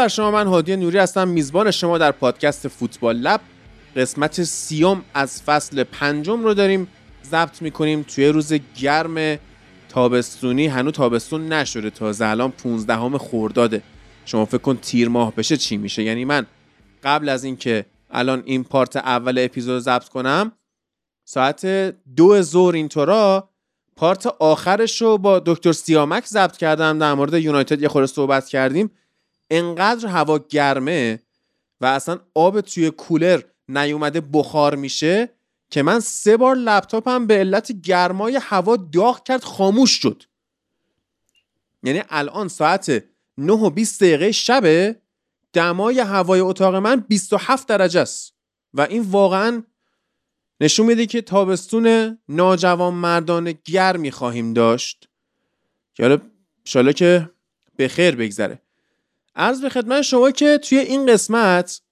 [0.00, 1.28] بر شما من هادی نوری هستم.
[1.28, 3.40] میزبان شما در پادکست فوتبال لب.
[3.96, 6.88] قسمت سیوم از فصل پنجم رو داریم
[7.24, 8.02] ضبط می‌کنیم.
[8.02, 9.38] توی روز گرم
[9.88, 11.90] تابستونی هنوز تابستون نشده.
[11.90, 13.82] تازه الان 15 همه خورداده.
[14.24, 16.02] شما فکر کن تیر ماه بشه چی میشه.
[16.02, 16.46] یعنی من
[17.02, 20.52] قبل از اینکه الان این پارت اول اپیزود ضبط کنم
[21.24, 21.66] ساعت
[22.16, 23.48] دو ظهر اینطورا
[23.96, 26.98] پارت آخرش رو با دکتر سیامک ضبط کردم.
[26.98, 28.90] در مورد یونایتد یه خورده صحبت کردیم.
[29.50, 31.22] انقدر هوا گرمه
[31.80, 35.28] و اصلا آب توی کولر نیومده بخار میشه
[35.70, 40.22] که من سه بار لپتاپم به علت گرمای هوا داغ کرد خاموش شد.
[41.82, 43.04] یعنی الان ساعت
[43.38, 44.96] 9 و 20 دقیقه شبه
[45.52, 48.34] دمای هوای اتاق من 27 درجه است.
[48.74, 49.62] و این واقعا
[50.60, 55.08] نشون میده که تابستون ناجوان مردان گرمی خواهیم داشت.
[55.94, 56.20] که
[56.74, 57.30] حالا که
[57.76, 58.62] به خیر بگذره.
[59.34, 61.82] عرض به خدمت شما که توی این قسمت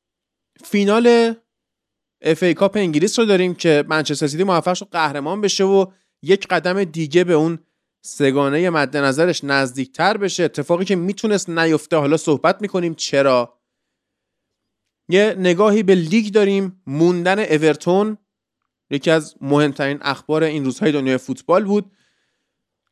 [0.65, 1.35] فینال
[2.23, 5.87] FA Cup انگلیس رو داریم که منچستر سیتی موفق شد قهرمان بشه و
[6.23, 7.59] یک قدم دیگه به اون
[8.03, 10.45] سه‌گانه مد نظرش نزدیکتر بشه.
[10.45, 13.59] اتفاقی که می‌تونست نیفته حالا صحبت می‌کنیم چرا.
[15.09, 16.83] یه نگاهی به لیگ داریم.
[16.87, 18.19] موندن اورتون
[18.91, 21.93] یکی از مهمترین اخبار این روزهای دنیای فوتبال بود.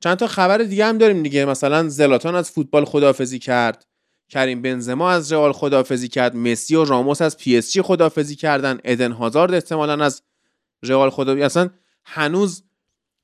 [0.00, 1.44] چند تا خبر دیگه هم داریم دیگه.
[1.44, 3.86] مثلا زلاتان از فوتبال خدافزی کرد.
[4.28, 8.78] کریم بنزما از رئال خدافزی کرد مسی و راموس از پی اس جی خدافزی کردن
[8.84, 10.22] ادن هازارد احتمالا از
[10.82, 11.70] رئال خدافزی اصلا
[12.04, 12.62] هنوز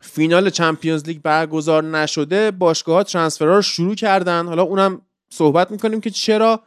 [0.01, 4.47] فینال Champions League برگزار نشده باشگاه ها transferها رو شروع کردن.
[4.47, 6.63] حالا اونم صحبت می‌کنیم که چرا.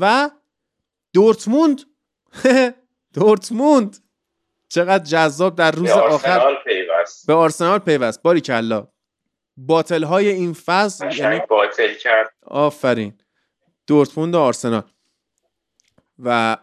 [0.00, 0.30] و
[1.14, 1.80] دورتموند
[3.14, 3.96] دورتموند.
[4.68, 6.54] چقدر جذاب در روز آخر.
[6.64, 7.26] پیوست.
[7.26, 8.22] به آرسنال پیوست.
[8.22, 8.86] باری کلا
[9.56, 12.34] باطل های این فصل یعنی باطل کرد.
[12.42, 13.18] آفرین.
[13.86, 14.82] دورتموند و آرسنال.
[16.18, 16.56] و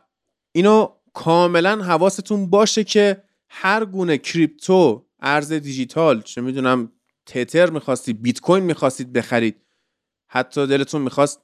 [0.51, 6.91] اینو کاملا حواستون باشه که هر گونه کریپتو ارز دیجیتال چه می‌دونم
[7.25, 9.61] تتر می‌خواستید بیت کوین می‌خواستید بخرید
[10.27, 11.41] حتی دلتون می‌خواست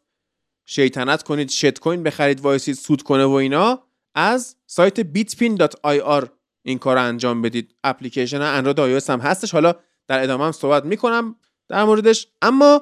[0.66, 3.84] شیطنت کنید شت کوین بخرید وایسید سود کنه و اینا
[4.16, 6.28] از سایت bitpin.ir
[6.64, 7.76] این کار رو انجام بدید.
[7.84, 9.52] اپلیکیشن اندروید iOS هم هستش.
[9.52, 9.74] حالا
[10.08, 11.36] در ادامه هم صحبت می‌کنم
[11.68, 12.28] در موردش.
[12.42, 12.82] اما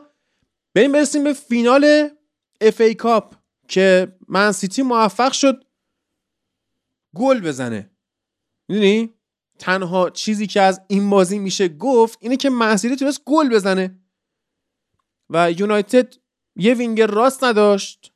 [0.74, 2.10] بریم برسیم به فینال
[2.62, 3.36] FA Cup
[3.68, 5.64] که Man City موفق شد
[7.16, 7.92] گل بزنه.
[8.70, 9.14] می‌دونی؟
[9.60, 14.00] تنها چیزی که از این بازی میشه گفت اینه که Man City تونست گل بزنه.
[15.30, 16.14] و United
[16.56, 18.14] یه وینگر راست نداشت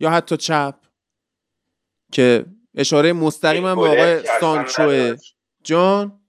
[0.00, 0.74] یا حتی چپ
[2.12, 5.16] که اشاره مستقیم هم به آقای سانچو
[5.62, 6.20] جان؟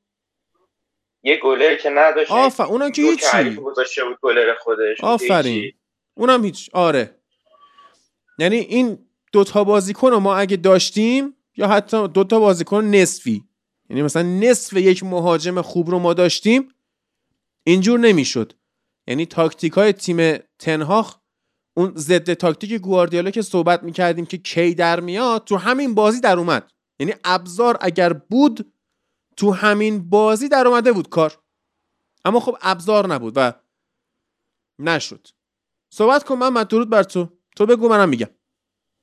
[1.24, 3.56] یه گلر که نداشت آفر اونم که هیچی.
[3.56, 5.74] گذاشته بود گلر خودش آفرین.
[6.18, 6.70] اونم هیچ.
[6.74, 7.22] آره.
[8.38, 8.98] یعنی این
[9.32, 13.44] دوتا بازیکن رو ما اگه داشتیم یا حتی دوتا بازیکن نصفی.
[13.90, 16.70] یعنی مثلا نصف یک مهاجم خوب رو ما داشتیم
[17.64, 18.54] اینجور نمی‌شد.
[19.08, 21.16] یعنی تاکتیک های تیم تنهاخ
[21.74, 26.40] اون ضد تاکتیک گواردیولا که صحبت می‌کردیم که کی در میاد تو همین بازی در
[26.40, 26.72] اومد.
[27.00, 28.74] یعنی ابزار اگر بود
[29.38, 31.40] تو همین بازی در اومده بود کار.
[32.26, 33.54] اما خب ابزار نبود و
[34.80, 35.28] نشد.
[35.90, 37.30] صحبت کن من درود بر تو.
[37.56, 38.30] تو بگو منم میگم.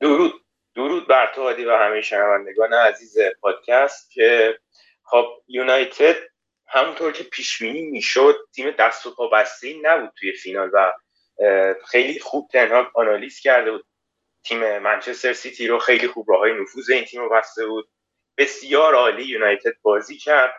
[0.00, 0.42] درود.
[0.74, 4.58] درود بر تو و همه شنوندگان عزیز پادکست که
[5.04, 6.16] خب یونایتد
[6.68, 10.92] همونطور که پیش بینی می‌شد تیم دست و پا بسته نبود توی فینال و
[11.86, 13.86] خیلی خوب تنها آنالیز کرده بود.
[14.44, 17.88] تیم منچستر سیتی رو خیلی خوب راه های نفوذ این تیم رو بسته بود.
[18.38, 20.54] بسیار عالی یونایتد بازی کرد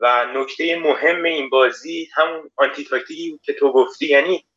[0.00, 4.48] و نکته مهم این بازی همون آنتی تاکتیکی که تو گفتی یعنی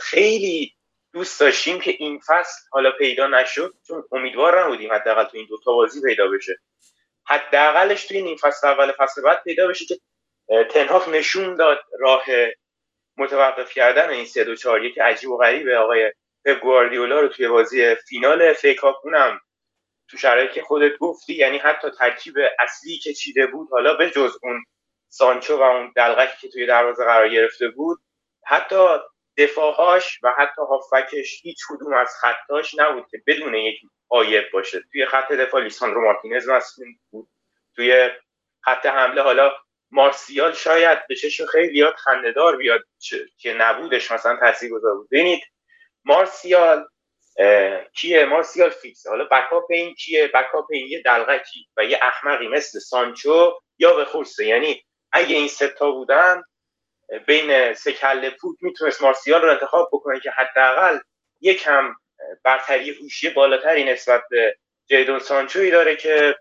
[0.00, 0.74] خیلی
[1.12, 5.58] دوست داشتیم که این فصل حالا پیدا نشد چون امیدوار نبودیم حداقل تو این دو
[5.64, 6.58] تا بازی پیدا بشه.
[7.26, 10.00] حداقلش توی این فصل اول فصل بعد پیدا بشه که
[10.70, 12.24] تنهاف نشون داد راه
[13.16, 16.12] متوقف کردن این سه دو چهار یک عجیب و غریبه آقای
[16.44, 19.40] پپ گواردیولا رو توی بازی فینال فیکاپ اونم
[20.08, 24.38] تو شرایطی که خودت گفتی یعنی حتی ترکیب اصلی که چیده بود حالا به جز
[24.42, 24.64] اون
[25.08, 27.98] سانچو و اون دلغکی که توی دروازه قرار گرفته بود
[28.46, 28.86] حتی
[29.36, 34.82] دفاعهاش و حتی هافکش هیچ کدوم از خطاش نبود که بدون یک آیب باشه.
[34.92, 37.28] توی خط دفاع لیساندرو مارتینز مسئول بود.
[37.76, 38.10] توی
[38.60, 39.52] خط حمله حالا
[39.90, 42.80] مارسیال شاید به چشم خیلی خندهدار بیاد
[43.38, 45.08] که نبودش مثلا تاثیرگذار بود.
[45.10, 45.42] ببینید
[46.04, 46.88] مارسیال
[47.94, 49.06] کیه؟ مارسیال فیکس.
[49.06, 54.04] حالا بکاپ این کیه؟ بکاپ این یه دلغکی و یه احمقی مثل سانچو یا به
[54.04, 54.46] خورسه.
[54.46, 56.42] یعنی اگه این ستا بودن
[57.18, 60.98] بین سه کله پوک می‌تونست مارسیال رو انتخاب بکنه که حداقل
[61.40, 61.94] یکم
[62.44, 64.56] برتری هوشی بالاتری نسبت به
[64.86, 66.36] جیدون سانچوی داره که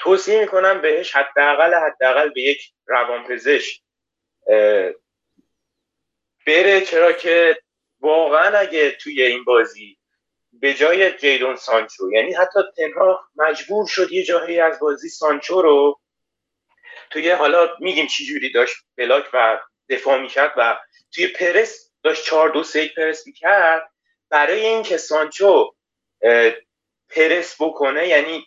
[0.00, 3.80] توصیه می‌کنم بهش حداقل حداقل به یک روانپزشک
[6.46, 6.80] بره.
[6.80, 7.58] چرا که
[8.00, 9.98] واقعا اگه توی این بازی
[10.52, 15.99] به جای جیدون سانچو یعنی حتی تنها مجبور شد یه جایی از بازی سانچو رو
[17.10, 19.58] توی حالا میگیم چی جوری داشت بلاک و
[19.88, 20.78] دفاع می‌کرد و
[21.14, 23.90] توی پرس داشت چهار دو سه پرس می‌کرد.
[24.30, 25.74] برای اینکه سانچو
[27.16, 28.46] پرس بکنه یعنی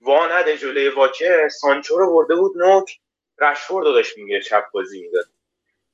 [0.00, 2.98] وانده جلوی واکه سانچو رو برده بود نوک
[3.38, 5.24] رشفورد رو داشت میگه چپ بازی می‌داد.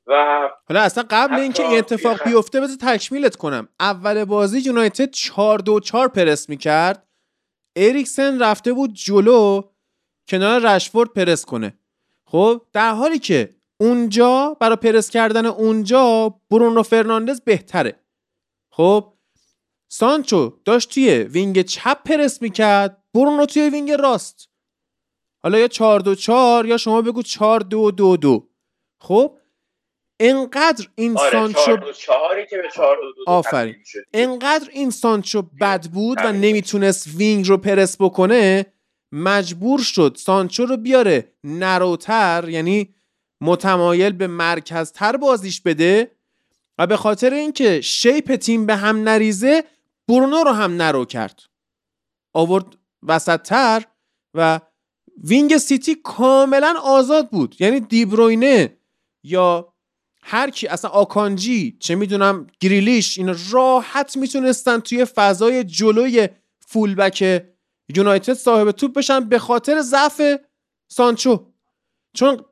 [0.06, 3.68] و حالا اصلا قبل اینکه این اتفاق بیفته بذار تکمیلت کنم.
[3.80, 7.06] اول بازی یونایتد 4 دو 4 پرس می‌کرد.
[7.76, 9.62] اریکسن رفته بود جلو.
[10.28, 11.78] کنار رشفورد پرس کنه.
[12.24, 18.00] خب در حالی که اونجا برای پرس کردن اونجا برونو فرناندز بهتره.
[18.70, 19.12] خب
[19.88, 24.48] سانچو داشت توی wing چپ پرس می‌کرد برونو توی wing راست.
[25.42, 28.48] حالا یا 4 دو 4 یا شما بگو 4 دو دو دو.
[29.00, 29.38] خب
[30.20, 31.76] انقدر این آره سانچو
[32.50, 33.76] که به 4 دو دو آفرین.
[34.14, 38.66] انقدر این سانچو بد بود و نمی‌تونست wing رو پرس بکنه
[39.16, 41.32] مجبور شد سانچو رو بیاره.
[41.44, 42.94] narrowتر یعنی
[43.40, 46.10] متمایل به مرکزتر بازیش بده.
[46.78, 49.64] و به خاطر اینکه shape تیم به هم نریزه
[50.08, 51.42] برونو رو هم narrow کرد.
[52.34, 52.66] آورد
[53.02, 53.84] وسطتر
[54.34, 54.60] و
[55.24, 57.56] wing سیتی کاملا آزاد بود.
[57.60, 58.76] یعنی دیبروینه
[59.24, 59.74] یا
[60.22, 66.28] هر کی اصلا آکانجی چه می‌دونم گریلیش اینا راحت می‌تونستن توی فضای جلوی
[66.60, 67.46] fullback
[67.88, 70.20] یونایتد صاحب توپ بشن به خاطر ضعف
[70.88, 71.46] سانچو.
[72.14, 72.44] چون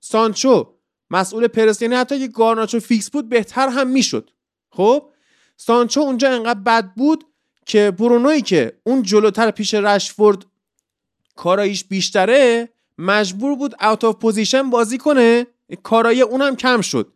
[0.00, 0.74] سانچو
[1.10, 4.30] مسئول پرس یعنی حتی اگه گارناچو fix بود بهتر هم می‌شد.
[4.70, 5.10] خب؟
[5.56, 7.24] سانچو اونجا انقدر بد بود
[7.66, 10.46] که برونوی که اون جلوتر پیش رشفورد
[11.36, 12.68] کاراییش بیشتره
[12.98, 15.46] مجبور بود out of position بازی کنه.
[15.82, 17.12] کارایی اونم کم شد.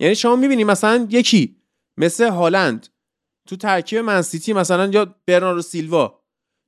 [0.00, 1.56] یعنی شما می‌بینی مثلا یکی
[1.96, 2.88] مثل هالند
[3.46, 6.20] تو ترکیب من سیتی مثلا یا برناردو سیلوا.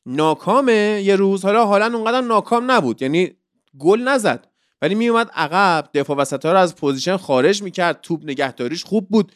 [0.08, 1.02] ناکامه.
[1.04, 3.02] یه روز حالا هالند اونقدر ناکام نبود.
[3.02, 3.36] یعنی
[3.78, 4.46] گل نزد.
[4.82, 8.00] ولی میومد عقب دفاع وسط ها رو از position خارج می‌کرد.
[8.00, 9.32] توپ نگهداریش خوب بود.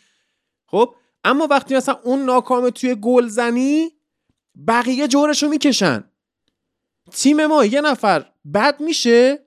[0.67, 3.91] خب اما وقتی مثلا اون ناکامه توی گل زنی
[4.69, 6.05] بقیه جورشو می‌کشن.
[7.13, 9.39] تیم ما یه نفر بد میشه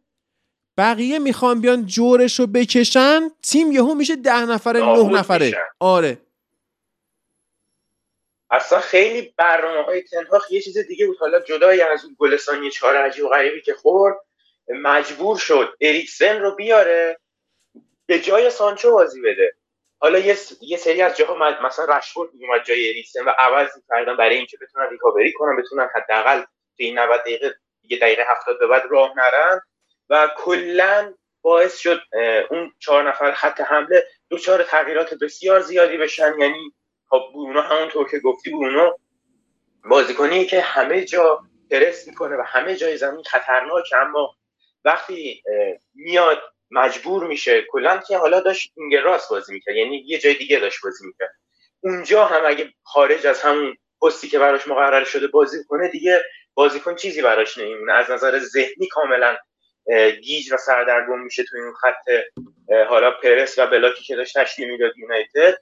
[0.77, 5.53] بقیه می‌خوان بیان جورشو بکشن تیم یهو میشه ده نفره نه نفره.
[5.79, 6.21] آره.
[8.55, 11.17] اصلا خیلی برنامه های تنهاخ یه چیز دیگه بود.
[11.17, 14.17] حالا جدای از اون گلستانی چهار عجیب و غریبی که خورد
[14.67, 17.19] مجبور شد اریکسن رو بیاره
[18.05, 19.53] به جای سانچو بازی بده.
[19.99, 24.37] حالا یه, یه سری از جاها مثلا رشفورد اومد جای اریکسن و عوض کردن برای
[24.37, 28.83] اینکه بتونن ریکاوری کنن بتونن حداقل تو این 90 دقیقه یه دقیقه 70 به بعد
[28.89, 29.61] راه نرن
[30.09, 32.01] و کلا باعث شد
[32.49, 34.07] اون چهار نفر خط حمله
[34.43, 36.39] چهار تغییرات بسیار زیادی بشن.
[36.39, 36.73] یعنی
[37.09, 38.91] خب برونو همونطور که گفتی برونو
[39.89, 41.39] بازیکنی که همه جا
[41.71, 44.35] پرس می‌کنه و همه جای زمین خطرناک اما
[44.85, 45.43] وقتی
[45.93, 50.59] میاد مجبور میشه کلا که حالا داشت اینگ راست بازی می‌کرد یعنی یه جای دیگه
[50.59, 51.35] داشت بازی می‌کرد.
[51.81, 56.95] اونجا هم اگه خارج از همون پستی که براش مقرر شده بازی کنه دیگه بازیکن
[56.95, 57.93] چیزی براش نمیمونه.
[57.93, 59.37] از نظر ذهنی کاملا
[60.21, 62.23] گیج و سردرگم میشه تو این خط
[62.89, 65.57] حالا پرس و block ی که داشت تشکیل می‌داد یونایتد.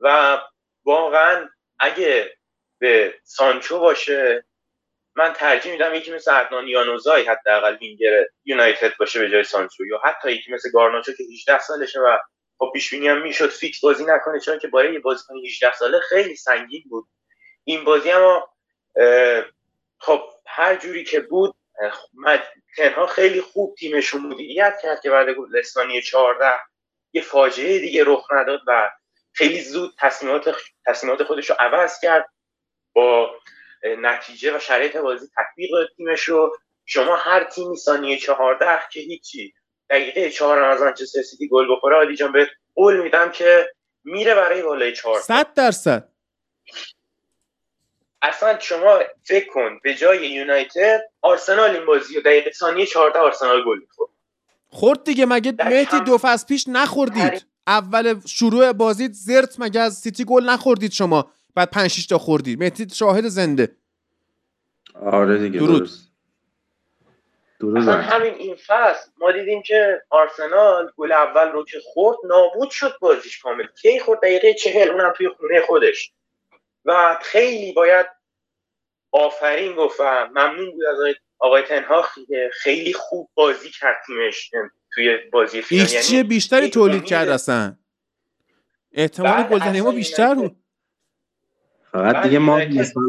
[0.00, 0.38] و
[0.86, 2.36] واقعا اگه
[2.78, 4.44] به سانچو باشه
[5.16, 10.00] من ترجیح میدم یکی مثل عدنان یانوزای حداقل وینگر یونایتد باشه به جای سانچو یا
[10.04, 12.18] حتی یکی مثل گارناچو که 18 سالشه و
[12.58, 16.36] خب پیش‌بینی هم می‌شد فیکس بازی نکنه چون که برای یه بازیکن 18 ساله خیلی
[16.36, 17.08] سنگین بود.
[17.64, 18.48] این بازی اما
[19.98, 21.54] خب هر جوری که بود
[22.76, 26.52] تنها خیلی خوب تیمش مدیریت کرد که بعد لستانی 14
[27.12, 28.90] یه فاجعه دیگه رخ نداد و
[29.36, 32.28] خیلی زود تصمیمات تصمیمات خودش رو عوض کرد
[32.92, 33.30] با
[33.98, 36.56] نتیجه و شرایط بازی تطبیق داد تیمش رو.
[36.84, 39.54] شما هر تیمی ثانیه 14 که هیچی
[39.90, 43.72] دقیقه 4 از منچستر سیتی گل بخوره عادی جان به قول میدم که
[44.04, 46.08] میره برای بالای 4 100 درصد.
[48.22, 53.64] اصلا شما فکر کن به جای یونایتد آرسنال این بازی رو دقیقه ثانیه 14 آرسنال
[53.64, 54.10] گل می‌خورد.
[54.68, 60.24] خورد دیگه مگه مهدی دو فصل پیش نخوردید؟ اول شروع بازی زرت مگه از سیتی
[60.24, 62.58] گل نخوردید شما؟ بعد 5 تا خوردید.
[62.58, 63.76] مهدی شاهد زنده.
[64.94, 65.90] آره دیگه درود.
[67.76, 72.98] اصلا همین این فصل ما دیدیم که آرسنال گل اول رو که خورد نابود شد
[73.00, 73.66] بازیش کامل.
[73.82, 76.12] کی خورد؟ دقیقه چهل اونم توی خونه خودش.
[76.84, 78.06] و خیلی باید
[79.12, 80.96] آفرین گفت ممنون بود از
[81.38, 82.18] آقای تنهاخ
[82.52, 84.50] خیلی خوب بازی کرد تیمش.
[84.96, 87.76] توی بازی فینال یعنی بیشتری تولید کرد اصلا.
[88.92, 90.56] احتمال گلزنی ما بیشتر بود.
[91.92, 93.04] فقط دیگه ما مثال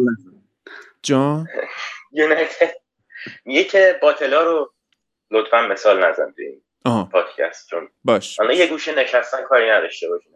[1.04, 1.48] جان؟
[2.12, 2.74] یونایتد
[3.46, 4.74] میگه که باطلا رو
[5.32, 6.62] لطفا مثال نزن توی این
[7.06, 8.40] پادکست چون باش.
[8.40, 10.34] الان یه گوشه نشستن کاری نداشته باشین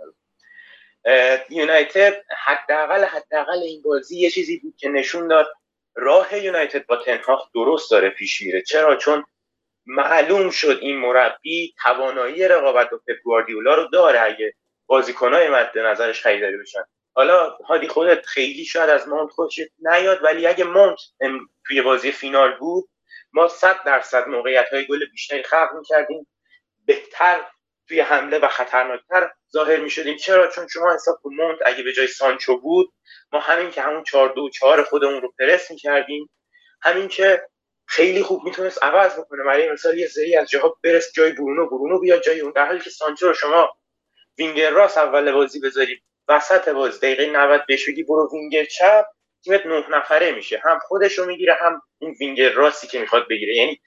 [1.49, 5.47] یونایتد حداقل حداقل این بازی یه چیزی بود که نشون داد
[5.95, 8.61] راه یونایتد با تنهاخ درست داره پیش میره.
[8.61, 9.25] چرا؟ چون
[9.85, 14.53] معلوم شد این مربی توانایی رقابت با پپ گواردیولا رو داره اگه
[14.85, 16.83] بازیکنای مد نظرش خریداری بشن.
[17.13, 20.99] حالا هادی خودت خیلی شاید از مونت خوشت نیاد ولی اگه مونت
[21.67, 22.89] توی بازی فینال بود
[23.33, 26.27] ما صد درصد موقعیت های گل بیشتری خلق می‌کردیم.
[26.85, 27.41] بهتر
[27.87, 31.93] توی حمله و خطرناکتر ظاهر می شدیم چرا؟ چون شما حساب کن مونت اگه به
[31.93, 32.93] جای سانچو بود
[33.31, 36.29] ما همین که همون چهار دو چهار خودمون رو پرس می کردیم
[36.81, 37.41] همین که
[37.91, 39.43] خیلی خوب می‌تونست عوض بکنه.
[39.43, 42.51] برای مثال یه سری از جاها برس جای برونو برونو بیاد جای اون.
[42.51, 43.77] در حالی که سانچو رو شما
[44.37, 49.05] وینگر راست اول بازی بذاری وسط بازی دقیقه 90 بهش بگی برو وینگر چپ
[49.43, 50.61] تیمت نه نفره میشه.
[50.63, 53.55] هم خودش رو می‌گیره هم اون وینگر راستی که می‌خواد بگیره.
[53.55, 53.81] یعنی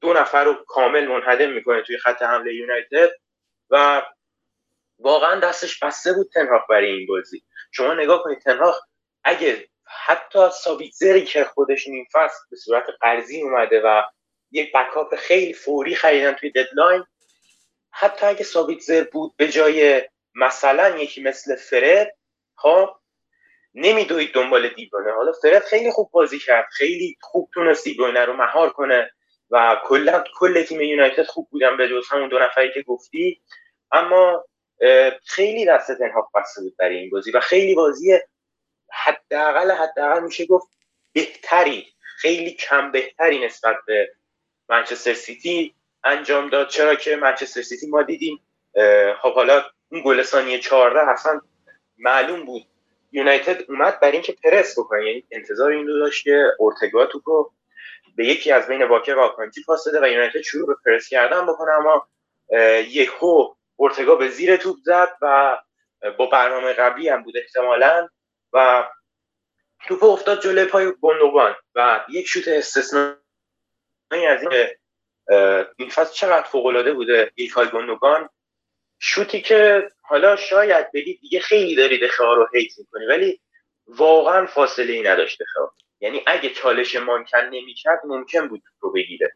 [0.00, 3.10] دو نفر رو کامل منهدم می‌کنه توی خط حمله یونایتد
[3.70, 4.02] و
[4.98, 7.42] واقعا دستش بسته بود تنهاخ برای این بازی.
[7.72, 8.80] شما نگاه کنید تنهاخ
[9.24, 14.02] اگه حتی سابیتزری که خودش نیم فصل به صورت قرضی اومده و
[14.50, 17.04] یک بکاپ خیلی فوری خریدن توی ددلاین
[17.90, 20.02] حتی اگه سابیتزر بود به جای
[20.34, 22.16] مثلا یکی مثل فرد
[22.56, 22.88] خب
[23.74, 28.70] نمیدوید دنبال دیبونه حالا فرد خیلی خوب بازی کرد خیلی خوب تونست دیبونه رو مهار
[28.70, 29.10] کنه
[29.50, 33.42] و کلا کل تیم یونایتد خوب بودن به جز همون دو نفری که گفتی.
[33.92, 34.44] اما
[35.26, 38.18] خیلی دست تنهاف بسته بود برای این بازی و خیلی بازی
[38.92, 40.68] حداقل حداقل میشه گفت
[41.12, 44.12] بهتری خیلی کم بهتری نسبت به
[44.68, 46.68] منچستر سیتی انجام داد.
[46.68, 48.40] چرا که منچستر سیتی ما دیدیم
[49.22, 51.40] خب حالا اون گل ثانیه 14 اصلا
[51.98, 52.66] معلوم بود.
[53.12, 57.50] یونایتد اومد برای اینکه پرس بکنه یعنی انتظار این رو داشت که اورتگا توپو
[58.16, 61.46] به یکی از بین واکر و آکانجی پاس داده و یونایتد شروع به پرس کردن
[61.46, 61.70] بکنه.
[61.72, 62.08] اما
[62.88, 65.58] یهو اورتگا به زیر توپ زد و
[66.18, 68.08] با برنامه قبلی هم بود احتمالا.
[68.52, 68.88] و
[69.86, 73.16] توپ افتاد جلوی پای گندوگان و یک شوت استثنایی
[74.28, 74.66] از این
[75.76, 78.28] این فصل چقدر فوق العاده بوده ایلکای گندوگان.
[78.98, 83.40] شوتی که حالا شاید بگید دیگه خیلی داری دخواه رو هیت می‌کنی ولی
[83.86, 89.32] واقعا فاصله ای نداشت دخواه یعنی اگه چالش مانکن نمی‌کرد ممکن بود رو بگیره.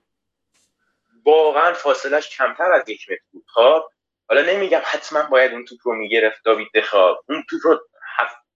[1.25, 3.45] واقعا فاصلش کمتر از یک متر بود.
[3.55, 3.83] خب
[4.29, 7.89] حالا نمیگم حتما باید اون توپ رو می‌گرفت داوید دخواه اون توپ رو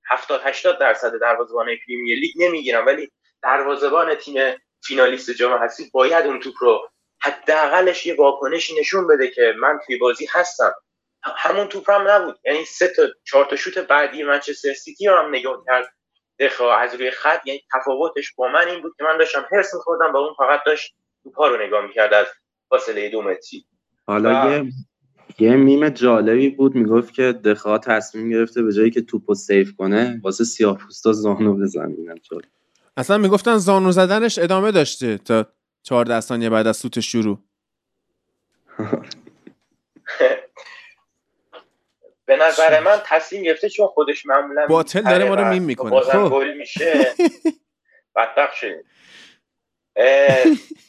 [0.08, 3.10] هفتاد هشتاد درصد دروازه‌بان پریمیر لیگ نمی‌گیرم ولی
[3.42, 6.90] دروازه‌بان تیم فینالیست جام هستی باید اون توپ رو
[7.22, 10.74] حداقلش یه واکنشی نشون بده که من توی بازی هستم.
[11.22, 12.38] همون توپ هم نبود.
[12.44, 15.94] یعنی سه تا چهار تا شوت بعدی منچستر سیتی رو هم نگاه کرد.
[16.38, 20.12] دخوا از روی خط یعنی تفاوتش با من این بود که من داشتم حرص میخوردم
[20.12, 22.26] و اون فقط داشت توپا رو نگاه می‌کرد از
[22.68, 23.64] فاصله دو متری.
[24.06, 24.64] حالا یه
[25.40, 30.20] یه میم جالبی بود می‌گفت که دخوا تصمیم گرفته به جایی که توپو save کنه
[30.22, 31.96] واسه سیاه پوستا زانو بزنن
[32.96, 35.46] اصلا می‌گفتن زانو زدنش ادامه داشته تا
[35.82, 37.38] 14 ثانیه بعد از سوت شروع.
[42.26, 46.00] به نظر من تصمیم گرفته چون خودش معمولا باطل داره ما رو میم می‌کنه.
[46.00, 46.28] خب.
[46.30, 47.06] گل میشه.
[48.16, 48.84] بدبخت شدیم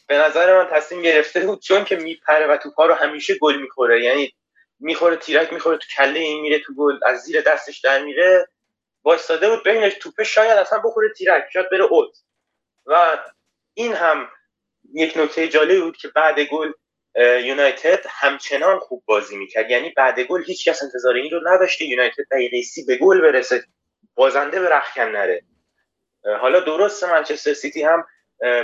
[0.07, 4.03] به نظر من تصمیم گرفته بود چون که میپره و توپا رو همیشه گل می‌خوره.
[4.03, 4.33] یعنی
[4.79, 8.47] می‌خوره تیرک می‌خوره تو کله این میره تو گل از زیر دستش در میره.
[9.03, 12.17] وایستاده بود ببینش توپه شاید اصلا بخوره تیرک شاید بره اوت.
[12.85, 13.17] و
[13.73, 14.29] این هم
[14.93, 16.71] یک نکته جالبی بود که بعد گل
[17.43, 19.71] یونایتد همچنان خوب بازی می‌کرد.
[19.71, 21.85] یعنی بعد گل هیچ کس انتظار این رو نداشته.
[21.85, 23.63] یونایتد دقیقه سی به گل برسه
[24.15, 25.43] بازنده به رخکن نره.
[26.41, 28.07] حالا درست منچستر سیتی هم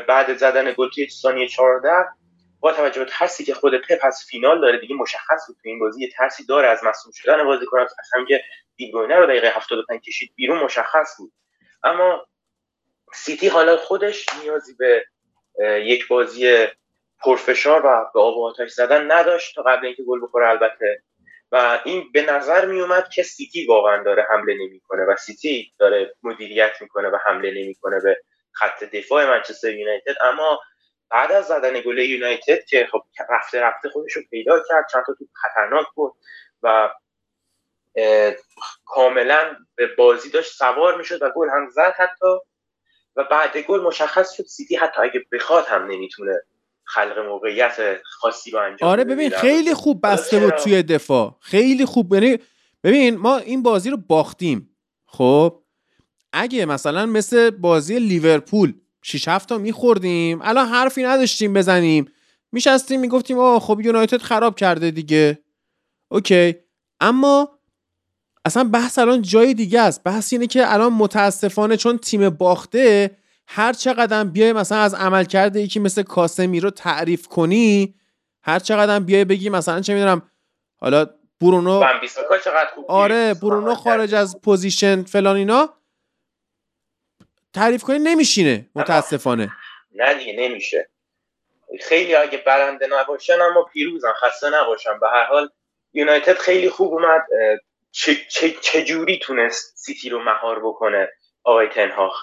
[0.07, 1.89] بعد زدن گل توی ثانیه 14
[2.59, 5.79] با توجه به ترسی که خود پپ از فینال داره دیگه مشخص بود تو این
[5.79, 8.41] بازی ترسی داره از مصوم شدن بازیکن از هم که
[8.75, 11.31] دیبروینه رو دقیقه 75 کشید بیرون مشخص بود.
[11.83, 12.27] اما
[13.13, 15.05] سیتی حالا خودش نیازی به
[15.83, 16.67] یک بازی
[17.19, 21.03] پرفشار و به آب و آتش زدن نداشت تا قبل اینکه گل بخوره البته.
[21.51, 26.15] و این به نظر می اومد که سیتی واقعا داره حمله نمی‌کنه و سیتی داره
[26.23, 28.21] مدیریت می‌کنه و حمله نمی‌کنه به
[28.55, 30.59] خط دفاع منچستر یونایتد اما
[31.09, 35.13] بعد از زدن گل یونایتد که خب رفته رفته خودش رو پیدا کرد چند تا
[35.13, 36.13] توپ خطرناک بود
[36.63, 36.89] و
[38.85, 42.27] کاملا به بازی داشت سوار می‌شد و گل هم زد حتی.
[43.15, 46.41] و بعد گل مشخص شد سیتی حتی اگه بخواد هم نمی‌تونه
[46.83, 51.37] خلق موقعیت خاصی رو انجام آره ببین خیلی خوب بسته بود توی دفاع.
[51.41, 52.13] خیلی خوب.
[52.13, 52.39] یعنی
[52.83, 54.77] ببین ما این بازی رو باختیم.
[55.05, 55.64] خب؟
[56.35, 62.11] اگه مثلا مثل بازی لیورپول 6 7 تا میخوردیم الان حرفی نداشتیم بزنیم.
[62.51, 65.39] میشستیم می‌گفتیم آه خب یونایتد خراب کرده دیگه.
[66.11, 66.55] okay.
[66.99, 67.59] اما
[68.45, 70.03] اصلا بحث الان جای دیگه است.
[70.03, 75.79] بحث اینه که الان متاسفانه چون تیم باخته هر چقدر بیای مثلا از عملکرد یکی
[75.79, 77.95] مثل کاسمیرو تعریف کنی
[78.43, 80.21] هر چقدر بیای بگی مثلا چه می‌دونم
[80.75, 81.05] حالا
[81.41, 81.79] برونو
[82.87, 85.69] آره برونو خارج از position فلان اینا.
[87.55, 89.51] تعریف کنی نمیشینه متاسفانه.
[89.91, 90.89] نه دیگه نمیشه.
[91.81, 95.49] خیلی اگه برنده نباشن اما پیروزن خسته نباشن به هر حال
[95.93, 97.21] یونایتد خیلی خوب اومد.
[98.61, 101.09] چجوری تونست سیتی رو مهار بکنه
[101.43, 102.15] آقای تنهاخ؟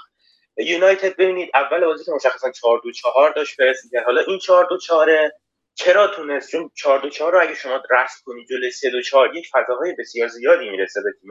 [0.57, 4.79] یونایتد ببینید اول بازی که مشخصا 4 2 4 داشت پرس حالا این 4 2
[4.79, 5.31] 4
[5.75, 9.37] چرا تونست؟ چون 4 2 4 رو اگه شما رسم کنید جلوی 3 2 4
[9.37, 11.31] یک فضاهای بسیار زیادی می‌رسه به تیم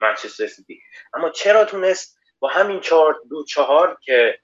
[0.00, 0.80] منچستر سیتی.
[1.14, 4.38] اما چرا تونست؟ با همین 4 2 4 که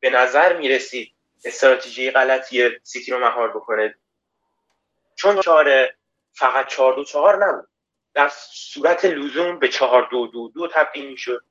[0.00, 3.94] به نظر می‌رسید استراتژی غلطی سیتی رو مهار بکنه.
[5.16, 5.88] چون 4
[6.32, 7.68] فقط 4 2 4 نبود.
[8.14, 11.44] در صورت لزوم به 4 2 2 2 تبدیل می‌شد.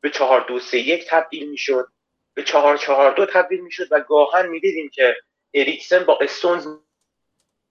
[0.00, 1.88] به 4 2 3 1 تبدیل می‌شد.
[2.34, 5.16] به 4 4 2 تبدیل می‌شد و گاهن می‌دیدیم که
[5.54, 6.66] اریکسن با استونز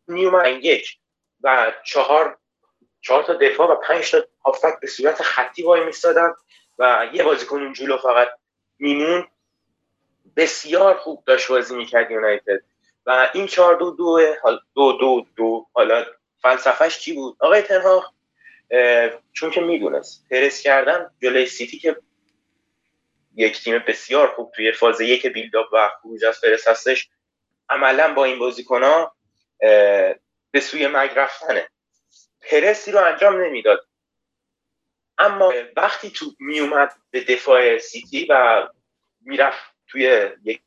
[0.07, 0.63] نیومد.
[0.63, 0.97] یک
[1.41, 2.37] و چهار
[3.01, 6.33] چهار تا دفاع و پنج تا هافک به صورت خطی وای میستادن.
[6.79, 8.29] و یه بازیکن اون جلو فقط
[8.79, 9.27] میمون
[10.35, 12.59] بسیار خوب داشت بازی می‌کرد یونایتد.
[13.05, 14.19] و این چهار دو دو
[14.75, 16.05] دو دو دو حالا
[16.41, 18.13] فلسفهش چی بود؟ آقای تنها
[19.33, 21.95] چون که می‌دونست پرس کردن جلوی سیتی که
[23.35, 27.09] یک تیم بسیار خوب توی فاز یک بیلداپ و خروج از فرس هستش
[27.69, 29.15] عملا با این بازیکن ها
[30.51, 31.69] به سوی مگ رفتنه.
[32.51, 33.87] پرسی رو انجام نمی‌داد.
[35.17, 38.67] اما وقتی تو میومد به دفاع سیتی و
[39.21, 40.61] می‌رفت توی یک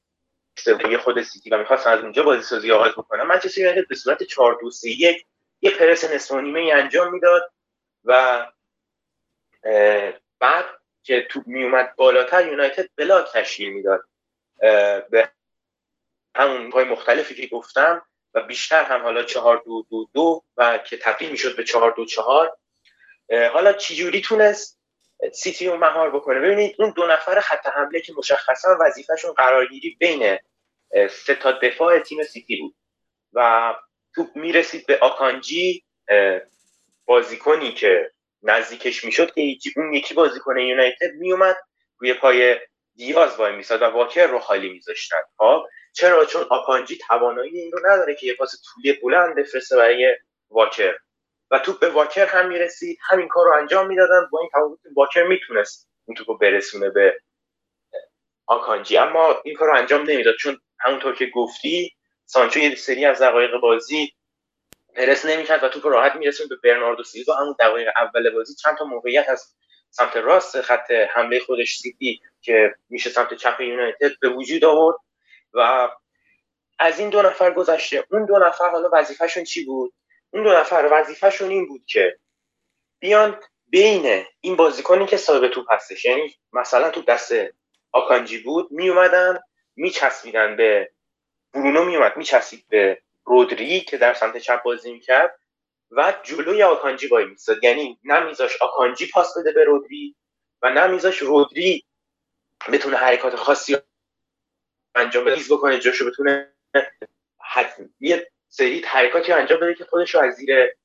[0.58, 4.22] سوی خود سیتی و می‌خواست از اونجا بازی سازی آغاز بکنه منچستر یونایتد به صورت
[4.22, 5.26] 4 2 3 1
[5.60, 7.52] یه پرس نصف انجام می‌داد
[8.04, 8.46] و
[10.38, 10.64] بعد
[11.02, 14.04] که تو میومد بالاتر یونایتد بلاک تشکیل می‌داد.
[15.10, 15.32] به
[16.36, 18.02] همون های مختلفی که گفتم
[18.34, 22.04] و بیشتر هم حالا چهار دو دو دو و که تبدیل می‌شد به چهار دو
[22.04, 22.58] چهار
[23.52, 24.78] حالا چجوری تونست
[25.32, 30.38] سیتی رو مهار بکنه؟ ببینید اون دو نفر خط حمله که مشخصا وظیفهشون قرارگیری بین
[31.10, 32.74] سه تا دفاع تیم سیتی بود
[33.32, 33.74] و
[34.14, 35.84] توپ می‌رسید به آکانجی
[37.04, 38.12] بازیکنی که
[38.42, 41.56] نزدیکش می‌شد که اون یکی بازیکن یونایتد میومد
[41.98, 42.58] روی پای
[42.94, 45.20] دیاز وای میساد و واکر رو خالی میذاشتن.
[45.38, 50.16] خب چرا؟ چون آکانجی توانایی این رو نداره که یه پاس طولی بلند بفرسته برای
[50.50, 50.94] واکر.
[51.50, 54.28] و توپ به واکر هم می‌رسید همین کار رو انجام می‌دادن.
[54.32, 57.20] با این تفاوت واکر می‌تونست اون توپ رو برسونه به
[58.46, 58.98] آکانجی.
[58.98, 63.60] اما این کار رو انجام نمی‌داد چون همونطور که گفتی سانچو یه سری از دقایق
[63.62, 64.12] بازی
[64.94, 67.34] پرس نمی‌کرد و توپ راحت میرسوند به برناردو سیلوا.
[67.34, 69.54] همون دقایق اول بازی چند تا موقعیت از
[69.90, 74.96] سمت راست خط حمله خودش سیتی که میشه سمت چپ یونایتد به وجود آورد.
[75.52, 75.88] و
[76.78, 78.04] از این دو نفر گذشته.
[78.10, 79.92] اون دو نفر حالا وظیفهشون چی بود؟
[80.30, 82.18] اون دو نفر وظیفهشون این بود که
[83.00, 87.32] بیان بین این بازیکنی که صاحب توپ هستش یعنی مثلا تو دست
[87.92, 89.38] آکانجی بود می اومدن
[89.76, 90.92] میچسبیدن به
[91.54, 95.40] برونو میومد میچسبید به رودری که در سمت چپ بازی می‌کرد
[95.90, 100.16] و جلوی آکانجی وای میستاد یعنی نمیذاش آکانجی پاس بده به رودری
[100.62, 101.84] و نمیذاش رودری
[102.72, 103.76] بتونه حرکات خاصی
[104.94, 106.54] انجام بده بکنه جاشو بتونه
[108.00, 110.76] یه سری حرکاتی انجام بده که خودش رو از زیر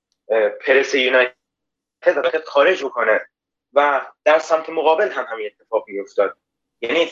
[0.62, 3.30] پرس یونایتد خارج بکنه
[3.74, 6.38] و در سمت مقابل هم همین اتفاق میافتاد.
[6.82, 7.12] یعنی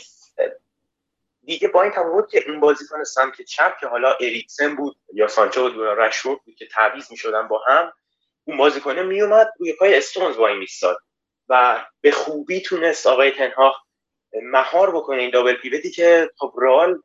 [1.44, 5.64] دیگه با این تفاوت که اون بازیکن سمت چپ که حالا اریکسن بود یا سانچو
[5.64, 7.94] بود یا رشورد بود که تعویض می‌شدن با هم
[8.44, 10.98] اون بازیکن میومد روی پای استونز وای میستاد
[11.50, 13.76] و به خوبی تونست آقای تنها
[14.44, 17.02] مهار بکنه این دابل پیوتی که خب رال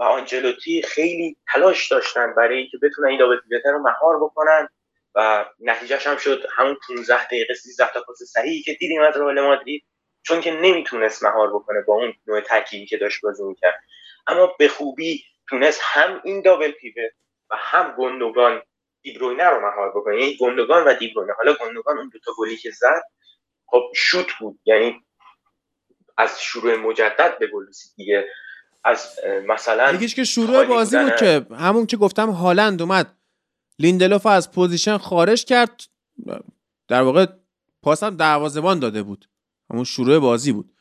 [0.00, 4.68] و آنجلوتی خیلی تلاش داشتن برای اینکه بتونن این دابل پیوت رو مهار بکنن
[5.14, 9.40] و نتیجهش هم شد همون 15 دقیقه 13 تا پاس صحیحی که دیدیم از رئال
[9.40, 9.84] مادرید
[10.22, 13.80] چون که نمی‌تونست مهار بکنه با اون نوع ترکیبی که داشت بازی می‌کرد.
[14.26, 17.08] اما به خوبی تونست هم این دابل پیوه
[17.50, 18.62] و هم گوندوغان
[19.02, 20.20] دی‌بروینه رو مهار بکنه.
[20.20, 21.32] یعنی گوندوغان و دی‌بروینه.
[21.32, 23.02] حالا گوندوغان اون دوتا گلی که زد
[23.66, 24.60] خب شوت بود.
[24.64, 25.04] یعنی
[26.18, 28.28] از شروع مجدد به گل دیگه.
[28.84, 33.16] از مثلا یکیش که شروع بازی بود که همون که گفتم هالند اومد.
[33.78, 35.82] لیندلوف از position خارج کرد.
[36.88, 37.26] در واقع
[37.82, 39.28] پاسم دروازه‌بان داده بود.
[39.70, 40.72] همون شروع بازی بود.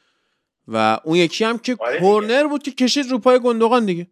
[0.68, 4.08] و اون یکی هم که آره کورنر بود که کشید رو پای گوندوغان دیگه.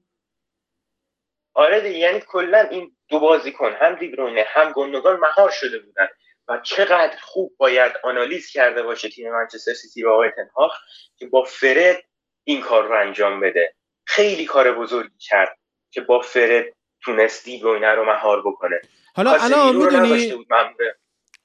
[1.54, 6.08] آره دیگه یعنی کلا این دو بازیکن هم دیبروینه هم گندگان مهار شده بودن.
[6.48, 10.72] و چقدر خوب باید آنالیز کرده باشه تیم منچستر سیتی و آقای تنهاخ
[11.18, 12.04] که با فرد
[12.44, 13.76] این کار رو انجام بده.
[14.08, 15.58] خیلی کار بزرگی کرد
[15.92, 16.66] که با فرد
[17.02, 18.76] تونست دیبروینه رو مهار بکنه.
[19.16, 20.46] حالا الان می‌دونی؟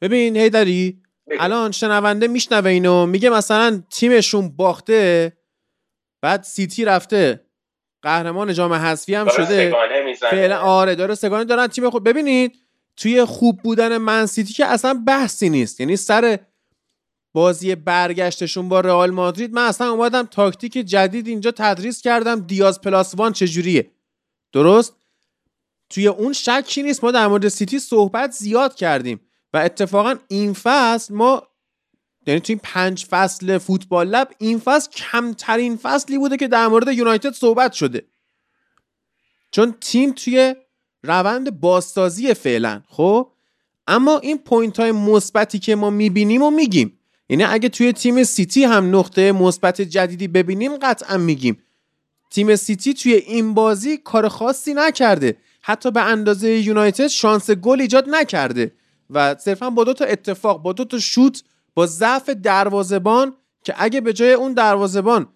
[0.00, 1.02] ببین هیدری
[1.38, 5.32] الان شنونده میشنوه اینو میگه مثلا تیمشون باخته
[6.22, 7.46] بعد سیتی رفته.
[8.02, 9.72] قهرمان جام حذفی هم شده.
[10.20, 12.04] فعلا آره داره سه‌گانه دارن تیم خود.
[12.04, 12.58] ببینید
[12.96, 15.80] توی خوب بودن من سیتی که اصلا بحثی نیست.
[15.80, 16.38] یعنی سر
[17.32, 23.14] بازی برگشتشون با رئال مادرید من اصلا اومدم تاکتیک جدید اینجا تدریس کردم دیاز plus
[23.14, 23.90] one چجوریه.
[24.52, 24.96] درست؟
[25.90, 29.20] توی اون شکی نیست ما در مورد سیتی صحبت زیاد کردیم
[29.52, 31.42] و اتفاقا این فصل ما
[32.26, 37.32] یعنی توی پنج فصل فوتبال لب این فصل کمترین فصلی بوده که در مورد یونایتد
[37.32, 38.06] صحبت شده.
[39.50, 40.54] چون تیم توی
[41.02, 43.32] روند بازسازی فعلا خب؟
[43.86, 46.98] اما این point های مثبتی که ما می‌بینیم و میگیم
[47.32, 51.62] یعنی اگه توی تیم سیتی هم نقطه مثبت جدیدی ببینیم قطعا میگیم.
[52.30, 55.36] تیم سیتی توی این بازی کار خاصی نکرده.
[55.60, 58.72] حتی به اندازه یونایتد شانس گل ایجاد نکرده.
[59.10, 61.42] و صرفا با دو تا اتفاق با دو تا شوت
[61.74, 65.28] با ضعف دروازبان که اگه به جای اون دروازبان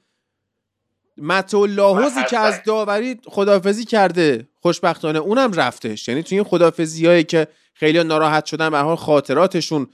[1.18, 7.24] متو لاحوزی که از داوری خدافزی کرده خوشبختانه اونم رفتش یعنی توی این خدافزی هایی
[7.24, 9.86] که خیلی ناراحت شدن به حال خاطراتشون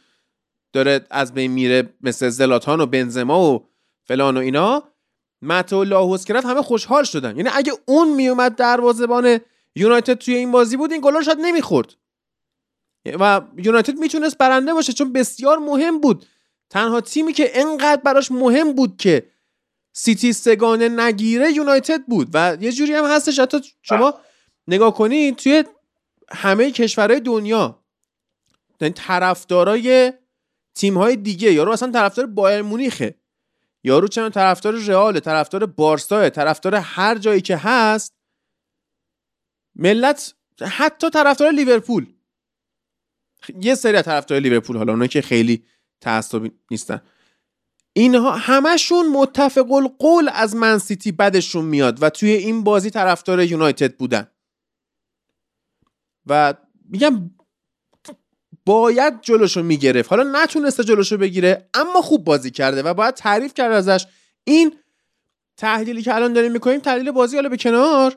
[0.73, 3.69] داره از بین میره مثل زلاتان و بنزما و
[4.05, 4.83] فلان و اینا.
[5.43, 7.37] متو لاهوز که رفت همه خوشحال شدن.
[7.37, 9.41] یعنی اگه اون میومد دروازبان
[9.77, 11.95] یونایتد توی این بازی بود این گلا شاید نمی‌خورد.
[13.07, 16.27] و یونایتد می‌تونست برنده باشه چون بسیار مهم بود.
[16.71, 19.27] تنها تیمی که انقدر براش مهم بود که
[19.93, 22.29] سیتی سگانه نگیره یونایتد بود.
[22.35, 23.39] و یه جوری هم هستش.
[23.39, 24.15] حتی شما
[24.69, 25.65] نگاه کنید توی
[26.31, 27.79] همه کشورهای دنیا
[28.81, 30.13] یعنی طرفدارای
[30.75, 33.15] تیم های دیگه یارو اصلا طرفدار بایر مونیخه.
[33.85, 38.15] یارو چند طرفدار رئال طرفدار بارسا طرفدار هر جایی که هست
[39.75, 42.07] ملت حتی طرفدار لیورپول.
[43.61, 45.65] یه سری از طرفدار لیورپول حالا اونایی که خیلی
[46.01, 47.03] تعصبی نیستن.
[47.93, 53.97] اینها همشون متفق القول از من سیتی بدشون میاد و توی این بازی طرفدار یونایتد
[53.97, 54.27] بودن.
[56.27, 56.55] و
[56.89, 57.31] میگم
[58.67, 60.11] باید جلوشو می‌گرفت.
[60.11, 64.07] حالا نتونسته جلوشو بگیره اما خوب بازی کرده و باید تعریف کرد ازش.
[64.45, 64.75] این
[65.57, 68.17] تحلیلی که الان داریم می‌کنیم تحلیل بازی حالا به کنار.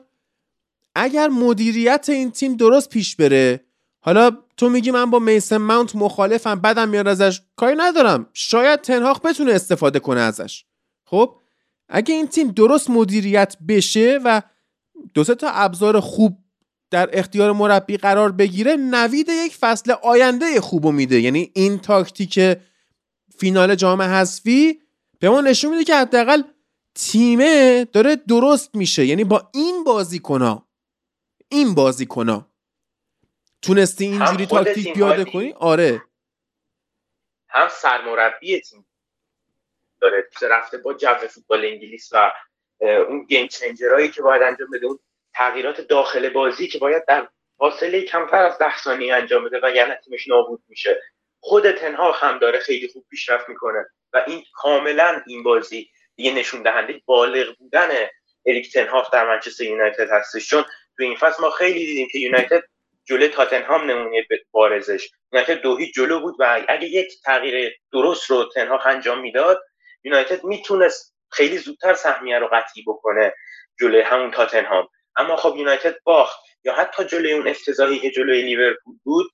[0.94, 3.64] اگر مدیریت این تیم درست پیش بره
[4.00, 7.40] حالا تو میگی من با میسن ماونت مخالفم بدم میاد ازش.
[7.56, 8.26] کاری ندارم.
[8.32, 10.64] شاید تنهاق بتونه استفاده کنه ازش.
[11.04, 11.36] خب؟
[11.88, 14.42] اگه این تیم درست مدیریت بشه و
[15.14, 16.38] دو تا ابزار خوب
[16.90, 21.20] در اختیار مربی قرار بگیره نوید یک فصل آینده خوب میده.
[21.20, 22.40] یعنی این تاکتیک
[23.38, 24.82] فینال جام حذفی
[25.20, 26.42] به ما نشون میده که حداقل
[26.94, 29.06] تیمه داره درست میشه.
[29.06, 30.66] یعنی با این بازیکنا
[31.48, 32.50] این بازیکنا
[33.62, 36.02] تونستی اینجوری تاکتیک پیاده کنی؟ آره.
[37.48, 38.86] هم سرمربی تیم
[40.00, 40.28] داره.
[40.42, 42.32] رفته با جو فوتبال انگلیس و
[42.80, 44.98] اون گیم چنجرهایی که باید انجام بده اون
[45.36, 49.94] تغییرات داخل بازی که باید در فاصله کمتر از ده ثانیه انجام بده و یعنی
[50.04, 51.02] تیمش نابود میشه.
[51.40, 56.62] خود تنها هم داره خیلی خوب پیشرفت می‌کنه و این کاملا این بازی دیگه نشون
[56.62, 57.88] دهنده بالغ بودن
[58.46, 60.48] اریک تنهاف در منچستر یونایتد هستش.
[60.48, 60.62] چون
[60.96, 62.62] تو این فصل ما خیلی دیدیم که یونایتد
[63.04, 65.10] جلوی تاتنهام نمونه بارزش.
[65.32, 69.62] یونایتد دو هیچ جلو بود و اگه یک تغییر درست رو تنها انجام می‌داد
[70.04, 73.34] یونایتد می‌تونست خیلی زودتر سهمیه رو قطعی بکنه
[73.80, 74.88] جلوی همون تاتنهام.
[75.16, 79.30] اما خب یونایتد باخت یا حتی جلوی اون افتضاحی که جلوی لیورپول بود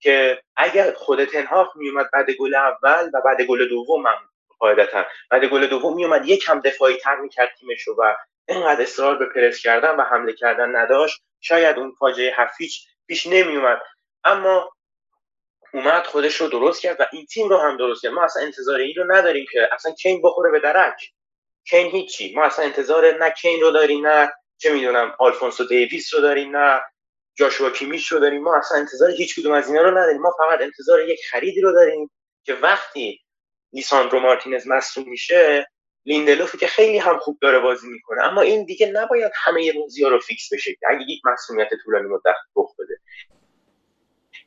[0.00, 4.18] که اگر خود تنهاق میومد بعد گل اول و بعد گل دوم هم
[4.58, 8.16] قاعدتا بعد گل دوم میومد یک کم دفاعی تر می‌کرد تیمش و
[8.48, 11.22] اینقدر اصرار به پرس کردن و حمله کردن نداشت.
[11.40, 13.82] شاید اون فاجعه هفیچ پیش نمی اومد
[14.24, 14.72] اما
[15.74, 18.12] اومد خودش رو درست کرد و این تیم رو هم درست کرد.
[18.12, 21.12] ما اصلا انتظار این رو نداریم که اصلا کین بخوره به درک.
[21.68, 22.34] کین هیچی.
[22.34, 26.80] ما اصلا انتظار نه کین رو داریم نه چه می‌دونم آلفونسو دیویس رو داریم نه
[27.34, 28.42] جاشوا کیمیش رو داریم.
[28.42, 30.20] ما اصلا انتظار هیچ کدوم از اینا رو نداریم.
[30.20, 32.10] ما فقط انتظار یک خریدی رو داریم
[32.44, 33.20] که وقتی
[33.72, 35.70] لیساندرو مارتینز مصدوم میشه
[36.04, 38.22] لیندلوفی که خیلی هم خوب داره بازی می‌کنه.
[38.22, 42.36] اما این دیگه نباید همه بازی ها رو فیکس بشه اگه یک مصدومیت طولانی مدت
[42.56, 43.00] رخ بده.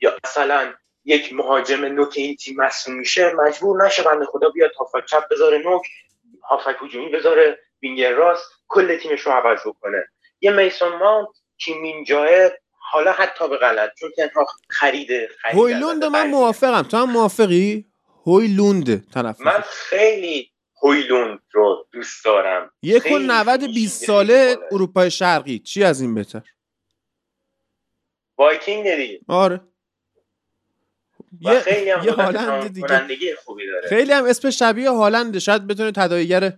[0.02, 0.74] یا مثلا
[1.06, 5.58] یک مهاجم نوک این تیم مصدوم میشه مجبور نشه بنده خدا بیاد هافبک چپ بذاره
[5.58, 5.82] نوک
[6.50, 8.59] هافبک هجومی بذاره وینگر راست.
[8.70, 10.08] کل تیمش رو عوض بکنه.
[10.42, 11.28] یه میسون ماونت
[11.58, 11.74] که
[12.08, 12.52] جای
[12.92, 16.82] حالا حتی به غلط چون تنها خرید هویلوند من موافقم.
[16.82, 17.86] تو هم موافقی؟
[18.26, 20.52] هویلوند طرف من خیلی
[20.84, 22.72] هویلوند رو دوست دارم.
[22.82, 25.60] یک و 90 20 ساله اروپای شرقی.
[25.60, 26.42] چی از این بهتر؟
[28.38, 29.62] وایکینگ دیگه آره.
[31.42, 32.74] یه خیلی هم یه هالند
[33.08, 33.36] دیگه.
[33.36, 33.90] خوبی داره.
[33.90, 35.40] خیلی هم اسم شبیه هالند.
[35.40, 36.54] شاید بتونه تداعیگر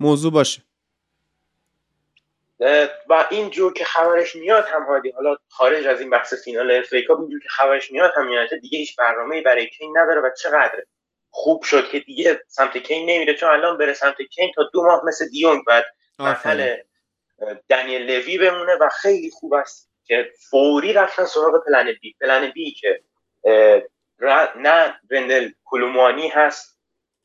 [0.00, 0.62] موضوع باشه.
[3.08, 5.10] و اینجور که خبرش میاد هم هادی.
[5.10, 8.96] حالا خارج از این بحث فینال افریقا اینجور که خبرش میاد هم یونایتد دیگه هیچ
[8.96, 10.84] برنامه‌ای برای کین نداره و چقدر
[11.30, 13.34] خوب شد که دیگه سمت کین نمیره.
[13.34, 15.84] چون الان بره سمت کین تا دو ماه مثل دیونگ بعد
[16.18, 16.76] محل
[17.68, 22.16] دنیل لوی بمونه و خیلی خوب است که فوری رفتن سراغ پلن بی.
[22.20, 23.02] پلن بی که
[24.56, 26.78] نه رندل کلومانی هست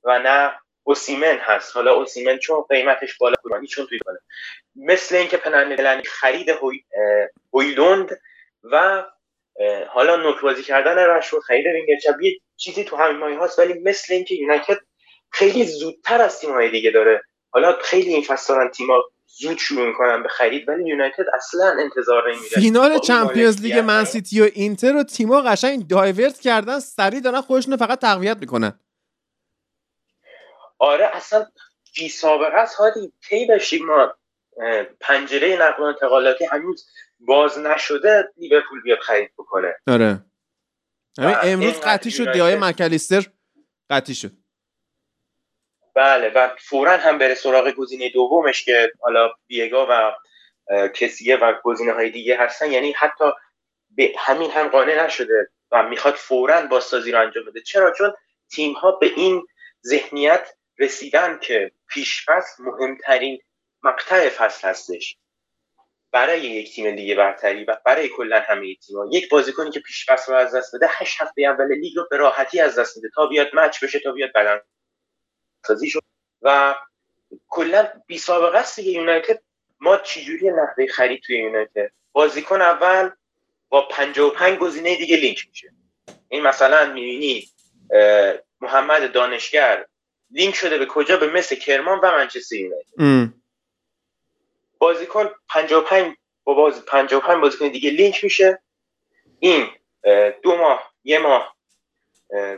[0.04, 1.75] و نه اوسیمن هست.
[1.75, 4.19] حالا اوسیمن چون قیمتش بالا کلومانی چون توی کنه
[4.75, 6.84] مثل اینکه پلن خرید هوی،
[7.54, 8.19] هویلوند
[8.63, 9.04] و
[9.89, 13.73] حالا نوک بازی کردن رشفورد خرید وینگر چپ یه چیزی تو همین مایه هاست ولی
[13.73, 14.78] مثل اینکه یونایتد
[15.32, 17.21] خیلی زودتر از تیم‌های دیگه داره.
[17.52, 22.23] حالا خیلی این فصل دارن تیم‌ها زود شروع می‌کنن به خرید ولی یونایتد اصلا انتظار
[22.28, 27.41] نمیره فینال خب، چمپیونز لیگ منسیتی و اینتر و تیما قشنگ دایورت کردن سری دارن
[27.41, 28.80] خودشون فقط تقویت می‌کنن.
[30.79, 31.47] آره اصلا
[31.95, 32.75] بی سابقه است.
[32.75, 34.13] هادی کی داشتیم ما
[34.99, 36.89] پنجره نقل و انتقالاتی هنوز
[37.19, 39.75] باز نشده لیورپول بیاد خرید بکنه.
[39.87, 40.25] آره.
[41.17, 43.25] امروز قطعی شد دیای مکالیستر
[43.89, 44.31] قطعی شد.
[45.95, 50.13] بله و فورا هم بره سراغ گزینه دومش که حالا بیگا و
[50.87, 52.71] کسیه و گزینه های دیگه هستن.
[52.71, 53.25] یعنی حتی
[53.89, 57.61] به همین هم قانع نشده و می‌خواد فورا بازسازی رو انجام بده.
[57.61, 58.13] چرا؟ چون
[58.51, 59.47] تیم ها به این
[59.85, 62.25] ذهنیت رسیدن که پیش
[62.59, 63.41] مهمترین
[63.83, 65.17] مقطع فصل هستش.
[66.11, 70.09] برای یک تیم دیگه برتری و برای کلا همه تیم ها یک بازیکنی که پیش
[70.09, 73.27] رو از دست بده هشت هفته اول لیگ رو به راحتی از دست میده تا
[73.27, 74.59] بیاد مچ بشه تا بیاد بدن
[75.67, 76.01] سازی شد.
[76.41, 76.75] و
[77.47, 79.41] کلا بی سابقه است دیگه یونایتد.
[79.79, 83.09] ما چجوری نحوه خرید توی یونایتد؟ بازیکن اول
[83.69, 85.73] با 55 گزینه دیگه لینک میشه.
[86.29, 87.49] این مثلا می‌بینی
[88.61, 89.85] محمد دانشگر
[90.31, 92.93] لینک شده به کجا؟ به مثل کرمان و منچستر یونایتد.
[94.77, 98.61] بازیکن 55 با باز 55 بازیکن دیگه لینک میشه.
[99.39, 99.69] این
[100.43, 101.55] دو ماه یه ماه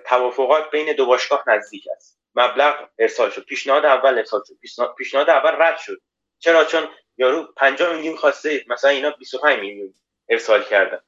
[0.05, 2.19] توافقات بین دو باشگاه نزدیک است.
[2.36, 3.45] مبلغ ارسال شد.
[3.45, 4.53] پیشنهاد اول ارسال شد.
[4.97, 6.01] پیشنهاد اول رد شد.
[6.39, 8.65] چرا؟ چون یارو 50 میلیون خواسته.
[8.67, 9.93] مثلا اینا 25 میلیون
[10.29, 10.99] ارسال کردن.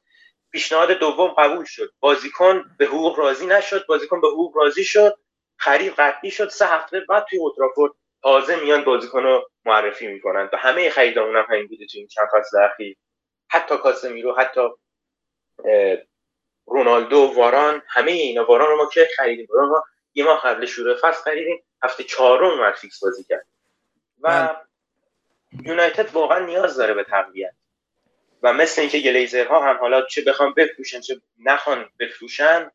[0.52, 1.94] پیشنهاد دوم قبول شد.
[2.00, 3.86] بازیکن به حقوق راضی نشد.
[3.86, 5.20] بازیکن به حقوق راضی شد.
[5.64, 10.50] خرید قطعی شد سه هفته بعد توی اوترافورد تازه میان بازیکن رو معرفی می‌کنن.
[10.54, 12.98] و همه خریدامون هم همین بوده تو این چند فصل اخیر
[13.50, 14.62] حتی کاسمیرو حتی
[16.66, 18.46] رونالدو واران همه اینا.
[18.46, 22.50] واران رو ما که خریدیم؟ واران ما یه ماه قبل شروع فصل خریدیم هفته چهارم
[22.50, 23.46] اومد فیکس بازی کرد.
[24.22, 24.58] و بله.
[25.66, 27.54] یونایتد واقعا نیاز داره به تقویت.
[28.44, 32.72] و مثل اینکه گلیزرها هم حالا چه بخوام بفروشن چه نخوان بفروشن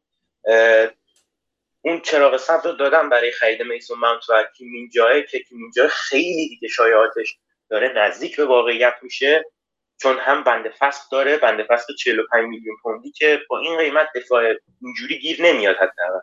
[1.89, 6.69] اون چراغ سبز رو دادم برای خرید میسون ماونت و کیمینجای که کیمینجای خیلی دیگه
[6.69, 7.39] شایعاتش
[7.71, 9.45] داره نزدیک به واقعیت میشه
[9.97, 14.55] چون هم بند فصل داره بند فصل 45 میلیون پوندی که با این قیمت دفاع
[14.83, 16.21] اینجوری گیر نمیاد حداقل.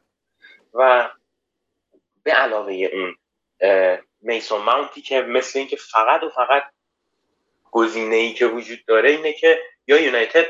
[0.73, 1.10] و
[2.23, 3.15] به علاوه اون
[4.21, 6.63] میسون ماونتی که مثل اینکه فقط و فقط
[7.71, 10.45] گزینه ای که وجود داره اینه که یا یونایتد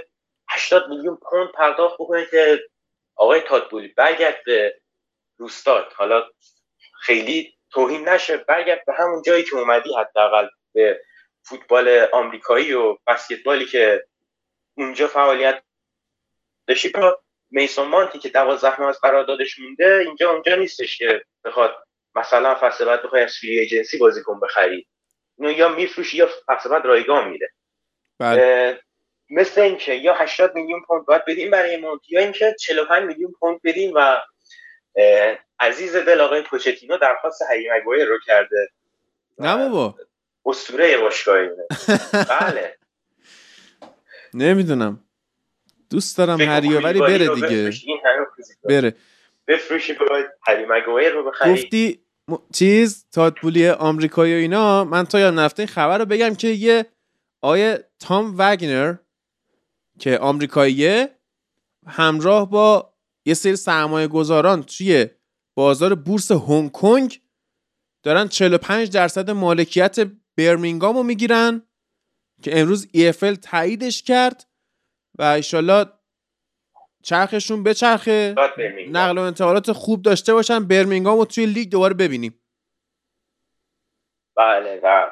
[0.49, 2.59] 80 میلیون پوند پرداخت بکنه که
[3.15, 4.75] آقای تادبولی برگرد به
[5.37, 6.23] روستاد حالا
[7.01, 8.37] خیلی توهین نشه.
[8.37, 11.01] برگرد به همون جایی که اومدی حداقل به
[11.43, 14.07] فوتبال آمریکایی و بسکتبالی که
[14.77, 15.63] اونجا فعالیت
[16.67, 16.91] داشتی.
[17.51, 21.75] میسون مانتی که دوازده ماه از قراردادش مونده اینجا اونجا نیستش که بخواد
[22.15, 24.87] مثلا فصل بعد بخوای از فری ایجنسی بازیکن بخری.
[25.37, 27.51] اینو یا میفروشی یا فصل بعد رایگان میره
[28.19, 28.81] بله.
[29.29, 33.59] مثل اینکه یا 80 میلیون پوند باید بدیم برای مونتی یا اینکه 45 میلیون پوند
[33.63, 34.17] بدیم و
[35.59, 38.69] عزیز دل آقای پوچتینو درخواست هری مگوایر رو کرده.
[39.39, 39.95] نه بابا.
[40.45, 41.37] اسطوره باشگاه
[42.39, 42.77] بله.
[44.33, 44.99] نمی‌دونم.
[45.89, 47.71] دوست دارم هری ولی بره دیگه.
[48.63, 48.95] بره.
[49.47, 51.53] بفروشی باید هری مگوایر رو بخری.
[51.53, 52.35] گفتی م...
[52.53, 54.83] چیز تادبولی آمریکایی و اینا.
[54.83, 56.85] من تا یا نفته خبر رو بگم که یه
[57.41, 58.95] آیه تام وگنر
[59.99, 61.09] که آمریکاییه
[61.87, 62.93] همراه با
[63.25, 65.07] یه سری سرمایه گذاران توی
[65.55, 67.21] بازار بورس هنگ کنگ
[68.03, 69.95] دارن 45 درصد مالکیت
[70.37, 71.61] برمینگام رو می‌گیرن
[72.41, 74.47] که امروز EFL تاییدش کرد
[75.19, 75.85] و ایشالله
[77.03, 78.35] چرخشون به چرخه
[78.91, 80.67] نقل و انتقالات خوب داشته باشن.
[80.67, 82.41] برمینگام رو توی لیگ دوباره ببینیم.
[84.35, 85.11] بله و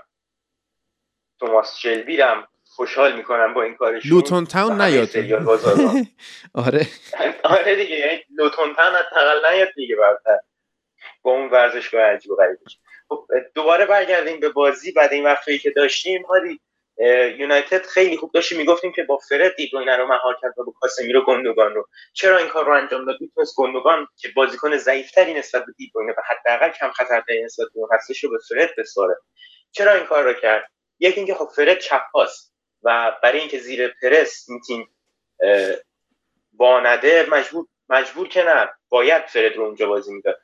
[1.39, 4.11] توماس شلبی هم خوشحال می‌کنم با این کارشون.
[4.11, 5.09] لوتون تاون نیاد.
[6.65, 6.87] آره.
[7.43, 10.39] آره دیگه یعنی لوتون تاون حداقل نیاد دیگه برتر
[11.21, 12.77] با اون ورزشگاه عجیب و غریبش
[13.09, 14.91] خب دوباره برگردیم به بازی.
[14.91, 16.59] بعد این وقتی که داشتیم هادی
[17.37, 18.57] یونایتد خیلی خوب داشتیم.
[18.57, 21.87] می‌گفتیم که با فرد دیبروینه رو مهار کرد و با کاسمیرو گندوگان رو.
[22.13, 26.21] چرا این کار رو انجام داد؟ می‌تونست گندوگان که بازیکن ضعیفتری نسبت به دیبروینه و
[26.29, 29.15] حداقل کم خطرتری نسبت به اون هستش رو به فرد بساره
[29.71, 32.52] چرا این کار رو کرد؟ یکی اینکه خب فرد چپ پاس
[32.83, 34.89] و برای اینکه زیر پرس این تیم
[36.53, 40.39] بانده مجبور مجبور که نه باید فرد رو اونجا بازی می‌داد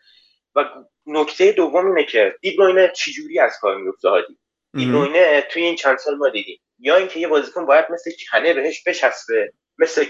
[0.56, 0.66] و
[1.06, 4.38] نکته دوم اینه که دیبروینه چجوری از کار میفته هادی؟
[4.74, 6.60] دیبروینه توی این چند سال ما دیدیم.
[6.80, 10.06] یا اینکه یه بازیکن باید مثل کنه بهش بچسبه مثل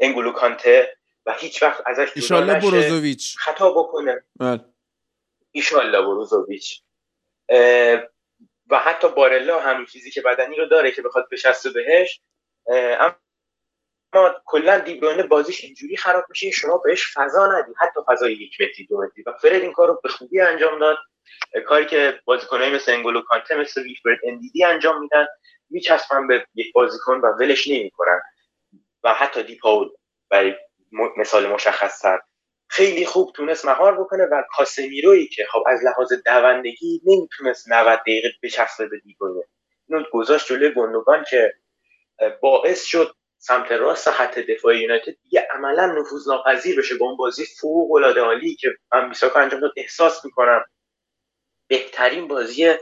[0.00, 0.96] انگولو کانته
[1.26, 3.36] و هیچ وقت ازش ایشالله بروزوویچ.
[3.38, 4.24] خطا بکنه.
[4.40, 4.60] بله.
[5.52, 6.82] ایشالله بروزوویچ.
[8.70, 12.20] و حتی بارلا همین فیزیک بدنی رو داره که بخواد بچسبه بهش
[14.12, 17.72] اما کلا دیبروینه بازیش اینجوری خراب میشه شما بهش فضا ندی.
[17.78, 19.22] حتی فضای یک متری دو متری.
[19.26, 20.96] و فرد این کار رو به خوبی انجام داد.
[21.66, 25.26] کاری که بازیکنایی مثل انگولو کانته مثل ویلفرد اندیدی انجام میدن
[25.70, 28.20] میچسبن به یک بازیکن و ولش نمی‌کنن.
[29.04, 29.88] و حتی دیپاول
[30.30, 30.54] برای
[31.16, 32.20] مثال مشخص تر
[32.68, 38.28] خیلی خوب تونست مهار بکنه و کاسمیروی که خب از لحاظ دوندگی نمی‌تونست 90 دقیقه
[38.42, 39.42] بچسبه به دیگونه.
[39.88, 41.54] اینو گذاشت جلوی گندگان که
[42.40, 47.46] باعث شد سمت راست خط دفاع یونایتد دیگه عملا نفوذ ناپذیر بشه با اون بازی
[47.60, 49.72] فوق العاده عالی که من بیساکا انجام داد.
[49.76, 50.64] احساس می‌کنم
[51.68, 52.74] بهترین بازی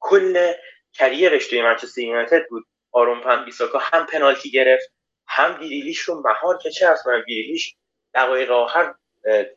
[0.00, 0.52] کل
[0.92, 2.64] کریرش توی منچستر یونایتد بود.
[2.92, 4.92] آرون پن بیساکا هم پنالتی گرفت
[5.28, 7.76] هم گریلیش رو مهار که چه اصلا گریلیش
[8.14, 8.94] دقایق آخر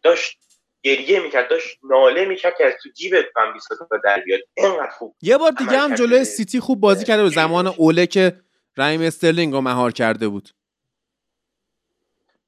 [0.04, 0.40] داشت
[0.84, 4.40] گریه می‌کرد داشت ناله می‌کرد که از تو جیب فن بیساکا در بیاد.
[4.54, 8.42] اینقدر خوب یه بار دیگه هم جلوی سیتی خوب بازی کرده و زمان اوله که
[8.76, 10.50] رحیم استرلینگ رو مهار کرده بود.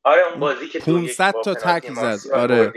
[0.03, 2.32] آره اون بازی که 500 تا تکل زد.
[2.32, 2.73] آره.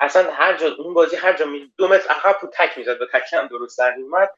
[0.00, 3.06] اصلا هر جا اون بازی هر جا می دو متر عقب بود تکل می‌زد و
[3.12, 4.30] تکل هم درست در اومد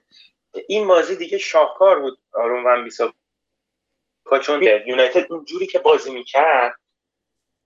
[0.68, 3.14] این بازی دیگه شاهکار بود آرون ون بیساکا.
[4.42, 6.74] چون یونایتد اون جوری که بازی می‌کرد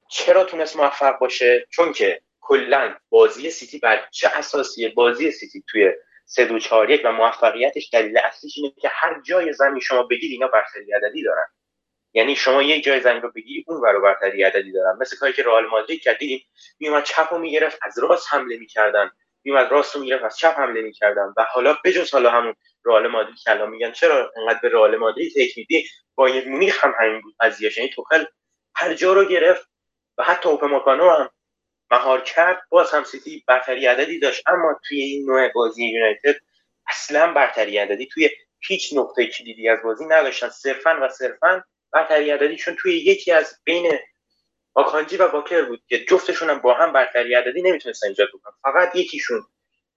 [0.09, 5.92] چرا تونست موفق باشه؟ چون که کلا بازی سیتی بر چه اساسیه بازی سیتی توی
[6.25, 10.33] سه دو چهار یک و موفقیتش دلیل اصلیش اینه که هر جای زمین شما بگید
[10.33, 11.47] اینا برتری عددی دارن.
[12.14, 14.99] یعنی شما یک جای زمین رو بگیری اون برو برتری عددی دارن.
[15.01, 16.47] مثل کاری که رئال مادرید کرد دیدیم
[16.81, 19.11] میومد چپ رو می‌گرفت از راست حمله می‌کردن.
[19.44, 21.35] میومد راست رو می‌گرفت از چپ حمله می‌کردن.
[21.37, 25.59] و حالا بجز حالا همون رئال مادرید که میگن چرا انقدر به رئال مادرید تک
[25.59, 27.79] میدی؟ بایر مونیخ هم همین بود قضیهش.
[27.79, 28.25] یعنی توخل
[28.75, 29.68] هر جا رو گرفت
[30.18, 31.31] و حتی اوپماکانو هم
[31.90, 36.37] مهار کرد باز هم سیتی برتری عددی داشت اما توی این نوع بازی یونایتد
[36.87, 40.48] اصلا برتری عددی توی هیچ نقطه کلیدی از بازی نداشتن.
[40.48, 43.93] صرفا و صرفا برتری عددیشون توی یکی از بین
[44.74, 48.53] آکانجی و باکر بود که جفتشون هم با هم برتری عددی نمی‌تونستن ایجاد بکنن.
[48.62, 49.43] فقط یکیشون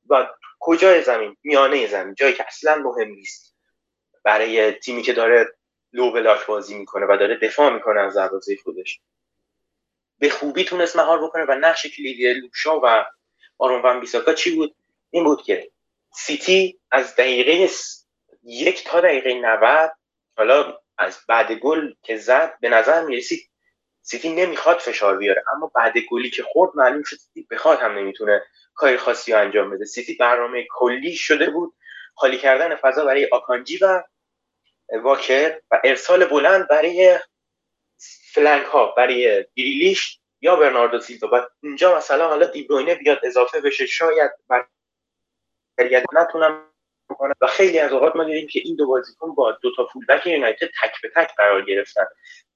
[0.10, 0.28] و
[0.60, 3.56] کجای زمین؟ میانه زمین جایی که اصلا مهم نیست.
[4.24, 5.48] برای تیمی که داره
[5.94, 9.00] لو بلاک بازی می‌کنه و داره دفاع می‌کنه از دروازه خودش.
[10.22, 13.06] به خوبی تونست مهار بکنه و نقش کلیدی لوک شاو و
[13.58, 14.76] آرون ون بیساکا چی بود؟
[15.10, 15.72] این بود که
[16.14, 17.70] سیتی از دقیقه
[18.44, 19.92] یک تا دقیقه 90
[20.38, 23.50] حالا از بعد گل که زد به نظر می‌رسید
[24.02, 25.44] سیتی نمی‌خواد فشار بیاره.
[25.56, 28.42] اما بعد گلی که خورد معلوم شد سیتی بخواد هم نمی‌تونه
[28.74, 29.86] کار خاصی انجام بده.
[29.86, 31.74] سیتی برنامه کلی شده بود
[32.16, 34.04] خالی کردن فضا برای آکانجی و
[35.04, 37.20] واکر و ارسال بلند برای
[38.34, 41.30] flank ها برای گریلیش یا برناردو سیلوا.
[41.34, 44.68] و اینجا مثلا حالا دیبروینه بیاد اضافه بشه شاید بر
[46.14, 46.72] نتونم
[47.42, 50.68] و خیلی از اوقات ما دیدیم که این دو بازیکن با دو تا فولبک یونایتد
[50.84, 52.06] تک به تک قرار گرفتن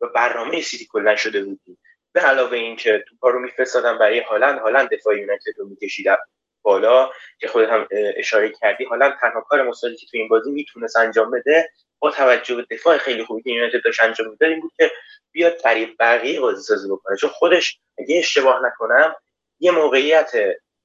[0.02, 1.78] و برنامه سیتی کلا شده بودیم
[2.12, 6.18] به علاوه اینکه توپا رو میفرستادن برای هالند هالند دفاع یونایتد رو میکشیدن
[6.62, 8.86] بالا که خود هم اشاره کردی.
[8.86, 11.70] حالا تنها کار مصالی که تو این بازی می‌تونست انجام بده
[12.12, 14.92] توجه به دفاع خیلی خوبی که یونایتد داشت انجام می‌داد این بود که
[15.32, 17.18] بیاد برای بقیه بازی سازی بکنه.
[17.18, 19.16] چون خودش اگه اشتباه نکنم
[19.60, 20.32] یه موقعیت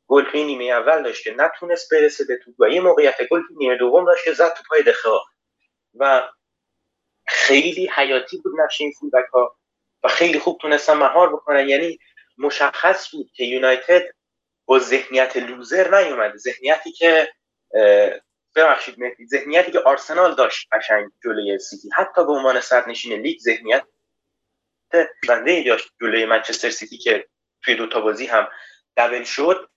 [0.06, 3.56] گل توی نیمه اول داشت که نتونست برسه به توپ و یه موقعیت گل توی
[3.56, 5.18] نیمه دوم داشت که زد تو پای دخا.
[5.94, 6.28] و
[7.26, 9.56] خیلی حیاتی بود نقش این فولبک ها
[10.02, 11.68] و خیلی خوب تونستن مهار بکنن.
[11.68, 11.98] یعنی
[12.38, 14.02] مشخص بود که یونایتد
[14.66, 16.36] با ذهنیت لوزر نیومده.
[16.38, 17.32] ذهنیتی که
[18.56, 23.84] ببخشید مهدی ذهنیتی که آرسنال داشت قشنگ جلوی سیتی حتی به عنوان صدرنشین لیگ ذهنیت
[25.28, 27.28] بازنده داشت جلوی منچستر سیتی که
[27.62, 28.48] توی دوتا بازی هم
[28.96, 29.70] دبل شد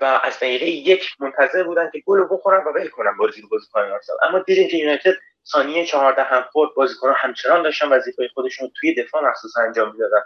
[0.00, 3.48] و از دقیقه یک منتظر بودن که گل رو بخورن و ول کنن بازی رو
[3.48, 5.14] بازی کنن اما دیدیم که یونایتد
[5.46, 10.22] ثانیه چهارده هم خورد بازیکنان همچنان داشتن وظیفه خودشون توی دفاع مخصوص انجام می‌دادن.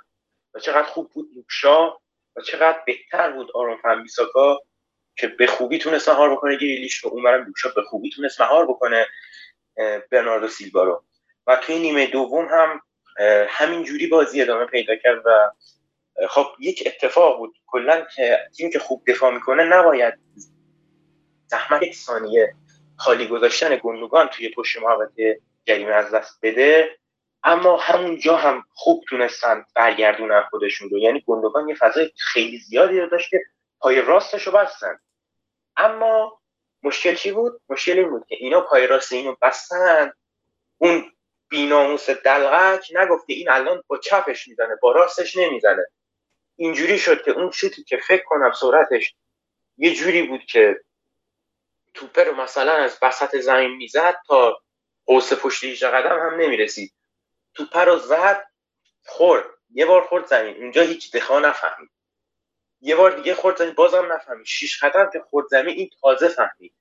[0.55, 1.89] و چقدر خوب بود لوک شاو
[2.37, 4.59] و چقدر بهتر بود آرون وان بیساکا
[5.17, 9.07] که به خوبی تونست مهار بکنه گریلیش و اونورم لوکشا به خوبی تونست مهار بکنه
[10.11, 11.05] برناردو سیلوا رو.
[11.47, 12.81] و توی نیمه دوم هم
[13.49, 15.51] همین جوری بازی ادامه پیدا کرد و
[16.29, 17.55] خب یک اتفاق بود.
[17.67, 20.15] کلا که تیم که خوب دفاع می‌کنه نباید
[21.47, 22.55] زحمت یک ثانیه
[22.97, 26.99] خالی گذاشتن گندگان توی پشت محوطه جریمه از دست بده.
[27.43, 30.99] اما همونجا هم خوب تونستن برگردونن خودشون رو.
[30.99, 33.41] یعنی گندگان یه فضای خیلی زیادی رو داشت که
[33.81, 34.99] پای راستش رو بستن.
[35.77, 36.41] اما
[36.83, 40.13] مشکل چی بود؟ مشکل این بود که اینا پای راست اینو بستن.
[40.79, 41.13] اون
[41.49, 45.87] بیناموس دلغک نگفته این الان با چپش می‌زنه با راستش نمی‌زنه.
[46.57, 49.15] اینجوری شد که اون چیزی که فکر کنم سرعتش
[49.79, 50.81] یه جوری بود که
[51.95, 54.59] توپه رو مثلا از وسط زمین می‌زد تا
[55.07, 56.95] قوس پشت 18 قدم هم نمی‌رسید.
[57.55, 58.47] توپه رو زد
[59.07, 59.45] خورد.
[59.71, 60.57] یه بار خورد زمین.
[60.57, 61.91] اونجا هیچ دخا نفهمید.
[62.81, 66.75] یه بار دیگه خورد زمین بازم نفهمید شیش قدم که خورد زمین این تازه فهمید.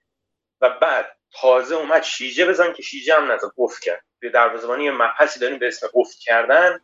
[0.61, 4.05] و بعد تازه اومد شیجه بزن که شیجه هم نزد افت کرد.
[4.19, 6.79] توی دروازه‌بانی یه مبحثی داریم به اسم افت کردن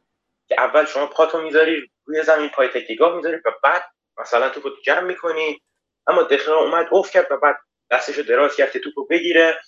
[0.47, 3.84] که اول شما پاتو می‌ذاری روی زمین پای تکیگاه می‌ذاری و بعد
[4.18, 5.62] مثلا توپو جمع می‌کنی.
[6.07, 7.55] اما دخیل اومد افت کرد و بعد
[7.91, 9.59] دستش رو دراز کرد که توپو بگیره.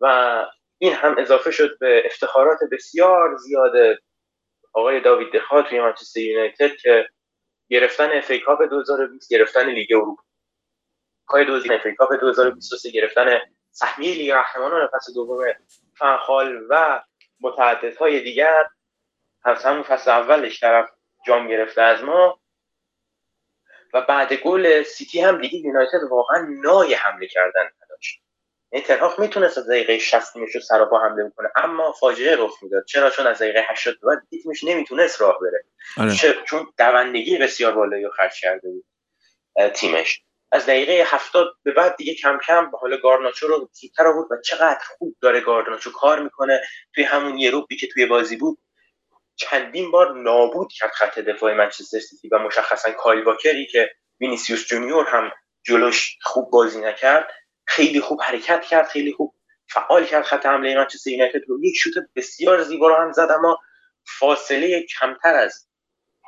[0.00, 0.46] و
[0.78, 3.72] این هم اضافه شد به افتخارات بسیار زیاد
[4.72, 7.08] آقای داوید دخا توی منچستر یونایتد که
[7.68, 10.22] گرفتن FA Cup 2020 گرفتن لیگ اروپا.
[11.26, 13.40] کای 2023 گرفتن
[13.70, 15.44] سهمیه لیگ قهرمانان فصل دوم
[15.98, 17.02] فنخال و
[17.40, 18.64] متعددهای دیگر.
[19.44, 20.90] از همون فصل اولش طرف
[21.26, 22.40] جام گرفته از ما.
[23.94, 28.25] و بعد گل سیتی هم دیگه یونایتد واقعا نای حمله کردن نداشت.
[28.72, 31.48] یعنی تنهاق می‌تونست از دقیقه 60 رو سراپا حمله بکنه.
[31.56, 32.84] اما فاجعه رخ می‌داد.
[32.84, 35.64] چرا؟ چون از دقیقه 80 بعد تیمش نمی‌تونست راه بره.
[35.96, 36.14] آره.
[36.44, 38.84] چون دوندگی بسیار بالایی رو خرج کرده بود
[39.74, 40.22] تیمش.
[40.52, 44.36] از دقیقه 70 به بعد دیگه کم کم به حال گارناچو رو زودتر بود و
[44.44, 46.60] چقدر خوب داره گارناچو کار می‌کنه.
[46.94, 48.58] توی همون یه روبی که توی بازی بود
[49.36, 53.90] چندین بار نابود کرد خط دفاع منچستر سیتی و مشخصا کایل واکری که
[54.20, 57.28] وینیسیوس جونیور هم جلوش خوب بازی نکرد.
[57.66, 59.34] خیلی خوب حرکت کرد خیلی خوب
[59.68, 61.64] فعال کرد خط حمله منچستر یونایتد رو.
[61.64, 63.58] یک شوت بسیار زیبا رو هم زد اما
[64.18, 65.68] فاصله کمتر از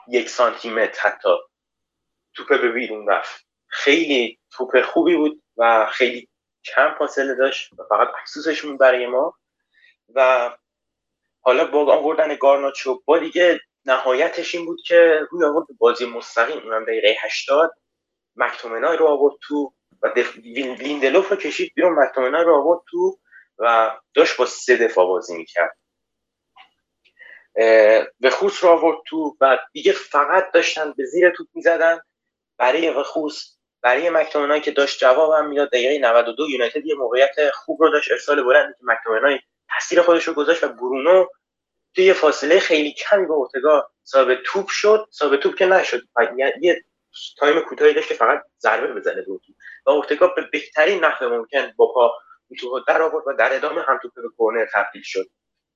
[0.09, 1.29] یک سانتی متر حتی
[2.35, 3.47] توپ به بیرون رفت.
[3.67, 6.29] خیلی توپ خوبی بود و خیلی
[6.65, 9.35] کم فاصله داشت و فقط افسوسش برای ما.
[10.15, 10.51] و
[11.41, 16.63] حالا با آوردن گارناچو با دیگه نهایتش این بود که روی آورد بازی مستقیم.
[16.63, 17.75] اونم دقیقه 80
[18.37, 20.37] مکتومنای رو آورد تو و دف...
[20.37, 23.19] لیندلوف رو کشید بیرون مکتومنای رو آورد تو
[23.59, 25.77] و داشت با سه دفاع بازی می‌کرد.
[28.21, 32.01] وخوس رو آورد تو و دیگه فقط داشتن به زیر توپ می‌زدن.
[32.59, 37.83] برای وخوس برای مکتومنای که داشت جواب هم می‌داد دقیقه 92 یونایتد یه موقعیت خوب
[37.83, 39.39] رو داشت ارسال بلندی که مکتومنای
[39.75, 41.27] تاثیر خودش رو گذاشت و برونو
[41.95, 45.09] توی یه فاصله خیلی کمی با اورتگا صاحب توپ شد.
[45.11, 46.03] صاحب توپ که نشد.
[46.61, 46.85] یه
[47.39, 49.41] تایم کوتاهی داشت که فقط ضربه بزنه دو
[49.89, 52.13] و اورتگا به بهترین نحو ممکن با پا
[52.61, 55.27] توپ در آورد و در ادامه هم توپ به کورنر تبدیل شد.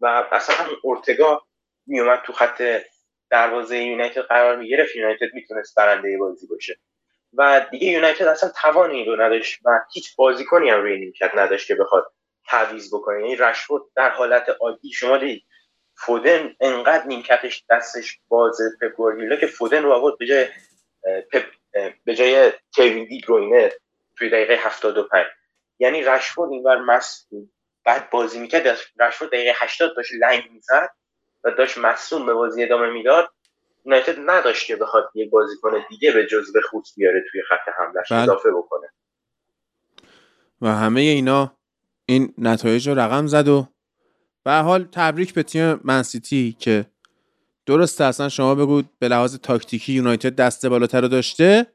[0.00, 1.42] و اصلا هم اورتگا
[1.86, 2.82] میومد تو خط
[3.30, 6.78] دروازه یونایتد قرار می‌گرفت یونایتد می‌تونست برنده بازی باشه.
[7.34, 11.68] و دیگه یونایتد اصلا توان این رو نداشت و هیچ بازیکنی هم روی نیمکت نداشت
[11.68, 12.12] که بخواد
[12.48, 13.20] تعویض بکنه.
[13.20, 15.44] یعنی رشفورد در حالت عادی شما دید
[15.96, 20.46] فودن انقدر نیمکتش دستش بازه پپ که فودن رو آورد به جای
[21.32, 21.44] پپ
[22.04, 23.20] به جای کوین دی
[24.16, 25.26] توی دقیقه 75
[25.78, 27.28] یعنی رشفورد اینور مست
[27.84, 30.90] بعد بازی می‌کرد رشفورد دقیقه 80 داشت لنگ می‌زد
[31.44, 33.30] و داشت مصوم به بازی ادامه می‌داد.
[33.84, 38.12] یونایتد نداشت که بخواد یک بازیکن دیگه به جز به خود بیاره توی خط حملش
[38.12, 38.22] بله.
[38.22, 38.88] اضافه بکنه.
[40.60, 41.56] و همه اینا
[42.06, 43.68] این نتایج رو رقم زد و
[44.44, 46.86] به حال تبریک به تیم من سیتی که
[47.66, 51.66] درسته اصلا شما بگو به لحاظ تاکتیکی یونایتد دسته بالاتر رو داشته.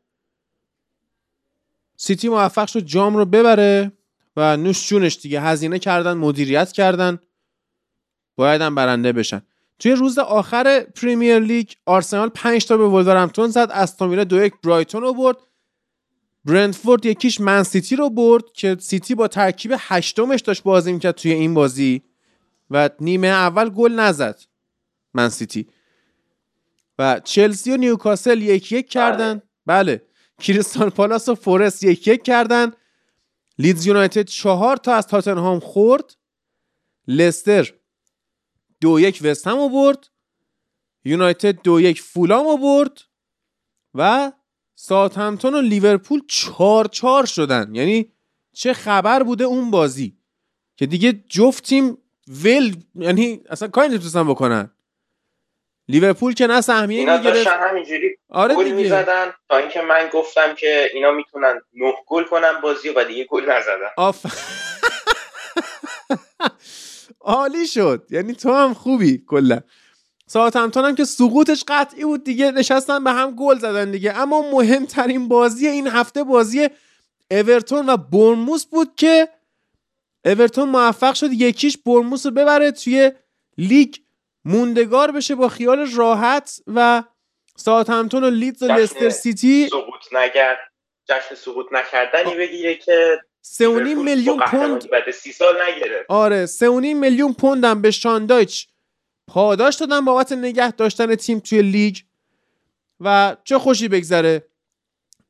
[1.97, 3.91] سیتی موفق شد جام رو ببره
[4.35, 5.41] و نوش جونش دیگه.
[5.41, 7.19] هزینه کردن مدیریت کردن.
[8.35, 9.41] باید هم برنده بشن.
[9.79, 13.67] توی روز آخر پریمیر لیگ آرسنال 5 تا به ولورهمپتون زد.
[13.71, 15.37] استون دو یک برایتون رو برد.
[16.45, 21.15] برنتفورد یک هیچ من سیتی رو برد که سیتی با ترکیب هشتمش داشت بازی می‌کرد
[21.15, 22.01] توی این بازی
[22.71, 24.39] و نیمه اول گل نزد
[25.13, 25.67] من سیتی.
[26.99, 29.41] و چلسی و نیوکاسل یک یک کردن.
[29.65, 30.06] بله, بله.
[30.41, 32.71] کریستال پالاس و فورست یک یک کردن.
[33.59, 36.15] لیدز یونایتد چهار تا از تاتنهام خورد.
[37.07, 37.73] لستر
[38.81, 40.09] دو یک وستهم برد.
[41.05, 43.01] یونایتد دو یک فولام برد.
[43.93, 44.31] و
[44.75, 47.75] ساوثهمپتون و لیورپول چهار چهار شدن.
[47.75, 48.11] یعنی
[48.53, 50.17] چه خبر بوده اون بازی؟
[50.75, 54.71] که دیگه جفت تیم ول یعنی اصلا کاری نمی‌تونستن بکنن.
[55.89, 59.33] لیورپول که نه سهمیه اینا داشتن همینجوری آره گل می‌زدن.
[59.49, 63.89] تا اینکه من گفتم که اینا می‌تونن نه گل کنن بازی و دیگه گل نزدن.
[63.97, 64.25] آف.
[67.21, 68.05] عالی شد.
[68.09, 69.61] یعنی تو هم خوبی کلا.
[70.27, 72.51] ساوثهمپتون که سقوطش قطعی بود دیگه.
[72.51, 74.17] نشستن به هم گل زدن دیگه.
[74.17, 76.69] اما مهمترین بازی این هفته بازی
[77.31, 79.27] اورتون و بورنموث بود که
[80.25, 83.11] اورتون موفق شد یک هیچ بورنموث رو ببره توی
[83.57, 83.95] لیگ
[84.47, 87.03] موندگار بشه با خیال راحت و
[87.55, 90.57] ساوثهمپتون و لیدز و لستر سیتی سقوط نکرد
[91.09, 96.05] جشن سقوط نکردنی بگیره که سه میلیون پوند بعد سی سال نگرفت.
[96.09, 98.67] آره سه میلیون پوندم به شان دایچ
[99.27, 101.97] پاداش دادن بابت نگه داشتن تیم توی لیگ
[102.99, 104.47] و چه خوشی بگذره.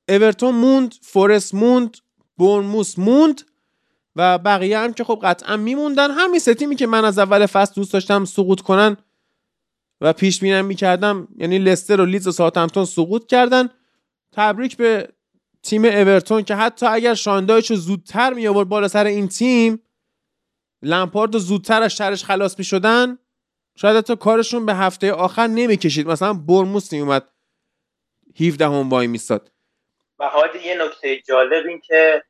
[0.10, 1.98] اورتون موند فورست موند
[2.38, 3.42] بورنموث موند
[4.16, 6.12] و بقیه هم که خب قطعا میموندن.
[6.12, 8.98] همین سه تیمی که من از اول فصل دوست داشتم سقوط کنن
[10.02, 13.70] و پیش بینم می‌کردم یعنی لستر و لیدز و ساوثهمپتون سقوط کردن.
[14.32, 15.10] تبریک به
[15.64, 19.84] تیم اورتون که حتی اگر شان دایچ رو زودتر می آورد بالا سر این تیم
[20.82, 23.18] لمپارد رو زودتر از شرش خلاص می شدن
[23.76, 26.08] شاید حتی کارشون به هفته آخر نمی‌کشید.
[26.08, 27.32] مثلا برموس اومد
[28.42, 29.52] 17 هم وای میستاد.
[30.20, 30.30] و
[30.66, 32.24] یه نکته جالب این که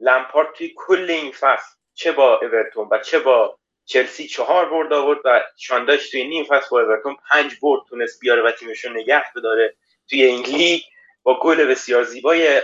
[0.00, 5.18] لمپارد توی کل این فصل چه با اورتون و چه با چلسی چهار برد آورد
[5.24, 9.74] و شانداش توی نیم فصل با اورتون پنج برد تونست بیاره و تیمشون نگه بداره
[10.10, 10.80] توی این لیگ.
[11.22, 12.62] با گل بسیار زیبای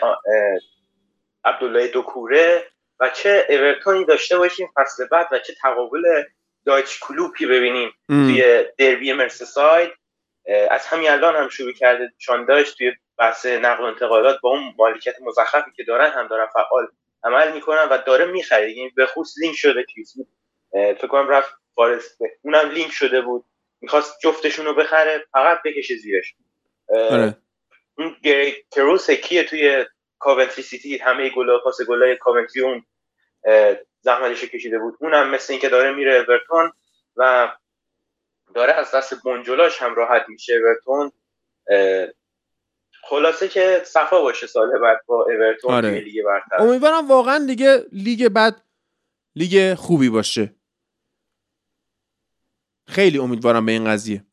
[1.44, 2.66] عبدالله دوکوره.
[3.00, 6.22] و چه اورتونی داشته باشیم فصل بعد و چه تقابل
[6.66, 9.90] دایچ کلوپی ببینیم توی دربی مرسساید
[10.70, 14.74] از همین الان هم شروع کرده شان دایچ توی بحث نقل و انتقالات با اون
[14.78, 16.86] مالکیت مزخرفی که دارن هم دارن فعال
[17.24, 18.72] عمل می‌کنن و داره می‌خره.
[18.72, 20.14] یعنی به خصوص لینک شده کیس
[20.72, 23.44] فکر کنم رفت فارست اونم لینک شده بود.
[23.80, 26.34] می‌خواست جفتشون رو بخره فقط بکشه زیرش.
[26.88, 27.36] آره.
[27.98, 28.16] اون
[28.70, 29.86] گیوکرس کیه توی
[30.18, 32.84] کاونتری سیتی؟ همه گلا پاس گلای کاونتری اون
[34.00, 34.96] زحمتش کشیده بود.
[35.00, 36.72] اونم مثل اینکه داره میره اورتون
[37.16, 37.52] و
[38.54, 40.52] داره از دست بونجولاش هم راحت میشه.
[40.54, 41.12] اورتون
[43.02, 46.00] خلاصه که صفا باشه سال بعد با اورتون آره.
[46.00, 46.62] لیگ برتر.
[46.62, 48.62] امیدوارم واقعا دیگه لیگ بعد
[49.36, 50.54] لیگ خوبی باشه.
[52.90, 54.24] خیلی امیدوارم به این قضیه.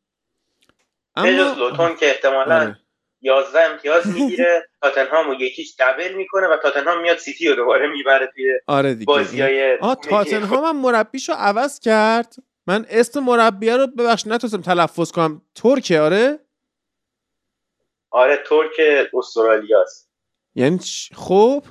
[1.16, 2.78] اما لوتون که احتمالا آره.
[3.22, 8.32] 11 امتیاز می‌گیره تاتنهام رو یکیش دبل می‌کنه و تاتنهام میاد سیتی رو دوباره می‌بره
[8.36, 9.06] توی آره دیگه.
[9.06, 12.36] بازیای آه تاتنهام هم مربیشو عوض کرد.
[12.68, 15.42] من اسم مربیه رو ببخش نتونستم تلفظ کنم.
[15.56, 16.40] ترکه آره؟
[18.10, 18.72] آره ترک
[19.14, 20.10] استرالیاست.
[20.56, 20.80] یعنی
[21.16, 21.64] خب؟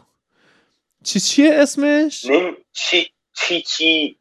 [1.04, 4.18] چی چیه اسمش؟ نیم چی چی چی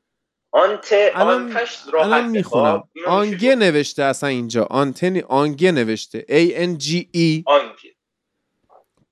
[0.56, 2.84] آنت آنتش الان می‌خونم.
[3.08, 4.64] آنگه نوشته اصلا اینجا.
[4.64, 6.26] آنتنی آنگه نوشته.
[6.30, 7.44] A N G E.
[7.46, 7.96] آنگه.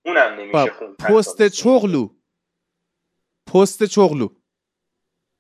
[0.06, 0.96] اونم نمیشه خون.
[0.96, 2.10] پست چغلو.
[3.54, 4.28] پست چغلو.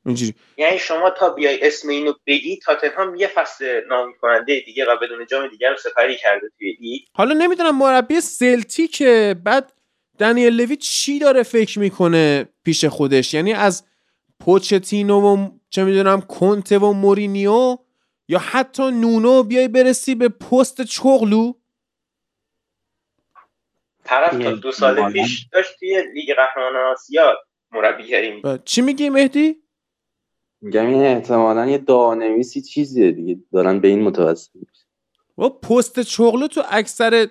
[0.05, 4.97] اینجوری یعنی شما تا بیای اسم اینو بگی تاتنهام یه فصل نامی کننده دیگه و
[5.01, 9.35] بدون جام دیگه رو سپری کرده توی لیگ حالا نمی‌دونم مربی سلتیکه.
[9.43, 9.73] بعد
[10.19, 13.85] دنیل لوی چی داره فکر می‌کنه پیش خودش؟ یعنی از
[14.39, 17.77] پوچتینو و چه می‌دونم کنته و مورینیو
[18.27, 21.53] یا حتی نونو بیای برسی به پست چغلو؟
[24.03, 27.37] طرف تا دو سال پیش داشت توی لیگ قهرمانان آسیا
[27.71, 29.55] مربیگری چی میگی مهدی؟
[30.61, 33.39] میگم این احتمالا یه دانویسی چیزیه دیگه.
[33.53, 34.51] دارن به این متوسط
[35.37, 37.27] و پست چغلو تو اکثر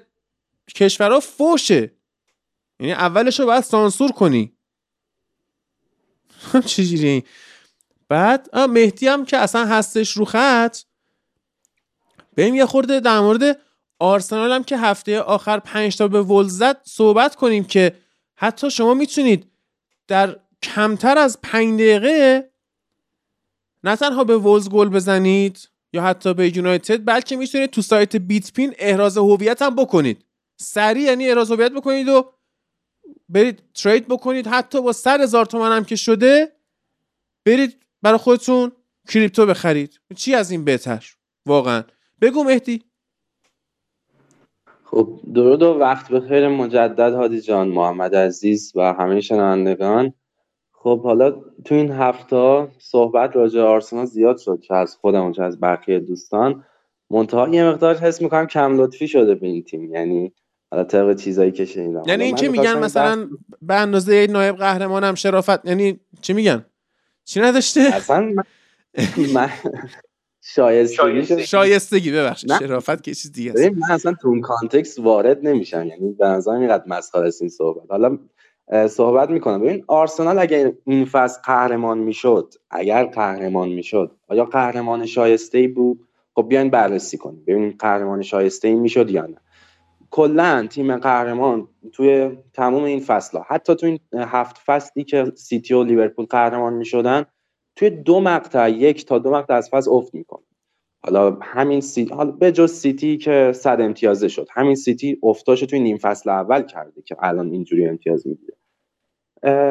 [0.74, 1.90] کشورها فوشه.
[2.80, 4.56] یعنی اولش رو باید سانسور کنی.
[6.66, 7.24] چجوری
[8.12, 10.78] بعد مهدی هم که اصلا هستش رو خط.
[12.36, 13.60] بریم یه خورده در مورد
[13.98, 17.96] آرسنال هم که هفته آخر پنج تا به زد صحبت کنیم که
[18.36, 19.50] حتی شما می‌تونید
[20.08, 22.50] در کمتر از پنج دقیقه
[23.84, 28.74] نه تنها به ولز گل بزنید یا حتی به یونایتد بلکه می‌تونید تو سایت بیتپین
[28.78, 30.24] احراز هویت هم بکنید.
[30.56, 32.32] سریع یعنی احراز هویت بکنید و
[33.28, 34.46] برید ترید بکنید.
[34.46, 36.52] حتی با سر هزار تومن هم که شده
[37.44, 38.72] برید برای خودتون
[39.08, 40.00] کریپتو بخرید.
[40.16, 41.04] چی از این بهتر؟
[41.46, 41.82] واقعا.
[42.20, 42.82] بگو مهدی.
[44.84, 50.14] خب درود و وقت بخیر مجدد هادی جان محمد عزیز و همه شنوندگان.
[50.72, 51.30] خب حالا
[51.64, 56.64] تو این هفته صحبت راجع آرسنال زیاد شد که از خودم چه از بقیه دوستان.
[57.10, 59.94] منتها یه مقدار حس می‌کنم کم لطفی شده به این تیم.
[59.94, 60.32] یعنی
[60.70, 62.02] حالا طبق چیزایی که شنیدم.
[62.06, 63.28] یعنی این که میگن؟ مثلا
[63.62, 65.66] به اندازه نایب قهرمانم شرافت.
[65.66, 66.64] یعنی چی میگن؟
[67.24, 68.32] چی نداشته؟ اصلا
[69.34, 69.50] من
[70.44, 72.12] شایستگی شایستگی.
[72.12, 72.58] ببخشید.
[72.58, 76.84] شرافت که چیز دیگه من اصلا تو اون کانتکست وارد نمیشم یعنی به نظر اینقدر
[76.86, 77.90] مسخره است این صحبت.
[77.90, 78.18] حالا
[78.88, 79.60] صحبت می‌کنم.
[79.60, 86.08] ببین آرسنال اگر این فصل قهرمان می‌شد اگر قهرمان می‌شد آیا قهرمان شایسته ای بود؟
[86.34, 87.44] خب بیاین بررسی کنیم.
[87.46, 89.36] ببینیم قهرمان شایسته ای می‌شد یا نه.
[90.12, 95.74] کلا تیم قهرمان توی تمام این فصل ها حتی تو این هفت فصلی که سیتی
[95.74, 97.24] و لیورپول قهرمان می‌شدن
[97.76, 100.42] توی دو مقطع یک تا دو مقطع از فصل افت می‌کنه.
[101.04, 105.80] حالا همین سیتی حالا به جز سیتی که صد امتیازه شد همین سیتی افتاش توی
[105.80, 108.56] نیم فصل اول کرده که الان اینجوری امتیاز می‌گیره.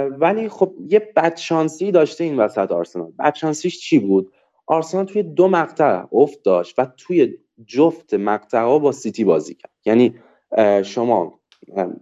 [0.10, 3.12] ولی خب یه بدشانسی داشته این وسط آرسنال.
[3.20, 4.32] بدشانسیش چی بود؟
[4.68, 9.72] آرسنال توی دو مقطع افت داشت و توی جفت مقطع ها با سیتی بازی کرد.
[9.86, 10.16] یعنی
[10.84, 11.39] شما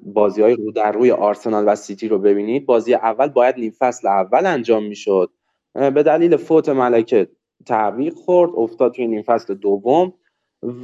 [0.03, 2.65] بازی های رو در روی آرسنال و سیتی رو ببینید.
[2.65, 5.29] بازی اول باید نیم فصل اول انجام می‌شد.
[5.73, 7.27] به دلیل فوت ملکه
[7.65, 10.13] تعویق خورد افتاد توی نیم فصل دوم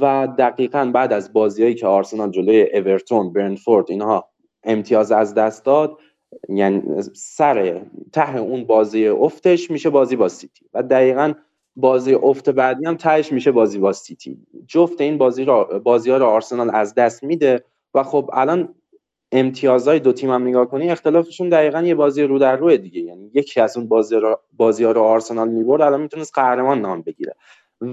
[0.00, 4.28] و دقیقا بعد از بازیهایی که آرسنال جلوی اورتون برنفورد اینها
[4.64, 5.98] امتیاز از دست داد.
[6.48, 6.82] یعنی
[7.14, 10.66] سر ته اون بازی افتش میشه بازی با سیتی.
[10.74, 11.32] و دقیقا
[11.76, 14.38] بازی افت بعدی هم تهش میشه بازی با سیتی.
[14.66, 17.64] جفت این بازی را بازی ها رو آرسنال از دست میده
[17.94, 18.74] و خب الان
[19.32, 23.00] امتیازهای دو تیم هم نگاه کنی اختلافشون دقیقا یه بازی رو در روی دیگه.
[23.00, 27.02] یعنی یکی از اون بازی, را بازی ها رو آرسنال می‌برد الان می‌تونست قهرمان نام
[27.02, 27.34] بگیره.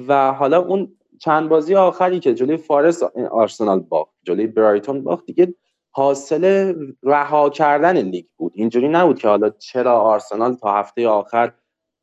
[0.08, 5.54] و حالا اون چند بازی آخری که جلوی فارس آرسنال باخت جلوی برایتون باخت دیگه
[5.92, 6.74] حاصل
[7.04, 8.52] رها کردن لیگ بود.
[8.56, 11.52] اینجوری نبود که حالا چرا آرسنال تا هفته آخر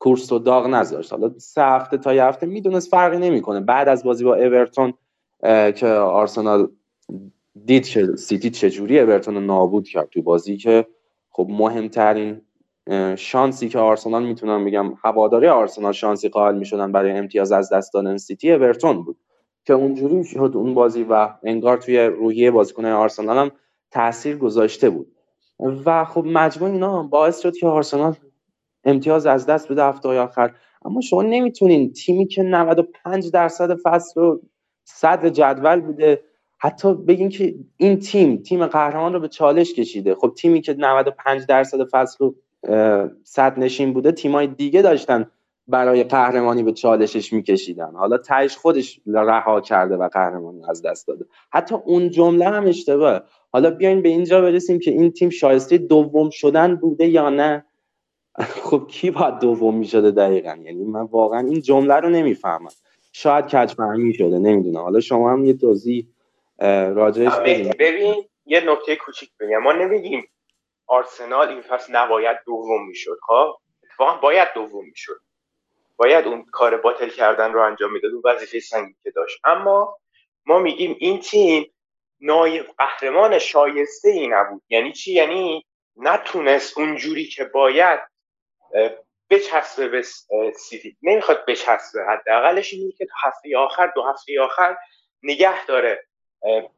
[0.01, 1.13] کورس و داغ نذاشت.
[1.13, 3.61] حالا سه هفته تا یه هفته می‌دونست فرقی نمی‌کنه.
[3.61, 4.93] بعد از بازی با اورتون
[5.77, 6.69] که آرسنال
[7.65, 10.87] دید که سیتی چجوری اورتون رو نابود کرد تو بازی که
[11.31, 12.41] خب مهمترین
[13.17, 18.17] شانسی که آرسنال می‌تونم بگم هواداری آرسنال شانسی قائل می‌شدن برای امتیاز از دست دادن
[18.17, 19.17] سیتی اورتون بود.
[19.65, 23.51] که اونجوری شد اون بازی و انگار توی روحیه بازیکن آرسنال هم
[23.91, 25.07] تاثیر گذاشته بود.
[25.85, 28.15] و خب مجموع اینا باعث شد که آرسنال
[28.85, 30.55] امتیاز از دست بده هفته آخر.
[30.85, 34.43] اما شما نمی‌تونین تیمی که 95 درصد فصل رو
[34.85, 36.21] صدر جدول بوده
[36.59, 40.15] حتی بگین که این تیم تیم قهرمان رو به چالش کشیده.
[40.15, 42.35] خب تیمی که 95 درصد فصل رو
[43.25, 45.27] صد نشین بوده تیمای دیگه داشتن
[45.69, 47.93] برای قهرمانی به چالشش میکشیدن.
[47.95, 51.25] حالا تهش خودش رها کرده و قهرمانی از دست داده.
[51.53, 53.21] حتی اون جمله هم اشتباه.
[53.53, 57.65] حالا بیاین به اینجا برسیم که این تیم شایسته دوم شدن بوده یا نه.
[58.69, 62.71] خب کی باید دوم می‌شده دقیقا؟ یعنی من واقعا این جمله رو نمی‌فهمم.
[63.13, 64.81] شاید کج فهمی شده نمی‌دونم.
[64.81, 66.07] حالا شما هم یه توضیح
[66.95, 67.75] راجعش بدین.
[67.79, 69.59] ببین یه نکته کوچیک بگم.
[69.59, 70.29] ما نمیگیم
[70.87, 75.21] آرسنال این فصل نباید دوم می‌شد خب؟ اتفاقا باید دوم می‌شد.
[75.97, 79.41] باید اون کار باطل کردن رو انجام می‌داد اون وظیفه سنگین که داشت.
[79.45, 79.97] اما
[80.47, 81.67] ما میگیم این تیم
[82.21, 84.63] نایب قهرمان شایسته ای نبود.
[84.69, 85.65] یعنی چی؟ یعنی
[85.97, 88.01] نتونست اونجوری که باید
[89.31, 90.03] بچسبه به
[90.57, 90.97] سیتی.
[91.03, 92.01] نمی‌خواد بچسبه.
[92.09, 94.77] حداقلش اینه که تا هفته آخر دو هفته آخر
[95.23, 96.05] نگه داره.
[96.43, 96.69] این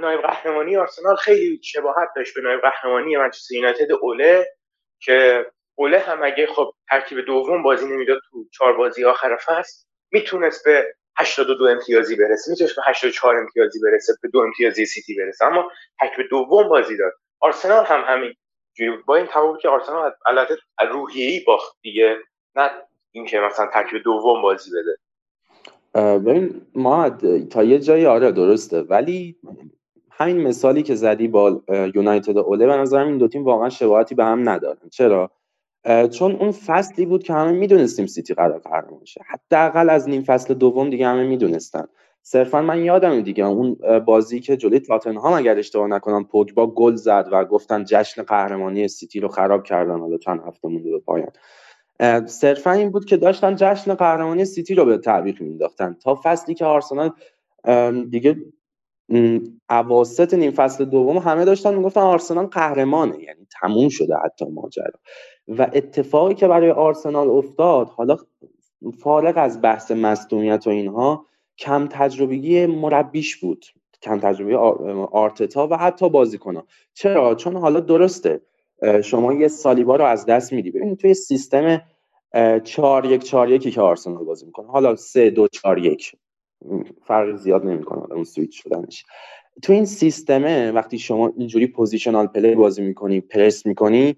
[0.00, 4.46] نایب قهرمانی آرسنال خیلی شباهت داشت به نایب قهرمانی منچستر یونایتد اوله
[5.00, 10.64] که اوله هم اگه خب ترکیب دوم بازی نمی‌داد تو چهار بازی آخر فصل می‌تونست
[10.64, 12.50] به 82 امتیازی برسه.
[12.50, 15.44] می‌تونست به 84 امتیازی برسه به دو امتیازی سیتی برسه.
[15.44, 15.70] اما
[16.00, 17.12] ترکیب دوم بازی داد.
[17.40, 18.34] آرسنال هم همین
[19.06, 20.54] با این تفاوت که آرسنال البته
[20.92, 22.16] روحیه‌ای باخت دیگه.
[22.56, 22.70] نه
[23.12, 24.98] اینکه مثلا ترکیب دوم بازی بده.
[26.18, 27.10] ببین ما
[27.50, 28.80] تا یه جایی آره درسته.
[28.80, 29.36] ولی
[30.10, 31.62] همین مثالی که زدی با
[31.94, 34.88] یونایتد اوله به نظرم این دو تیم واقعا شباهتی به هم ندارن.
[34.92, 35.30] چرا؟
[36.10, 39.20] چون اون فصلی بود که همه می‌دونستیم سیتی قرار قهرمان شه.
[39.28, 41.84] حداقل از نیم فصل دوم دیگه همه می‌دونستن.
[42.26, 43.44] صرفا من یادم دیگه.
[43.44, 48.88] اون بازی که جلوی تاتنهام اگر اشتباه نکنم پوگبا گل زد و گفتن جشن قهرمانی
[48.88, 50.00] سیتی رو خراب کردن.
[50.00, 51.30] حالا چند هفته مونده به پایان.
[52.26, 56.64] صرفا این بود که داشتن جشن قهرمانی سیتی رو به تعویق مینداختن تا فصلی که
[56.64, 57.10] آرسنال
[58.10, 58.36] دیگه
[59.70, 63.22] اواسط نیم فصل دوم همه داشتن می‌گفتن آرسنال قهرمانه.
[63.22, 65.00] یعنی تموم شده حتی ماجرا.
[65.48, 68.16] و اتفاقی که برای آرسنال افتاد حالا
[68.98, 71.26] فارغ از بحث مصدومیت و اینها
[71.58, 73.66] کم تجربگی مربیش بود.
[74.02, 74.56] کم تجربه
[75.12, 76.66] آرتتا و حتی بازیکنها.
[76.94, 78.40] چرا؟ چون حالا درسته
[79.04, 80.70] شما یه سالیبا رو از دست میدی.
[80.70, 81.82] ببینید توی سیستم
[82.64, 86.12] 4 1 4 1 که آرسنال بازی می‌کنه حالا 3 2 4 1
[87.02, 89.04] فرق زیاد نمی‌کنه اون سویچ شدنش.
[89.62, 94.16] تو این سیستمه وقتی شما اینجوری positional play بازی می‌کنی پرس می‌کنی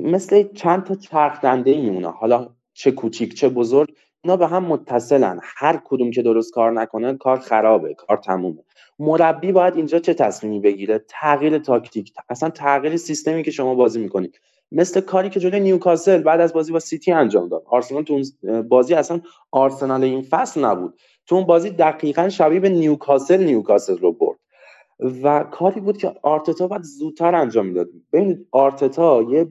[0.00, 3.94] مثل چند تا چرخ دنده میمونه حالا چه کوچیک چه بزرگ
[4.24, 5.40] اینا به هم متصلن.
[5.42, 8.64] هر کدوم که درست کار نکنه کار خرابه کار تمومه.
[8.98, 12.12] مربی باید اینجا چه تصمیمی بگیره؟ تغییر تاکتیک.
[12.28, 14.40] اصلا تغییر سیستمی که شما بازی می‌کنید.
[14.72, 17.62] مثل کاری که جلوی نیوکاسل بعد از بازی با سیتی انجام داد.
[17.66, 18.22] آرسنال تو
[18.62, 19.20] بازی اصلا
[19.50, 20.94] آرسنال این فصل نبود.
[21.26, 24.38] تو اون بازی دقیقا شبیه به نیوکاسل نیوکاسل رو برد.
[25.22, 27.88] و کاری بود که آرتتا باید زودتر انجام می‌داد.
[28.12, 29.46] ببینید آرتتا یه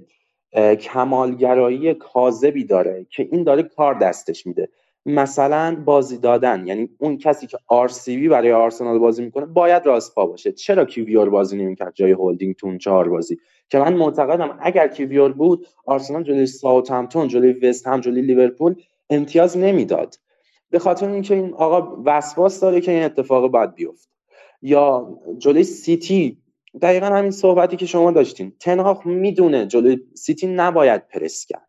[0.80, 4.70] کمالگرایی کاذبی داره که این داره کار دستش میده.
[5.06, 7.92] مثلا بازی دادن یعنی اون کسی که آر
[8.30, 10.52] برای آرسنال بازی می‌کنه باید راست پا باشه.
[10.52, 13.38] چرا کیویور بازی نمی‌کرد جای هولدینگ تو اون چهار بازی؟
[13.70, 18.76] که من معتقدم اگر کیویور بود آرسنال جلوی ساوثهمپتون جلوی وست هم جلوی لیورپول
[19.10, 20.16] امتیاز نمی‌داد.
[20.70, 24.16] به خاطر اینکه این آقا وسواس داره که این اتفاق باید بیفته
[24.62, 26.41] یا جلوی سیتی
[26.82, 28.54] دقیقا همین صحبتی که شما داشتین.
[28.60, 31.68] تن هاخ می‌دونه جلوی سیتی نباید پرس کرد.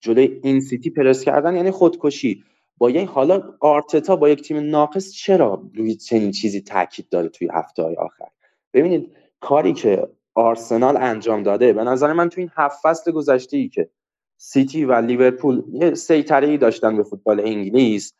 [0.00, 2.44] جلوی این سیتی پرس کردن یعنی خودکشی.
[2.78, 7.48] با یک حالا آرتتا با یک تیم ناقص چرا روی چنین چیزی تاکید داره توی
[7.52, 8.28] هفته های آخر؟
[8.74, 13.68] ببینید کاری که آرسنال انجام داده به نظر من توی این هفت فصل گذشته ای
[13.68, 13.90] که
[14.36, 18.14] سیتی و لیورپول یه سیطره ای داشتن به فوتبال انگلیس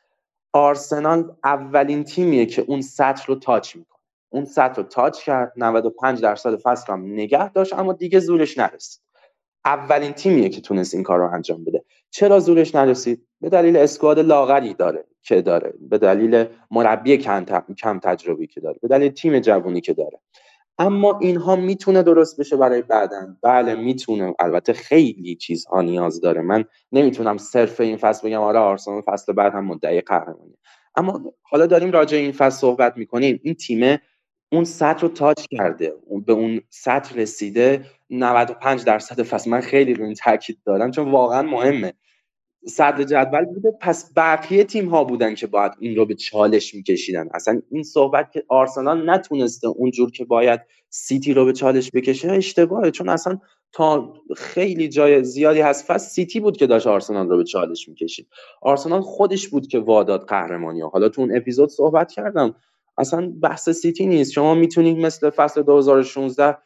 [0.52, 3.91] آرسنال اولین تیمیه که اون سطح رو touch می‌کنه.
[4.32, 9.02] اون سطح رو touch کرد 95 درصد فصل هم نگه داشت اما دیگه زورش نرسید.
[9.64, 11.84] اولین تیمیه که تونست این کار رو انجام بده.
[12.10, 15.74] چرا زورش نرسید؟ به دلیل اسکواد لاغری داره که داره.
[15.80, 18.78] به دلیل مربی کم تجربی که داره.
[18.82, 20.20] به دلیل تیم جوونی که داره.
[20.78, 23.38] اما اینها می‌تونه درست بشه برای بعدن.
[23.42, 24.34] بله می‌تونه.
[24.38, 26.40] البته خیلی چیزها نیاز داره.
[26.40, 30.54] من نمی‌تونم صرف این فصل بگم آره آرسنال فصل بعد هم مدعی قهرمانی
[30.96, 33.40] اما حالا داریم راجع این فصل صحبت می‌کنیم.
[33.42, 33.98] این تیم
[34.52, 35.94] اون سطح رو تاچ کرده.
[36.26, 41.42] به اون سطح رسیده 95 درصد فصل من خیلی رو این تاکید دارم چون واقعا
[41.42, 41.92] مهمه.
[42.66, 47.28] صدر جدول بوده پس بقیه تیم ها بودن که باید این رو به چالش میکشیدن.
[47.34, 52.90] اصلا این صحبت که آرسنال نتونسته اونجور که باید سیتی رو به چالش بکشه اشتباهه
[52.90, 53.38] چون اصلا
[53.72, 58.26] تا خیلی جای زیادی هست فصل سیتی بود که داشت آرسنال رو به چالش می‌کشید.
[58.62, 60.88] آرسنال خودش بود که واداد قهرمانی ها.
[60.88, 62.54] حالا تو اون اپیزود صحبت کردم.
[62.98, 64.32] اصلا بحث سیتی نیست.
[64.32, 66.58] شما می‌تونید مثل فصل 2016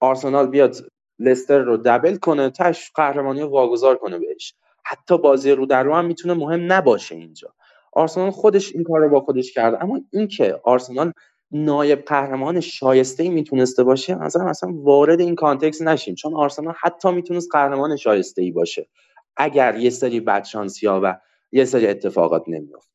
[0.00, 0.76] آرسنال بیاد
[1.18, 4.54] لستر رو double کنه تهش قهرمانی رو واگذار کنه بهش.
[4.84, 7.54] حتی بازی رو در رو هم می‌تونه مهم نباشه اینجا.
[7.92, 11.12] آرسنال خودش این کار رو با خودش کرده اما اینکه آرسنال
[11.50, 16.14] نایب قهرمان شایسته ای می‌تونسته باشه نظرم اصلا وارد این context نشیم.
[16.14, 18.88] چون آرسنال حتی می‌تونست قهرمان شایسته ای باشه.
[19.36, 21.18] اگر یه سری بدشانسی ها و
[21.52, 22.90] یه سری اتفاقات نمیافت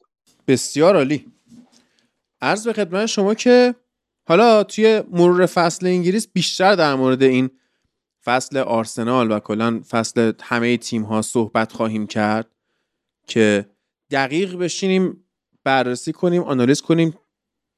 [0.47, 1.25] بسیار عالی.
[2.41, 3.75] عرض به خدمت شما که
[4.27, 7.49] حالا توی مرور فصل انگلیس بیشتر در مورد این
[8.25, 12.55] فصل آرسنال و کلا فصل همه تیم ها صحبت خواهیم کرد
[13.27, 13.69] که
[14.11, 15.23] دقیق بشینیم
[15.63, 17.13] بررسی کنیم آنالیز کنیم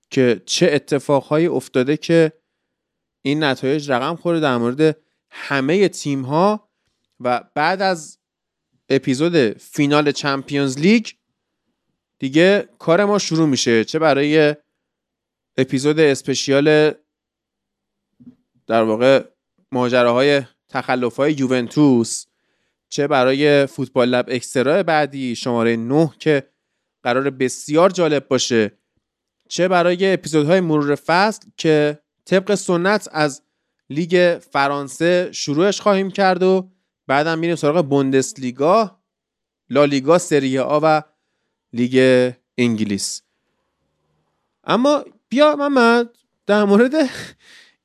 [0.09, 2.33] که چه اتفاقهایی افتاده که
[3.21, 4.97] این نتایج رقم خورده در مورد
[5.31, 6.69] همه تیم ها
[7.19, 8.19] و بعد از
[8.89, 11.07] اپیزود فینال چمپیونز لیگ
[12.19, 13.85] دیگه کار ما شروع میشه.
[13.85, 14.55] چه برای
[15.57, 16.91] اپیزود اسپشیال
[18.67, 19.23] در واقع
[19.71, 22.25] ماجراهای تخلف های یوونتوس
[22.89, 26.49] چه برای فوتبال لب اکسترا بعدی شماره 9 که
[27.03, 28.71] قرار بسیار جالب باشه
[29.49, 33.41] چه برای اپیزودهای مرور فصل که طبق سنت از
[33.89, 36.71] لیگ فرانسه شروعش خواهیم کرد و
[37.07, 38.99] بعدم میریم سراغ بوندسلیگا
[39.69, 41.01] لالیگا سری آ و
[41.73, 43.21] لیگ انگلیس.
[44.63, 46.09] اما بیا محمد
[46.45, 46.93] در مورد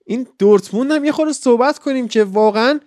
[0.07, 2.81] این دورتموند هم یه خورده صحبت کنیم که واقعا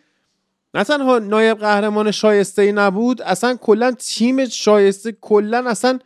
[0.74, 6.00] نه تنها نایب قهرمان شایسته ای نبود اصلا کلا تیم شایسته کلا اصلا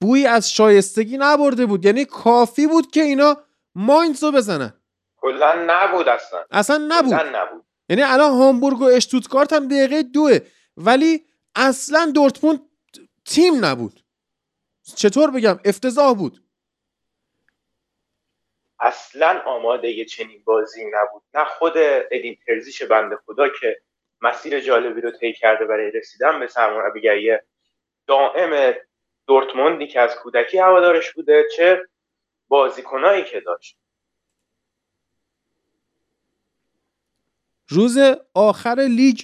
[0.00, 1.84] بوی از شایستگی نبرده بود.
[1.84, 3.36] یعنی کافی بود که اینا
[3.74, 4.72] ماینز رو بزنن.
[5.16, 6.40] کلا نبود اصلا.
[6.50, 7.14] اصلا نبود.
[7.14, 7.64] نبود.
[7.88, 10.38] یعنی الان هامبورگ و اشتوتگارت هم دقیقه دوه
[10.76, 11.24] ولی
[11.54, 12.60] اصلا دورتموند
[13.24, 14.00] تیم نبود.
[14.94, 16.42] چطور بگم؟ افتضاح بود.
[18.80, 21.22] اصلا آماده چنین بازی نبود.
[21.34, 21.72] نه خود
[22.10, 23.80] ادین ترزیش بنده خدا که
[24.20, 27.38] مسیر جالبی رو طی کرده برای رسیدن به سرمربیگری
[28.06, 28.74] دائم
[29.26, 31.88] دورتموندی که از کودکی هوادارش بوده چه
[32.48, 33.76] بازیکنایی که داشت.
[37.68, 37.98] روز
[38.34, 39.20] آخر لیگ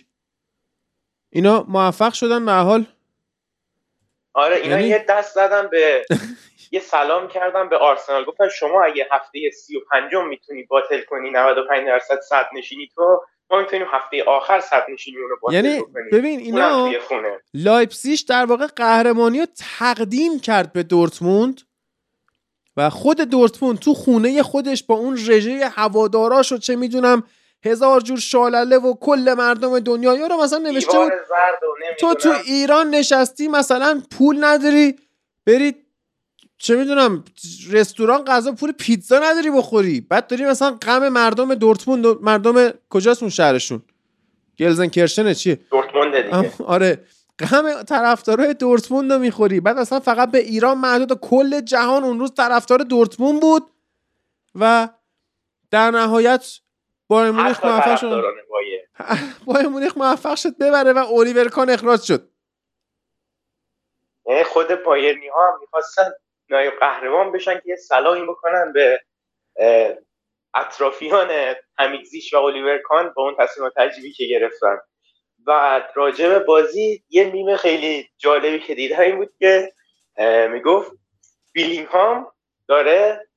[1.31, 2.87] اینا موفق شدن به حال.
[4.37, 4.89] آره اینا یعنی...
[4.89, 6.07] یه دست زدن به
[6.73, 8.25] یه سلام کردم به آرسنال.
[8.25, 13.25] گفتن شما اگه هفته سی و پنجم می‌تونی باطل کنی 95 درصد صد نشینی تو
[13.51, 16.93] ما می‌تونیم هفته آخر صد نشینی رو باطل یعنی بکنیم ببین اینا
[17.55, 19.47] لایپسیش در واقع قهرمانی رو
[19.79, 21.61] تقدیم کرد به دورتموند
[22.77, 27.25] و خود دورتموند تو خونه خودش با اون رژه هواداراش و چه می‌دونم
[27.67, 30.27] هزار جور شالله و کل مردم دنیا.
[30.27, 31.13] رو مثلا نوشته بود
[32.01, 34.97] تو تو ایران نشستی مثلا پول نداری
[35.47, 35.77] برید
[36.59, 37.25] چه می‌دونم
[37.71, 40.01] رستوران غذا پول پیتزا نداری بخوری.
[40.01, 43.83] بعد داری مثلا غم مردم دورتموند مردم کجاست اون شهرشون؟
[44.59, 46.53] گلزن کرشنه چیه؟ دورتموند دیگه.
[46.65, 47.05] آره.
[47.39, 49.61] غم طرفدارای دورتموند رو می‌خوری.
[49.61, 53.71] بعد اصلا فقط به ایران محدود کل جهان اون روز طرفدار دورتموند بود
[54.55, 54.89] و
[55.71, 56.47] در نهایت
[57.09, 58.23] بایر مونیخ موفق شد.
[59.47, 62.31] بایر مونیخ موفق شد ببره و اولیور کان اخراج شد.
[64.45, 66.13] خود بایرنی ها هم می‌خواستن
[66.51, 69.01] نایب قهرمان بشن که یه سلامی بکنن به
[70.55, 71.29] اطرافیان
[71.79, 74.79] حمیدزیش و اولیور کان با اون تصمیم تجربی که گرفتن.
[75.47, 79.73] و راجب بازی یه میم خیلی جالبی که دیده این بود که
[80.51, 80.93] می‌گفت
[81.53, 82.33] بیلینگهام
[82.69, 83.29] داره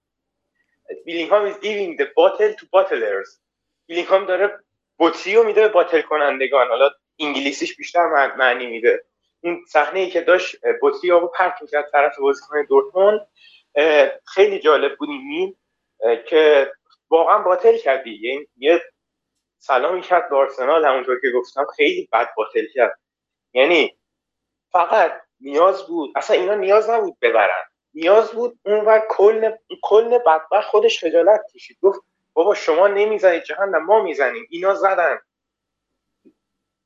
[1.05, 3.48] بیلینگهام is giving the bottle to bottlers.
[3.89, 4.59] بیلینگهام داره
[4.99, 6.67] بطری رو میده به باطل کنندگان.
[6.67, 9.03] حالا انگلیسیش بیشتر معنی میده.
[9.41, 13.27] این صحنه ای که داشت بطری آبو پرت می‌کرد طرف بازیکن دورتموند.
[14.33, 15.55] خیلی جالب بود این
[16.27, 16.71] که
[17.09, 18.81] واقعا باطل کردی یعنی یه
[19.57, 22.99] سلامی کرد به آرسنال همونطور که گفتم خیلی بد باطل کرد.
[23.53, 23.97] یعنی
[24.71, 27.63] فقط نیاز بود اصلا اینا نیاز نبود ببرن.
[27.93, 31.77] نیاز بود اونور کل کل بدبخت خودش خجالت کشید.
[31.81, 32.01] گفت
[32.39, 34.47] بابا شما نمی‌زنید جهنم ما می‌زنیم.
[34.49, 35.19] اینا زدن.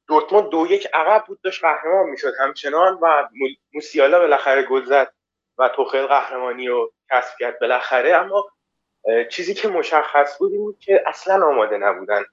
[0.08, 3.30] دورتموند دو یک عقب بود داشت قهرمان می‌شد همچنان و
[3.74, 5.14] موسیالا بالاخره گل زد
[5.58, 8.16] و توخل قهرمانی رو کسب کرد بالاخره.
[8.16, 8.46] اما
[9.30, 12.26] چیزی که مشخص بود این بود که اصلا آماده نبودن.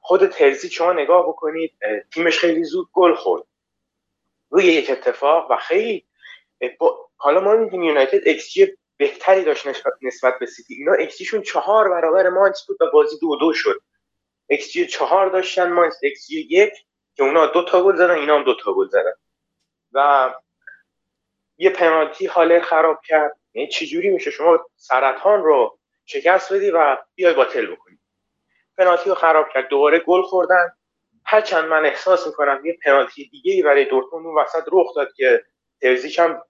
[0.00, 1.78] خود ترزیچ شما نگاه بکنید
[2.14, 3.42] تیمش خیلی زود گل خورد.
[4.50, 6.06] روی یک اتفاق و خیلی
[7.16, 8.56] حالا ما یونایتد ایکس
[8.98, 9.66] بهتری داشت
[10.02, 10.74] نسبت به سیتی.
[10.74, 13.80] اینا ایکسیشون چهار برابر ماینز بود و بازی دو دو شد.
[14.46, 16.72] ایکس چهار داشتن ماینز xG یک
[17.14, 19.12] که اونا دو تا گل زدن اینا هم دو تا گل زدن.
[19.92, 20.30] و
[21.58, 23.36] یه پنالتی حاله خراب کرد.
[23.54, 27.98] یعنی چجوری میشه؟ شما سرطان رو شکست بدی و بیای باطل بکنی.
[28.78, 29.68] پنالتی رو خراب کرد.
[29.68, 30.72] دوباره گل خوردن.
[31.24, 35.44] هرچند من احساس می‌کنم یه پنالتی دیگه برای دورتموند اون وسط رخ داد که
[35.82, 36.42] ترزیش هم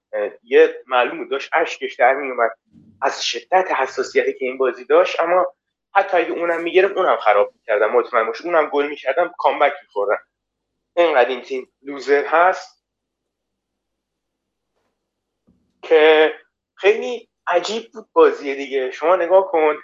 [0.42, 2.50] یه معلوم داشت اشکش در میومد
[3.02, 5.54] از شدت حساسیتی که این بازی داشت اما
[5.94, 7.90] حتی اگه اونم می‌گرفت اونم خراب می‌کردم.
[7.90, 10.22] مطمئن باش اونم گل می‌کردم کامبک میخوردم.
[10.96, 12.84] اینقدر این تیم لوزر هست
[15.82, 16.34] که
[16.74, 18.90] خیلی عجیب بود بازی دیگه.
[18.90, 19.76] شما نگاه کن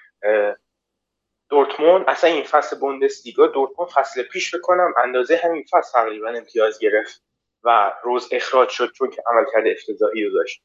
[1.48, 7.23] دورتموند اصلا این فصل بوندسلیگا دورتموند فصل پیش بکنم اندازه همین فصل تقریبا امتیاز گرفت.
[7.64, 10.62] و روز اخراج شد چون که عملکرد افتضاحی رو داشت.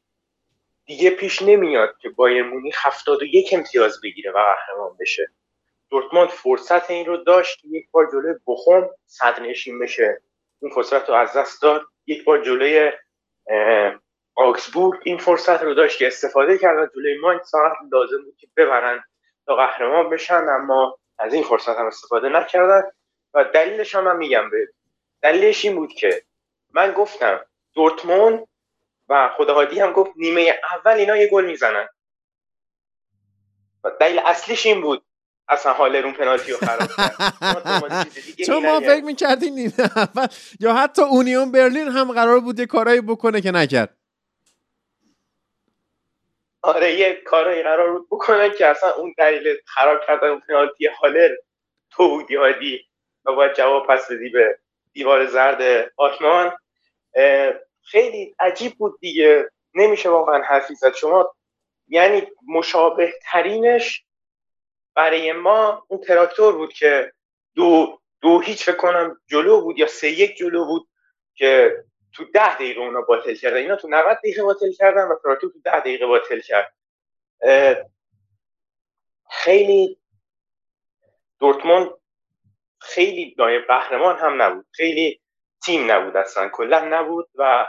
[0.85, 5.31] دیگه پیش نمیاد که بایر مونیخ 71 امتیاز بگیره و قهرمان بشه.
[5.89, 10.21] دورتموند فرصت این رو داشت یک بار جلوی بخوم صد نشین بشه.
[10.59, 11.81] اون فرصت رو از دست داد.
[12.07, 12.91] یک بار جلوی
[14.35, 19.03] آکسبورگ این فرصت رو داشت که استفاده کرد جلوی ماین ساعت لازم بود که ببرن
[19.45, 22.83] تا قهرمان بشن اما از این فرصت هم استفاده نکردن.
[23.33, 24.67] و دلیلش هم من میگم به
[25.21, 26.23] دلیلش این بود که
[26.73, 28.47] من گفتم دورتموند
[29.09, 31.87] و خداهادی هم گفت نیمه اول اینا یه گل می‌زنن.
[33.83, 35.05] و دلیل اصلیش این بود
[35.47, 38.07] اصلا هالرون پنالتی رو خراب کرد.
[38.45, 40.27] چون ما فکر می‌کردیم نیمه اول
[40.59, 43.97] یا حتی اونیون برلین هم قرار بود یه کارایی بکنه که نکرد.
[46.61, 51.29] آره یه کارایی قرار بود بکنن که اصلا اون دلیل خراب کردن اون پنالتی هالر
[51.91, 52.85] تو بودی هادی.
[53.25, 54.59] و باید جواب پس بدی به
[54.93, 56.51] دیوار زرد آلمان
[57.83, 59.51] خیلی عجیب بود دیگه.
[59.73, 60.93] نمیشه واقعا حرفی زد.
[60.93, 61.35] شما
[61.87, 64.05] یعنی مشابه ترینش
[64.95, 67.13] برای ما اون تراکتور بود که
[67.55, 70.89] دو دو هیچ فکر کنم جلو بود یا سه یک جلو بود
[71.35, 71.83] که
[72.13, 73.57] تو ده دقیقه اونا باطل کردن.
[73.57, 76.75] اینا تو 90 دقیقه باطل کردن و تراکتور تو ده دقیقه باطل کرد.
[79.29, 79.99] خیلی
[81.39, 81.89] دورتموند
[82.79, 84.65] خیلی نایب قهرمان هم نبود.
[84.71, 85.19] خیلی
[85.65, 86.49] تیم نبود اصلا.
[86.49, 87.67] کلا نبود و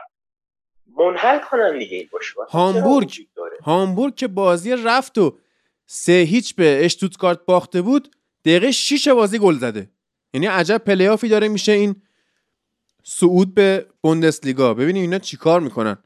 [0.96, 3.26] منحل کنن دیگه این باشه هامبورگ
[3.64, 5.38] هامبورگ که بازی رفت و
[5.86, 9.90] سه هیچ به اشتوتگارت باخته بود دقیقه 6 بازی گل زده.
[10.34, 12.02] یعنی عجب پلیافی داره میشه این
[13.04, 14.74] صعود به بوندسلیگا.
[14.74, 16.04] ببینیم اینا چیکار می‌کنن.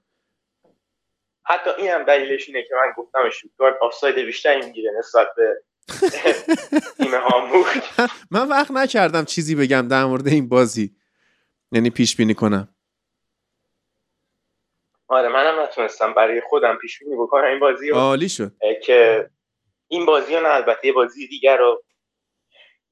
[1.46, 5.62] حتی این هم دلیلش اینه که من گفتم اشتوتگارت آفساید بیشتری می‌گیره نسبت به
[6.98, 7.82] تیم هامبورگ
[8.30, 10.96] من وقت نکردم چیزی بگم در مورد این بازی.
[11.72, 12.68] یعنی پیش بینی کنم.
[15.08, 16.14] آره منم نتونستم.
[16.14, 17.96] برای خودم پیش بینی بکنم این بازی رو.
[17.96, 18.52] عالی شد.
[18.82, 19.30] که
[19.88, 21.84] این بازی نه البته یه بازی دیگر رو.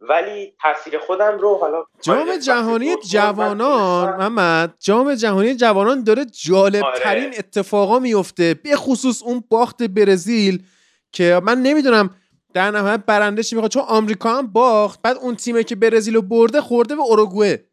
[0.00, 7.26] ولی تاثیر خودم رو حالا جام جهانی جوانان محمد جام جهانی جوانان داره جالب ترین
[7.26, 7.38] آره.
[7.38, 8.54] اتفاقا میفته.
[8.54, 10.66] به خصوص اون باخت برزیل
[11.12, 12.10] که من نمی‌دونم
[12.54, 16.22] در نهایت برنده چی می‌خواد؟ چون آمریکا هم باخت بعد اون تیمه که برزیل رو
[16.22, 17.64] برده خورده به اوروگوئه.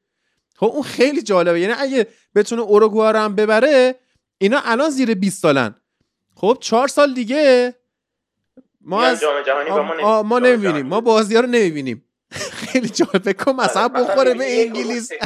[0.56, 1.60] خب اون خیلی جالبه.
[1.60, 3.96] یعنی اگه بتونه اوروگوئه رو هم ببره
[4.38, 5.76] اینا الان زیر 20 سالن.
[6.36, 7.76] خب چهار سال دیگه
[8.82, 9.24] ما از
[10.02, 10.86] ما, ما نمی‌بینیم.
[10.86, 12.06] ما بازی ها رو نمی‌بینیم.
[12.62, 15.12] خیلی جالب کن مثلا آره، بخوره به انگلیس.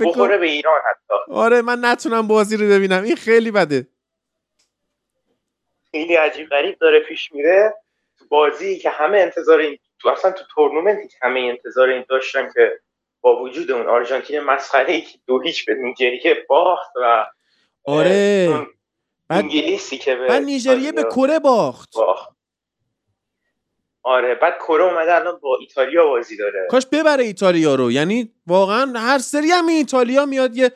[0.00, 1.32] بخوره به ایران حتی.
[1.32, 3.02] آره من نتونم بازی رو ببینم.
[3.02, 3.88] این خیلی بده.
[5.92, 7.74] خیلی عجیب غریب داره پیش میره.
[8.18, 12.52] تو بازی که همه انتظار این تو اصلا تو تورنمنتی که همه انتظار این داشتن
[12.54, 12.80] که
[13.20, 17.26] با وجود اون آرژانتین مسخره ای که دو هیچ به نیجریه باخت و
[17.84, 18.66] آره.
[19.30, 21.94] انگلیسی که به نیجریه به کره باخت.
[21.94, 22.32] باخت.
[24.02, 26.66] آره بعد کره اومده الان با ایتالیا بازی داره.
[26.70, 27.92] کاش ببره ایتالیا رو.
[27.92, 30.72] یعنی واقعا هر سری هم ایتالیا میاد یه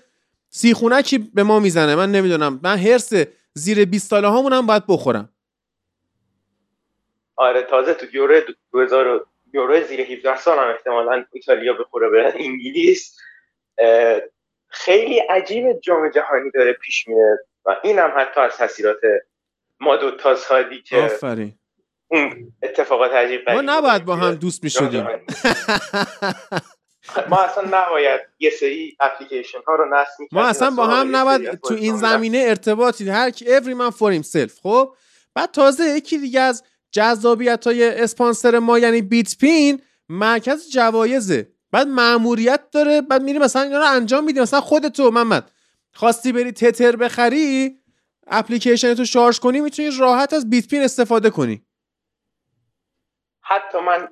[0.49, 1.95] سیخونکی به ما می‌زنه.
[1.95, 2.61] من نمی‌دونم.
[2.63, 3.13] من هرس
[3.59, 5.29] زیر 20 ساله هامون هم باید بخورم
[7.37, 8.41] آره تازه تو یورو
[8.73, 13.17] 2000 یورو زیر 17 سال هم احتمالا ایتالیا بخوره به انگلیس.
[14.69, 19.01] خیلی عجیب جام جهانی داره پیش میره و این هم حتی از تاثیرات
[19.81, 21.59] ما دو تا سادی که آفرین.
[22.09, 25.07] اون اتفاقات عجیب ما نباید با هم دوست می شدیم
[27.31, 31.75] ما اصلا نباید یه سری اپلیکیشن ها رو نصب ما اصلا با هم نباید تو
[31.75, 34.95] این زمینه ارتباطی هر کی every man for himself خب؟
[35.35, 41.89] بعد تازه یکی دیگه از جذابیت های اسپانسر ما یعنی بیت پین مرکز جوایزه بعد
[41.89, 45.51] معموریت داره بعد میری مثلا اینا رو انجام میدی مثلا خودتو محمد
[45.95, 47.79] خواستی بری تتر بخری
[48.27, 51.67] اپلیکیشن تو شارژ کنی می‌تونی راحت از بیت پین استفاده کنی.
[53.41, 54.09] حتی من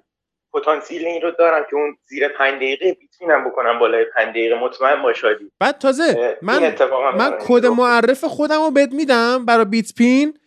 [0.54, 5.02] پتانسیل این رو دارم که اون زیر پنج دقیقه بیتینم بکنم بالای پنج دقیقه مطمئن
[5.02, 6.74] باشادی بعد تازه من
[7.18, 10.38] من کد معرف خودم رو بد میدم برای بیت پین.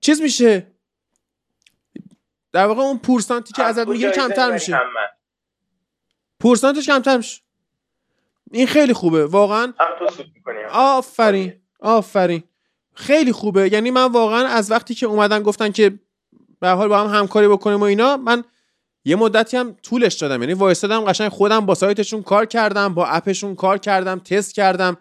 [0.00, 0.66] چیز میشه؟
[2.52, 4.80] در واقع اون پورسانتی که ازت می‌گیره کمتر میشه.
[6.40, 7.42] پورسانتش کمتر میشه.
[8.50, 9.72] این خیلی خوبه واقعا.
[10.72, 12.42] آفرین آفرین.
[12.94, 13.72] خیلی خوبه.
[13.72, 15.98] یعنی من واقعا از وقتی که اومدن گفتن که
[16.60, 18.44] به حال با هم همکاری بکنیم و اینا من
[19.04, 20.40] یه مدتی هم طولش دادم.
[20.42, 24.96] یعنی وایستادم قشنگ خودم با سایتشون کار کردم با اپشون کار کردم تست کردم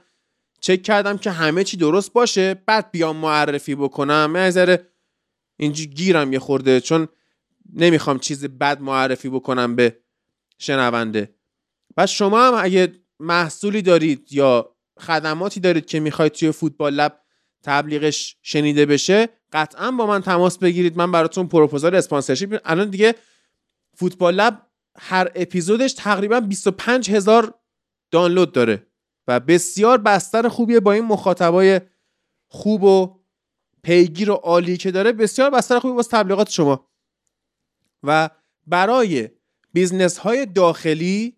[0.60, 2.62] چک کردم که همه چی درست باشه.
[2.66, 4.26] بعد بیام معرفی بکنم.
[4.26, 4.78] من
[5.58, 7.08] اینجا گیرم یه خورده چون
[7.74, 9.98] نمی‌خوام چیز بد معرفی بکنم به
[10.58, 11.36] شنونده.
[11.98, 17.20] و شما هم اگه محصولی دارید یا خدماتی دارید که می‌خواید توی فوتبال لب
[17.64, 20.98] تبلیغش شنیده بشه قطعا با من تماس بگیرید.
[20.98, 22.62] من براتون proposal sponsorship.
[22.66, 23.16] الان دیگه
[24.02, 27.54] فوتبال لب هر اپیزودش تقریبا 25 هزار
[28.12, 28.88] دانلود داره
[29.28, 31.82] و بسیار بستر خوبیه با این مخاطبای
[32.48, 33.20] خوب و
[33.84, 35.12] پیگیر و عالی که داره.
[35.12, 36.90] بسیار بستر خوبی واسه تبلیغات شما.
[38.04, 38.30] و
[38.68, 39.30] برای
[39.74, 41.38] business های داخلی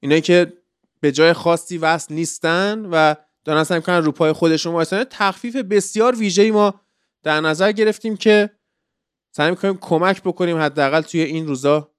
[0.00, 0.52] اینایی که
[1.00, 3.14] به جای خاصی وصل نیستن و
[3.44, 6.80] دارن سعی می‌کنن رو پای خودشون وایسن تخفیف بسیار ویژه‌ای ما
[7.22, 8.50] در نظر گرفتیم که
[9.30, 11.90] سعی می‌کنیم کمک بکنیم حداقل توی این روزا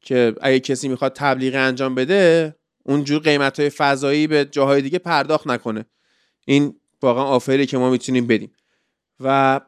[0.00, 5.46] که اگه کسی می‌خواد تبلیغ انجام بده اونجور قیمت های فضایی به جاهای دیگه پرداخت
[5.46, 5.84] نکنه.
[6.46, 8.52] این واقعا آفری که ما می‌تونیم بدیم.
[9.20, 9.60] و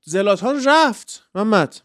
[0.00, 1.76] زلاتان رفت محمد.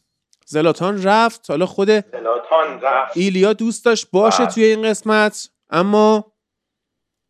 [0.46, 3.18] زلاتان رفت حالا خود زلاتان رفت.
[3.18, 4.54] ایلیا دوست داشت باشه بله.
[4.54, 6.34] توی این قسمت اما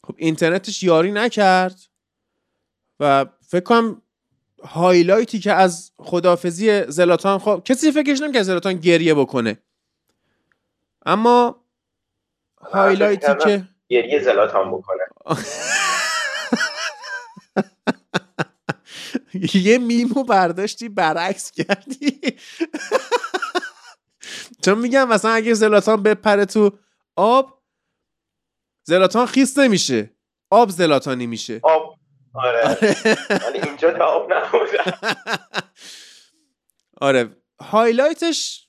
[0.08, 1.80] خب اینترنتش یاری نکرد
[3.00, 4.02] و فکر کنم
[4.64, 9.58] highlight ی که از خدافظی زلاتان خب کسی فکرش نمی‌کرد زلاتان گریه بکنه.
[11.06, 11.64] اما
[12.62, 13.28] highlight ی.
[13.44, 15.04] که گریه زلاتان بکنه.
[19.54, 22.22] یه میمو برداشتی برعکس کردی.
[24.66, 26.72] چون میگم مثلا اگه زلاتان بپره تو
[27.16, 27.62] آب
[28.84, 30.10] زلاتان خیس نمیشه.
[30.50, 31.60] آب زلاتانی میشه.
[31.64, 31.83] آب
[32.34, 32.78] آره.
[33.30, 34.70] ولی اینجا تا آب نبود
[37.02, 37.30] آره.
[37.60, 38.68] هایلایتش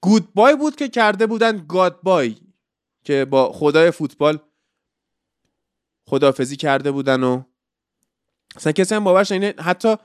[0.00, 2.36] گود بای بود که کرده بودن گاد بای
[3.04, 4.38] که با خدای فوتبال
[6.06, 7.42] خدافزی کرده بودن و
[8.56, 9.96] اصلا کسی هم باورش اینه حتی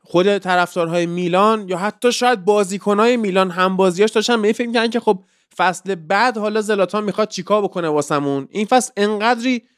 [0.00, 4.90] خود طرفدارهای میلان یا حتی شاید بازیکنهای میلان هم بازیاش داشتن به این فکر می‌کردن
[4.90, 5.24] که خب
[5.56, 9.68] فصل بعد حالا زلاتان می‌خواد چیکار بکنه واسمون؟ این فصل انقدری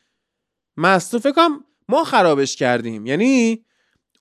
[0.77, 3.07] مصدوم فکر کنم ما خرابش کردیم.
[3.07, 3.65] یعنی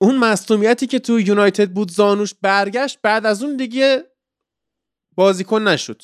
[0.00, 4.04] اون مصدومیتی که تو یونایتد بود زانوش برگشت بعد از اون دیگه
[5.16, 6.02] بازیکن نشد.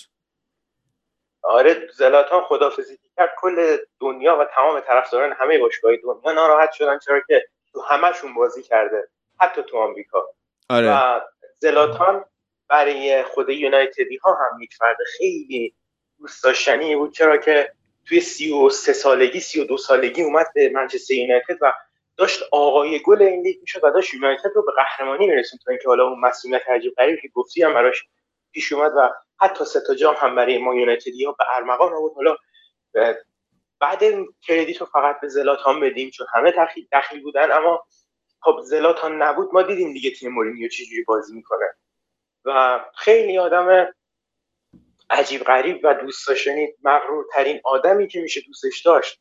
[1.42, 3.30] آره زلاتان خدافزی کرد.
[3.38, 8.62] کل دنیا و تمام طرفداران همه باشگاه دنیا ناراحت شدن چرا که تو همشون بازی
[8.62, 9.08] کرده.
[9.40, 10.24] حتی تو آمریکا.
[10.68, 10.90] آره.
[10.90, 11.20] و
[11.58, 12.24] زلاتان
[12.68, 15.74] برای خود یونایتدی ها هم یک فرد خیلی
[16.18, 17.72] دوست داشتنی بود چرا که
[18.08, 21.72] توی سی و سه سالگی سی و دو سالگی اومد به منچستر یونایتد و
[22.16, 25.88] داشت آقای گل این لیگ می‌شد و داشت یونایتد رو به قهرمانی میرسوند تا اینکه
[25.88, 28.04] حالا اون مسئولیت عجیب غریبی که گفتی هم براش
[28.52, 32.14] پیش اومد و حتی سه تا جام هم برای ما یونایتدی ها به ارمغان آورد.
[32.14, 32.36] حالا
[33.80, 34.02] بعد
[34.42, 36.54] کردیت رو فقط به زلاتان بدیم چون همه
[36.92, 37.84] دخیل بودن اما
[38.40, 39.50] خب زلاتان نبود.
[39.52, 41.66] ما دیدیم دیگه تیم مورینیو چجوری بازی می‌کنه.
[42.44, 43.94] و خیلی آدم
[45.10, 49.20] عجیب غریب و دوست داشتنی مغرور ترین آدمی که میشه دوستش داشت.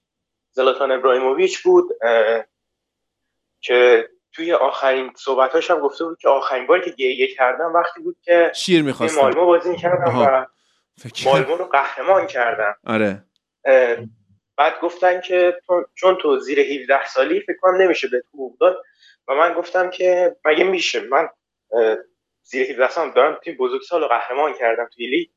[0.51, 1.89] زلاتان ابراهیموویچ بود
[3.61, 8.17] که توی آخرین صحبتاش هم گفته بود که آخرین باری که گریه کردم وقتی بود
[8.21, 9.21] که شیر می‌خواستم.
[9.21, 10.17] مالمو بازی می‌کردم.
[10.19, 10.45] و
[11.25, 12.75] مالمو رو قهرمان کردم.
[12.85, 13.23] آره.
[14.57, 18.83] بعد گفتن که تو- چون تو زیر 17 سالی فکر کنم نمیشه به حقوق داد.
[19.27, 21.29] و من گفتم که مگه میشه؟ من
[22.43, 25.29] زیر 17 سالم دارم تیم بزرگسال رو قهرمان کردم توی لیگ.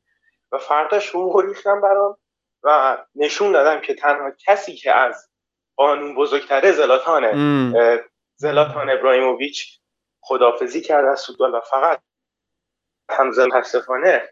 [0.51, 2.17] و فرداش حقوق ریختم برام
[2.63, 5.29] و نشون دادم که تنها کسی که از
[5.75, 7.33] قانون بزرگتره زلاتانه
[8.35, 9.79] زلاتان ابراهیموویچ
[10.21, 12.01] خدافزی کرد از فوتبال و فقط
[13.09, 14.29] همزن متاسفانه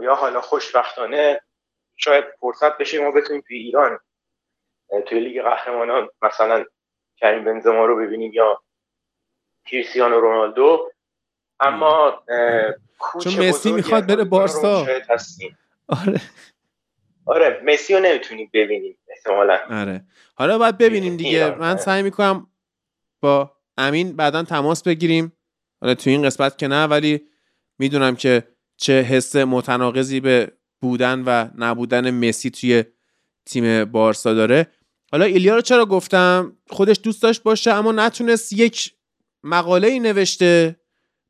[0.00, 1.40] یا حالا خوشبختانه
[1.96, 3.98] شاید فرصت بشه ما بتونیم توی ایران
[5.06, 6.64] توی لیگ قهرمانان مثلا
[7.16, 8.62] کریم بنزما رو ببینیم یا
[9.66, 10.90] کریستیانو رونالدو
[11.60, 12.22] اما
[12.98, 14.86] کوچ چون مسی می‌خواد بره بارسا.
[15.88, 16.20] آره.
[17.26, 19.58] آره مسی رو نمی‌تونیم ببینیم احتمالا.
[19.70, 20.04] آره.
[20.34, 21.50] حالا باید ببینیم دیگه.
[21.50, 21.80] من آره.
[21.80, 22.46] سعی می‌کنم
[23.20, 25.32] با امین بعدا تماس بگیریم.
[25.80, 27.20] حالا تو این قسمت که نه ولی
[27.78, 32.84] می‌دونم که چه حس متناقضی به بودن و نبودن مسی توی
[33.46, 34.66] تیم بارسا داره.
[35.12, 38.94] حالا ایلیا رو چرا گفتم؟ خودش دوست داشت باشه اما نتونست یک
[39.42, 40.76] مقاله ای نوشته.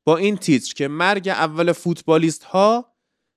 [0.05, 2.93] با این تیتر که مرگ اول فوتبالیست ها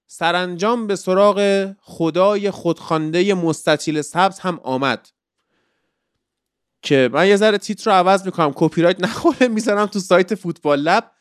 [0.07, 5.09] سرانجام به سراغ خدای خودخوانده مستطیل سبز هم آمد.
[6.81, 10.79] که من یه ذره تیتر رو عوض می‌کنم کپی رایت نخوره می‌ذارم تو سایت فوتبال
[10.79, 11.11] لب.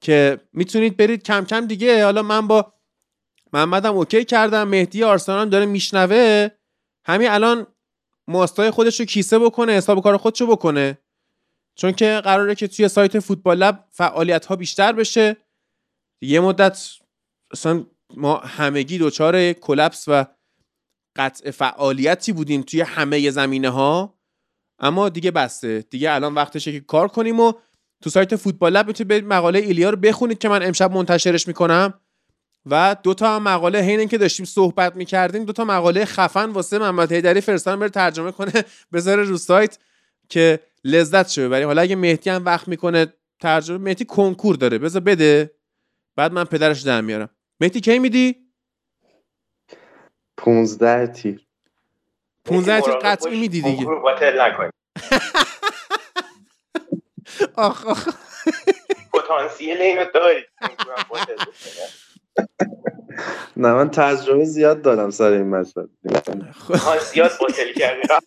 [0.00, 2.04] که می‌تونید برید کم کم دیگه.
[2.04, 2.72] حالا من با
[3.52, 6.48] محمدم OK کردم مهدی آرسنال داره میشنوه.
[7.04, 7.66] همین الان
[8.28, 10.98] ماستای خودش رو کیسه بکنه حساب کار خودش رو بکنه.
[11.76, 15.36] چون که قراره که توی سایت فوتبال لب فعالیت ها بیشتر بشه.
[16.22, 16.90] یه مدت
[17.52, 20.24] اصلا ما همگی دچار collapse و
[21.16, 24.18] قطع فعالیتی بودیم توی همه زمینه ها
[24.78, 25.84] اما دیگه بسته.
[25.90, 27.52] دیگه الان وقتشه که کار کنیم و
[28.02, 31.94] تو سایت فوتبال لب می‌تونید مقاله ایلیا رو بخونید که من امشب منتشرش می‌کنم.
[32.70, 37.12] و دو تا مقاله حین که داشتیم صحبت می‌کردیم دو تا مقاله خفن واسه محمد
[37.12, 38.52] حیدری فرستادم بره ترجمه کنه
[38.92, 39.78] بذاره رو سایت
[40.28, 44.78] که لذت شه ببریم حالا اگه مهدی هم وقت می‌کنه ترجمه مهدی کنکور داره.
[44.78, 45.56] بذار بده.
[46.16, 47.28] بعد من پدرش در میارم.
[47.60, 48.46] مهدی کی میدی؟
[50.36, 51.46] 15 تیر.
[52.44, 53.86] 15 تیر قطعی میدی دیگه.
[57.54, 58.08] آخ آخ.
[59.12, 60.42] پتانسیل اینو داری.
[63.56, 65.88] نه من تجربه زیاد دارم سر این مسئله
[66.86, 68.08] آن زیاد باطل کردی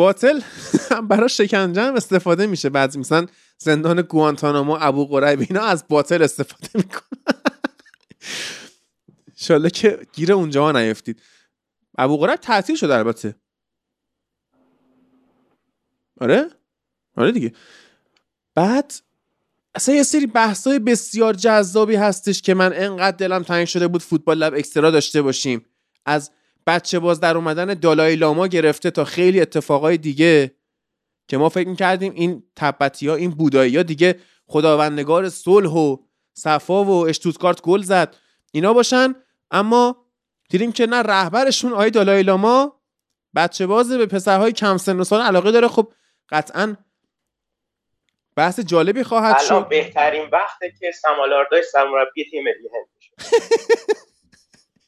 [0.00, 0.40] باطل
[0.90, 2.68] هم برای شکنجه هم استفاده میشه.
[2.70, 3.26] بعضی مثلا
[3.58, 7.34] زندان گوانتانامو ابو قریب اینا از باطل استفاده می‌کنن.
[9.28, 11.22] انشالله که گیر اونجا نیفتید.
[11.98, 13.34] ابو قریب تعطیل شده البته.
[16.20, 16.50] آره؟
[17.16, 17.52] آره دیگه.
[18.54, 18.94] بعد
[19.74, 24.38] اصلا یه سری بحثای بسیار جذابی هستش که من انقدر دلم تنگ شده بود فوتبال
[24.38, 25.66] لب اکسترا داشته باشیم.
[26.06, 26.30] از
[26.70, 30.54] بچه باز در اومدن دالای لاما گرفته تا خیلی اتفاقای دیگه
[31.28, 35.96] که ما فکر کردیم این تبتی ها این بودایی ها دیگه خداوندگار صلح و
[36.34, 38.16] صفا و اشتوتگارت گل زد.
[38.52, 39.14] اینا باشن
[39.50, 40.06] اما
[40.50, 42.80] دیدیم که نه رهبرشون آی دالای لاما
[43.34, 45.68] بچه بازه به پسرهای کم سن و سال علاقه داره.
[45.68, 45.92] خب
[46.28, 46.76] قطعا
[48.36, 49.68] بحث جالبی خواهد شد.
[49.68, 52.86] بهترین وقته که سمالاردای سرمربی تیم ملی هند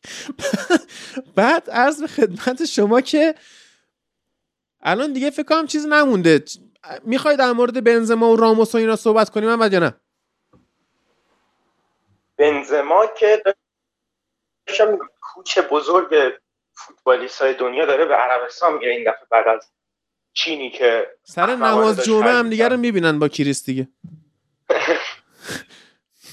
[1.37, 3.35] بعد عرض به خدمت شما که
[4.81, 6.45] الان دیگه فکر کنم چیز نمونده.
[7.03, 9.95] می‌خوای در مورد بنزما و راموس و اینا صحبت کنیم من یا نه؟
[12.37, 13.43] بنزما که
[14.67, 16.33] داشتم کوچ بزرگ
[16.73, 19.71] فوتبالیست های دنیا داره به عربستان میگه این دفعه بعد از
[20.33, 23.89] چینی که سر نماز جمعه هم دیگه رو می‌بینن با کریس دیگه.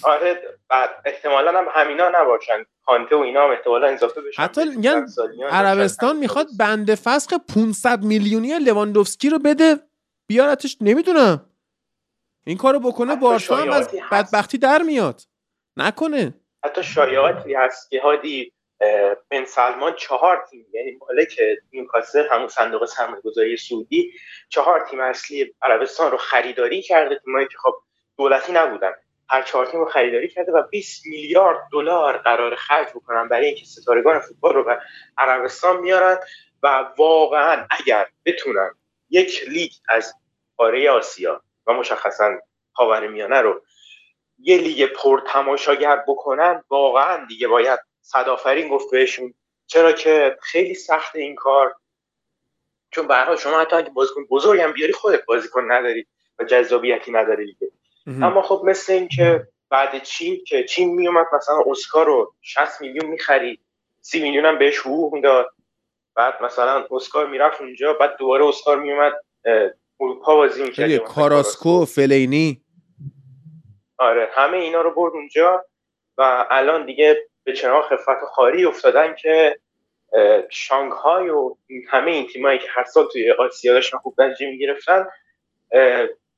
[0.01, 2.65] آره بعد احتمالا هم همینا نباشن.
[2.89, 4.43] کانته و اینا هم احتمالا اضافه بشن.
[4.43, 5.05] حتی میگن
[5.51, 9.79] عربستان می‌خواد بند فسخ 500 میلیونی لواندوفسکی رو بده.
[10.27, 11.45] بیارتش نمی‌دونم.
[12.45, 15.21] این کارو بکنه بارسا هم از بدبختی در میاد.
[15.77, 16.33] نکنه.
[16.65, 18.53] حتی شایعاتی هست که هادی
[19.29, 21.39] بن سلمان چهار تیم یعنی مالک
[21.73, 24.11] نیوکاسل همون صندوق سرمایه‌گذاری سعودی
[24.49, 27.73] چهار تیم اصلی عربستان رو خریداری کرده تیمایی که خب
[28.17, 28.91] دولتی نبودن.
[29.29, 33.65] هر چهار تیم رو خریداری کرده و 20 میلیارد دلار قرار خرج بکنن برای اینکه
[33.65, 34.79] ستارگان فوتبال رو به
[35.17, 36.17] عربستان میارن
[36.63, 38.71] و واقعا اگر بتونن
[39.09, 40.13] یک لیگ از
[40.57, 42.31] قاره آسیا و مشخصا
[43.11, 43.61] میانه رو
[44.37, 49.33] یه لیگ پر تماشاگر بکنن واقعا دیگه باید صدافرین گفت بهشون.
[49.67, 51.75] چرا که خیلی سخت این کار.
[52.91, 56.07] چون به شما حتی اگه بازیکن بزرگ هم بیاری خودت بازیکن نداری
[56.39, 57.71] و جذابیتی نداری دیگه.
[58.09, 63.05] اما خب مثل این که بعد چین که چین میومد مثلا اسکار رو 60 میلیون
[63.05, 63.59] می‌خرید
[64.01, 65.49] 30 میلیون هم بهش حقوق می‌داد.
[66.15, 69.13] بعد مثلا اسکار می‌رفت اونجا بعد دوباره اسکار میومد
[69.99, 70.97] اروپا بازی می‌کرد.
[70.97, 71.85] کاراسکو.
[71.85, 72.61] فلینی.
[73.97, 75.65] آره همه اینا رو برد اونجا
[76.17, 79.59] و الان دیگه به چنان خفت و خاری افتادن که
[80.49, 81.55] شانگهای و
[81.89, 85.05] همه این تیمایی که هر سال توی آسیا داشتن خوب نتیجه می‌گرفتن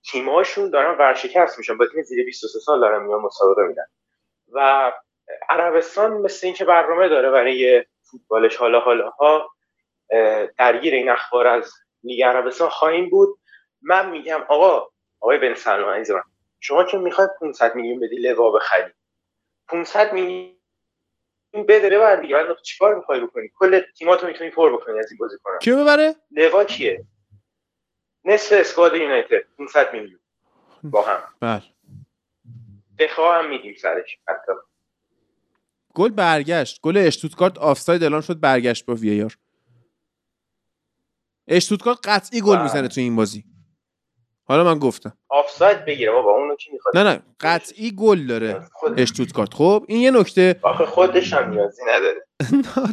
[0.05, 1.77] تیماشون دارن ورشکست میشن.
[1.77, 3.85] با تیم زیر 23 سال دارن میان مسابقه میدن.
[4.51, 4.91] و
[5.49, 9.49] عربستان مثل اینکه برنامه داره برای فوتبالش حالا حالا ها
[10.57, 11.73] درگیر این اخبار از
[12.03, 13.39] لیگ عربستان خواهیم بود.
[13.81, 14.87] من میگم آقا
[15.19, 16.05] آقای بن سلمان
[16.59, 18.91] شما که می‌خوای 500 میلیون بدی لوا بخری
[19.67, 20.55] 500 میلیون
[21.67, 22.35] بده ببر دیگه.
[22.35, 26.63] بعد چیکار می‌خوای بکنی؟ کل تیماتو می‌تونی پر بکنی از این بازیکن کی ببره؟ لوا
[26.63, 27.03] کیه؟
[28.25, 30.19] نصف اسکواد یونایتد 500 میلیون.
[30.83, 31.19] با هم.
[31.39, 31.63] بله.
[32.99, 34.51] دفاع هم میدیم سرش حتی.
[35.93, 36.79] گل برگشت.
[36.81, 39.35] گل اشتوتگارت آفساید اعلام شد برگشت با وی آر.
[41.47, 42.63] اشتوتگارت قطعی گل بله.
[42.63, 43.43] می‌زنه تو این بازی.
[44.43, 45.17] حالا من گفتم.
[45.29, 48.67] آفساید بگیره بابا اونو کی می‌خواد؟ نه نه قطعی گل داره
[48.97, 49.53] اشتوتگارت.
[49.53, 50.59] خب این یه نکته.
[50.61, 52.25] آخه خودش هم نیازی نداره.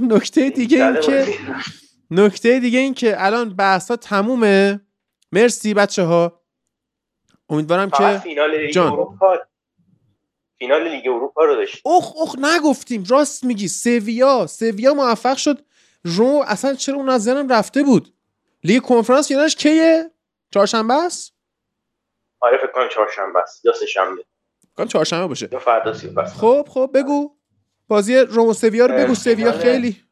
[0.16, 1.26] نکته دیگه این که
[2.10, 4.80] نکته دیگه این که الان بحثا تمومه.
[5.32, 6.42] مرسی بچه ها
[7.48, 9.38] امیدوارم که فینال لیگ اروپا
[10.58, 11.86] فینال لیگ اروپا رو داشت.
[11.86, 13.04] اخ اخ نگفتیم.
[13.08, 13.68] راست میگی.
[13.68, 14.46] سویا.
[14.46, 15.64] سویا موفق شد.
[16.04, 18.14] رو اصلا چرا اون از ذهنم رفته بود؟
[18.64, 20.10] لیگ کنفرانس فینالش کیه؟
[20.50, 21.34] چهارشنبه است؟
[22.40, 23.64] آره فکر کنم چهارشنبه است.
[23.64, 24.24] یا سه شنبه
[24.76, 25.48] کنم چهارشنبه باشه.
[25.52, 25.92] یا فردا
[26.24, 27.36] خب خب بگو.
[27.88, 29.14] بازی روم و سویا رو بگو.
[29.14, 30.04] سویا خیلی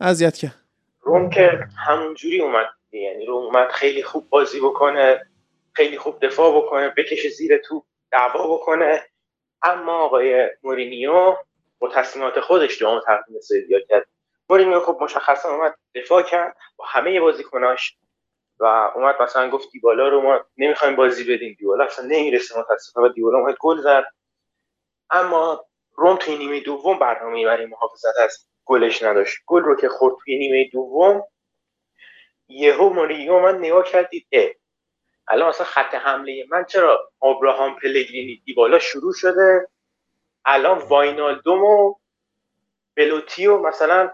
[0.00, 0.54] اذیت کرد.
[1.00, 1.50] روم که
[1.86, 2.66] همونجوری اومد.
[2.92, 5.26] یعنی روم اومد خیلی خوب بازی بکنه
[5.72, 9.06] خیلی خوب دفاع بکنه بکشه زیر تو دعوا بکنه.
[9.62, 11.36] اما آقای مورینیو
[11.78, 14.06] با تصمیمات خودش جام تقدیم سویا کرد.
[14.50, 17.96] مورینیو خب مشخصا اومد دفاع کرد با همه بازیکناش
[18.58, 18.64] و
[18.94, 21.56] اومد مثلا گفت دیبالا رو ما نمی‌خوایم بازی بدیم.
[21.58, 24.04] دیبالا اصلا نمی‌رسه متاسفانه و دیبالا اومد گل زد.
[25.10, 25.64] اما
[25.96, 29.38] روم توی نیمه دوم برنامه برای محافظت از گلش نداشت.
[29.46, 31.24] گل رو که خورد توی نیمه دوم
[32.52, 34.48] یهو موریو من نگاه کردید اه.
[35.28, 39.68] الان مثلا خط حمله من چرا آبراهام پلگرینی دیبالا شروع شده؟
[40.44, 41.94] الان واینالدوم و
[42.96, 44.10] بلوتی و مثلا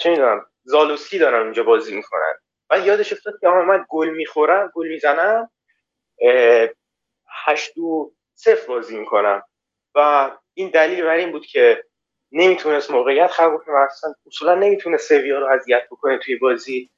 [0.00, 2.34] چه می‌دونم زالوسکی دارن اونجا بازی می‌کنن.
[2.70, 5.50] و یادش افتاد که من گل می‌خورم گل می‌زنم
[7.46, 9.42] هشت دو صفر بازی می‌کنم.
[9.94, 11.84] و این دلیل بر این بود که
[12.32, 16.90] نمی‌تونست موقعیت خلق کنه اصلا اصولا نمی‌تونه سویا رو اذیت بکنه توی بازی.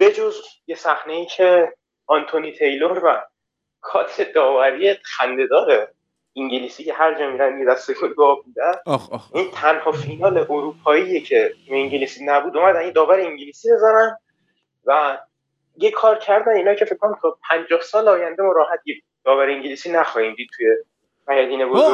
[0.00, 0.34] بجز
[0.66, 1.72] یه صحنه ای که
[2.06, 3.26] آنتونی تیلور و
[3.80, 5.94] کات داوری خنده داره
[6.36, 8.44] انگلیسی که هر جا میرن یه دسته گل گاب
[9.34, 12.56] این تنها فینال اروپاییه که انگلیسی نبود.
[12.56, 14.16] اومدن این داور انگلیسی بزنن
[14.84, 15.18] و
[15.76, 18.80] یه کار کردن اینا که فکر کنم تا 50 سال آینده ما راحت
[19.24, 20.66] داور انگلیسی نخواهیم دید توی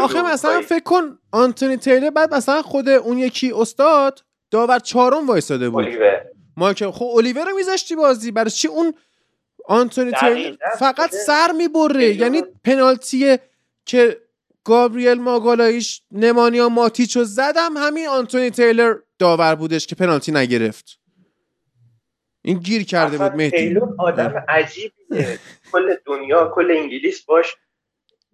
[0.03, 4.21] آخه مثلا فکر کن آنتونی تیلر بعد مثلا خود اون یکی استاد
[4.51, 5.85] داور چهارم وایساده بود.
[6.57, 8.31] مایکل خب الیور رو میذاشتی بازی.
[8.31, 8.95] برای چی اون
[9.65, 13.39] آنتونی تیلر فقط سر می‌بره؟ یعنی پنالتی
[13.87, 14.21] که
[14.65, 20.99] گابریل ماگالایش نمانیا ماتیچو زدم همین آنتونی تیلر داور بودش که پنالتی نگرفت.
[22.43, 23.57] این گیر کرده بود مهدی.
[23.57, 25.39] تیلر آدم عجیبیه.
[25.73, 27.57] کل دنیا کل انگلیس باش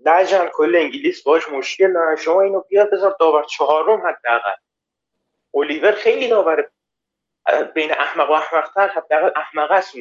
[0.06, 4.50] لجن کل انگلیس باش مشکل دارن شما اینو بیار بذار داور چهارم حداقل.
[5.54, 6.70] الیور خیلی داور
[7.74, 9.94] بین احمق و احمقتر حداقل احمق است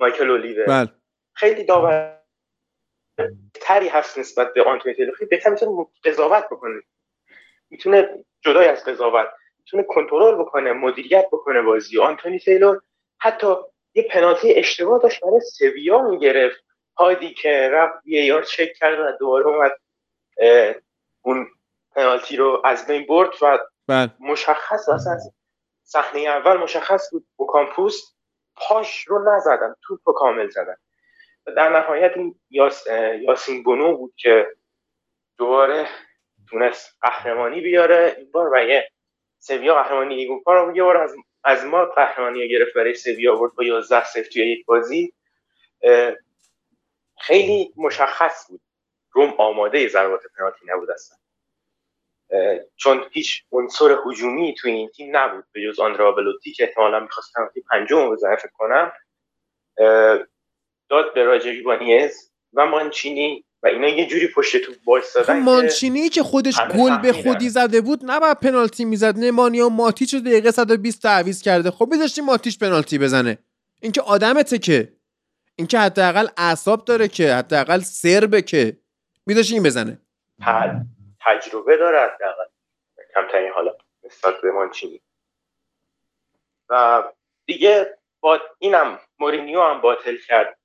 [0.00, 0.88] مایکل الیور بله.
[1.34, 2.20] خیلی داور
[3.54, 6.82] تری هست نسبت به آنتونی تیلور خیلی بهتر می‌تونه قضاوت بکنه.
[7.70, 9.26] می‌تونه جدای از قضاوت
[9.58, 12.00] می‌تونه کنترل بکنه مدیریت بکنه بازی.
[12.00, 12.80] آنتونی تیلور
[13.20, 13.54] حتی
[13.94, 16.64] یه پنالتی اشتباه داشت برای سویا می‌گرفت.
[16.98, 19.72] هادی که رفت یه یار چک کرد و دوباره اومد
[21.22, 21.46] اون
[21.94, 23.58] پنالتی رو از بین برد و
[23.88, 24.10] بله.
[24.20, 25.18] مشخص اصلا
[25.84, 28.14] صحنه اول مشخص بود کامپوس
[28.56, 30.76] پاش رو نزدن توپ رو کامل زدن.
[31.46, 32.86] و در نهایت این یاس،
[33.20, 34.46] یاسین بونو بود که
[35.38, 35.88] دوباره
[36.50, 38.14] تونست قهرمانی بیاره.
[38.18, 38.90] این بار و یه
[39.38, 43.64] سویا قهرمانی لیگ رو یه بار از از ما قهرمانی گرفت برای سویا برد با
[43.64, 45.14] 11 صفر توی یک بازی.
[47.20, 48.60] خیلی مشخص بود.
[49.12, 51.18] روم آماده ضربات پنالتی نبود اصلا.
[52.76, 55.44] چون هیچ عنصر هجومی توی این تیم نبود.
[55.52, 58.92] به جز آندرا بلوتی که احتمالا می‌خواست پنالتی پنجم بزنه فکر کنم
[60.90, 66.22] داد به راجری بانیز و مانچینی و اینا یه جوری پشت تو وایسادن مانچینی که
[66.22, 69.18] خودش گل به خودی زده بود نباید پنالتی می‌زد.
[69.18, 71.70] نمانیا ماتیچ رو دقیقه 120 تعویض کرده.
[71.70, 73.38] خب میذاشتی ماتیچ پنالتی بزنه.
[73.82, 74.92] اینکه آدمته که
[75.56, 78.76] اینکه حداقل اعصاب داره که حداقل سربه که
[79.26, 79.98] میذاشتی این بزنه.
[81.24, 82.44] تجربه داره حداقل
[83.14, 85.02] کمترین حالا نسبت به مانچینی
[86.68, 87.02] و
[87.46, 90.58] دیگه با اینم مورینیو هم باطل کرد.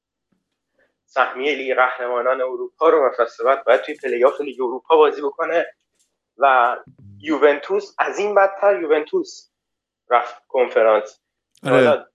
[1.05, 5.73] سهمیه لیگ قهرمانان اروپا رو و فصل بعد باید توی پلی‌آف لیگ اروپا بازی بکنه
[6.37, 6.77] و
[7.19, 9.49] یوونتوس از این بدتر یوونتوس
[10.09, 11.19] رفت کنفرانس.
[11.63, 12.05] آره.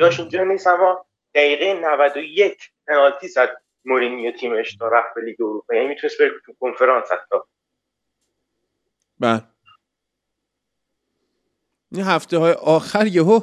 [0.00, 5.74] جاش اینجا نیست اما دقیقه 91 پنالتی زد مورینیو تیمش تا رفت به لیگ اروپا.
[5.74, 7.36] یعنی می‌تونست بره تو کنفرانس حتی.
[9.24, 9.42] بله.
[11.92, 13.40] این هفته های آخر یهو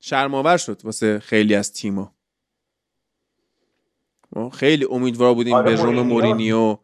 [0.00, 2.14] شرماور شد واسه خیلی از تیما
[4.52, 6.78] خیلی امیدوار بودیم آره به روم مورینیو.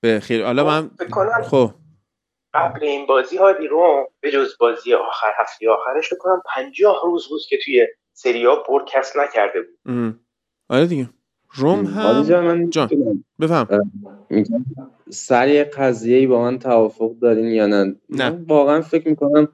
[0.00, 0.90] به خیلی حالا من
[1.50, 1.70] خب.
[2.54, 7.40] قبل این بازی ها روم به جز بازی آخر هفته آخرش کنم 50 روز بود
[7.48, 9.78] که توی سریا پر کس نکرده بود.
[10.68, 11.08] آره دیگه.
[11.54, 12.88] روم هم من جان
[13.40, 13.68] بفهم.
[15.10, 18.44] سری قضیه ای با من توافق دارین یا نه؟ نه.
[18.48, 19.48] واقعا فکر می‌کنم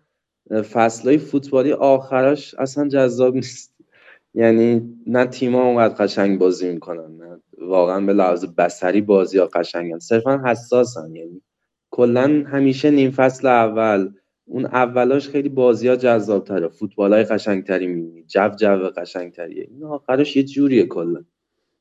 [0.73, 3.75] فصلهای فوتبالی آخرش اصلا جذاب نیست.
[4.35, 9.99] یعنی نه تیما اونقدر قشنگ بازی می‌کنن نه واقعا به لحاظ بسری بازی ها قشنگن.
[9.99, 11.43] صرفا حساسن یعنی
[11.91, 14.11] کلا همیشه نیم فصل اول.
[14.45, 19.33] اون اولاش خیلی بازی ها جذاب تره فوتبال های قشنگ تری می‌بینی جو جو قشنگ
[19.33, 21.25] تریه این آخرش یه جوریه کلا.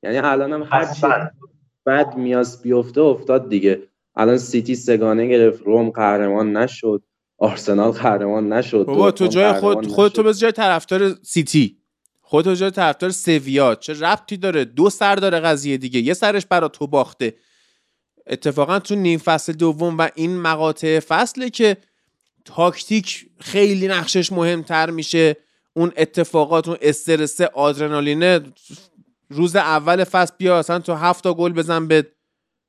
[0.04, 1.08] یعنی الان هم هر چی
[1.86, 3.82] بعد میاس بیفته افتاد دیگه.
[4.16, 7.04] الان سیتی سگانه گرفت روم قهرمان نشد
[7.38, 11.78] آرسنال قهرمان نشد بابا تو جای خود خودت تو جای طرفدار سیتی.
[12.22, 13.76] خودت جای طرفدار سویا.
[13.76, 16.00] چه ربطی داره؟ دو سر داره قضیه دیگه.
[16.00, 17.34] یه سرش برا تو باخته.
[18.28, 21.78] اتفاقا تو نیم فصل دوم و این مقاطع فصله که
[22.46, 25.36] تاکتیک خیلی نقشش مهمتر میشه.
[25.74, 28.40] اون اتفاقات اون استرس آدرنالینه
[29.30, 32.08] روز اول فصل بیا اصلا تو هفت تا گل بزن به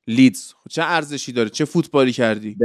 [0.07, 0.53] لیدز.
[0.69, 2.57] چه ارزشی داره؟ چه فوتبالی کردی؟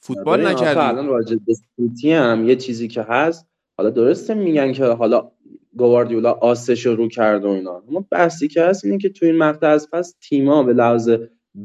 [0.00, 0.80] فوتبال نکردی.
[0.80, 1.36] الان راجع
[1.76, 3.46] به هم یه چیزی که هست
[3.78, 5.30] حالا درسته میگن که حالا
[5.76, 7.82] گواردیولا آسش رو کرد و اینا.
[7.88, 11.10] اما بحثی که هست اینه که تو این مقطع از پس تیما به لحاظ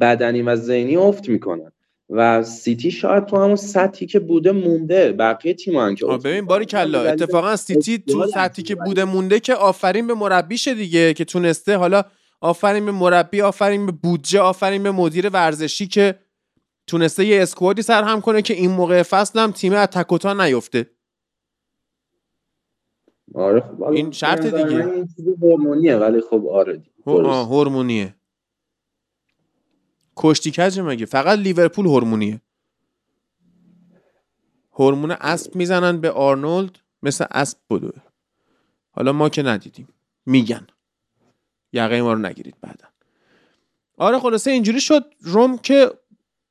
[0.01, 1.71] بدنی و ذهنی افت می‌کنن.
[2.13, 5.11] و سیتی شاید تو همون سطحی که بوده مونده.
[5.11, 9.55] بقیه تیم‌ها هم که ببین باری کلا اتفاقا سیتی تو سطحی که بوده مونده که
[9.55, 11.77] آفرین به مربیش دیگه که تونسته.
[11.77, 12.03] حالا
[12.41, 16.19] آفرین به مربی آفرین به بودجه آفرین به مدیر ورزشی که
[16.87, 20.89] تونسته یه squad ی سرهم کنه که این موقع فصل هم تیم از تکوتا نیفته.
[23.35, 24.91] آره خب این شرط دیگه.
[24.91, 28.15] این چیز هورمونیه ولی خب آره هورمونیه.
[30.15, 32.41] کشتی کجه مگه؟ فقط لیورپول هورمونیه.
[34.73, 38.01] هورمون اسب می‌زنن به آرنولد مثل اسب بدوه.
[38.91, 39.87] حالا ما که ندیدیم.
[40.25, 40.67] میگن.
[41.73, 42.87] یقه ما رو نگیرید بعدا.
[43.97, 45.05] آره خلاصه اینجوری شد.
[45.21, 45.91] روم که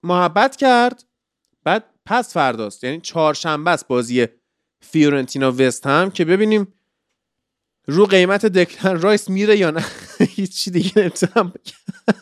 [0.03, 1.05] محبت کرد
[1.65, 2.85] بعد پس فرداست.
[2.85, 4.27] یعنی چهارشنبه است بازی
[4.81, 6.75] فیورنتینا وست هم که ببینیم
[7.87, 9.85] رو قیمت دکلن رایس میره یا نه.
[10.37, 12.15] هیچی دیگه نمی‌تونم بگم.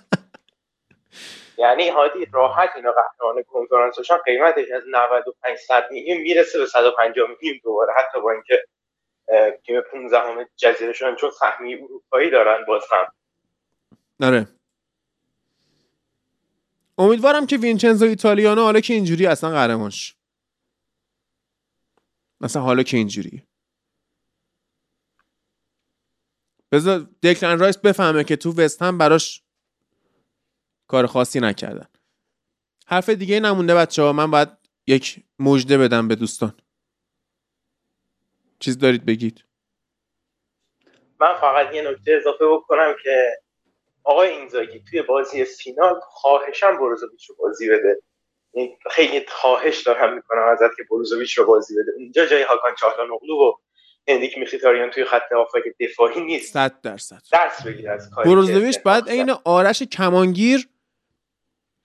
[1.59, 7.29] یعنی هادی راحت اینا قهرمان کنفرانس بشن قیمتش از 95 100 میلیون می‌رسه به 150
[7.29, 7.93] میلیون دوباره.
[7.99, 8.65] حتی با اینکه
[9.67, 13.13] تیم 15 همه جزیره شدن چون سهمی اروپایی دارن باز هم.
[14.27, 14.49] آره.
[16.99, 20.17] امیدوارم که وینچنزو ایتالیانو حالا که اینجوری اصلا قهرمانش.
[22.41, 23.43] مثلا حالا که اینجوری.
[26.73, 29.43] بذار دکلن رایس بفهمه که تو وست هم براش
[30.89, 31.89] کار خاصی نکردن.
[32.86, 34.48] حرف دیگه نمونده بچه ها من باید
[34.86, 36.55] یک مژده بدم به دوستان.
[38.60, 39.44] چیز دارید بگید؟
[41.20, 43.39] من فقط یه نکته اضافه بکنم که
[44.05, 48.02] آقای اینزاگی توی بازی فینال خواهشم بروزوویچ رو بازی بده.
[48.52, 51.93] این خیلی خواهش دارم می‌کنم ازت که بروزوویچ رو بازی بده.
[51.97, 53.52] اونجا جای هاکان چاهلانوغلو و
[54.09, 56.52] هندیک میخیتاریان توی خط هافک دفاعی نیست.
[56.52, 57.23] صد درصد.
[57.32, 60.69] درس بگیر از کاری بروزوویچ که باید عین آرش کمانگیر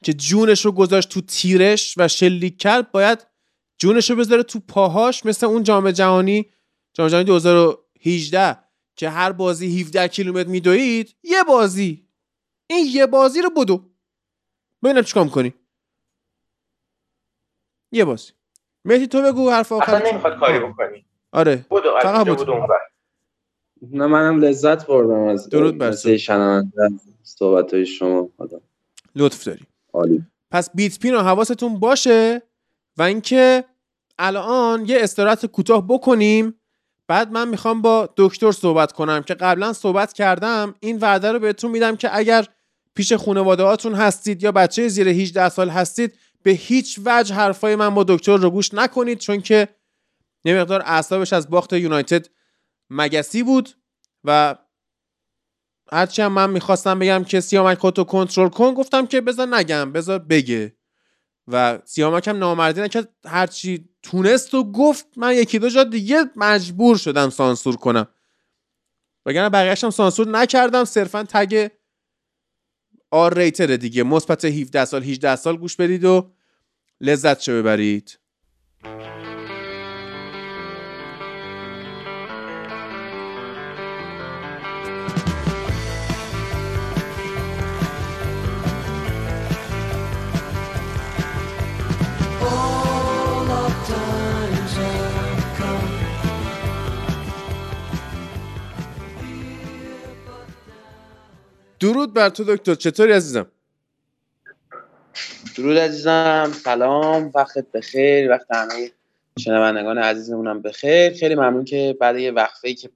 [0.03, 3.27] که جونش رو گذاشت تو تیرش و شلیک کرد باید
[3.77, 6.45] جونش رو بذاره تو پاهاش مثل اون جام جهانی
[6.93, 8.57] جام جهانی 2018
[8.95, 12.07] که هر بازی 17 کیلومتر میدوید یه بازی.
[12.67, 13.89] این یه بازی رو بدو.
[14.83, 15.53] ببینم چیکار کنی
[17.91, 18.31] یه بازی.
[18.85, 21.05] مهدی تو بگو حرف اصلا آخر نمی‌خواد کاری بکنی.
[21.31, 21.65] آره.
[21.71, 22.43] بدو فقط بدو.
[22.43, 22.79] بدو اونور.
[23.91, 25.91] نه منم لذت بردم از درود بر
[27.23, 28.61] صحبت های شما آدم.
[29.15, 29.65] لطف داری.
[29.93, 30.25] عالی.
[30.51, 32.41] پس بیت پین و حواستون باشه
[32.97, 33.63] و اینکه
[34.19, 36.59] الان یه استراحت کوتاه بکنیم.
[37.07, 40.75] بعد من می‌خوام با دکتر صحبت کنم که قبلا صحبت کردم.
[40.79, 42.47] این وعده رو بهتون میدم که اگر
[42.95, 47.95] پیش خانواده هاتون هستید یا بچه زیر 18 سال هستید به هیچ وجه حرفای من
[47.95, 49.67] با دکتر رو گوش نکنید چون که
[50.45, 52.25] یه مقدار اعصابش از باخت یونایتد
[52.89, 53.69] مگسی بود
[54.23, 54.55] و
[55.91, 60.19] هرچی هم من می‌خواستم بگم که سیامک خودتو کنترل کن گفتم که بذار نگم بذار
[60.19, 60.75] بگه.
[61.47, 63.09] و سیامک هم نامردی نکرد.
[63.25, 68.07] هرچی تونست و گفت من یکی دو جا دیگه مجبور شدم سانسور کنم.
[69.25, 71.67] وگرنه بقیه‌اش هم سانسور نکردم صرفا تگ
[73.11, 74.03] آر ریتر دیگه.
[74.03, 76.31] مثبت 17 سال 18 سال گوش بدید و
[77.01, 78.19] لذت شو ببرید.
[101.83, 102.75] درود بر تو دکتر.
[102.75, 103.45] چطوری عزیزم؟
[105.57, 106.51] درود عزیزم.
[106.63, 107.31] سلام.
[107.35, 108.31] وقتت بخیر.
[108.31, 108.91] وقت همه
[109.39, 111.13] شنوندگان عزیزمونم بخیر.
[111.13, 112.89] خیلی ممنون که بعد یه وقفه که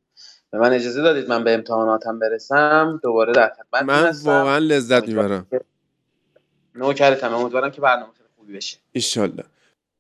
[0.52, 5.48] به من اجازه دادید من به امتحاناتم برسم دوباره در خدمت من واقعا لذت می‌برم.
[6.76, 7.34] نوکرتم.
[7.34, 8.78] امیدوارم که برنامه خیلی خوبی بشه.
[8.92, 9.44] ایشالله.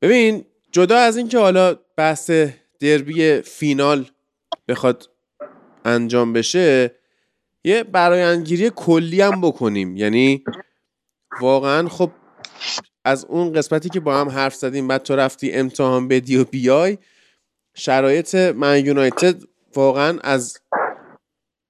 [0.02, 2.32] ببین جدا از اینکه حالا بحث
[2.80, 4.06] دربی فینال
[4.68, 5.10] بخواد
[5.86, 6.92] انجام بشه
[7.68, 9.98] یه برایندگیری کلی هم بکنیم.
[9.98, 10.44] یعنی
[11.42, 12.12] واقعا خب
[13.06, 16.98] از اون قسمتی که با هم حرف زدیم بعد تو رفتی امتحان بدی و بیای
[17.76, 19.44] شرایط من یونایتد
[19.76, 20.60] واقعا از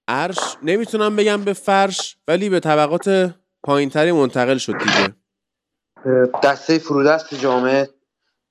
[0.07, 5.15] عرش نمی‌تونم بگم به فرش ولی به طبقات پایینتری منتقل شد دیگه.
[6.43, 7.89] دسته فرودست جامعه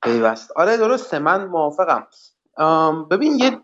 [0.02, 0.50] پیوست.
[0.56, 1.18] آره درسته.
[1.18, 2.06] من موافقم.
[3.10, 3.60] ببین یه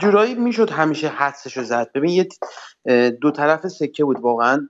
[0.00, 1.90] جورایی می‌شد همیشه حدسشو زد.
[1.94, 2.28] ببین یه
[3.10, 4.68] دو طرف سکه بود واقعا.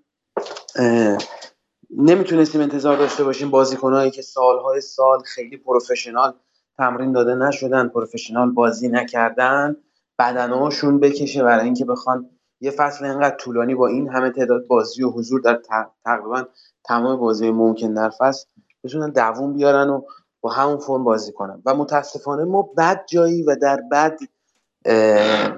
[1.91, 6.33] نمی‌تونستیم انتظار داشته باشیم بازیکنهایی که سالهای سال خیلی پروفشنال
[6.79, 9.77] تمرین داده نشدن پروفشنال بازی نکردن
[10.19, 12.31] بدنهاشون بکشه برای اینکه بخوان
[12.61, 15.61] یه فصل اینقدر طولانی با این همه تعداد بازی و حضور در
[16.05, 16.45] تقریبا
[16.85, 18.47] تمام بازی ممکن در فصل
[18.85, 20.03] بتونن دووم بیارن و
[20.41, 21.63] با همون فرم بازی کنن.
[21.67, 24.19] و متاسفانه ما بد جایی و در بد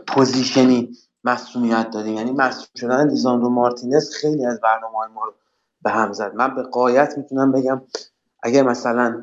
[0.06, 2.14] position ی مصدومیت دادیم.
[2.14, 5.34] یعنی مصدوم شدن لیزاندرو مارتینز خیلی از برنامه ما رو
[5.82, 6.34] به هم زد.
[6.34, 7.82] من به قاطعیت می‌تونم بگم
[8.42, 9.22] اگر مثلا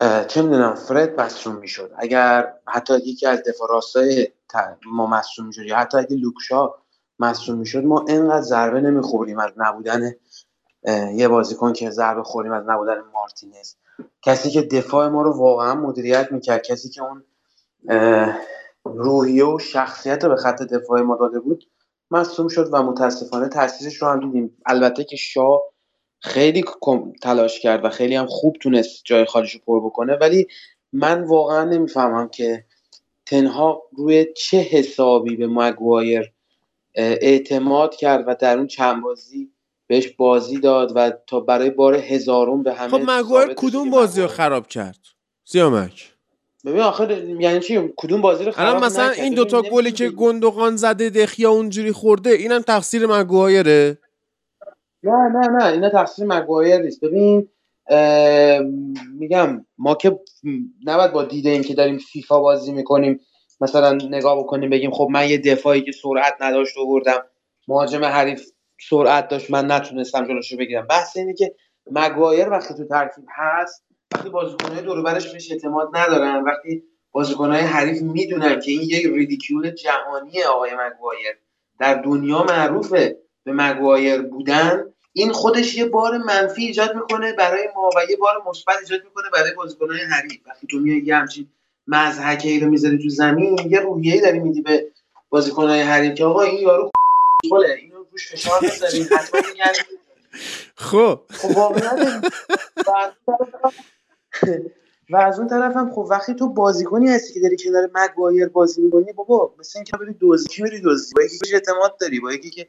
[0.00, 4.28] چه می‌دونم فرد مصدوم می‌شد اگر حتی یکی از دفاع راستای
[4.86, 6.74] ما مصدوم می‌شد یا حتی اگه لوک شاو
[7.18, 10.12] مصوم می‌شد ما اینقدر ضربه نمی‌خوریم از نبودن
[11.14, 13.74] یه بازیکن که ضربه خوریم از نبودن مارتینز.
[14.22, 17.22] کسی که دفاع ما رو واقعا مدیریت می‌کرد کسی که اون
[18.96, 21.64] روحیه و شخصیت رو به خط دفاع ما داده بود
[22.10, 24.56] مصوم شد و متاسفانه تاثیرش رو هم دیدیم.
[24.66, 25.62] البته که شاه
[26.20, 26.64] خیلی
[27.22, 30.46] تلاش کرد و خیلی هم خوب تونست جای خالیش رو پر بکنه ولی
[30.92, 32.64] من واقعا نمی‌فهمم که
[33.26, 36.32] تنها روی چه حسابی به مگوایر
[36.94, 39.52] اعتماد کرد و در اون چند بازی
[39.86, 44.28] بهش بازی داد و تا برای بار هزارم به همه خب مگوایر کدوم بازی رو
[44.28, 44.98] خراب کرد؟
[45.44, 46.17] سیامک.
[46.66, 47.10] ببین آخر
[47.40, 51.92] یعنی چی؟ کدوم بازی رو خراب مثلا این دوتا گلی که گندوقان زده دخیا اونجوری
[51.92, 53.98] خورده اینم تقصیر مگوایره؟
[55.02, 57.04] نه نه نه اینا تقصیر مگوایر نیست.
[57.04, 57.48] ببین
[59.18, 60.20] میگم ما که
[60.84, 63.20] نباید با دیده این که داریم فیفا بازی می‌کنیم
[63.60, 67.24] مثلا نگاه بکنیم بگیم خب من یه دفاعی که سرعت نداشت آوردم
[67.68, 68.50] مهاجم حریف
[68.90, 70.86] سرعت داشت من نتونستم جلوشو بگیرم.
[70.86, 71.54] بحث اینه که
[71.90, 76.82] مگوایر وقتی تو ترکیب هست وقتی بازیکنهای دور برش بهش اعتماد ندارن وقتی
[77.12, 81.38] بازیکنهای حریف می‌دونن که این یک ریدیکیول جهانی آقای مگوایر
[81.80, 87.90] در دنیا معروفه به مگوایر بودن این خودش یه بار منفی ایجاد می‌کنه برای ما
[87.96, 90.40] و یه بار مثبت ایجاد می‌کنه برای بازیکنهای حریف.
[90.46, 91.48] وقتی تو میای یه همچین
[91.86, 94.86] مزحکه ای رو می‌ذاری تو زمین یه روحیه داری میدی به
[95.30, 96.90] بازیکنهای حریف که آقا این یارو
[97.48, 99.40] خوله اینو روش فشار بذارین حتما
[100.74, 101.20] خب.
[101.30, 102.22] خب واقعا
[105.10, 108.82] و از اون طرف هم خب وقتی تو بازیکنی هستی که داری کنار مگوایر بازی
[108.82, 112.50] می‌کنی بابا مثل اینکه بری دوزی کی بری دوزی با یکی اعتماد داری با یکی
[112.50, 112.68] که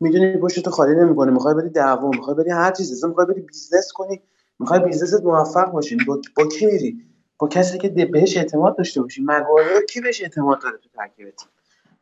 [0.00, 3.40] می‌دونی پشت تو خالی نمی‌کنه می‌خوای بری دعوا می‌خوای بری هر چیزی اصلا می‌خوای بری
[3.40, 4.22] business کنی
[4.58, 6.96] می‌خوای business ت موفق باشی با, با کی میری؟
[7.38, 11.34] با کسی که بهش اعتماد داشته باشی مگوایر کی بهش اعتماد داره تو ترکیب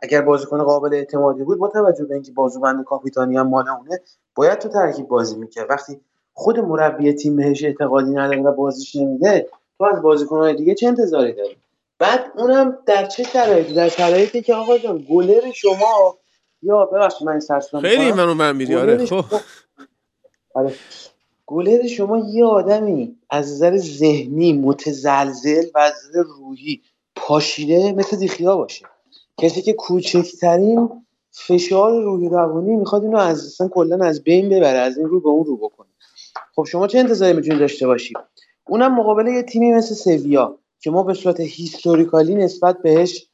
[0.02, 4.00] اگر بازیکن قابل اعتمادی بود با توجه به اینکه بازوبند کاپیتانی هم مال اونه
[4.34, 5.70] باید تو ترکیب بازی می‌کرد.
[5.70, 6.00] وقتی
[6.38, 9.48] خود مربی تیم بهش اعتقادی نداره و بازیش نمیده
[9.78, 11.56] تو از بازیکنهای دیگه چه انتظاری داری؟
[11.98, 16.18] بعد اونم در چه شرایطی؟ در شرایطی که آقا جان گلر شما
[16.62, 17.40] یا ببخشید من
[17.72, 19.24] این خیلی منو من میری آره خب.
[20.54, 20.74] آره.
[21.46, 26.82] گلر شما یه آدمی از نظر ذهنی متزلزل و از نظر روحی
[27.16, 28.86] پاشیده مثل دیخیا باشه.
[29.40, 30.88] کسی که کوچکترین
[31.30, 35.28] فشار روحی روانی می‌خواد اینو از اصلا کلا از بین ببره از این رو به
[35.28, 35.87] اون رو بکنه.
[36.58, 38.16] خب شما چه انتظاری می‌تونید داشته باشید
[38.68, 43.28] اونم مقابل یه تیمی مثل سویا که ما به صورت هیستوریکالی نسبت بهش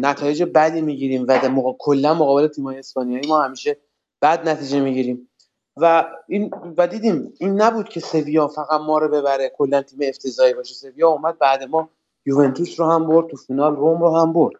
[0.00, 1.76] نتایج بدی می‌گیریم و مقا...
[1.78, 3.76] کلا مقابل تیم‌های اسپانیایی ما همیشه
[4.22, 5.28] بد نتیجه می‌گیریم.
[5.76, 10.54] و این و دیدیم این نبود که سویا فقط ما رو ببره کلا تیم افتضاحی
[10.54, 10.74] باشه.
[10.74, 11.90] سویا اومد بعد ما
[12.26, 14.54] یوونتوس رو هم برد تو فینال روم رو هم برد.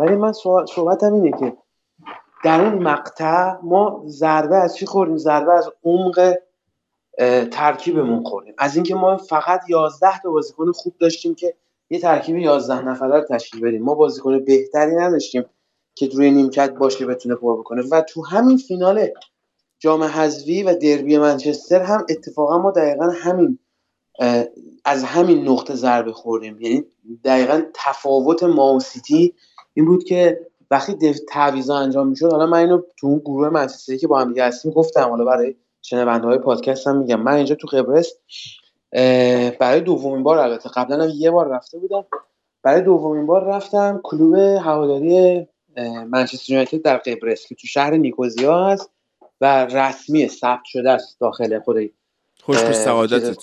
[0.00, 0.32] ولی من
[0.74, 1.56] صحبتم اینه که
[2.44, 6.38] در اون مقطع ما ضربه از چی خوردیم؟ ضربه از عمق
[7.52, 8.54] ترکیبمون خوردیم.
[8.58, 11.54] از اینکه ما فقط 11 تا بازیکن خوب داشتیم که
[11.90, 13.82] یه ترکیب 11 نفره رو تشکیل بدیم.
[13.82, 15.44] ما بازیکن بهتری نداشتیم
[15.94, 17.82] که روی نیمکت باشه بتونه پر بکنه.
[17.90, 19.08] و تو همین فینال
[19.78, 23.58] جام حذفی و دربی منچستر هم اتفاقا ما دقیقا همین
[24.84, 26.60] از همین نقطه ضربه خوردیم.
[26.60, 26.84] یعنی
[27.24, 29.34] دقیقا تفاوت ما سیتی
[29.74, 34.06] این بود که وقتی تعویضا انجام می‌شد حالا من اینو تو اون گروه منچستری که
[34.06, 35.08] با هم دیگه هستیم گفتم.
[35.08, 37.20] حالا برای شنونده های پادکست هم میگم.
[37.20, 38.12] من اینجا تو قبرس
[39.60, 40.68] برای دومین بار البته.
[40.68, 42.04] قبلا هم یه بار رفته بودم.
[42.62, 45.46] برای دومین بار رفتم کلوب هواداری
[46.06, 48.90] منچستر یونایتد در قبرس که تو شهر نیکوزیا هست
[49.40, 51.76] و رسمی ثبت شده است داخل خود
[52.42, 53.38] خوش سعادتت.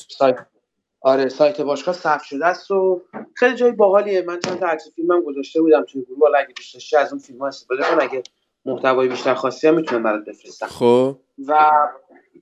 [1.05, 3.01] آره سایت باشگاه ثبت شده است و
[3.33, 4.21] خیلی جای باحالیه.
[4.21, 6.19] من چند تا عکس فیلمم گذاشته بودم توی گروه.
[6.21, 8.01] حالا اگه دوست داشتی از اون فیلم ها استفاده کن.
[8.01, 8.23] اگه
[8.65, 10.67] محتوای بیشتر خواستی هم می‌تونم برات بفرستم.
[10.67, 11.17] خب.
[11.47, 11.71] و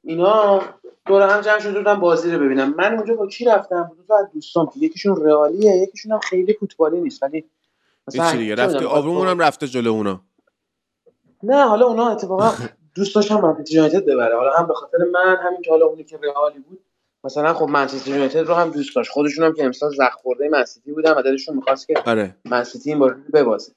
[0.04, 0.62] اینا
[1.06, 2.74] دور هم جمع شده بودم بازی رو ببینم.
[2.78, 7.02] من اونجا با کی رفتم؟ دو از دوستام که یکیشون رئالیه یکیشون هم خیلی فوتبالی
[7.02, 7.24] نیست.
[7.24, 7.46] ولی
[8.08, 8.56] مثلا دیگه.
[8.56, 10.22] رفتی آبرومون هم رفته جلو اونا.
[11.44, 12.52] نه حالا اونا اتفاقا
[12.96, 14.36] دوست داشتم منچستر یونایتد ببره.
[14.36, 16.80] حالا هم به خاطر من همین که حالا اونی که رئالی بود
[17.24, 19.12] مثلا خب منچستر یونایتد رو هم دوست داشت.
[19.12, 22.36] خودشون هم که امسال زخم خورده منسیتی بودن و دلشون می‌خواست که آره.
[22.46, 23.74] منسیتی این بازی ببازه.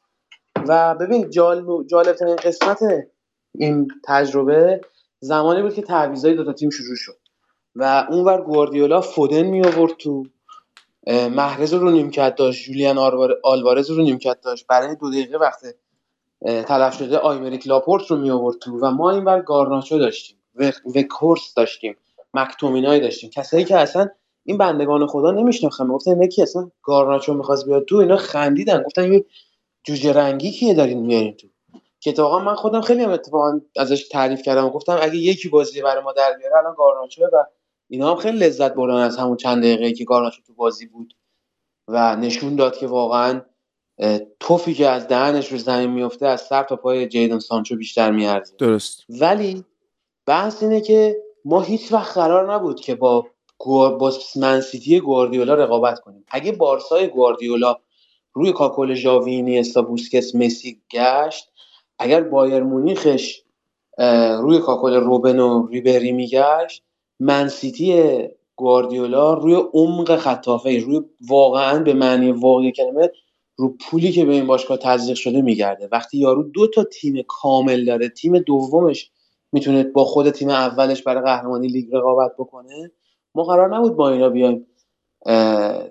[0.69, 2.79] و ببین جالب جالب قسمت
[3.55, 4.81] این تجربه
[5.21, 7.17] زمانی بود که تعویضای دو تا تیم شروع شد.
[7.75, 10.27] و اونور گواردیولا فودن می آورد تو
[11.07, 12.99] محرز رو نیمکت داشت جولیان
[13.45, 14.67] آلوارز رو نیمکت داشت.
[14.67, 15.75] برای دو دقیقه وقت
[16.43, 18.79] تلف شده آیمریک لاپورت رو می آورد تو.
[18.79, 20.37] و ما این بر گارناچو داشتیم.
[20.95, 21.97] و کورس داشتیم.
[22.39, 23.31] مکتومینای داشتیم.
[23.31, 24.09] کسایی که اصلا
[24.45, 28.83] این بندگان خدا نمیشناختن گفتن اینا کی اصلا گارناچو می‌خواست بیاد تو اینا خندیدن.
[28.83, 29.25] گفتن این
[29.85, 31.49] جوجه رنگی کیه دارین میارین تو؟
[32.01, 34.69] که اتفاقا من خودم خیلی هم اتفاقا ازش تعریف کردم.
[34.69, 37.45] گفتم اگه یکی بازی برای ما در بیاره الان گارناچو و
[37.89, 41.15] اینا هم خیلی لذت بردن از همون چند دقیقه که گارناچو تو بازی بود
[41.89, 43.41] و نشون داد که واقعا
[44.41, 48.57] توفی که از دهنش رو زمین میفته از سر تا پای جیدن سانچو بیشتر میارزه.
[48.57, 49.05] درست.
[49.09, 49.65] ولی
[50.27, 53.27] بحث اینه که ما هیچ وقت قرار نبود که با
[53.69, 56.25] با منسیتی گواردیولا رقابت کنیم.
[56.29, 57.77] اگه بارسای گواردیولا
[58.33, 61.53] روی کاکل ژاوینی استا بوسکس مسی گشت
[61.99, 63.43] اگر بایر مونیخش
[64.39, 66.83] روی کاکل روبن و ریبری میگشت
[67.21, 68.19] منسیتی
[68.57, 73.11] گواردیولا روی عمق خطافه روی واقعا به معنی واقعی کلمه
[73.57, 75.89] رو پولی که به این باشگاه تزریق شده میگرده.
[75.93, 79.11] وقتی یارو دو تا تیم کامل داره تیم دومش
[79.53, 82.91] می‌تونه با خود تیم اولش برای قهرمانی لیگ رقابت بکنه
[83.35, 84.67] ما قرار نبود با اینا بیایم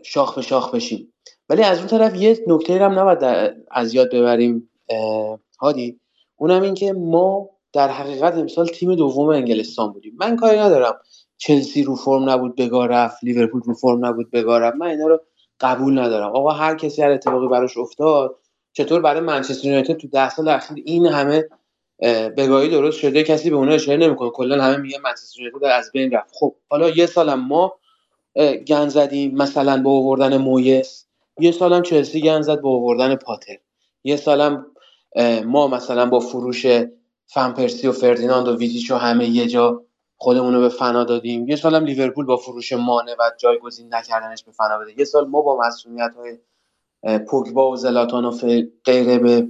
[0.03, 1.14] شاخ به شاخ بشیم.
[1.49, 4.69] ولی از اون طرف یه نکته هم نباید از یاد ببریم
[5.61, 5.99] هادی.
[6.36, 10.15] اونم این که ما در حقیقت امسال تیم دوم انگلستان بودیم.
[10.19, 10.99] من کاری ندارم.
[11.38, 14.77] چلسی رو فرم نبود بگاه رفت لیورپول رو فرم نبود بگاه رفت.
[14.77, 15.19] من اینا رو
[15.60, 16.36] قبول ندارم.
[16.36, 18.36] آقا هر کسی هر اتفاقی براش افتاد
[18.73, 21.49] چطور برای منچستر یونایتد تو ده سال اخیر این همه
[22.38, 24.30] بگاهی درست شده کسی به اونها اشاره نمی‌کنه.
[24.30, 26.34] کلا همه میگن منچستر یونایتد از بین رفت.
[26.39, 27.73] خب حالا یه سالم ما
[28.67, 31.05] گن زدیم مثلا با آوردن مویس.
[31.39, 33.57] یه سالم چلسی گن زد با آوردن پاتر.
[34.03, 34.65] یه سالم
[35.45, 36.65] ما مثلا با فروش
[37.27, 39.84] فنپرسی و فردیناند و ویتیچ و همه یه جا
[40.17, 41.47] خودمون رو به فنا دادیم.
[41.47, 44.99] یه سالم لیورپول با فروش مانه و جایگزین نکردنش به فنا بده.
[44.99, 46.38] یه سال ما با مسئولیت های
[47.19, 48.31] پوگبا و زلاتان و
[48.85, 49.47] غیره به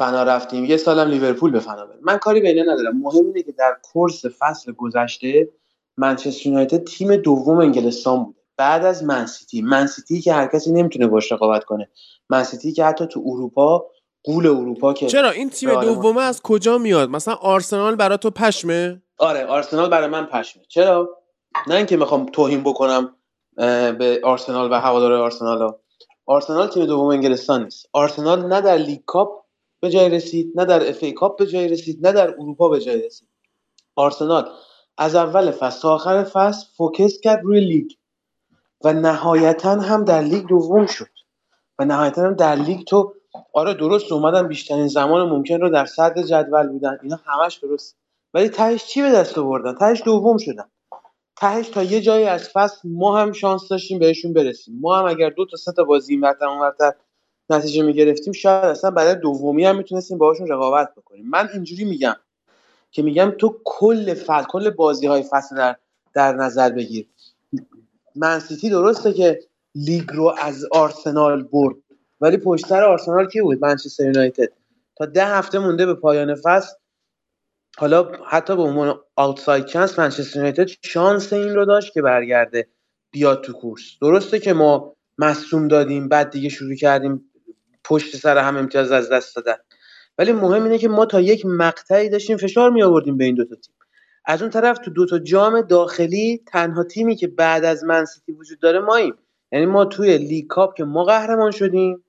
[0.00, 0.64] فنا رفتیم.
[0.64, 2.98] یه سالم لیورپول به فنا بده من کاری بینه ندارم.
[2.98, 5.48] مهم اینه که در کورس فصل گذشته
[5.96, 8.38] منچستر یونایتد تیم دوم انگلستان بوده.
[8.56, 11.88] بعد از منسیتی منسیتی که هر کسی نمی‌تونه باش رقابت کنه.
[12.30, 13.86] منسیتی که حتی تو اروپا
[14.24, 19.02] غول اروپا که چرا؟ این تیم دومه از کجا میاد؟ مثلا آرسنال برای تو پشمه؟
[19.18, 20.62] آره آرسنال برای من پشمه.
[20.68, 21.08] چرا؟
[21.66, 23.16] نه اینکه می‌خوام توهین بکنم
[23.98, 25.80] به آرسنال و هوادار آرسنال ها.
[26.26, 27.86] آرسنال تیم دوم انگلستان نیست.
[27.92, 29.40] آرسنال نه در League Cup
[29.80, 33.06] به جای رسید نه در FA Cup به جای رسید نه در اروپا به جای
[33.06, 33.28] رسید.
[33.96, 34.50] آرسنال
[34.98, 37.90] از اول فصل تا آخر فصل focus کرد روی لیگ
[38.84, 41.06] و نهایتا هم در لیگ دوم شد.
[41.78, 43.14] و نهایتا هم در لیگ تو
[43.54, 46.98] آره درست اومدن بیشترین زمان ممکن رو در صدر جدول بودن.
[47.02, 47.96] اینا همش درست.
[48.34, 50.70] ولی تهش چی به دست آوردن؟ تهش دوم شدن.
[51.36, 54.78] تهش تا یه جایی از فصل ما هم شانس داشتیم بهشون برسیم.
[54.80, 56.94] ما هم اگر دو تا سه تا بازی این ورتر
[57.50, 61.28] نتیجه می‌گرفتیم شاید اصلا برای دومی هم می‌تونستیم باهاشون رقابت بکنیم.
[61.28, 62.16] من اینجوری میگم
[62.90, 65.76] که میگم تو کل فصل کل بازی های فصل در,
[66.14, 67.08] در نظر بگیر.
[68.16, 69.40] منسیتی درسته که
[69.74, 71.76] لیگ رو از آرسنال برد
[72.20, 74.52] ولی پشتر آرسنال کی بود؟ منچستر یونایتد.
[74.96, 76.72] تا ده هفته مونده به پایان فصل.
[77.78, 82.68] حالا حتی به عنوان آوتساید چانس منچستر یونایتد شانس این رو داشت که برگرده
[83.10, 83.82] بیاد تو کورس.
[84.02, 87.29] درسته که ما مصوم دادیم بعد دیگه شروع کردیم
[87.90, 89.56] پشت سر هم امتیاز از دست دادن.
[90.18, 93.44] ولی مهم اینه که ما تا یک مقطعی داشتیم فشار می آوردیم به این دو
[93.44, 93.74] تا تیم.
[94.24, 98.60] از اون طرف تو دو تا جام داخلی تنها تیمی که بعد از منسیتی وجود
[98.60, 99.14] داره ماییم.
[99.52, 102.04] یعنی ما توی League Cup که ما قهرمان شدیم.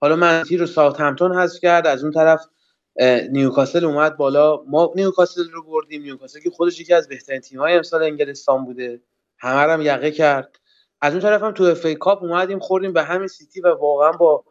[0.00, 1.86] حالا منسیتی رو ساوتهمپتون حذف کرد.
[1.86, 2.46] از اون طرف
[3.30, 4.62] نیوکاسل اومد بالا.
[4.68, 6.02] ما نیوکاسل رو بردیم.
[6.02, 9.00] نیوکاسل که خودش یکی از بهترین تیم‌های امسال انگلستان بوده.
[9.38, 10.56] همه هم یقه کرد.
[11.00, 14.44] از اون طرف هم تو FA Cup اومدیم خوردیم به همین سیتی و واقعا با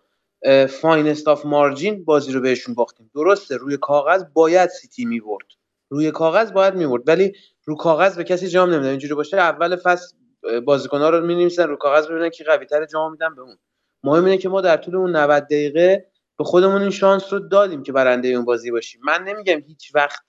[0.70, 3.12] finest of margins بازی رو بهشون باختیم.
[3.16, 5.48] درسته روی کاغذ باید سیتی می‌برد.
[5.90, 7.34] روی کاغذ باید می‌برد ولی
[7.66, 8.90] رو کاغذ به کسی جام نمیدن.
[8.90, 10.16] اینجوری باشه اول فصل
[10.66, 13.58] بازیکن‌ها رو می‌نویسن رو کاغذ ببینن کی قوی‌تر جام میدن به اون.
[14.04, 16.06] مهم اینه که ما در طول اون 90 دقیقه
[16.38, 19.02] به خودمون این شانس رو دادیم که برنده اون بازی باشیم.
[19.04, 20.20] من نمیگم هیچ وقت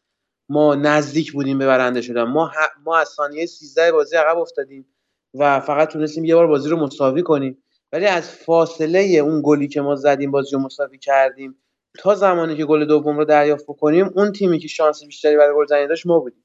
[0.48, 2.22] ما نزدیک بودیم به برنده شدن.
[2.22, 2.50] ما
[2.84, 4.86] ما از ثانیه 13 بازی عقب افتادیم
[5.34, 7.62] و فقط تونستیم یه بار بازی رو مساوی کنیم.
[7.92, 11.56] ولی از فاصله اون گلی که ما زدیم بازی رو مساوی کردیم
[11.98, 15.66] تا زمانی که گل دوم رو دریافت بکنیم اون تیمی که شانس بیشتری برای گل
[15.66, 16.44] زدن داشت ما بودیم.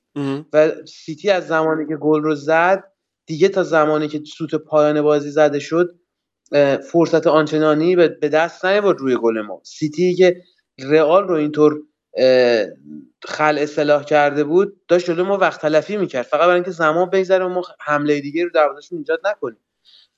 [0.53, 2.84] و سیتی از زمانی که گل رو زد
[3.26, 5.95] دیگه تا زمانی که سوت پایان بازی زده شد
[6.91, 9.61] فرصت آنچنانی به دست نیاورد روی گل ما.
[9.63, 10.41] سیتی که
[10.80, 11.81] رئال رو اینطور
[13.23, 16.26] خل اصلاح کرده بود داشت جلو ما وقت تلفی می‌کرد.
[16.26, 19.59] فقط برای اینکه زمان بگذره و ما حمله دیگه رو دروازهشون ایجاد نکنیم.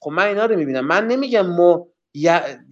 [0.04, 0.86] خب من اینا رو می‌بینم.
[0.88, 1.88] من نمیگم ما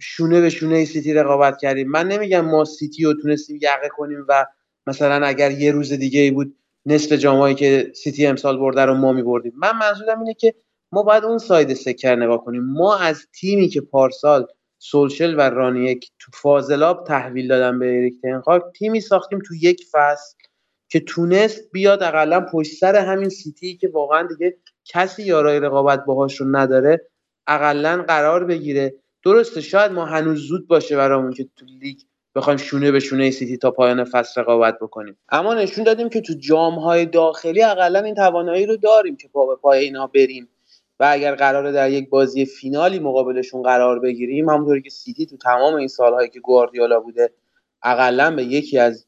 [0.00, 1.88] شونه به شونه سیتی رقابت کردیم.
[1.88, 4.46] من نمیگم ما سیتی رو تونستیم یقه کنیم و
[4.86, 6.56] مثلا اگر یه روز دیگه ای بود
[6.86, 9.52] نصف جامایی که سیتی امسال برده رو ما میبردیم.
[9.56, 10.54] من منظورم اینه که
[10.92, 12.64] ما باید اون side سکه رو نگاه کنیم.
[12.64, 14.46] ما از تیمی که پارسال
[14.78, 20.34] سولشر و رانگنیک تو فاضلاب تحویل دادن به اریک تن‌هاخ تیمی ساختیم تو یک فصل
[20.88, 26.40] که تونست بیاد اقلا پشت سر همین سیتی که واقعا دیگه کسی یارای رقابت باهاش
[26.40, 27.11] رو نداره.
[27.46, 28.94] اقلا قرار بگیره.
[29.24, 31.98] درسته شاید ما هنوز زود باشه برامون که تو لیگ
[32.34, 35.18] بخوایم شونه به شونه سیتی تا پایان فصل رقابت بکنیم.
[35.28, 39.56] اما نشون دادیم که تو جام داخلی اقلا این توانایی رو داریم که پا به
[39.56, 40.48] پای اینا بریم.
[41.00, 45.74] و اگر قراره در یک بازی فینالی مقابلشون قرار بگیریم همونطوری که سیتی تو تمام
[45.74, 47.32] این سالهایی که گواردیولا بوده
[47.82, 49.06] اقلا به یکی از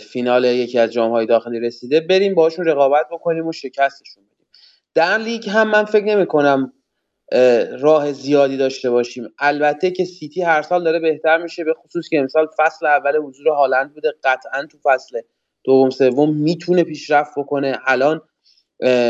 [0.00, 4.46] فینال یکی از جام داخلی رسیده بریم باشون رقابت بکنیم و شکستشون بدیم.
[4.94, 6.72] در لیگ هم من فکر نمی کنم
[7.80, 9.28] راه زیادی داشته باشیم.
[9.38, 13.48] البته که سیتی هر سال داره بهتر میشه به خصوص که امسال فصل اول حضور
[13.48, 15.20] هالند بوده قطعا تو فصل
[15.64, 17.78] دوم سوم می‌تونه پیشرفت بکنه.
[17.86, 18.20] الان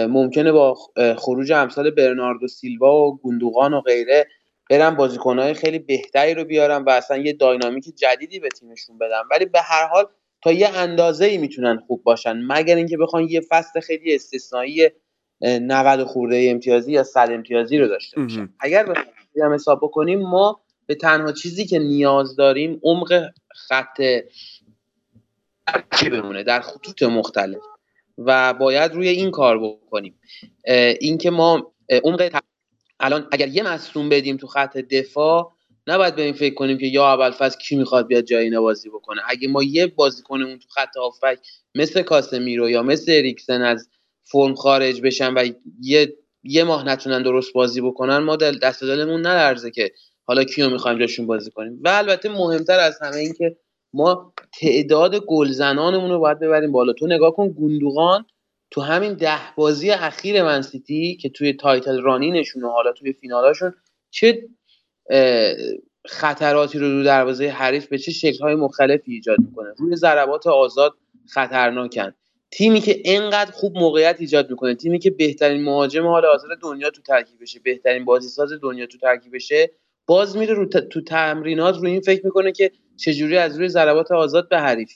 [0.08, 0.74] ممکنه با
[1.16, 4.26] خروج امثال برناردو سیلوا و گوندوغان و غیره
[4.70, 9.20] برن بازیکنهای خیلی بهتری رو بیارن و اصلا یه داینامیک جدیدی به تیمشون بدن.
[9.30, 10.04] ولی به هر حال
[10.42, 12.42] تا یه اندازه ای می‌تونن خوب باشن.
[12.46, 14.90] مگر اینکه بخوان یه فصل خیلی استثنایی
[15.42, 18.48] 90 خورده امتیازی یا 100 امتیازی رو داشته باشن.
[18.60, 24.00] اگر بخوایم حساب بکنیم ما به تنها چیزی که نیاز داریم عمق خط
[26.10, 27.60] بمونه در خطوط مختلف.
[28.18, 30.20] و باید روی این کار بکنیم.
[31.00, 31.72] اینکه ما
[32.04, 32.42] عمق
[33.00, 35.52] الان اگر یه مصوم بدیم تو خط دفاع
[35.86, 38.88] نباید به این فکر کنیم که یا اول فصل کی می‌خواد بیاد جای اینا بازی
[38.88, 39.22] بکنه.
[39.28, 41.38] اگه ما یه بازیکنمون تو خط هافبک
[41.74, 43.88] مثل کاسمیرو یا مثل اریکسن از
[44.22, 45.44] فرم خارج بشن و
[45.80, 49.92] یه یه ماه نتونن درست بازی بکنن ما دل دست دلمون نلرزه که
[50.24, 51.80] حالا کیو می‌خوایم جاشون بازی کنیم.
[51.84, 53.56] و البته مهمتر از همه این که
[53.92, 56.92] ما تعداد گلزنانمون رو باید ببریم بالا.
[56.92, 58.26] تو نگاه کن گوندوغان
[58.70, 63.74] تو همین ده بازی اخیر منسیتی که توی title running شونه حالا توی فینالاشون
[64.10, 64.48] چه
[66.06, 69.74] خطراتی رو رو دروازه حریف به چه شکل‌های مختلفی ایجاد می‌کنه.
[69.78, 70.94] روی ضربات آزاد
[71.28, 72.14] خطرناکن.
[72.50, 77.02] تیمی که انقدر خوب موقعیت ایجاد می‌کنه تیمی که بهترین مهاجم حال حاضر دنیا تو
[77.02, 79.70] ترکیبشه بهترین بازیساز دنیا تو ترکیبشه
[80.06, 84.48] باز میره رو تو تمرینات رو این فکر می‌کنه که چجوری از روی ضربات آزاد
[84.48, 84.92] به حریف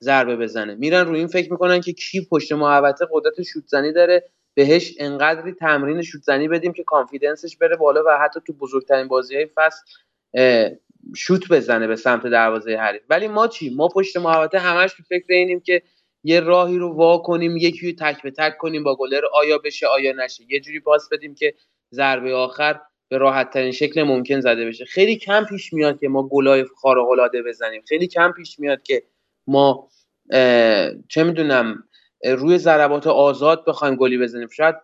[0.00, 0.74] ضربه بزنه.
[0.74, 4.24] میرن رو این فکر می‌کنن که کی پشت محوطه قدرت شوت زنی داره
[4.54, 9.36] بهش انقدری تمرین شوت زنی بدیم که کانفیدنسش بره بالا و حتی تو بزرگترین بازی
[9.36, 9.80] های فصل
[11.16, 13.02] شوت بزنه به سمت دروازه حریف.
[13.10, 15.82] ولی ما چی؟ ما پشت محوطه همش تو فکر اینیم که
[16.24, 19.86] یه راهی رو وا کنیم یکی رو تک به تک کنیم با گلر آیا بشه
[19.86, 20.44] آیا نشه.
[20.48, 21.54] یه جوری پاس بدیم که
[21.94, 24.84] ضربه آخر به راحت ترین شکل ممکن زده بشه.
[24.84, 27.82] خیلی کم پیش میاد که ما گلای خارق العاده بزنیم.
[27.88, 29.02] خیلی کم پیش میاد که
[29.46, 29.88] ما
[31.08, 31.84] چه می‌دونم
[32.24, 34.48] روی ضربات آزاد بخوایم گلی بزنیم.
[34.48, 34.74] شاید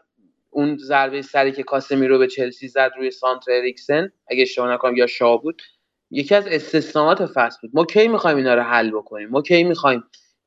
[0.51, 4.97] اون ضربه سری که کاسمی رو به چلسی زد روی سانتر اریکسن اگه اشتباه نکنم
[4.97, 5.63] یا شاه بود
[6.11, 7.71] یکی از استثناءات فصل بود.
[7.75, 10.05] ما کی می‌خوایم اینا رو حل بکنیم؟ ما کی می‌خوایم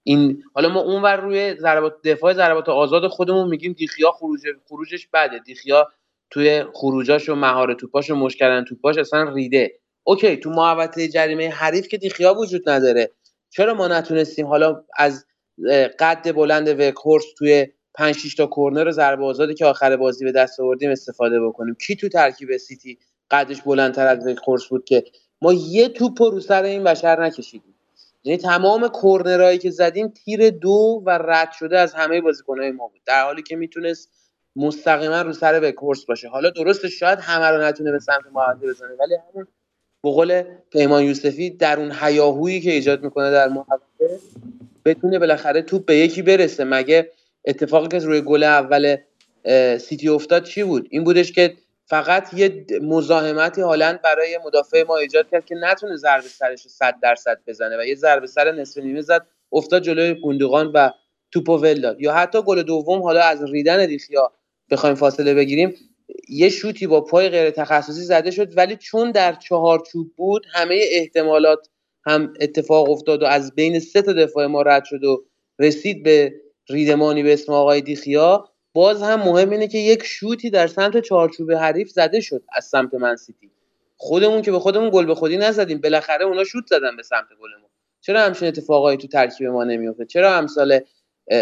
[0.07, 5.39] این حالا ما اونور روی ضربات دفاع ضربات آزاد خودمون میگیم دیخیا خروج خروجش بده.
[5.39, 5.87] دیخیا
[6.29, 9.79] توی خروجاش و مهارت توپاش و مشکلن توپاش اصلا ریده.
[10.03, 13.11] اوکی تو محوطه جریمه حریف که دیخیا وجود نداره.
[13.49, 15.25] چرا ما نتونستیم؟ حالا از
[15.99, 20.31] قد بلند وکهورس توی 5 6 تا کورنر و ضربه آزادی که آخر بازی به
[20.31, 21.75] دست آوردیم استفاده بکنیم.
[21.75, 22.99] کی تو ترکیب سیتی
[23.31, 25.03] قدش بلندتر از وکهورس بود که؟
[25.41, 27.75] ما یه توپ رو سر این بشر نکشیدیم.
[28.27, 33.01] یعنی تمام کورنرهایی که زدیم تیر دو و رد شده از همه بازیکنهای ما بود.
[33.05, 34.09] در حالی که می‌تونست
[34.55, 36.27] مستقیما رو سر وکهورس باشه.
[36.27, 39.47] حالا درسته شاید همه رو نتونه به سمت محوطه بزنه ولی همون
[40.27, 44.19] به پیمان یوسفی در اون حیاهویی که ایجاد می‌کنه در محوطه
[44.85, 46.63] بتونه بالاخره توپ به یکی برسه.
[46.63, 47.11] مگه
[47.45, 48.97] اتفاقی که روی گل اول
[49.77, 51.53] سیتی افتاد چی بود؟ این بودش که
[51.89, 56.95] فقط یه مزاحمتی هالند برای مدافع ما ایجاد کرد که نتونه ضربه سرش رو 100
[57.03, 60.89] درصد بزنه و یه ضربه سر نصف نیمه زد افتاد جلوی گوندوغان و
[61.31, 62.01] توپو ول داد.
[62.01, 64.31] یا حتی گل دوم حالا از ریدن دیخیا
[64.71, 65.75] بخوایم فاصله بگیریم
[66.29, 71.69] یه شوتی با پای غیر تخصصی زده شد ولی چون در چهارچوب بود همه احتمالات
[72.05, 75.25] هم اتفاق افتاد و از بین سه تا دفاع ما رد شد و
[75.59, 76.33] رسید به
[76.69, 81.51] ریدمانی به اسم آقای دیخیا باز هم مهم اینه که یک شوتی در سمت چهارچوب
[81.51, 83.51] حریف زده شد از سمت منسیتی
[83.95, 85.81] خودمون که به خودمون گل به خودی نزدیم.
[85.81, 87.69] بالاخره اونا شوت زدن به سمت گلمون.
[88.01, 90.79] چرا همچین اتفاقایی تو ترکیب ما نمیفته چرا امثال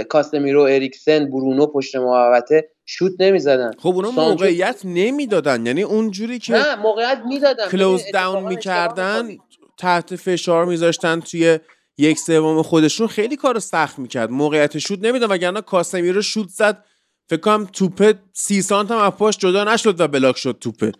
[0.10, 5.66] کاسمیرو اریکسن برونو پشت محوطه شوت نمی‌زدن؟ خب اونا موقعیت نمی‌دادن.
[5.66, 7.70] یعنی اونجوری که نه موقعیت می‌دادن.
[7.70, 9.38] کلوز داون می‌کردن
[9.78, 11.60] تحت فشار میذاشتن توی
[11.98, 13.08] یک سوم خودشون.
[13.08, 14.30] خیلی کار سخت می‌کرد.
[14.30, 16.86] موقعیت شوت نمیدن وگرنه کاسمیرو شوت زد
[17.30, 20.92] فکر کنم توپه سی سانت هم پاش جدا نشد و بلاک شد توپه.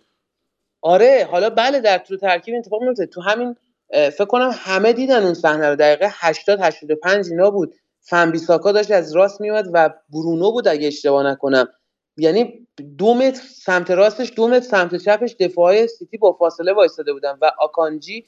[0.82, 3.56] آره حالا بله در طول ترکیب اتفاق میفته تو همین
[3.90, 5.76] فکر کنم همه دیدن اون صحنه رو.
[5.76, 7.74] دقیقه 80 85 اینا بود.
[8.00, 11.68] وان‌بیساکا داشت از راست میومد و برونو بود اگه اشتباه نکنم.
[12.16, 12.66] یعنی
[12.98, 17.50] دو متر سمت راستش دو متر سمت چپش دفاعی سیتی با فاصله وایستاده بودن و
[17.58, 18.26] آکانجی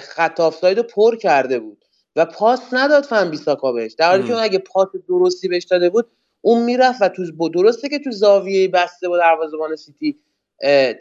[0.00, 1.84] خط آفساید رو پر کرده بود.
[2.16, 3.94] و پاس نداد وان‌بیساکا بهش.
[3.94, 6.10] در حالی که اون اگه پاس درستی بهش داده بود
[6.48, 10.18] اون می‌رفت و تو درسته که تو زاویه بسته با دروازه‌بان سیتی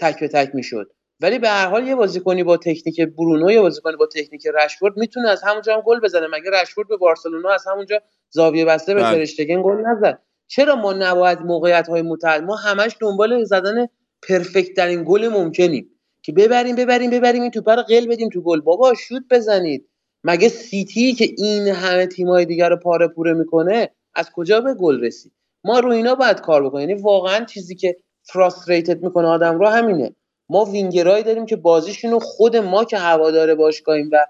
[0.02, 0.92] تک به تک می‌شد.
[1.20, 5.30] ولی به هر حال یه بازیکنی با تکنیک برونو یا بازیکنی با تکنیک رشفورد می‌تونه
[5.30, 6.28] از همونجا هم گل بزنه.
[6.28, 9.64] مگه رشفورد به بارسلونا از همونجا زاویه بسته به فرشتگن بله.
[9.64, 13.88] گل نزد؟ چرا ما نباید موقعیت های متعدد ما همش دنبال زدن
[14.30, 15.90] پرفکت ترین گل ممکنیم
[16.22, 18.62] که ببریم ببریم ببریم این توپ رو قل بدیم تو گل.
[18.62, 19.90] بابا شوت بزنید.
[20.24, 25.02] مگه سیتی که این همه تیمای دیگر رو پاره پوره می‌کنه از کجا به گل
[25.04, 25.32] رسید؟
[25.68, 26.90] ما رو اینا باید کار بکنیم.
[26.90, 30.16] یعنی واقعا چیزی که فراستریتد می‌کنه آدم رو همینه.
[30.50, 34.26] ما وینگرایی داریم که بازیشون رو خود ما که هوادار باشگاهیم و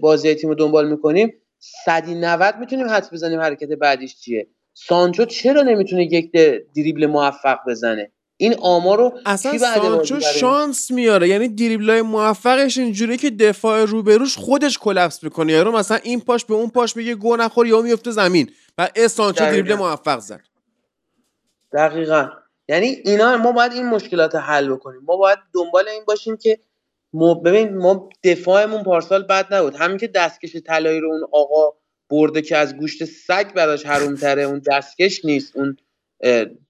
[0.00, 1.34] بازی تیم رو دنبال می‌کنیم
[1.84, 4.46] صدی 90 می‌تونیم حد بزنیم حرکت بعدیش چیه.
[4.74, 6.32] سانچو چرا نمی‌تونه یک
[6.76, 11.28] دریبل موفق بزنه؟ این آمار رو اصلا سانچو شانس میاره.
[11.28, 15.52] یعنی دریبلای موفقش اینجوری که دفاع روبروش خودش کلپس می‌کنه.
[15.52, 18.50] یارو مثلا این پاش به اون پاش میگه گو نخور یا میفته زمین.
[18.78, 20.40] و اس سانچو دریبل موفق زد.
[21.72, 22.28] دقیقا.
[22.68, 25.00] یعنی اینا ما باید این مشکلات حل بکنیم.
[25.00, 26.58] ما باید دنبال این باشیم که
[27.12, 29.76] ما ببین ما دفاعمون پارسال بد نبود.
[29.76, 31.76] همین که دستکش طلایی رو اون آقا
[32.10, 35.56] برده که از گوشت سگ براش حرومتره اون دستکش نیست.
[35.56, 35.76] اون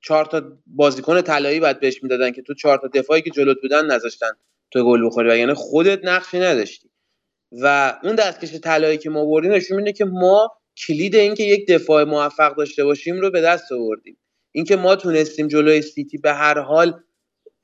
[0.00, 3.86] چهار تا بازیکن طلایی بعد بهش می‌دادن که تو چهار تا دفاعی که جلوت بودن
[3.86, 4.30] نذاشتن
[4.70, 5.30] تو گل بخوری.
[5.30, 6.90] و یعنی خودت نقشی نداشتی.
[7.52, 11.68] و اون دستکش طلایی که ما بردیم نشون میده که ما کلید این که یک
[11.68, 14.18] دفاع موفق داشته باشیم رو به دست آوردیم.
[14.52, 17.00] اینکه ما تونستیم جلوی سیتی به هر حال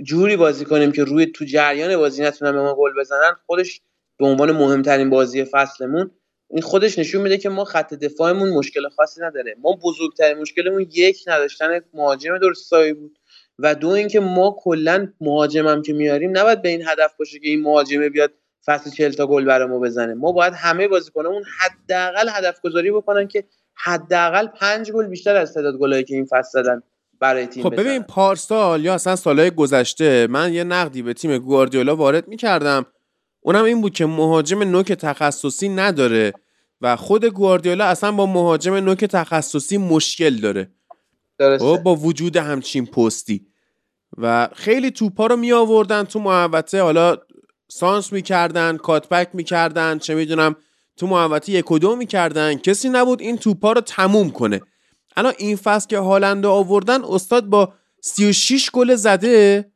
[0.03, 3.81] جوری بازی کنیم که روی تو جریان بازی نتونن به ما گل بزنن خودش
[4.19, 6.11] به عنوان مهمترین بازی فصلمون
[6.51, 9.57] این خودش نشون میده که ما خط دفاعمون مشکل خاصی نداره.
[9.59, 13.19] ما بزرگترین مشکلمون یک نداشتن مهاجم درستایی بود
[13.59, 17.61] و دو اینکه ما کلا مهاجمم که میاریم نباید به این هدف باشه که این
[17.61, 18.33] مهاجمه بیاد
[18.67, 20.15] فصل 40 تا گل برای ما بزنه.
[20.15, 25.77] ما باید همه بازیکنامون حداقل هدف گذاری بکنن که حداقل پنج گل بیشتر از تعداد
[25.77, 26.83] گلایی که این فصل زدن
[27.21, 31.97] برای تیم خب ببین پارسال یا اصلا سالهای گذشته من یه نقدی به تیم گواردیولا
[31.97, 32.87] وارد می‌کردم.
[33.41, 36.33] اونم این بود که مهاجم نوک تخصصی نداره
[36.81, 40.71] و خود گواردیولا اصلا با مهاجم نوک تخصصی مشکل داره.
[41.39, 41.67] درسته.
[41.67, 43.47] خب، با وجود همچین پستی.
[44.19, 46.83] و خیلی توپا رو می آوردن تو محوطه.
[46.83, 47.17] حالا
[47.69, 50.57] سانس می‌کردن کاتبک می‌کردن چه می‌دونم
[50.97, 52.55] تو محوطه یک و دو می‌کردن.
[52.55, 54.61] کسی نبود این توپا رو تموم کنه.
[55.17, 59.71] الان این فصل که هالنده آوردن استاد با 36 گل زده.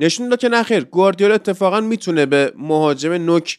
[0.00, 3.58] نشون داد که نخیر گواردیولا اتفاقا می‌تونه به مهاجم نوک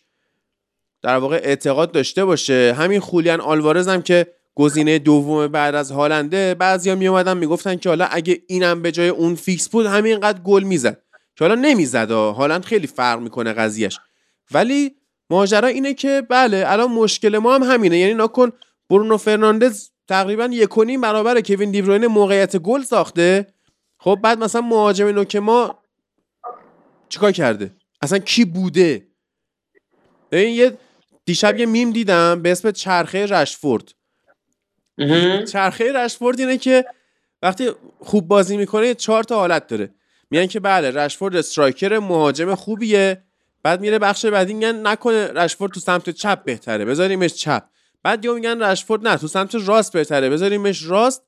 [1.01, 2.75] در واقع اعتقاد داشته باشه.
[2.77, 7.89] همین خولیان آلوارز هم که گزینه دوم بعد از هالنده بعضیا می اومدن می‌گفتن که
[7.89, 11.01] حالا اگه اینم به جای اون فیکس بود همینقدر گل می‌زد.
[11.35, 13.99] که حالا نمی‌زد هالند خیلی فرق می‌کنه قضیهش
[14.51, 14.95] ولی
[15.29, 17.97] ماجرا اینه که بله الان مشکل ما هم همینه.
[17.97, 18.51] یعنی ناکن
[18.89, 23.47] برونو فرناندز تقریبا یک و برابر کوین دیبروینه موقعیت گل ساخته.
[23.99, 25.79] خب بعد مثلا مهاجم نوک ما
[27.09, 29.07] چیکار کرده؟ اصلا کی بوده؟
[30.31, 30.77] این یه
[31.25, 33.93] دیشب یه میم دیدم به اسم چرخه رشفورد.
[35.51, 36.85] چرخه رشفورد اینه که
[37.41, 39.89] وقتی خوب بازی می‌کنه چهار تا حالت داره.
[40.31, 43.23] میگن که بله رشفورد striker مهاجم خوبیه.
[43.63, 47.63] بعد میره بخش بعدی میگن نکنه رشفورد تو سمت چپ بهتره بذاریمش چپ.
[48.03, 51.23] بعد یا میگن رشفورد نه تو سمت راست بهتره بذاریمش راست.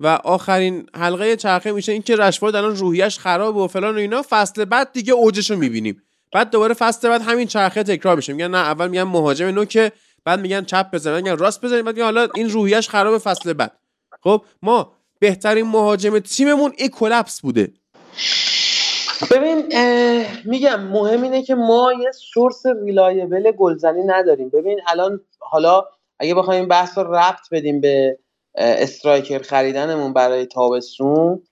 [0.00, 4.24] و آخرین حلقه چرخه میشه اینکه رشفورد الان روحیش خراب و فلان و اینا.
[4.30, 6.02] فصل بعد دیگه اوجش رو می‌بینیم.
[6.32, 8.32] بعد دوباره فصل بعد همین چرخه تکرار میشه.
[8.32, 9.92] میگن نه اول میگن مهاجم نوکه
[10.24, 13.78] بعد میگن چپ بزنن میگن راست بزنید بعد حالا این روحیش خراب فصل بعد.
[14.20, 17.72] خب ما بهترین مهاجم تیممون این کلپس بوده.
[19.30, 19.72] ببین
[20.44, 24.48] میگم مهم اینه که ما یه سورس ریلایبل گلزنی نداریم.
[24.48, 25.84] ببین الان حالا
[26.18, 28.18] اگه بخوایم بحث رو ربط بدیم به
[28.54, 31.42] استرایکر خریدنمون برای تابستون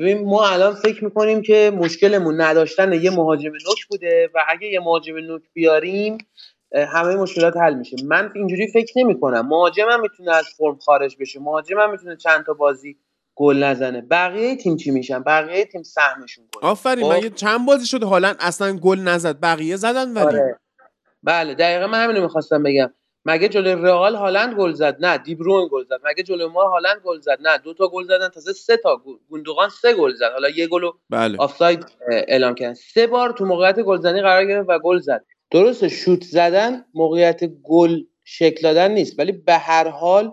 [0.00, 4.80] ببین ما الان فکر می‌کنیم که مشکلمون نداشتن یه مهاجم نوک بوده و اگه یه
[4.80, 6.18] مهاجم نوک بیاریم
[6.74, 7.96] همه مشکلات حل میشه.
[8.04, 11.40] من اینجوری فکر نمی کنم مهاجمم می‌تونه از فرم خارج بشه.
[11.40, 12.96] مهاجمم می‌تونه چند تا بازی
[13.40, 14.00] گل نزنه.
[14.00, 18.72] بقیه تیم چی میشن؟ بقیه تیم سهمشون گل آفرین مگه چند بازی شده حالا اصلا
[18.76, 20.26] گل نزد؟ بقیه زدن ولی.
[20.26, 20.60] آره.
[21.22, 22.94] بله دقیقا من همینو می‌خواستم بگم.
[23.24, 26.00] مگه جلوی رئال هالند گل زد؟ نه دیبروین گل زد.
[26.04, 28.28] مگه جلوی ما هالند گل زد؟ نه دو تا گل زدن.
[28.28, 30.32] تازه سه تا گوندوغان سه گل زد.
[30.32, 31.38] حالا یه گلو بله.
[31.38, 32.74] آفساید اعلام کردن.
[32.74, 35.24] سه بار تو موقعیت گلزنی قرار گرفت و گل زد.
[35.50, 39.18] درسته شوت زدن موقعیت گل شکل دادن نیست.
[39.18, 40.32] ولی به هر حال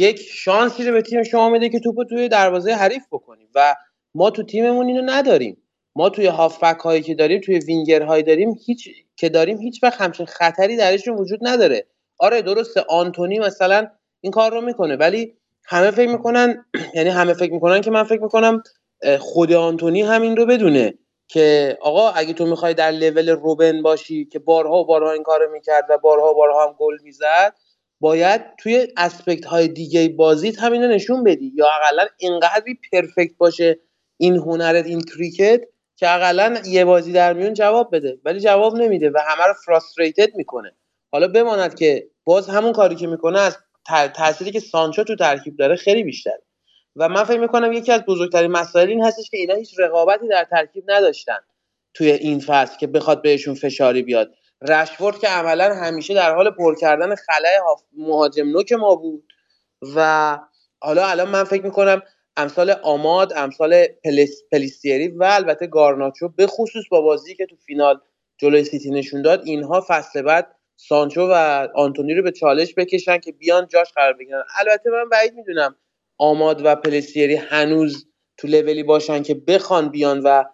[0.00, 3.48] یک شانسی رو به تیم شما میده که توپو توی دروازه حریف بکنیم.
[3.54, 3.74] و
[4.14, 5.62] ما تو تیممون اینو نداریم.
[5.96, 10.00] ما توی هافبک هایی که داریم توی وینگر هایی داریم هیچ که داریم هیچ وقت
[10.00, 11.86] همچین خطری درشون وجود نداره.
[12.18, 13.86] آره درسته آنتونی مثلا
[14.20, 15.34] این کار رو می‌کنه ولی
[15.64, 16.64] همه فکر می‌کنن
[16.96, 18.62] یعنی همه فکر می‌کنن که من فکر می‌کنم
[19.20, 20.94] خود آنتونی همین رو بدونه
[21.28, 25.52] که آقا اگه تو می‌خوای در لول روبن باشی که بارها و بارها این کارو
[25.52, 27.54] می‌کرد و بارها و بارها هم گل می‌زد
[28.00, 31.52] باید توی اسپکت های دیگه بازیت همین رو نشون بدی.
[31.54, 33.78] یا اقلا اینقدری پرفکت باشه
[34.16, 35.60] این هنرت این تریکت
[35.96, 38.18] که اقلا یه بازی در میون جواب بده.
[38.24, 40.72] ولی جواب نمیده و همه رو فراستریتد می‌کنه.
[41.12, 43.58] حالا بماند که باز همون کاری که می‌کنه از
[44.14, 46.38] تأثیری که سانچو تو ترکیب داره خیلی بیشتر
[46.96, 50.46] و من فکر می‌کنم یکی از بزرگترین مسائل این هستش که اینا هیچ رقابتی در
[50.50, 51.38] ترکیب نداشتن
[51.94, 54.34] توی این فصل که بخواد بهشون فشاری بیاد.
[54.62, 57.58] رشفورد که عملا همیشه در حال پر کردن خلای
[57.96, 59.32] مهاجم نوک ما بود.
[59.96, 60.38] و
[60.80, 62.02] حالا الان من فکر می‌کنم
[62.36, 63.86] امثال آماد امثال
[64.52, 68.00] پلیستیری و البته گارناچو به خصوص با بازی که تو فینال
[68.38, 73.32] جلوی سیتی نشون داد اینها فصل بعد سانچو و آنتونی رو به چالش بکشن که
[73.32, 74.44] بیان جاش قرار بگیرن.
[74.58, 75.76] البته من بعید می‌دونم
[76.18, 78.06] آماد و پلسیری هنوز
[78.36, 80.44] تو لولی باشن که بخوان بیان و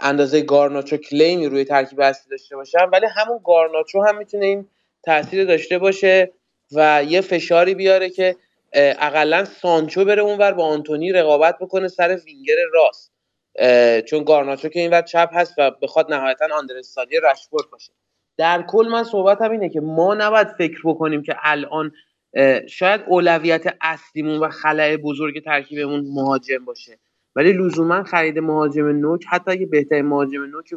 [0.00, 4.68] اندازه گارناچو کلیمی روی ترکیب اصلی داشته باشن ولی همون گارناچو هم می‌تونه این
[5.02, 6.32] تاثیر داشته باشه
[6.72, 8.36] و یه فشاری بیاره که
[8.74, 13.12] اقلا سانچو بره اونور با آنتونی رقابت بکنه سر وینگر راست.
[14.06, 17.92] چون گارناچو که اینور چپ هست و بخواد نهایتا آندرستادی رشفورد باشه.
[18.36, 21.92] در کل من صحبتم اینه که ما نباید فکر بکنیم که الان
[22.68, 26.98] شاید اولویت اصلیمون و خلای بزرگ ترکیبمون مهاجم باشه.
[27.36, 30.74] ولی لزوما خرید مهاجم نوک حتی اگه بهترین مهاجم نوک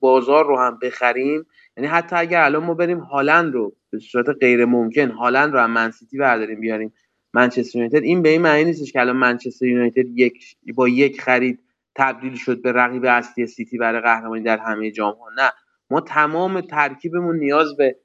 [0.00, 4.64] بازار رو هم بخریم یعنی حتی اگر الان ما بریم هالند رو به صورت غیر
[4.64, 6.92] ممکن هالند رو هم منسیتی برداریم بیاریم
[7.34, 11.60] منچستر یونایتد این به این معنی نیستش که الان منچستر یونایتد یک با یک خرید
[11.94, 15.52] تبدیل شد به رقیب اصلی سیتی برای قهرمانی در همه جام ها نه
[15.90, 17.96] ما تمام ترکیبمون نیاز به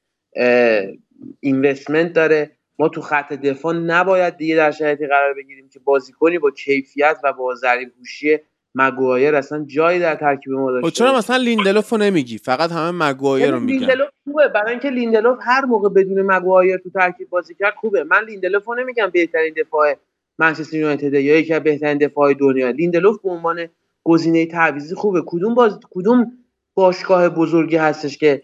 [1.39, 2.58] اینوستمنت داره.
[2.79, 7.33] ما تو خط دفاع نباید دیگه در شرایطی قرار بگیریم که بازیکنی با کیفیت و
[7.33, 8.37] با ضریب هوشی
[8.75, 9.35] مگوایر.
[9.35, 13.51] اصلا جایی در ترکیب ما داشته خب چرا مثلا لیندلوف رو نمیگی؟ فقط همه مگوایر
[13.51, 13.79] رو میگن.
[13.79, 14.47] لیندلوف خوبه.
[14.47, 18.03] برای اینکه لیندلوف هر موقع بدون مگوایر تو ترکیب بازی کرد خوبه.
[18.03, 19.95] من لیندلوف رو نمیگم بهترین دفاع
[20.39, 22.69] منچستر یونایتد یا یکی از بهترین دفاع دنیا.
[22.69, 23.69] لیندلوف به عنوان
[24.03, 25.23] گزینه تعویضی خوبه.
[25.25, 26.31] کدوم باز کدوم
[26.73, 28.43] باشگاه بزرگی هستش که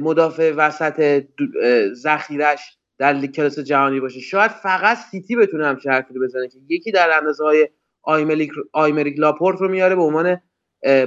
[0.00, 1.24] مدافع وسط
[1.92, 4.20] ذخیرش در کلاس جهانی باشه.
[4.20, 7.68] شاید فقط سیتی بتونه همچین حرفی رو بزنه که یکی در اندازه های
[8.02, 10.40] آیمریک, آیمریک لاپورت رو میاره به عنوان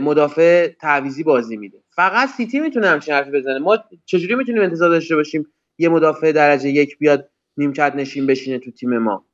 [0.01, 1.77] مدافع تعویضی بازی میده.
[1.89, 3.59] فقط سیتی می‌تونه همچین حرفی بزنه.
[3.59, 5.47] ما چجوری می‌تونیم انتظار داشته باشیم
[5.77, 9.25] یه مدافع درجه یک بیاد نیمکت نشین بشینه تو تیم ما؟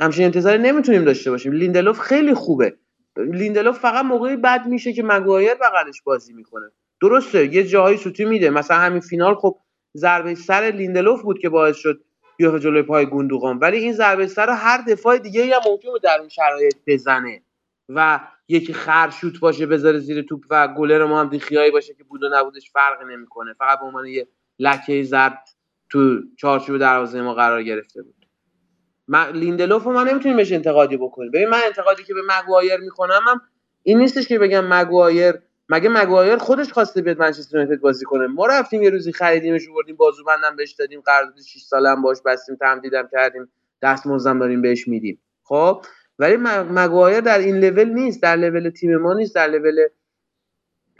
[0.00, 1.52] همچین انتظاری نمی‌تونیم داشته باشیم.
[1.52, 2.74] لیندلوف خیلی خوبه.
[3.16, 6.70] لیندلوف فقط موقعی بد میشه که مگوایر بغلش بازی می‌کنه.
[7.02, 8.50] درسته یه جایی سوتی میده.
[8.50, 9.58] مثلا همین فینال خب
[9.96, 12.04] ضربه سر لیندلوف بود که باعث شد
[12.36, 16.28] بیفته جلوی پای گوندوغان ولی این ضربه سر هر دفاع دیگه هم ممکنه در اون
[16.28, 17.42] شرایط بزنه
[17.88, 22.22] و یکی خرشوت باشه بذاره زیر توپ و گلر ما هم دیخیایی باشه که بود
[22.22, 23.54] و نبودش فرق نمی‌کنه.
[23.54, 25.48] فقط به عنوان یه لکه زرد
[25.90, 28.14] تو چارچوب دروازه ما قرار گرفته بود.
[29.08, 31.30] من لیندلوف رو ما نمی‌تونیم بهش انتقادی بکنیم.
[31.30, 33.40] ببین من انتقادی که به مگوایر می‌کنم هم
[33.82, 35.34] این نیستش که بگم مگوایر
[35.68, 39.96] مگه مگوایر خودش خواسته بیاد منچستر یونایتد بازی کنه؟ ما رفتیم یه روزی خریدیمش بردیم
[39.96, 43.48] بازوبندم بهش دادیم قرارداد 6 ساله هم باش بستیم تمدیدم کردیم
[43.82, 45.20] دستمزدم داریم بهش میدیم.
[45.42, 45.84] خب؟
[46.18, 49.86] ولی مگوایر در این لول نیست در لول تیم ما نیست در لول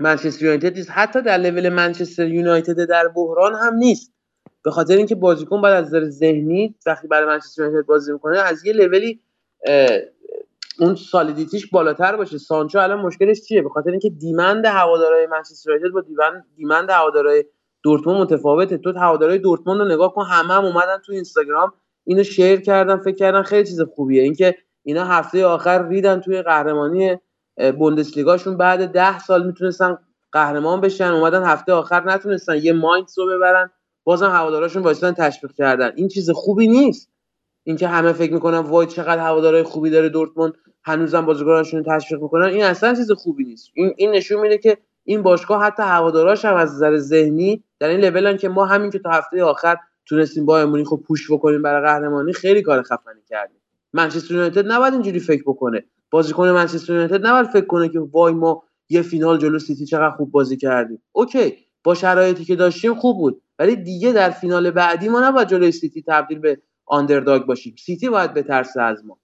[0.00, 0.90] منچستر یونایتد نیست.
[0.90, 4.12] حتی در لول منچستر یونایتد در بحران هم نیست.
[4.64, 8.66] به خاطر اینکه بازیکن بعد از نظر ذهنی وقتی برای منچستر یونایتد بازی می‌کنه از
[8.66, 9.20] یه لولی
[10.78, 12.38] اون سالیدیتیش بالاتر باشه.
[12.38, 17.44] سانچو الان مشکلش چیه؟ به خاطر اینکه دیمند هوادارهای منچستر یونایتد با دیمند دیمند هوادارهای
[17.82, 18.78] دورتموند متفاوته.
[18.78, 21.72] تو هوادارهای دورتموند رو نگاه کن همه هم اومدن تو اینستاگرام
[22.04, 24.22] اینو شیر کردن فکر کردن خیلی چیز خوبیه.
[24.22, 27.16] اینکه اینا هفته آخر ریدن توی قهرمانی
[27.78, 28.56] بوندسلیگاشون.
[28.56, 29.98] بعد ده سال می‌تونستن
[30.32, 33.70] قهرمان بشن اومدن هفته آخر نتونستن یه ماینتس رو ببرن
[34.04, 35.92] بازم هواداراشون وایسادن تشویق کردن.
[35.96, 37.13] این چیز خوبی نیست.
[37.64, 40.52] اینکه همه فکر می‌کنن وای چقدر هوادارهای خوبی داره دورتموند
[40.84, 42.44] هنوزم بازیکنانشون رو تشویق می‌کنن.
[42.44, 43.70] این اصلا چیز خوبی نیست.
[43.74, 48.00] این, این نشون میده که این باشگاه حتی هواداراش هم از نظر ذهنی در این
[48.00, 49.76] لولن که ما همین که تا هفته آخر
[50.06, 53.60] تونستیم با امونی خب push بکنیم برای قهرمانی خیلی کار خفنی کردیم.
[53.92, 55.84] منچستر یونایتد نباید اینجوری فکر بکنه.
[56.10, 60.30] بازیکن منچستر یونایتد نباید فکر کنه که وای ما یه فینال جلو سیتی چقدر خوب
[60.30, 61.02] بازی کردیم.
[61.12, 63.42] okay با شرایطی که داشتیم خوب بود.
[63.58, 67.74] ولی دیگه در فینال بعدی ما نباید جلوی سیتی تبدیل به underdog باشیم.
[67.78, 69.18] سیتی باید بترسه از ما.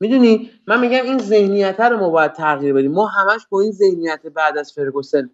[0.00, 2.92] می‌دونی؟ من میگم این ذهنیت رو ما باید تغییر بدیم.
[2.92, 5.30] ما همش با این ذهنیت بعد از فرگوسن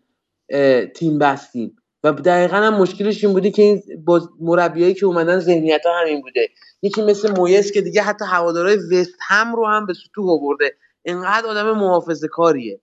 [0.94, 1.76] تیم بستیم.
[2.04, 3.82] و دقیقا هم مشکلش این بوده که این
[4.40, 6.48] مربیایی که اومدن ذهنیت ها همین بوده.
[6.82, 10.76] یکی مثل مویس که دیگه حتی هوادارهای وست هم رو هم به سطوح آورده.
[11.02, 12.80] اینقدر آدم محافظه کاریه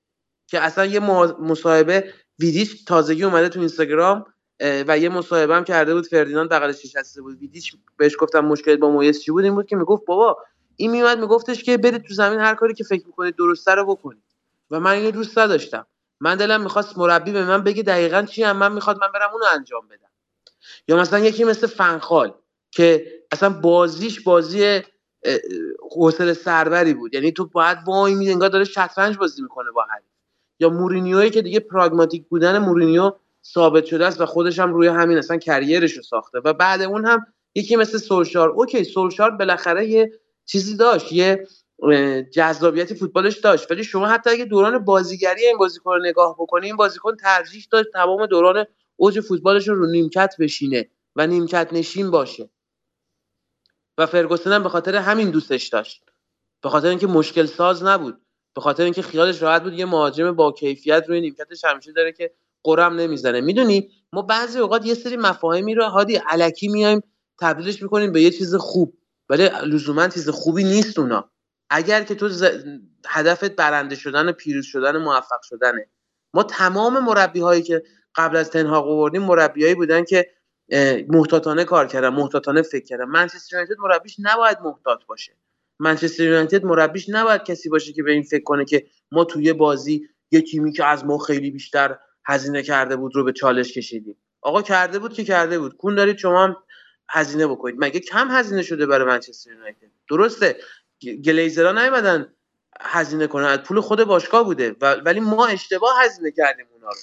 [0.48, 1.00] که اصلا یه
[1.42, 2.04] مصاحبه
[2.40, 4.26] ویدیش تازگی اومده تو اینستاگرام.
[4.60, 7.38] و یه مصاحبه هم کرده بود فردیناند بغلش نشسته بود.
[7.40, 10.38] ویدیش بهش گفتم مشکل با مویس چی بود؟ این بود که می‌گفت بابا
[10.76, 14.24] این میومد میگفتش که برید تو زمین هر کاری که فکر می‌کنید درسته رو بکنید.
[14.72, 15.86] و من اینو دوست نداشتم.
[16.20, 19.46] من دلم می‌خواست مربی به من بگه دقیقا چی هم من می‌خواد من برم اونو
[19.54, 20.10] انجام بدم.
[20.88, 22.34] یا مثلا یکی مثل فنخال
[22.72, 24.82] که اصلا بازیش بازی
[25.92, 27.14] حوصله سربری بود.
[27.14, 30.06] یعنی تو باید وای می انگار داره شطرنج بازی می‌کنه با حریف.
[30.60, 33.12] یا مورینیوی که دیگه پراگماتیک بودن مورینیو
[33.54, 36.40] ثابت شده است و خودش هم روی همین اصلا کریرش رو ساخته.
[36.46, 38.50] و بعد اون هم یکی مثل سولشار.
[38.50, 40.12] اوکی سولشار بالاخره یه
[40.46, 41.48] چیزی داشت یه
[42.34, 43.72] جذابیتی فوتبالش داشت.
[43.72, 47.90] ولی شما حتی اگه دوران بازیگری این بازیکن رو نگاه بکنی این بازیکن ترجیح داشت
[47.94, 48.66] تمام دوران
[48.96, 52.50] اوج فوتبالش رو نیمکت بشینه و نیمکت نشین باشه.
[53.98, 56.04] و فرگوسن هم به خاطر همین دوستش داشت.
[56.62, 58.22] به خاطر اینکه مشکل ساز نبود.
[58.56, 59.74] به خاطر اینکه خیالش راحت بود.
[59.74, 62.32] یه مهاجم با کیفیت روی نیمکتش همیشه داره که
[62.64, 63.42] قرم نمی‌زنه.
[63.42, 67.02] می‌دونی؟ ما بعضی اوقات یه سری مفاهیمی رو هادی علکی میایم
[67.42, 68.98] تبدیلش می‌کنیم به یه چیز خوب.
[69.30, 71.32] ولی لزوما چیز خوبی نیست اونا.
[71.70, 72.30] اگر که تو
[73.08, 75.90] هدفت برنده شدن و پیروز شدن و موفق شدنه.
[76.34, 77.84] ما تمام مربی هایی که
[78.16, 80.32] قبل از تنهاق آوردیم مربیایی بودن که
[81.10, 83.06] محتاطانه کار کردن محتاطانه فکر کردن.
[83.06, 85.38] منچستر یونایتد مربیش نباید محتاط باشه.
[85.80, 90.08] منچستر یونایتد مربیش نباید کسی باشه که به این فکر کنه که ما توی بازی
[90.32, 92.00] یه تیمی که از ما خیلی بیشتر
[92.30, 94.16] هزینه کرده بود رو به چالش کشیدیم.
[94.42, 95.78] آقا کرده بود که کرده بود.
[95.78, 96.56] کون دارید شما هم
[97.10, 97.76] هزینه بکنید.
[97.78, 100.56] مگه کم هزینه شده برای منچستر یونایتد؟ درسته.
[101.26, 102.34] گلیزرها نیومدن
[102.82, 103.46] هزینه کنن.
[103.46, 104.76] از پول خود باشگاه بوده.
[104.82, 106.96] ولی ما اشتباه هزینه کردیم اونا رو.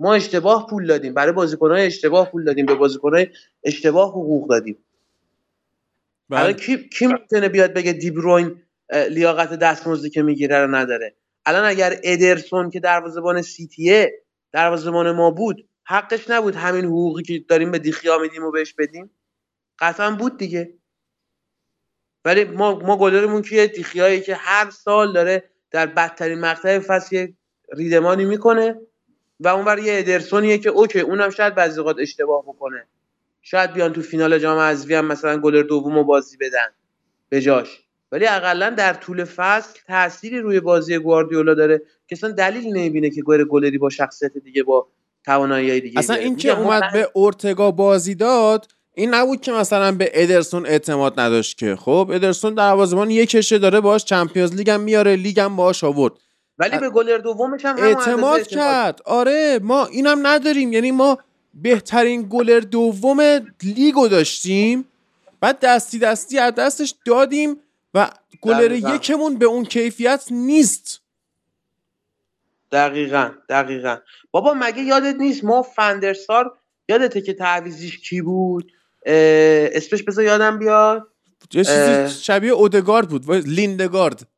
[0.00, 1.14] ما اشتباه پول دادیم.
[1.14, 2.66] برای بازیکنهای اشتباه پول دادیم.
[2.66, 3.28] به بازیکنهای
[3.64, 4.78] اشتباه حقوق دادیم.
[6.28, 8.62] بله کی کی ممکنه بیاد بگه دیبروین
[9.10, 11.14] لیاقت دستمزدی که می‌گیره رو نداره؟
[11.46, 14.23] الان اگر ادرسون که دروازه‌بان سیتیه
[14.54, 19.10] دروازه‌بان ما بود حقش نبود همین حقوقی که داریم به دیخیا میدیم و بهش بدیم.
[19.78, 20.74] قطعا بود دیگه.
[22.24, 27.26] ولی ما ما گلرمون کیه دیخیایی که هر سال داره در بدترین مقطع فصل
[27.72, 28.80] ریدمانی می‌کنه
[29.40, 32.86] و اونور یه ادرسونیه که اوکی اونم شاید بعضی اوقات اشتباه بکنه.
[33.42, 36.68] شاید بیان تو فینال جام حذفی هم مثلا گلر دومو بازی بدن
[37.28, 37.80] به جاش.
[38.12, 41.82] ولی اقلا در طول فصل تأثیری روی بازی گواردیولا داره.
[42.08, 44.86] که اصلا دلیل نمی‌بینه که گلر گلری با شخصیت دیگه با
[45.24, 50.10] توانایی دیگه اصلا این که اومد به اورتگا بازی داد این نبود که مثلا به
[50.14, 51.76] ادرسون اعتماد نداشت که.
[51.76, 56.12] خب ادرسون دروازه‌بان یک کشه داره باش چمپیونز لیگ هم میاره لیگ هم باش آورد.
[56.58, 59.00] ولی به گلر دومش هم اعتماد کرد.
[59.04, 60.72] آره ما اینم نداریم.
[60.72, 61.18] یعنی ما
[61.54, 63.20] بهترین گلر دوم
[63.62, 64.84] لیگو داشتیم.
[65.40, 67.56] بعد دستی دستی از دستش دادیم
[67.94, 68.10] و
[68.40, 71.00] گلر یکمون به اون کیفیت نیست.
[72.74, 73.96] دقیقا دقیقا.
[74.30, 78.72] بابا مگه یادت نیست ما فندرسار یادته که تعویزیش کی بود؟
[79.06, 81.08] اسمش بذار یادم بیاد.
[81.52, 83.30] یه چیزی شبیه اودگارد بود.
[83.30, 84.28] لیندگارد.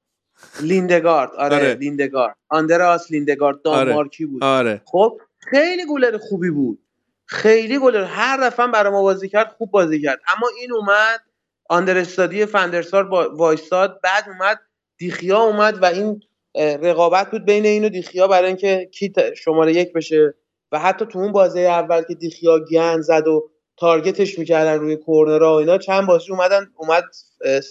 [0.60, 1.74] لیندگارد آره, آره.
[1.74, 2.36] لیندگارد.
[2.48, 3.62] آندراس لیندگارد.
[3.62, 4.32] دانمارکی آره.
[4.32, 4.44] بود.
[4.44, 4.82] آره.
[4.84, 6.78] خب خیلی گلر خوبی بود.
[7.26, 8.04] خیلی گلر.
[8.04, 10.20] هر دفعه برای ما بازی کرد خوب بازی کرد.
[10.28, 11.20] اما این اومد
[11.68, 14.60] آندرستادی فندرسار با وایستاد بعد اومد
[14.98, 16.22] دیخیا اومد و این
[16.56, 20.34] رقابت بود بین این و دیخیا برای اینکه کی شماره یک بشه.
[20.72, 25.54] و حتی تو اون بازی اول که دیخیا گن زد و تارگتش می‌کردن روی کورنرها
[25.54, 27.04] و اینا چند بازی اومدن اومد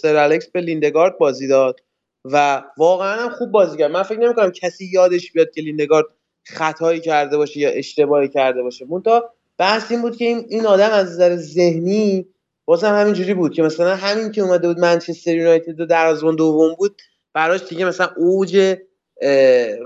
[0.02, 1.80] سر الکس به لیندگارد بازی داد.
[2.24, 3.90] و واقعا خوب بازی کرد.
[3.90, 6.06] من فکر نمی‌کنم کسی یادش بیاد که لیندگارد
[6.44, 8.84] خطایی کرده باشه یا اشتباهی کرده باشه.
[8.84, 12.26] مونتا بحث این بود که این, آدم از نظر ذهنی
[12.64, 17.02] بازم همینجوری بود که مثلا همین که اومده بود منچستر یونایتد و دروازه‌بان دوم بود
[17.36, 18.76] براش دیگه مثلا اوج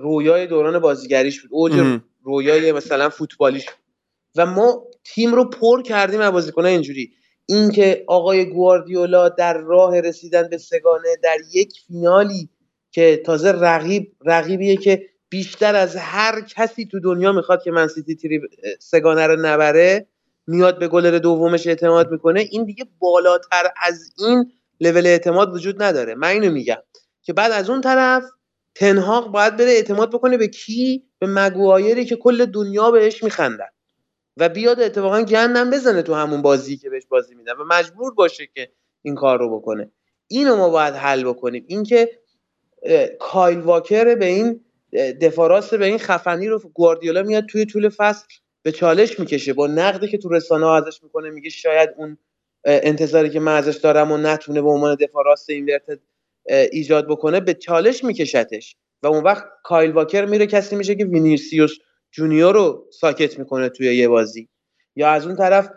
[0.03, 1.51] رویای دوران بازیگریش بود.
[1.73, 3.67] اوج رویای مثلا فوتبالیش
[4.37, 7.13] و ما تیم رو پر کردیم از بازیکن‌ها اینجوری.
[7.47, 12.49] اینکه آقای گواردیولا در راه رسیدن به سگانه در یک فینالی
[12.91, 18.41] که تازه رقیب رقیبیه که بیشتر از هر کسی تو دنیا می‌خواد که منسیتی تری
[18.81, 20.07] سگانه رو نبره
[20.47, 22.49] میاد به گلر دومش اعتماد می‌کنه.
[22.51, 26.15] این دیگه بالاتر از این لول اعتماد وجود نداره.
[26.15, 26.79] من اینو میگم.
[27.31, 28.25] که بعد از اون طرف
[28.75, 33.69] تنهاق باید بره اعتماد بکنه به کی؟ به مگوایری که کل دنیا بهش میخندن.
[34.37, 38.47] و بیاد اتفاقا گندم بزنه تو همون بازی که بهش بازی میدن و مجبور باشه
[38.55, 39.93] که این کار رو بکنه.
[40.29, 41.65] اینو ما باید حل بکنیم.
[41.69, 42.19] اینکه
[43.21, 44.65] کایل واکر به این
[45.21, 48.27] دفاع راست به این خفنی رو گواردیولا میاد توی طول فصل
[48.63, 49.53] به چالش می‌کشه.
[49.53, 52.19] با نقدی که تو رسانه ها ازش می‌کنه میگه شاید اون
[52.65, 55.99] انتظاری که من ازش دارم و نتونه به عنوان دفاع راست inverted
[56.47, 58.77] ایجاد بکنه به چالش میکشتش.
[59.03, 61.77] و اون وقت کایل واکر میره کسی میشه که وینیسیوس
[62.13, 64.49] جونیور رو ساکت می‌کنه توی یه بازی.
[64.97, 65.71] یا از اون طرف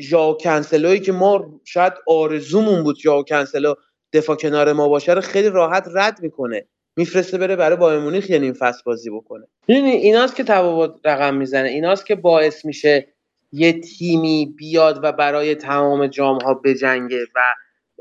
[0.00, 3.74] ژاو کنسلوی که ما شاید آرزومون بود ژاو کنسلو
[4.12, 6.66] دفاع کنار ما باشه رو خیلی راحت رد می‌کنه.
[6.96, 9.46] میفرسته بره برای بایر مونیخ یه نیم فصل بازی بکنه.
[9.68, 11.68] می‌دونی ایناست که تفاوت رقم می‌زنه.
[11.68, 13.08] ایناست که باعث میشه
[13.52, 17.40] یه تیمی بیاد و برای تمام جام ها بجنگه و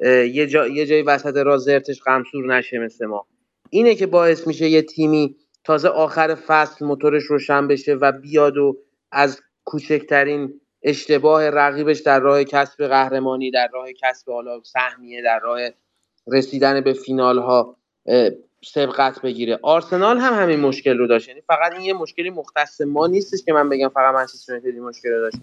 [0.01, 3.25] یه, جا، یه جای وسط راه زرتش غمسور نشه مثل ما.
[3.69, 8.77] اینه که باعث میشه یه تیمی تازه آخر فصل موتورش روشن بشه و بیاد و
[9.11, 15.59] از کوچکترین اشتباه رقیبش در راه کسب قهرمانی در راه کسب حالا سهمیه در راه
[16.27, 17.77] رسیدن به فینال ها
[18.63, 19.59] سبقت بگیره.
[19.61, 21.27] آرسنال هم همین مشکل رو داشت.
[21.27, 25.09] یعنی فقط این یه مشکلی مختص ما نیستش که من بگم فقط منچستر یونایتد مشکل
[25.09, 25.37] رو داشت.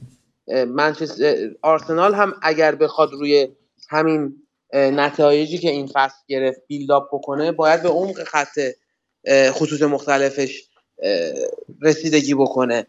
[0.69, 3.49] منچستر آرسنال هم اگر بخواد روی
[3.91, 4.42] همین
[4.73, 8.61] نتایجی که این فصل گرفت بیلداپ بکنه باید به عمق خط
[9.29, 10.63] خصوص مختلفش
[11.83, 12.87] رسیدگی بکنه.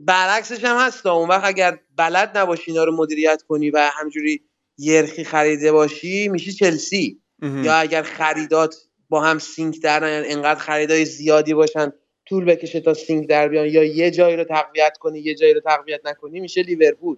[0.00, 4.42] برعکسش هم هست اون وقت اگر بلد نباشی اینا رو مدیریت کنی و همینجوری
[4.78, 7.20] یلخی خریده باشی میشی چلسی.
[7.42, 8.76] یا اگر خریدات
[9.08, 11.92] با هم sync در نیان انقدر خریدای زیادی باشن
[12.28, 15.60] طول بکشه تا sync در بیان یا یه جایی رو تقویت کنی یه جایی رو
[15.60, 17.16] تقویت نکنی میشه لیورپول.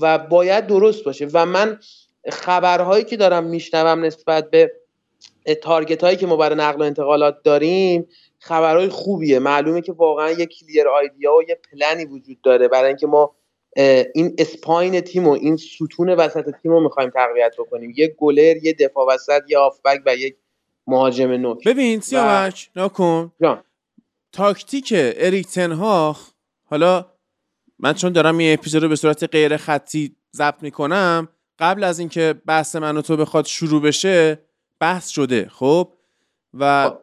[0.00, 1.28] و باید درست باشه.
[1.32, 1.78] و من
[2.28, 4.72] خبرهایی که دارم میشنوم نسبت به
[5.62, 9.38] target هایی که ما برای نقل و انتقالات داریم خبرهای خوبیه.
[9.38, 13.36] معلومه که واقعا یه clear idea و یه پلنی وجود داره برای اینکه ما
[14.14, 17.92] این spine تیم و این ستون وسط تیم رو می‌خوایم تقویت بکنیم.
[17.96, 20.36] یه گلر یه دفاع وسط یه هافبک و یک
[20.86, 21.68] مهاجم نوک.
[21.68, 23.32] ببین سیاوش نکن
[24.32, 26.30] تاکتیک اریک تن هاخ
[26.64, 27.06] حالا
[27.78, 31.28] من چون دارم این اپیزود رو به صورت غیر خطی ضبط می‌کنم
[31.60, 34.38] قبل از اینکه بحث من و تو بخواد شروع بشه
[34.80, 35.92] بحث شده خب؟
[36.54, 36.98] و خب.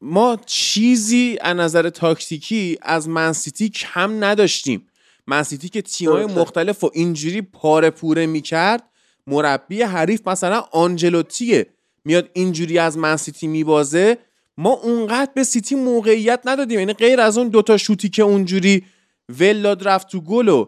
[0.00, 4.86] ما چیزی از نظر تاکتیکی از منسیتی کم نداشتیم.
[5.26, 8.82] منسیتی که تیمای مختلف و اینجوری پاره پوره می‌کرد
[9.26, 11.66] مربی حریف مثلا آنجلوتیه.
[12.04, 14.18] میاد اینجوری از منسیتی میبازه.
[14.58, 16.78] ما اونقدر به سیتی موقعیت ندادیم.
[16.78, 18.84] یعنی غیر از اون دوتا شوتی که اونجوری
[19.28, 20.66] ولاد رفت تو گل و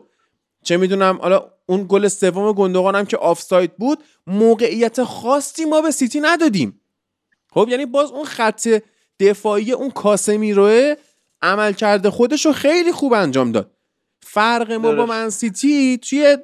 [0.63, 5.91] چه می‌دونم حالا اون گل سوم گوندوگان هم که آفساید بود موقعیت خاصی ما به
[5.91, 6.81] سیتی ندادیم.
[7.51, 8.69] خب یعنی باز اون خط
[9.21, 10.95] دفاعی اون کاسمیرو
[11.43, 13.71] عمل کرده خودش رو خیلی خوب انجام داد.
[14.23, 16.37] فرق ما با من‌سیتی توی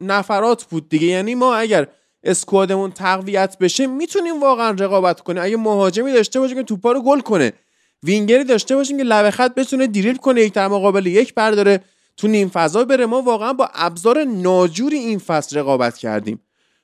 [0.00, 1.06] نفرات بود دیگه.
[1.06, 1.86] یعنی ما اگر
[2.24, 5.42] squad مون تقویت بشه می‌تونیم واقعا رقابت کنیم.
[5.42, 7.52] اگه مهاجمی داشته باشیم که توپا رو گل کنه
[8.02, 11.84] وینگری داشته باشیم که لبه خط بتونه دریبل کنه یک در مقابل یک برداره.
[12.16, 13.06] تو نیم فضا بره.
[13.06, 16.40] ما واقعا با ابزار ناجوری این فصل رقابت کردیم.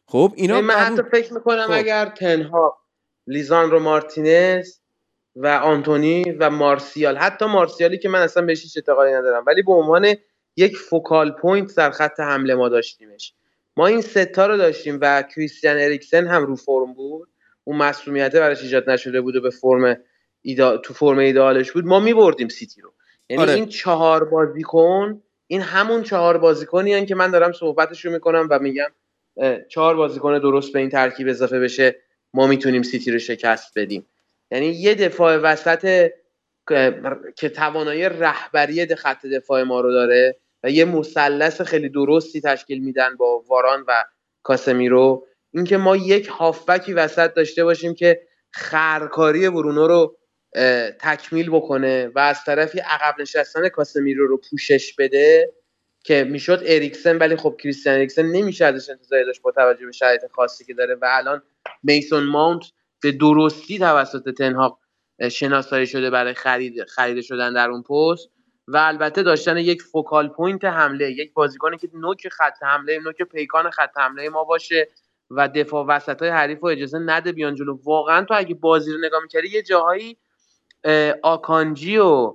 [0.07, 1.73] خب اینا من حتی فکر می‌کنم خب.
[1.73, 2.79] اگر تنها
[3.27, 4.79] لیزاندرو مارتینز
[5.37, 9.73] و آنتونی و مارسیال حتی مارسیالی که من اصلا بهش هیچ اعتقادی ندارم ولی به
[9.73, 10.15] عنوان
[10.57, 13.35] یک focal point در خط حمله ما داشتیمش.
[13.77, 17.29] ما این ستا رو داشتیم و کریستیان اریکسن هم رو فرم بود.
[17.65, 19.97] اون مسئولیت براش ایجاد نشده بود و به فرم
[20.43, 20.77] ایدا...
[20.77, 21.85] تو فرم ایدالش بود.
[21.85, 22.93] ما میبردیم سیتی رو.
[23.33, 23.53] یعنی آره.
[23.53, 28.89] این چهار بازیکن این همون چهار بازیکنی که من دارم صحبتش رو می‌کنم و میگم
[29.69, 31.97] چهار بازیکن درست به این ترکیب اضافه بشه
[32.35, 34.07] ما می‌تونیم سیتی رو شکست بدیم
[34.51, 36.11] یعنی یه دفاع وسط
[37.37, 43.17] که توانایی رهبری خط دفاع ما رو داره و یه مثلث خیلی درستی تشکیل میدن
[43.17, 44.05] با واران و
[44.43, 50.17] کاسمیرو اینکه ما یک هافبکی وسط داشته باشیم که خرکاری برونو رو
[51.01, 55.53] تکمیل بکنه و از طرفی عقب نشستن کاسمیرو رو پوشش بده
[56.05, 60.21] که می‌شد اریکسن ولی خب کریستیان اریکسن نمیشه ازش انتظاری داشت با توجه به شرایط
[60.31, 61.43] خاصی که داره و الان
[61.83, 62.63] میسون ماونت
[63.03, 64.79] به درستی توسط تن هاخ
[65.31, 68.29] شناسایی شده برای خرید خرید شدن در اون پست
[68.69, 73.71] و البته داشتن یک focal point حمله یک بازیکنی که نوک خط حمله نوک پیکان
[73.71, 74.89] خط حمله ما باشه
[75.31, 77.79] و دفاع وسط های حریف رو اجازه نده بیان جلو.
[77.85, 80.19] واقعا تو اگه بازی رو نگاه می‌کردی یه جاهایی
[81.23, 82.35] آکانجی و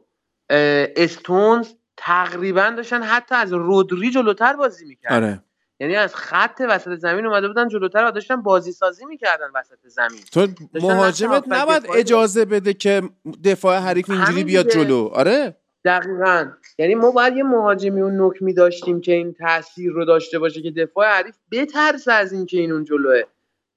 [0.49, 5.15] استونز تقریبا داشتن حتی از رودری جلوتر بازی می‌کردن.
[5.15, 5.43] آره.
[5.79, 10.19] یعنی از خط وسط زمین اومده بودن جلوتر و داشتن بازی سازی می‌کردن وسط زمین.
[10.31, 13.01] تو مهاجمت نباید اجازه بده که
[13.43, 15.09] دفاع حریف اینجوری بیاد جلو.
[15.13, 15.57] آره.
[15.85, 16.51] دقیقا.
[16.79, 20.61] یعنی ما باید یه مهاجمی اون نک می داشتیم که این تاثیر رو داشته باشه
[20.61, 23.21] که دفاع حریف بترسه از این که این اون جلوه.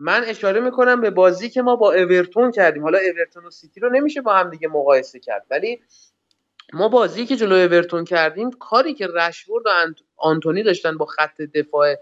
[0.01, 2.83] من اشاره می‌کنم به بازی که ما با اورتون کردیم.
[2.83, 5.47] حالا اورتون و سیتی رو نمیشه با هم دیگه مقایسه کرد.
[5.51, 5.81] ولی
[6.73, 9.71] ما بازی که جلو اورتون کردیم کاری که رشفورد و
[10.17, 11.95] آنتونی داشتن با خط دفاع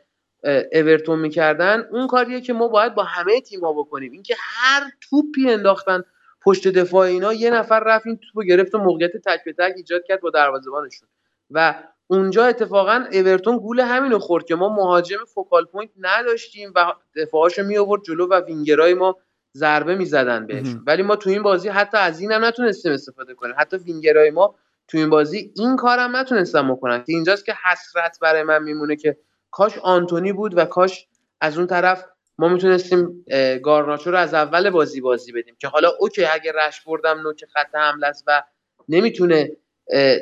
[0.72, 4.12] اورتون می‌کردن اون کاریه که ما باید با همه تیم‌ها بکنیم.
[4.12, 6.02] اینکه هر توپی انداختن
[6.42, 10.02] پشت دفاع اینا یه نفر رفت این توپو گرفت و موقعیت تک به تک ایجاد
[10.08, 11.08] کرد با دروازه‌بانشون.
[11.50, 11.74] و
[12.10, 17.78] اونجا اتفاقا اورتون گول همینو خورد که ما مهاجم focal point نداشتیم و دفاعاشو می
[17.78, 19.16] آورد جلو و وینگرای ما
[19.56, 20.66] ضربه می‌زدن بهش.
[20.86, 23.54] ولی ما تو این بازی حتی از این هم نتونستیم استفاده کنیم.
[23.58, 24.54] حتی وینگرای ما
[24.88, 26.98] تو این بازی این کارم نتونستن بکنن.
[26.98, 29.16] که اینجاست که حسرت برای من میمونه که
[29.50, 31.06] کاش آنتونی بود و کاش
[31.40, 32.04] از اون طرف
[32.38, 33.24] ما می‌تونستیم
[33.62, 35.56] گارناچو رو از اول بازی بازی بدیم.
[35.58, 38.42] که حالا okay اگه رشفوردم نوک خط حمله است و
[38.88, 39.56] نمی‌تونه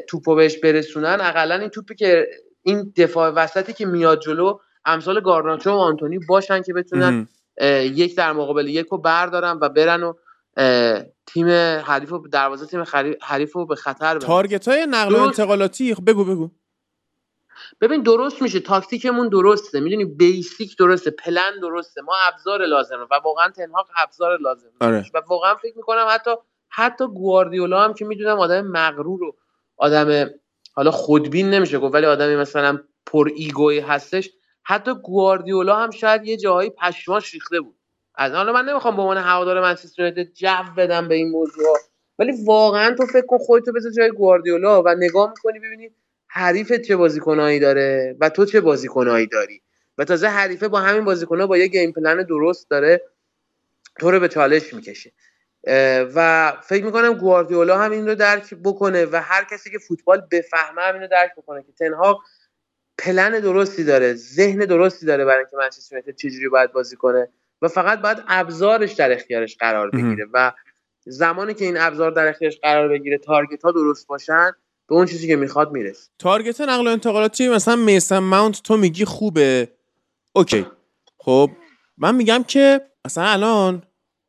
[0.09, 1.19] توپو بهش برسونن.
[1.21, 2.27] اقلا این توپی که
[2.63, 7.29] این دفاع وسطی که میاد جلو امثال گارناچو و آنتونی باشن که بتونن
[7.83, 10.13] یک در مقابل یک رو بردارن و برن و
[11.27, 11.49] تیم
[11.85, 12.85] حریف و دروازه تیم
[13.23, 16.51] حریف رو به خطر تارگت های نقل و انتقالاتی بگو بگو.
[17.81, 18.61] ببین درست میشه.
[18.61, 19.81] تاکتیکمون درسته.
[19.81, 21.11] می‌دونی بیسیک درسته.
[21.11, 22.03] پلن درسته.
[22.03, 24.71] ما ابزار لازمه و واقعا تنهاق ابزار لازمه.
[24.81, 25.05] آره.
[25.15, 26.31] و واقعا فکر می‌کنم حتی
[26.69, 29.37] حتی گواردیولا هم که می‌دونم آدم مغرور و
[29.77, 30.31] آدم
[30.73, 34.31] حالا خودبین نمیشه گفت ولی آدمی مثلا پر ego ی هستش.
[34.63, 37.77] حتی گواردیولا هم شاید یه جاهایی پشماش ریخته بود.
[38.15, 41.79] از حالا من نمی‌خوام به عنوان هوادار منچستر یونایتد جو بدم به این موضوع
[42.19, 45.95] ولی واقعا تو فکر کن خودتو بذار جای گواردیولا و نگاه می‌کنی ببینید
[46.27, 49.63] حریفت چه بازیکنایی داره و تو چه بازیکنایی داری.
[49.99, 53.03] و تازه حریفه با همین بازیکنها با یه game plan درست داره
[54.01, 55.13] تو رو به چالش می‌کشه.
[56.15, 60.83] و فکر می‌کنم گواردیولا هم این رو درک بکنه و هر کسی که فوتبال بفهمه
[60.83, 62.23] هم این رو درک بکنه که تنها
[62.99, 67.29] پلن درستی داره ذهن درستی داره برای اینکه منچستر یونایتد چجوری باید بازی کنه
[67.63, 70.53] و فقط باید ابزارش در اختیارش قرار بگیره و
[71.07, 74.51] زمانی که این ابزار در اختیارش قرار بگیره target ها درست باشن
[74.89, 76.11] به اون چیزی که می‌خواد می‌رسه.
[76.19, 79.69] target نقل و انتقالاتی مثلا میسن ماونت تو میگی خوبه.
[80.33, 80.67] اوکی.
[81.19, 81.51] خب
[81.99, 83.83] من میگم که مثلا الان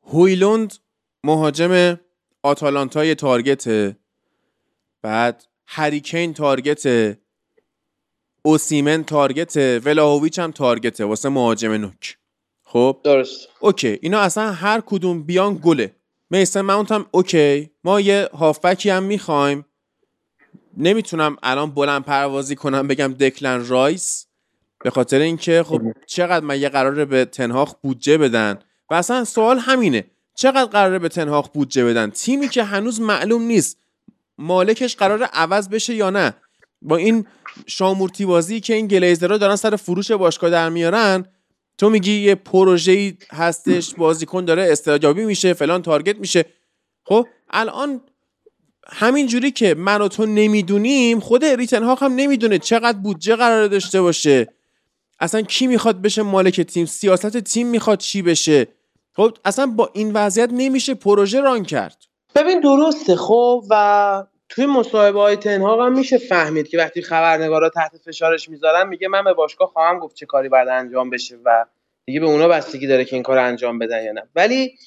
[0.04, 0.74] هویلوند
[1.24, 2.00] مهاجم
[2.44, 3.98] آتالانتا target ه
[5.02, 7.18] بعد هری کین target ه
[8.42, 12.18] اوسیمن target ه ولاهویچ هم target ه واسه مهاجم نوک.
[12.64, 13.48] خب؟ درست.
[13.60, 14.00] اوکی.
[14.02, 15.96] اینا اصلا هر کدوم بیان گله.
[16.30, 17.70] میسن ماونت هم اوکی.
[17.84, 19.66] ما یه هافبکی هم می‌خوایم.
[20.78, 24.28] نمی‌تونم الان بلند پروازی کنم بگم دکلن رایس.
[24.84, 25.82] به خاطر اینکه خب.
[26.06, 28.60] چقدر من یه قراره به تنهاخ بودجه بدن.
[28.90, 30.04] و اصلا سوال همینه.
[30.40, 33.78] چقدر قراره به تنهاخ بودجه بدن؟ تیمی که هنوز معلوم نیست.
[34.38, 36.34] مالکش قراره عوض بشه یا نه.
[36.82, 37.26] با این
[37.68, 41.26] شامورتی بازی که این گلیزرها دارن سر فروش باشگاه در میارن
[41.78, 46.46] تو میگی یه پروژه‌ای هستش بازیکن داره استعجابی میشه فلان تارگت میشه.
[47.04, 48.02] خب الان
[48.88, 53.68] همین جوری که من و تو نمی‌دونیم خود ریتن هاک هم نمی‌دونه چقدر بودجه قرار
[53.68, 54.48] داشته باشه.
[55.20, 58.68] اصلا کی می‌خواد بشه مالک تیم؟ سیاست تیم می‌خواد چی بشه؟
[59.18, 61.98] خب اصلا با این وضعیت نمیشه پروژه ران کرد.
[62.36, 67.98] ببین درسته خب و توی مصاحبه های تنها هم میشه فهمید که وقتی خبرنگارا تحت
[68.06, 71.66] فشارش می‌ذارن میگه من به باشگاه خواهم گفت چه کاری باید انجام بشه و
[72.06, 74.24] دیگه به اونا بستگی داره که این کار انجام بدن یا نه.
[74.36, 74.78] ولی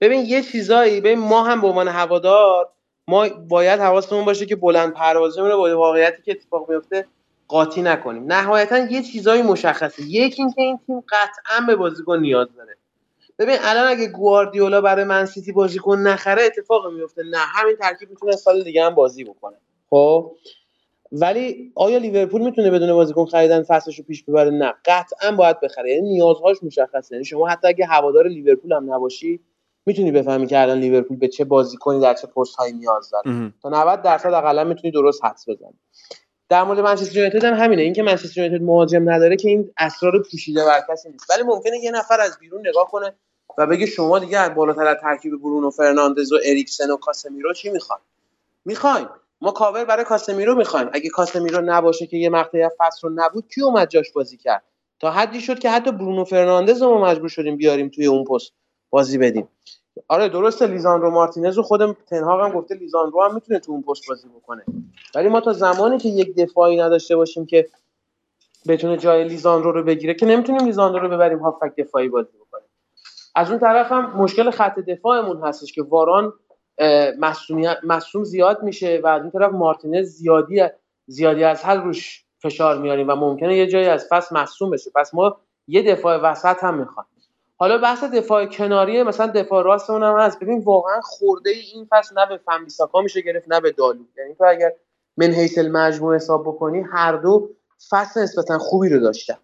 [0.00, 2.68] ببین یه چیزایی ببین ما هم به عنوان هوادار
[3.08, 7.06] ما باید حواسمون باشه که بلند پروازی رو با واقعیتی که اتفاق میفته
[7.48, 8.32] قاطی نکنیم.
[8.32, 10.02] نهایتا یه چیزایی مشخصه.
[10.02, 12.77] یکی اینکه این تیم قطعا به بازیکن نیاز داره.
[13.38, 17.22] ببین الان اگه گواردیولا برای من سیتی بازیکن نخره اتفاق میفته.
[17.22, 19.56] نه همین ترکیب می‌تونه سال دیگه هم بازی بکنه.
[19.90, 20.36] خب؟
[21.12, 24.74] ولی آیا لیورپول می‌تونه بدون بازیکن خریدن فصلش رو پیش ببره؟ نه.
[24.84, 25.90] قطعا باید بخره.
[25.94, 27.14] یعنی نیازهاش مشخصه.
[27.14, 29.40] یعنی شما حتی اگه هوادار لیورپول هم نباشی
[29.86, 33.52] می‌تونی بفهمی که الان لیورپول به چه بازیکنی در چه پست هایی نیاز داره.
[33.62, 35.78] تا 90 درصد اقلا می‌تونی درست حدس بزنی.
[36.48, 37.82] در مورد منچستر یونایتد هم همینه.
[37.82, 41.30] اینکه منچستر یونایتد مهاجم نداره که این اسرار پوشیده بر کسی نیست.
[41.30, 43.14] ولی ممکنه یه نفر از بیرون نگاه کنه.
[43.58, 48.02] و بگه شما دیگه بالاتر از ترکیب برونو فرناندز و اریکسن و کاسمیرو چی می‌خواین؟
[48.64, 49.08] می‌خواین.
[49.40, 50.90] ما کاور برای کاسمیرو می‌خوایم.
[50.92, 54.62] اگه کاسمیرو نباشه که یه مقطعی فصل رو نبود کی اومد جاش بازی کرد؟
[55.00, 58.52] تا حدی شد که حتی برونو فرناندز رو مجبور شدیم بیاریم توی اون پست
[58.90, 59.48] بازی بدیم.
[60.08, 63.82] آره درسته لیزاندرو مارتینز رو خودم تن هاخ هم گفته لیزاندرو هم می‌تونه تو اون
[63.82, 64.64] پست بازی بکنه.
[65.14, 67.68] ولی ما تا زمانی که یک دفاعی نداشته باشیم که
[68.68, 72.38] بتونه جای لیزاندرو رو بگیره که نمی‌تونیم لیزاندرو رو ببریم هافک دفاعی بازی
[73.38, 76.32] از اون طرف هم مشکل خط دفاعمون هستش که واران
[77.82, 80.62] مصوم زیاد میشه و از اون طرف مارتینز زیادی
[81.06, 84.90] زیادی از حد روش فشار میاریم و ممکنه یه جایی از فصل مصوم بشه.
[84.94, 85.36] پس ما
[85.68, 87.08] یه دفاع وسط هم می‌خوایم.
[87.56, 90.40] حالا بحث دفاع کناری مثلا دفاع راست هم هست.
[90.40, 94.04] ببین واقعا خورده این فصل نه به فنبیساکا میشه گرفت نه به دالو.
[94.18, 94.72] یعنی تو اگر
[95.16, 97.50] من حیث المجموع حساب بکنی هر دو
[97.90, 99.38] فصل نسبتا خوبی رو داشتن.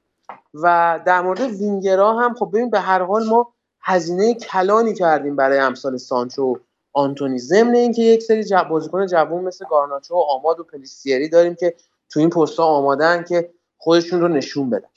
[0.63, 3.54] و در مورد وینگرا هم خب ببین به هر حال ما
[3.85, 6.59] هزینه کلانی کردیم برای امثال سانچو
[6.93, 7.39] آنتونی.
[7.39, 11.75] ضمن اینکه یک سری جب بازیکن جوون مثل گارناچو و آماد و پلیسیری داریم که
[12.11, 14.89] تو این پست‌ها آمادن که خودشون رو نشون بدن.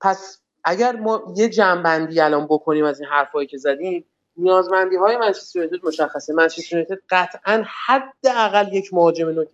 [0.00, 4.04] پس اگر ما یه جنبندی الان بکنیم از این حرفایی که زدیم
[4.36, 6.32] نیازمندی های منچستر یونایتد مشخصه.
[6.32, 9.48] منچستر یونایتد قطعا حداقل یک مهاجم نوک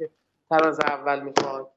[0.50, 1.70] تراز اول می‌خواد.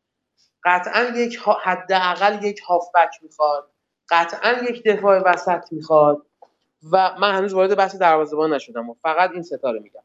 [0.63, 3.69] قطعا یک حداقل یک هافبک می‌خواد.
[4.09, 6.21] قطعا یک دفاع وسط می‌خواد.
[6.91, 10.01] و من هنوز وارد بحث دروازه‌بان نشدم و فقط این ستاره میگم.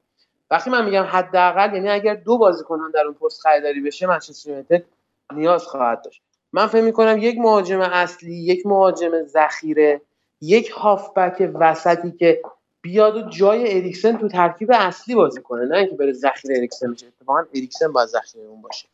[0.51, 4.85] وقتی من میگم حداقل یعنی اگر دو بازیکن در اون پست خریداری بشه منچستر یونایتد
[5.33, 6.23] نیاز خواهد داشت.
[6.53, 10.01] من فکر می‌کنم یک مهاجم اصلی یک مهاجم ذخیره
[10.41, 12.43] یک هافبک وسطی که
[12.81, 15.65] بیاد و جای اریکسن تو ترکیب اصلی بازی کنه.
[15.65, 17.07] نه اینکه بره ذخیره اریکسن بشه.
[17.07, 18.89] اتفاقا اریکسن باید ذخیره اون باشه.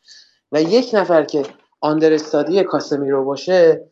[0.52, 1.42] و یک نفر که
[1.80, 3.84] آندرستادی کاسمیرو باشه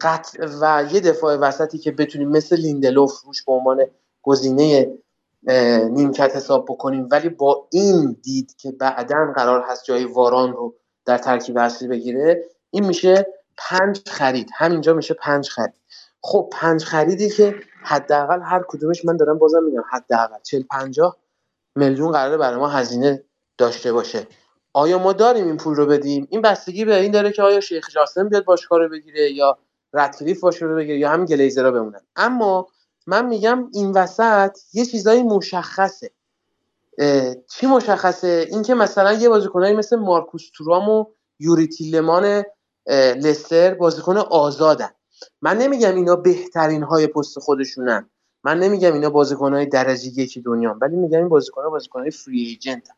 [0.00, 3.86] قطع و یه دفاع وسطی که بتونیم مثل لیندلوف روش به عنوان
[4.22, 4.92] گزینه
[5.90, 7.08] نیمکت حساب بکنیم.
[7.10, 10.74] ولی با این دید که بعدا قرار هست جای واران رو
[11.04, 13.26] در ترکیب اصلی بگیره این میشه
[13.56, 14.50] پنج خرید.
[14.54, 15.74] همینجا میشه پنج خرید.
[16.20, 21.16] خب پنج خریدی که حداقل هر کدومش من دارم بازم میگم حداقل 40 50
[21.76, 23.24] میلیون قراره برای ما هزینه
[23.58, 24.26] داشته باشه.
[24.76, 27.90] آیا ما داریم این پول رو بدیم؟ این بستگی به این داره که آیا شیخ
[27.90, 29.58] جاسم بیاد باشگاه رو بگیره یا
[29.92, 32.68] ردکلیف باشه رو بگیره یا همین گلیزرها بمونن اما
[33.06, 36.10] من میگم این وسط یه چیزایی مشخصه.
[37.50, 41.04] چی مشخصه؟ اینکه مثلا یه بازیکنایی مثل مارکوس تورام و
[41.38, 42.44] یوری تیلمان
[43.16, 44.90] لستر بازیکن آزادن.
[45.42, 48.10] من نمیگم اینا بهترین های پست خودشونن.
[48.44, 52.10] من نمیگم اینا بازیکن های درجه یکی دنیا ولی میگم این بازیکن ها بازیکن های
[52.10, 52.88] free agent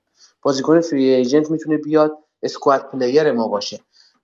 [0.42, 3.80] بازیکن free agent می‌تونه بیاد squad player ما باشه.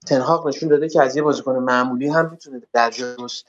[0.06, 3.46] تن هاخ نشون داده که از یه بازیکن معمولی هم می‌تونه در درست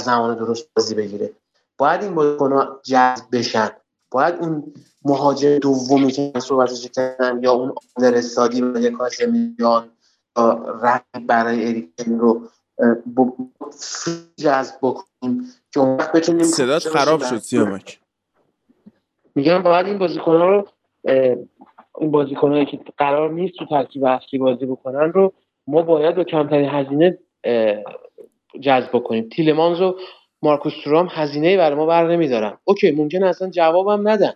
[0.00, 1.32] زمان درست بازی بگیره.
[1.78, 3.70] باید این بازیکن ها جذب بشن.
[4.10, 4.74] باید اون
[5.04, 9.90] مهاجم دومی که صحبتش کردم یا اون آدر سادی برای کاسمیان
[10.82, 12.48] رد برای اریکسن رو
[14.36, 18.00] جذب بکنیم که اون وقت بتونیم صدات خراب شد سیامک.
[19.34, 20.68] میگم باید این بازیکن رو
[22.00, 25.32] این بازیکنهایی که قرار نیست تو ترکیب اصلی بازی بکنن رو
[25.66, 27.18] ما باید با کمترین هزینه
[28.60, 29.28] جذب بکنیم.
[29.28, 29.96] تیلمانز و
[30.42, 32.58] مارکوس تورام هزینه برای ما بر نمیدارن.
[32.64, 34.32] اوکی ممکن اصلا جوابم ندن.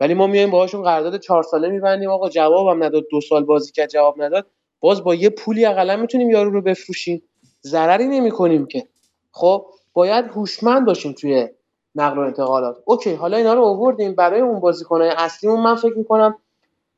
[0.00, 2.10] ولی ما میایم باهاشون قرارداد چهار ساله میبندیم.
[2.10, 3.04] آقا جوابم نداد.
[3.10, 4.46] دو سال بازی کرد جواب نداد.
[4.80, 7.22] باز با یه پولی اقلا می‌تونیم یارو رو بفروشیم.
[7.62, 8.84] ضرری نمی کنیم که.
[9.32, 11.48] خب باید هوشمند باشیم توی
[11.94, 12.76] نقل و انتقالات.
[12.84, 14.14] اوکی حالا اینا رو آوردیم.
[14.14, 16.38] برای اون بازیکنهای اصلیمون من فکر می‌کنم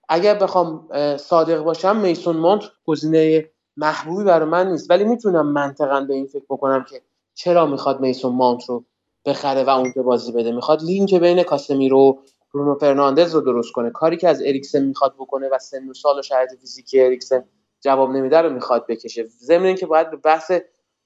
[0.09, 4.91] اگر بخوام صادق باشم میسون مونت گزینه محبوبی برای من نیست.
[4.91, 7.03] ولی می‌تونم منطقا به این فکر بکنم که
[7.35, 8.85] چرا می‌خواد میسون مانت رو
[9.25, 10.53] بخره و اونجا بازی بده.
[10.53, 12.17] می‌خواد لینک بین کاسمیرو و
[12.55, 13.91] برونو فرناندز رو درست کنه.
[13.91, 17.45] کاری که از اریکسن می‌خواد بکنه و سن و سال و شرایط فیزیکی اریکسن
[17.81, 19.25] جواب نمیده رو می‌خواد بکشه.
[19.25, 20.53] ضمن اینکه باید به بحث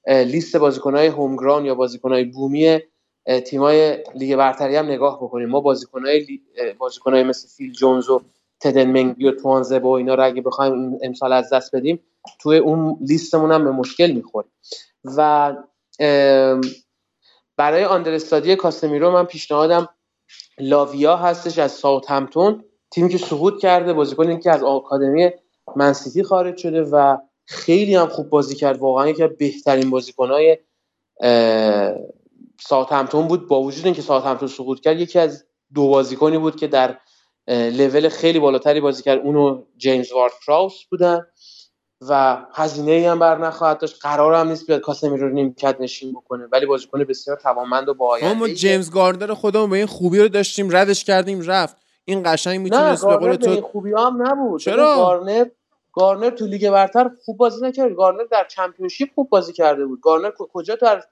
[0.06, 2.78] لیست بازیکنهای هومگران یا بازیکنهای بومی
[3.46, 5.48] تیمای لیگ برتری هم نگاه بکنیم.
[5.48, 6.40] ما بازیکنهای
[6.78, 8.20] بازیکنهای مثل فیل جونز و
[8.60, 12.00] تدن منگی و توانزه و اینا رو اگه بخوایم امسال از دست بدیم
[12.38, 14.52] توی اون لیستمون هم به مشکل می‌خوریم.
[15.04, 15.56] و
[17.56, 19.88] برای آندرستادی کاسمیرو من پیشنهادم
[20.58, 25.30] لاویا هستش از ساوت همتون تیمی که سقوط کرده بازیکن که از آکادمی
[25.76, 27.16] منسیتی خارج شده و
[27.46, 28.78] خیلی هم خوب بازی کرد.
[28.78, 30.58] واقعا یکی از بهترین بازیکنهای
[32.60, 33.48] ساوت همتون بود.
[33.48, 36.98] با وجود اینکه ساوت همتون سقوط کرد یکی از دو بازیکنی بود که در
[37.48, 39.20] لول خیلی بالاتری بازی کرد.
[39.20, 41.26] اونو جیمز وارد کراوس بودن
[42.08, 43.96] و هزینه هم بر نخواهد داشت.
[44.02, 48.18] قرار هم نیست بیاد کاسمیرو رو نیمکت نشین بکنه ولی بازیکن بسیار توانمند و با
[48.38, 51.76] ما جیمز گارنر خودمون به این خوبی رو داشتیم ردش کردیم رفت.
[52.04, 54.60] این قشنگ می‌تونست به قول تو خوبی هم نبود.
[54.60, 55.44] چرا؟ گارنر
[55.92, 57.94] گارنر تو لیگ برتر خوب بازی نکرد.
[57.94, 60.00] گارنر در Championship خوب بازی کرده بود.
[60.00, 61.02] گارنر کجا در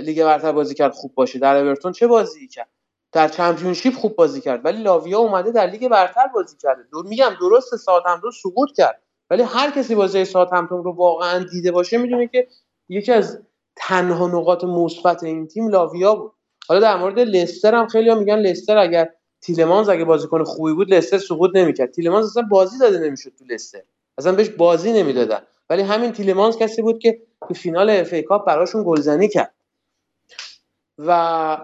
[0.00, 2.68] لیگ برتر بازی کرد خوب باشه؟ در اورتون چه بازی کرد؟
[3.12, 6.82] در Championship خوب بازی کرد ولی لاویا اومده در لیگ برتر بازی کرده.
[6.92, 11.98] دور میگم درست ساوتهمپتون سقوط کرد ولی هر کسی بازی ساوتهمپتون رو واقعا دیده باشه
[11.98, 12.48] می‌دونه که
[12.88, 13.38] یکی از
[13.76, 16.32] تنها نقاط مثبت این تیم لاویا بود.
[16.68, 19.10] حالا در مورد لستر هم خیلی میگن لستر اگر
[19.40, 21.90] تیلمانز اگه بازیکن خوبی بود لستر سقوط نمی‌کرد.
[21.90, 23.82] تیلمانز اصلا بازی داده نمی‌شد تو لستر.
[24.18, 25.40] اصلا بهش بازی نمی‌دادن.
[25.70, 29.54] ولی همین تیلمانز کسی بود که تو فینال اف ای کاپ براشون گلزنی کرد.
[30.98, 31.58] و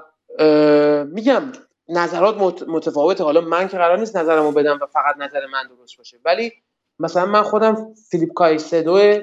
[1.12, 1.42] میگم
[1.88, 3.24] نظرات متفاوته.
[3.24, 6.18] حالا من که قرار نیست نظرمو بدم و فقط نظر من درست باشه.
[6.24, 6.52] ولی
[6.98, 9.20] مثلا من خودم فیلیپ کایسدو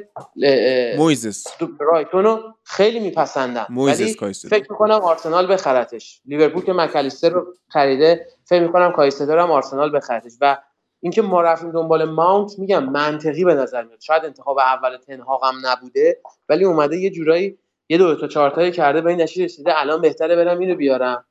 [0.98, 1.48] مویزس.
[1.80, 3.68] برایتون خیلی میپسندم.
[3.70, 4.14] ولی
[4.50, 6.22] فکر می‌کنم آرسنال بخرتش.
[6.26, 10.32] لیورپول که مکالیستر رو خریده فکر می‌کنم کایسدو هم آرسنال بخرتش.
[10.42, 10.58] و
[11.00, 14.00] اینکه ما رفتیم دنبال ماونت میگم منطقی به نظر میاد.
[14.02, 17.58] شاید انتخاب اول تنهاق هم نبوده ولی اومده یه جورایی
[17.90, 21.26] یه دو تا چهار کرده به این نتیجه رسیده الان بهتره برم اینو بیارم.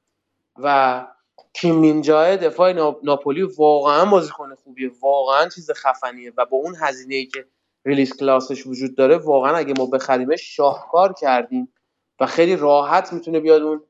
[0.62, 1.06] و
[1.52, 2.72] کیم مینجای دفاع
[3.02, 7.46] ناپولی واقعا بازیکن خوبیه واقعا چیز خفنیه و با اون هزینه ای که
[7.84, 11.72] ریلیس کلاسش وجود داره واقعا اگه ما بخریمش شاهکار کردیم
[12.20, 13.82] و خیلی راحت می‌تونه بیاد اون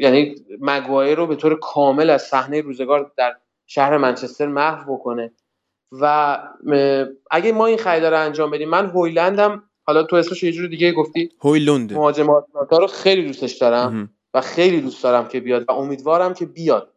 [0.00, 3.36] یعنی مگوایر رو به طور کامل از صحنه روزگار در
[3.66, 5.32] شهر منچستر محو بکنه.
[5.92, 6.38] و
[7.30, 10.92] اگه ما این خرید رو انجام بدیم من هویلندم حالا تو اسمش یه جور دیگه
[10.92, 11.30] گفتی.
[11.40, 16.46] هویلند مهاجمات رو خیلی دوستش دارم و خیلی دوست دارم که بیاد و امیدوارم که
[16.46, 16.90] بیاد.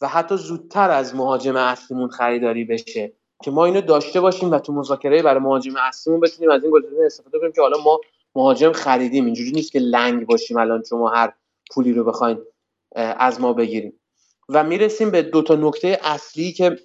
[0.00, 3.12] و حتی زودتر از مهاجم اصلیمون خریداری بشه.
[3.44, 7.06] که ما اینو داشته باشیم و تو مذاکره برای مهاجم اصلیمون بتونیم از این گزینه
[7.06, 8.00] استفاده کنیم که حالا ما
[8.34, 9.24] مهاجم خریدیم.
[9.24, 11.32] اینجوری نیست که لنگ باشیم الان شما هر
[11.70, 12.38] پولی رو بخواین
[12.96, 13.92] از ما بگیریم.
[14.48, 16.78] و می‌رسیم به دو تا نکته اصلی که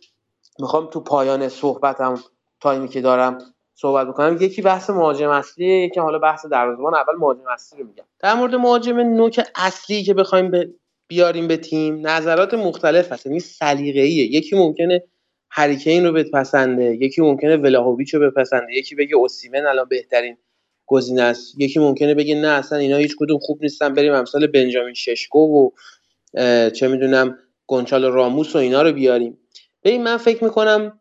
[0.59, 2.23] می‌خوام تو پایان صحبتم
[2.61, 3.37] تایمی که دارم.
[3.81, 4.37] صحبت بکنم.
[4.41, 6.95] یکی بحث مهاجم اصلیه یکی حالا بحث دروازه‌بان.
[6.95, 8.03] اول مهاجم اصلی رو میگم.
[8.19, 10.51] در مورد مهاجم نوک اصلی که بخوایم
[11.07, 13.25] بیاریم به تیم نظرات مختلف هست.
[13.25, 14.35] یعنی سلیقه‌ایه.
[14.35, 15.03] یکی ممکنه
[15.49, 18.73] هریکین رو بپسنده یکی ممکنه ولاهویچ رو بپسنده.
[18.73, 20.37] یکی بگه اوسیمن الان بهترین
[20.85, 21.61] گزینه است.
[21.61, 25.69] یکی ممکنه بگه نه اصلا اینا هیچ کدوم خوب نیستن بریم امثال بنجامین ششکو و
[26.69, 27.37] چه می‌دونم
[27.67, 29.37] گونچالو راموس و اینا رو بیاریم.
[29.83, 30.99] ببین من فکر می‌کنم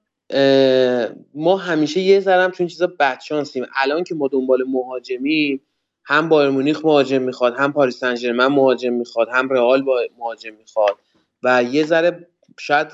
[1.34, 5.60] ما همیشه یه ذرم این چیزا بدشانسیم الان که ما دنبال مهاجمی
[6.04, 10.96] هم بایر مونیخ مهاجم می‌خواد هم پاریس سن مهاجم می‌خواد هم رئال با مهاجم می‌خواد
[11.42, 12.26] و یه ذره
[12.58, 12.88] شاید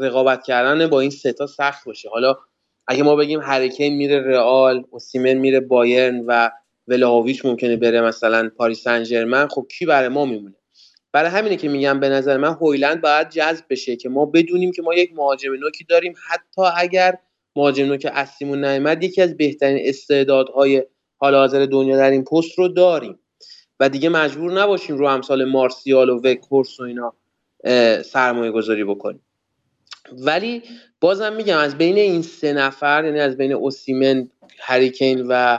[0.00, 2.08] رقابت کردن با این ستا سخت باشه.
[2.08, 2.36] حالا
[2.86, 6.50] اگه ما بگیم هریکین میره رئال اوسیمن میره بایرن و
[6.88, 10.54] ولاویچ ممکنه بره مثلا پاریس سن خب کی برای ما میمونه؟
[11.12, 14.82] برای همینه که میگم به نظر من هویلند باید جذب بشه که ما بدونیم که
[14.82, 16.14] ما یک مهاجم نوکی داریم.
[16.28, 17.18] حتی اگر
[17.56, 20.84] مهاجم نوک اصلیمون نیامد یکی از بهترین استعدادهای
[21.16, 23.18] حال حاضر دنیا در این پست رو داریم.
[23.80, 27.14] و دیگه مجبور نباشیم رو امثال مارسیال و وکورس و اینا
[28.02, 29.22] سرمایه گذاری بکنیم.
[30.12, 30.62] ولی
[31.00, 35.58] بازم میگم از بین این سه نفر یعنی از بین اوسیمن هریکین و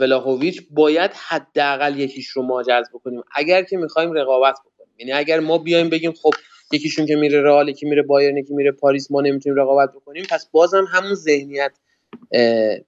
[0.00, 3.22] ولاهویچ باید حداقل یکیش رو ما جذب بکنیم.
[3.34, 4.94] اگر که می‌خوایم رقابت بکنیم.
[4.98, 6.30] یعنی اگر ما بیایم بگیم خب
[6.72, 10.48] یکیشون که میره رئال یکی میره بایرن یکی میره پاریس ما نمی‌تونیم رقابت بکنیم پس
[10.52, 11.72] بازم همون ذهنیت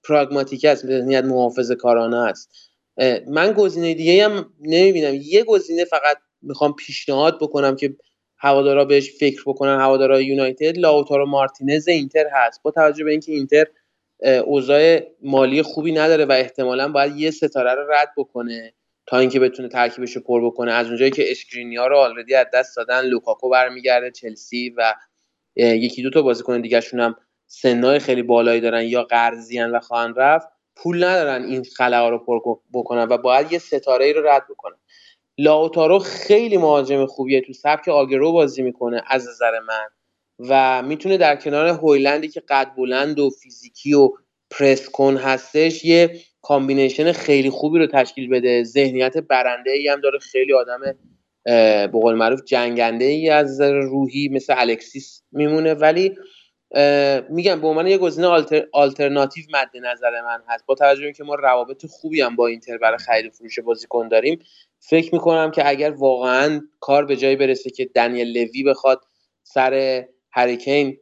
[0.03, 2.49] پراگماتیک است ذهنیت محافظه کارانه است.
[3.27, 5.19] من گزینه دیگه هم نمی‌بینم.
[5.21, 7.95] یه گزینه فقط می‌خوام پیشنهاد بکنم که
[8.37, 9.79] هوادارا بهش فکر بکنن.
[9.79, 12.63] هوادارا یونایتد لاوتارو مارتینز اینتر هست.
[12.63, 13.65] با توجه به اینکه اینتر
[14.23, 18.73] اوضاع مالی خوبی نداره و احتمالا باید یه ستاره رو رد بکنه
[19.05, 20.71] تا اینکه بتونه ترکیبش رو پر بکنه.
[20.71, 24.95] از اونجایی که اشکرینیا رو آلردی از دست دادن لوکاکو برمیگرده چلسی و
[25.55, 27.15] یکی دو تا بازیکن دیگهشون هم
[27.47, 32.39] سنای خیلی بالایی دارن یا قرضیان و خواهن رفت پول ندارن این خلا رو پر
[32.73, 34.77] بکنن و باید یه ستاره ای رو رد بکنن.
[35.37, 39.87] لاوتارو خیلی مهاجم خوبیه تو سبک آگرو بازی می‌کنه از نظر من.
[40.39, 44.09] و می‌تونه در کنار هویلندی که قد بلند و فیزیکی و
[44.51, 48.63] پرس کن هستش یه combination خیلی خوبی رو تشکیل بده.
[48.63, 50.19] ذهنیت برنده ای هم داره.
[50.19, 50.79] خیلی آدم
[51.43, 55.73] به قول معروف جنگنده ای از روحی مثل الکسیس میمونه.
[55.73, 56.17] ولی
[57.29, 60.65] میگم به عنوان یه گزینه alter، alternative مد نظر من هست.
[60.65, 64.39] با توجه که ما روابط خوبی هم با اینتر برای خرید فروش بازیکن داریم
[64.79, 69.01] فکر می‌کنم که اگر واقعا کار به جایی برسه که دنیل لوی بخواد
[69.43, 70.97] سر هری کین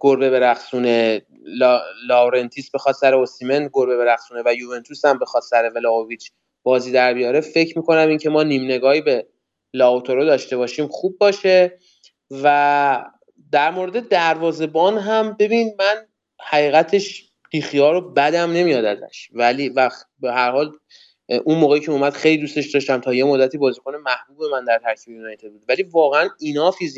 [0.00, 6.32] گربه برقصونه لا، لاورنتیس بخواد سر اوسیمن گربه برقصونه و یوونتوس هم بخواد سر ولاهویچ
[6.62, 7.40] بازی در بیاره.
[7.40, 9.26] فکر می‌کنم این که ما نیم نگاهی به
[9.74, 11.78] لاوتورو داشته باشیم خوب باشه.
[12.30, 13.04] و
[13.52, 16.06] در مورد دروازبان هم ببین من
[16.40, 19.28] حقیقتش دخیا رو بدم نمیاد ازش.
[19.32, 20.72] ولی وقت به هر حال
[21.44, 25.14] اون موقعی که اومد خیلی دوستش داشتم تا یه مدتی بازیکن محبوب من در ترکیب
[25.14, 25.64] یونایتد بود.
[25.68, 26.96] ولی واقعا enough is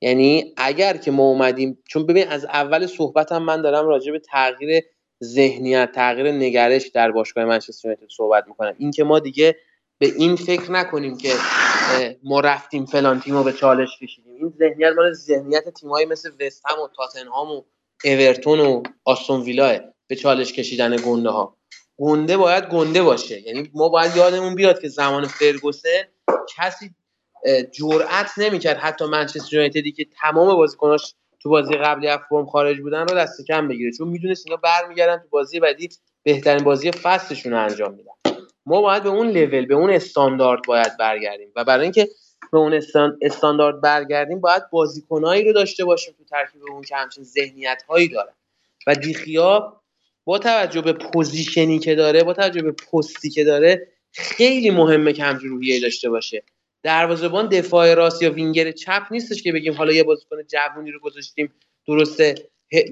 [0.00, 4.84] یعنی اگر که ما اومدیم چون ببین از اول صحبتم من دارم راجع به تغییر
[5.24, 8.74] ذهنیت تغییر نگرش در باشگاه منچستر یونایتد صحبت می‌کنم.
[8.78, 9.56] اینکه ما دیگه
[9.98, 11.32] به این فکر نکنیم که
[12.22, 14.34] ما رفتیم فلان تیم رو به چالش کشیدیم.
[14.34, 17.62] این ذهنیت مال ذهنیت تیمایی مثل وستهم و تاتنهام و
[18.04, 21.56] اورتون و آستون ویلاه به چالش کشیدن گنده ها
[21.98, 23.40] گنده باید گنده باشه.
[23.40, 26.08] یعنی ما باید یادمون بیاد که زمان فرگوسه
[26.56, 26.90] کسی
[27.72, 32.20] جرأت نمی‌کرد حتی منچستر یونایتدی که تمام بازیکناش تو بازی قبلی از
[32.52, 33.92] خارج بودن رو دست کم بگیره.
[33.92, 35.88] چون می‌دونست اینا برمیگردن تو بازی بعدی
[36.22, 38.42] بهترین بازی فصلشون رو انجام میدن.
[38.66, 42.08] ما باید به اون لول به اون استاندارد باید برگردیم و برای اینکه
[42.52, 42.80] به اون
[43.22, 48.32] استاندارد برگردیم باید بازیکنایی رو داشته باشیم تو ترکیب اون که همچین ذهنیت هایی دارن
[48.86, 49.80] و دخیا
[50.24, 55.12] با توجه به position ی که داره با توجه به پستی که داره خیلی مهمه
[55.12, 56.42] که همچین روحیه داشته باشه.
[56.88, 61.52] دروازه‌بان دفاع راست یا وینگر چپ نیستش که بگیم حالا یه بازیکن جوونی رو گذاشتیم
[61.86, 62.34] درسته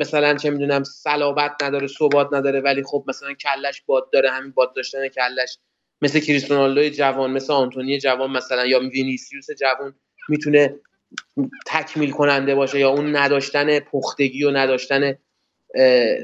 [0.01, 4.75] مثلا چه می‌دونم صلابت نداره ثبات نداره ولی خب مثلا کلش باد داره همین باد
[4.75, 5.59] داشتن کلش.
[6.03, 9.95] مثل کریستیانو جوان مثل آنتونی جوان مثلا یا وینیسیوس جوان
[10.29, 10.81] می‌تونه
[11.67, 15.19] تکمیل کننده باشه یا اون نداشتن پختگی و نداشتن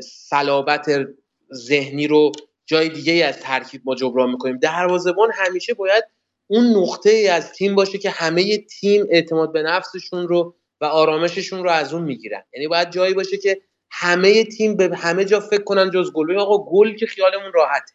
[0.03, 1.07] صلابت
[1.55, 2.33] ذهنی رو
[2.67, 4.59] جای دیگه از ترکیب ما جبران می‌کنیم.
[4.59, 6.05] دروازه‌بان همیشه باید
[6.53, 11.65] اون نقطه ای از تیم باشه که همه تیم اعتماد به نفسشون رو و آرامششون
[11.65, 12.43] رو از اون می‌گیرن.
[12.55, 13.61] یعنی باید جایی باشه که
[13.91, 16.39] همه تیم به همه جا فکر کنن جز گل.
[16.39, 17.93] آقا گل که خیالمون راحته.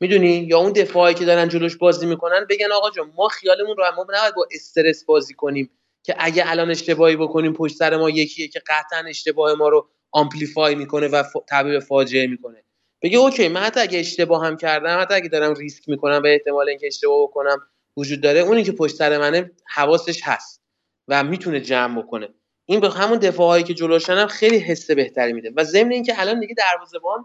[0.00, 3.94] می‌دونی؟ یا اون دفاعی که دارن جلوش بازی می‌کنن بگن آقا جان ما خیالمون راحت
[3.94, 5.70] ما نباید با استرس بازی کنیم
[6.02, 10.74] که اگه الان اشتباهی بکنیم پشت سر ما یکیه که قطعا اشتباه ما رو آمپلیفای
[10.74, 12.64] می‌کنه و تبدیل به فاجعه می‌کنه.
[13.02, 16.68] بگه اوکی من حتی اگه اشتباه هم کردم حتی اگه دارم ریسک می‌کنم به احتمال
[16.68, 17.58] اینکه اشتباه بکنم
[17.96, 18.40] وجود داره.
[18.40, 20.62] اونی که پشت سر منه حواسش هست
[21.08, 22.28] و می‌تونه جمع بکنه.
[22.66, 25.52] این به همون دفاعهایی که جلوشن هم خیلی حس بهتری میده.
[25.56, 27.24] و ضمن اینکه الان دیگه دروازه‌بان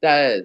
[0.00, 0.42] در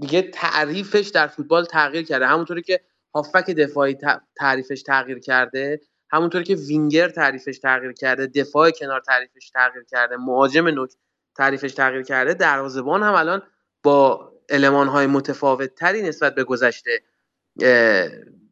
[0.00, 2.26] دیگه تعریفش در فوتبال تغییر کرده.
[2.26, 2.80] همونطوری که
[3.14, 3.96] هافک دفاعی
[4.36, 5.80] تعریفش تغییر کرده
[6.10, 10.90] همونطوری که وینگر تعریفش تغییر کرده دفاع کنار تعریفش تغییر کرده مهاجم نوک
[11.36, 13.42] تعریفش تغییر کرده دروازه‌بان هم الان
[13.82, 14.32] با
[14.64, 17.02] های متفاوت تری نسبت به گذشته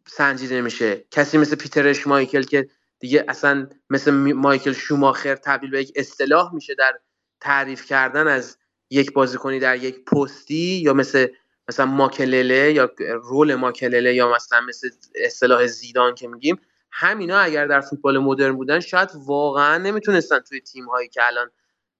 [0.06, 1.04] سنجیده میشه.
[1.10, 6.74] کسی مثل پیترش مایکل که دیگه اصلا مثل مایکل شوماخر تبدیل به یک اصطلاح میشه
[6.74, 6.98] در
[7.40, 8.58] تعریف کردن از
[8.90, 11.26] یک بازیکنی در یک پستی یا مثل
[11.68, 12.90] مثلا ماکلله یا
[13.22, 18.80] رول ماکلله یا مثلا مثل اصطلاح زیدان که میگیم همینا اگر در فوتبال مدرن بودن
[18.80, 21.50] شاید واقعا نمی‌تونستن توی تیم هایی که الان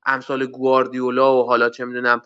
[0.07, 2.23] امثال گواردیولا و حالا چه می‌دونم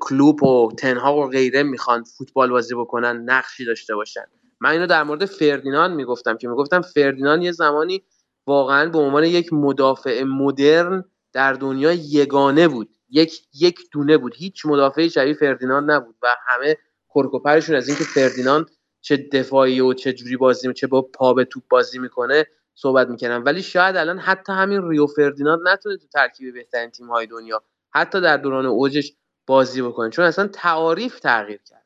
[0.00, 4.24] کلوپ و تنها و غیره می‌خوان فوتبال بازی بکنن نقشی داشته باشن.
[4.60, 8.02] من اینو در مورد فردیناند می‌گفتم که می‌گفتم فردیناند یه زمانی
[8.46, 12.88] واقعا به عنوان یک مدافع مدرن در دنیا یگانه بود.
[13.10, 14.34] یک یک دونه بود.
[14.36, 16.76] هیچ مدافعی شبیه فردیناند نبود و همه
[17.14, 21.62] کرکوپرشون از اینکه فردیناند چه دفاعی و چه جوری بازی چه با پا به توپ
[21.70, 26.90] بازی می‌کنه صحبت می‌کنم ولی شاید الان حتی همین ریو فردیناند نتونه تو ترکیب بهترین
[26.90, 27.62] تیم های دنیا
[27.94, 29.12] حتی در دوران اوجش
[29.46, 30.10] بازی بکنه.
[30.10, 31.82] چون اصلا تعاریف تغییر کرده.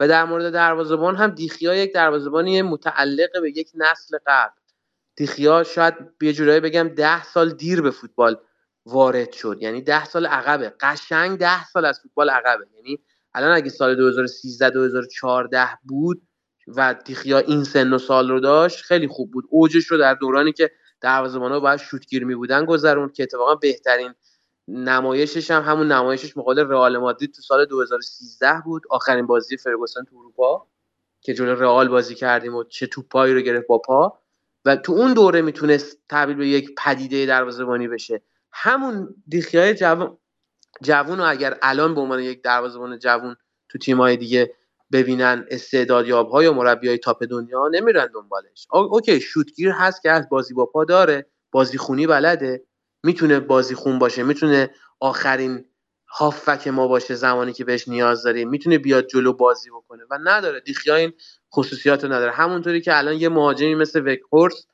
[0.00, 4.54] و در مورد دروازه‌بان هم دیخیا یک دروازه‌بانی متعلق به یک نسل قبل.
[5.16, 8.36] دیخیا شاید یه جورایی بگم ده سال دیر به فوتبال
[8.86, 9.58] وارد شد.
[9.60, 10.74] یعنی ده سال عقبه.
[10.80, 12.66] قشنگ ده سال از فوتبال عقبه.
[12.76, 12.98] یعنی
[13.34, 16.22] الان اگه سال 2013 2014 بود
[16.68, 19.44] و دیخیا این سن و سال رو داشت خیلی خوب بود.
[19.50, 24.14] اوجش رو در دورانی که دروازه‌بان‌ها باید شوتگیر می بودن گذروند که اتفاقا بهترین
[24.68, 28.82] نمایشش هم همون نمایشش مقابل رئال مادرید تو سال 2013 بود.
[28.90, 30.66] آخرین بازی فرگوسن تو اروپا
[31.20, 34.18] که جلو رئال بازی کردیم و چه توپایی رو گرفت با پا.
[34.64, 38.22] و تو اون دوره می‌تونست تبدیل به یک پدیده دروازه‌بانی بشه.
[38.52, 40.18] همون دیخیای جوون
[40.82, 43.36] جوون رو اگر الان به عنوان یک دروازه‌بان جوون
[43.68, 44.54] تو تیم‌های دیگه
[44.92, 48.66] ببینن استعدادیاب های و مربی های تاپ دنیا نمیرن دنبالش.
[48.70, 51.26] اوکی شوتگیر هست که از بازی با پا داره.
[51.52, 52.64] بازی خونی بلده.
[53.04, 54.22] می‌تونه بازی خون باشه.
[54.22, 55.64] می‌تونه آخرین
[56.10, 60.60] هافک ما باشه زمانی که بهش نیاز داریم می‌تونه بیاد جلو بازی بکنه و نداره.
[60.60, 61.12] دیخیا این
[61.54, 62.32] خصوصیات رو نداره.
[62.32, 64.66] همونطوری که الان یه مهاجمی مثل وکهورس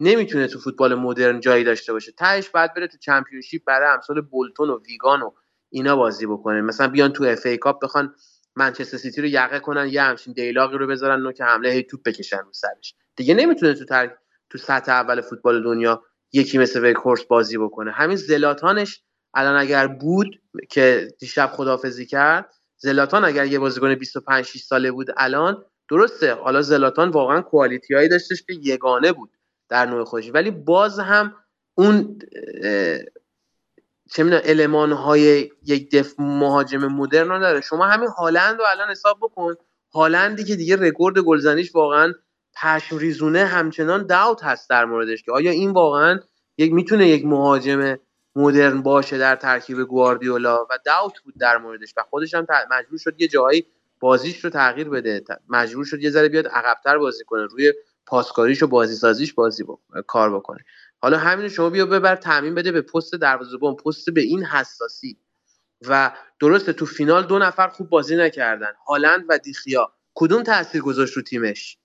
[0.00, 2.12] نمی‌تونه تو فوتبال مدرن جایی داشته باشه.
[2.12, 5.30] تهش بعد بره تو چمپیونشیپ برای امثال بولتون و ویگان و
[5.70, 6.60] اینا بازی بکنه.
[6.60, 8.14] مثلا بیان تو FA Cup بخوان
[8.56, 12.38] منچستر سیتی رو یقه کنن یه همچین دیلاقی رو بذارن نوک حمله هی توپ بکشن
[12.38, 12.94] رو سرش.
[13.16, 14.08] دیگه نمی‌تونه تو
[14.50, 16.02] تو سطح اول فوتبال دنیا
[16.32, 17.92] یکی مثل وخورست بازی بکنه.
[17.92, 19.02] همین زلاتانش
[19.34, 25.06] الان اگر بود که دیشب خدافظی کرد زلاتان اگر یه بازیکن 25 6 ساله بود
[25.16, 26.34] الان درسته.
[26.34, 29.30] حالا زلاتان واقعا quality هایی داشتش که یگانه بود
[29.68, 30.30] در نوع خودش.
[30.34, 31.34] ولی باز هم
[31.74, 32.18] اون
[34.12, 38.90] چه می‌دونم المان های یک دف مهاجم مدرن رو داره شما همین هالند رو الان
[38.90, 39.54] حساب بکن.
[39.94, 42.12] هالندی که دیگه رکورد گلزنیش واقعا
[42.62, 46.20] پشم ریزونه همچنان داوت هست در موردش که آیا این واقعا
[46.58, 47.96] یک می‌تونه یک مهاجم
[48.36, 53.20] مدرن باشه در ترکیب گواردیولا؟ و داوت بود در موردش و خودش هم مجبور شد
[53.20, 53.66] یه جایی
[54.00, 55.24] بازیش رو تغییر بده.
[55.48, 57.72] مجبور شد یه ذره بیاد عقبتر بازی کنه روی
[58.06, 59.64] پاسکاریش و بازی سازیش بازی
[60.06, 60.58] کار بکنه.
[61.02, 65.18] حالا همین شما بیا ببر تعمین بده به پست دروازه‌بان پست به این حساسی.
[65.88, 68.72] و درسته تو فینال دو نفر خوب بازی نکردن.
[68.88, 69.92] هالند و دیخیا.
[70.14, 71.78] کدوم تاثیر گذاشت رو تیمش؟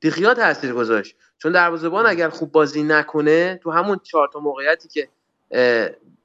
[0.00, 1.16] دیخیا تاثیر گذاشت.
[1.38, 5.08] چون دروازه‌بان اگر خوب بازی نکنه تو همون چهار تا موقعیتی که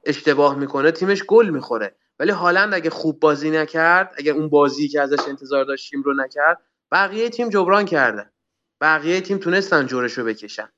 [0.04, 1.94] اشتباه می‌کنه تیمش گل می‌خوره.
[2.18, 6.58] ولی هالند اگه خوب بازی نکرد اگر اون بازی که ازش انتظار داشتیم رو نکرد
[6.92, 8.30] بقیه تیم جبران کرده.
[8.80, 10.68] بقیه تیم تونستن جورش رو بکشن.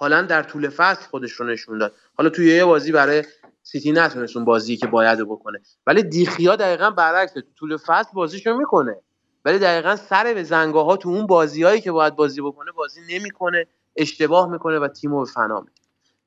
[0.00, 1.94] هالند در طول فصل خودش رو نشون داد.
[2.14, 3.24] حالا توی یه بازی برای
[3.62, 5.60] سیتی نتونست اون بازی که باید بکنه.
[5.86, 8.96] ولی دیخیا دقیقا برعکس تو طول فصل بازیشو می‌کنه.
[9.44, 13.66] ولی دقیقا سر به زنگاه ها تو اون بازیهایی که باید بازی بکنه بازی نمی‌کنه
[13.96, 15.66] اشتباه می‌کنه و تیمو به فنا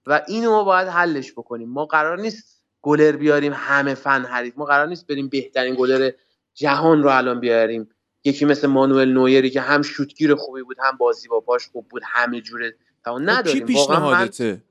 [0.06, 1.70] و اینو ما باید حلش بکنیم.
[1.70, 4.58] ما قرار نیست گلر بیاریم همه فن حریف.
[4.58, 6.12] ما قرار نیست بریم بهترین گلر
[6.54, 7.90] جهان رو الان بیاریم.
[8.24, 12.02] یکی مثل مانوئل نویری که هم شوتگیر خوبی بود هم بازی با پاش خوب بود
[12.06, 13.66] همه جوره خب نداریم.
[13.66, 14.64] پیشنهادته؟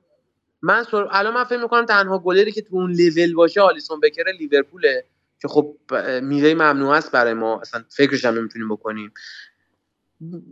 [0.62, 1.06] من سر...
[1.10, 5.04] الان من فکر می‌کنم تنها گلری که تو اون لول باشه آلیسون بکر لیورپوله
[5.40, 5.76] که خب
[6.22, 7.60] میوه ممنوع است برای ما.
[7.60, 9.12] اصلا فکرش هم نمی‌تونیم بکنیم.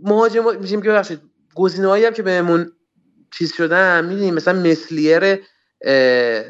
[0.02, 1.20] مهاجم میشیم که ببخشید
[1.54, 2.72] گزینه‌هایی هم که بهمون
[3.38, 5.20] چیز شدن می‌دونیم مثلا مسلیر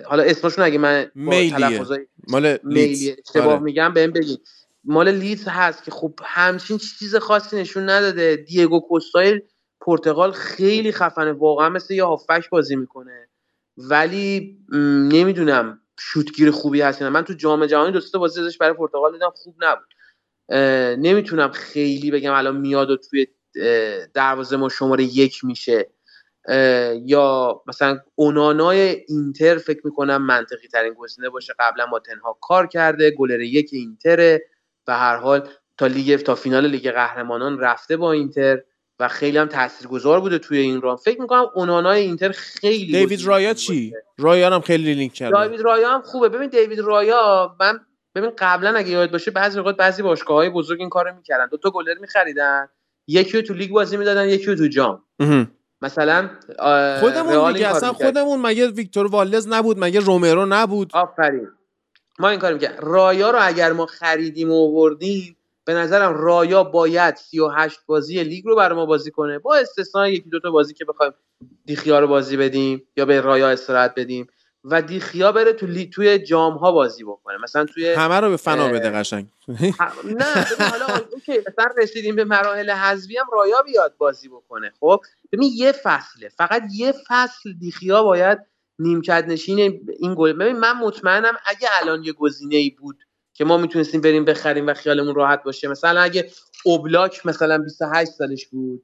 [0.04, 1.84] حالا اسمشون اگه من میلیه.
[2.28, 3.62] مال میلیه اشتباه آره.
[3.62, 4.48] میگم بهم بگید
[4.84, 8.36] مال لیدز هست که خب همچین چیز خاصی نشون نداده.
[8.36, 9.40] دیگو کوستایل
[9.80, 11.32] پرتغال خیلی خفنه.
[11.32, 13.28] واقعا مثل یه هافک بازی می‌کنه.
[13.76, 14.58] ولی
[15.12, 19.54] نمی‌دونم شوتگیر خوبی هست من تو جام جهانی دو بازی ازش برای پرتغال دیدم خوب
[19.60, 19.94] نبود.
[20.98, 23.26] نمی‌تونم خیلی بگم الان میاد و توی
[24.14, 25.90] دروازه ما شماره یک میشه.
[27.04, 31.54] یا مثلا اونانای اینتر فکر می‌کنم منطقی ترین گزینه باشه.
[31.58, 34.42] قبلا با تن هاخ کار کرده گلر یک اینتره.
[34.86, 38.62] و هر حال تا لیگ تا فینال لیگ قهرمانان رفته با اینتر.
[39.00, 43.54] و خیلی هم تاثیرگذار بوده توی این راه فکر می‌کنم اونانای اینتر خیلی دیوید رایا
[43.54, 45.42] چی؟ رایا هم خیلی لینک کرده.
[45.42, 46.28] دیوید رایا هم خوبه.
[46.28, 47.80] ببین دیوید رایا من
[48.14, 51.46] ببین قبلا اگه یاد باشه بعضی وقت بعضی های بزرگ این کارو می‌کردن.
[51.46, 52.68] دو تا گلر میخریدن.
[53.06, 55.02] یکی تو لیگ بازی می‌دادن یکی تو جام.
[55.82, 56.30] مثلا
[57.00, 61.48] خودمون دیگه اصلا خودمون مگه ویکتور والز نبود مگه رومرو نبود؟ آفرین.
[62.18, 65.36] ما این کار می‌کنیم رایا رو اگر ما خریدیم و آوردیم
[65.70, 69.38] به نظرم رایا باید 38 بازی لیگ رو برای ما بازی کنه.
[69.38, 71.12] با استثنای یکی دو تا بازی که بخوایم
[71.64, 74.26] دیخیا رو بازی بدیم یا به رایا استراحت بدیم
[74.64, 75.86] و دیخیا بره تو لی...
[75.86, 77.36] توی جام ها بازی بکنه.
[77.42, 79.26] مثلا توی همه رو به فنا بده قشنگ.
[80.04, 84.72] نه حالا اوکی مثلا رسیدیم به مراحل حذفی هم رایا بیاد بازی بکنه.
[84.80, 85.00] خب؟
[85.32, 86.28] ببین یه فصله.
[86.28, 88.38] فقط یه فصل دیخیا باید
[88.78, 89.58] نیمکت نشین
[89.98, 90.32] این گل.
[90.32, 92.98] ببین من مطمئنم اگه الان یه گزینه ای بود
[93.40, 95.68] که ما می‌تونستیم بریم بخریم و خیالمون راحت باشه.
[95.68, 96.30] مثلا اگه
[96.64, 98.82] اوبلاک مثلا 28 سالش بود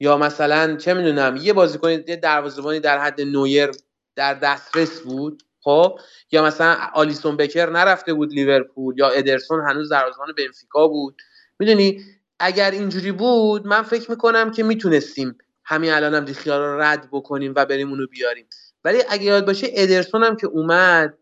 [0.00, 3.70] یا مثلا چه می‌دونم یه بازیکن یه دروازه‌بانی در حد نویر
[4.16, 5.98] در دسترس بود خب؟
[6.32, 11.16] یا مثلا آلیسون بکر نرفته بود لیورپول یا ادرسون هنوز دروازه‌بان بنفیکا بود.
[11.58, 12.04] می‌دونی؟
[12.38, 17.52] اگر اینجوری بود من فکر می‌کنم که می‌تونستیم همین الانم هم دیخیار رو رد بکنیم
[17.56, 18.46] و بریم اونو بیاریم.
[18.84, 21.18] ولی اگه یاد باشه ادرسون هم که اومد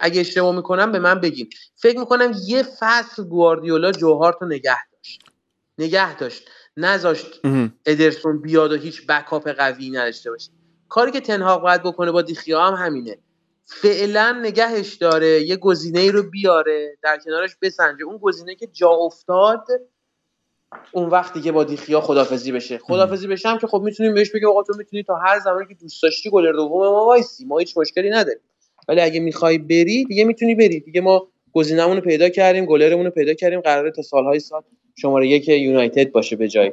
[0.00, 5.22] اگه اشتباه می‌کنم به من بگیم فکر می‌کنم یه فصل گواردیولا جوهارت رو نگه داشت.
[5.78, 6.50] نگه داشت.
[6.76, 7.40] نذاشت
[7.86, 10.50] ادرسون بیاد و هیچ بکاپ قوی نداشته باشه.
[10.88, 13.18] کاری که تنهاق باید بکنه با دیخیا هم همینه.
[13.64, 18.04] فعلا نگهش داره یه گزینه ای رو بیاره در کنارش بسنجه.
[18.04, 19.66] اون گزینه که جا افتاد
[20.92, 22.78] اون وقتی که با دیخیا خدافزی بشه.
[22.78, 26.02] خدافزی بشم که خب می‌تونیم بهش بگیم آقا تو می‌تونی تا هر زمانی که دوست
[26.02, 27.44] داشتی گلر دوم ما وایسی.
[27.44, 28.40] ما هیچ مشکلی نداریم.
[28.88, 30.80] ولی اگه می‌خوای بری دیگه می‌تونی بری.
[30.80, 34.62] دیگه ما گزینه‌مون رو پیدا کردیم گلرمون رو پیدا کردیم قراره تا سالهای سال
[34.96, 36.72] شماره یک یونایتد باشه به جای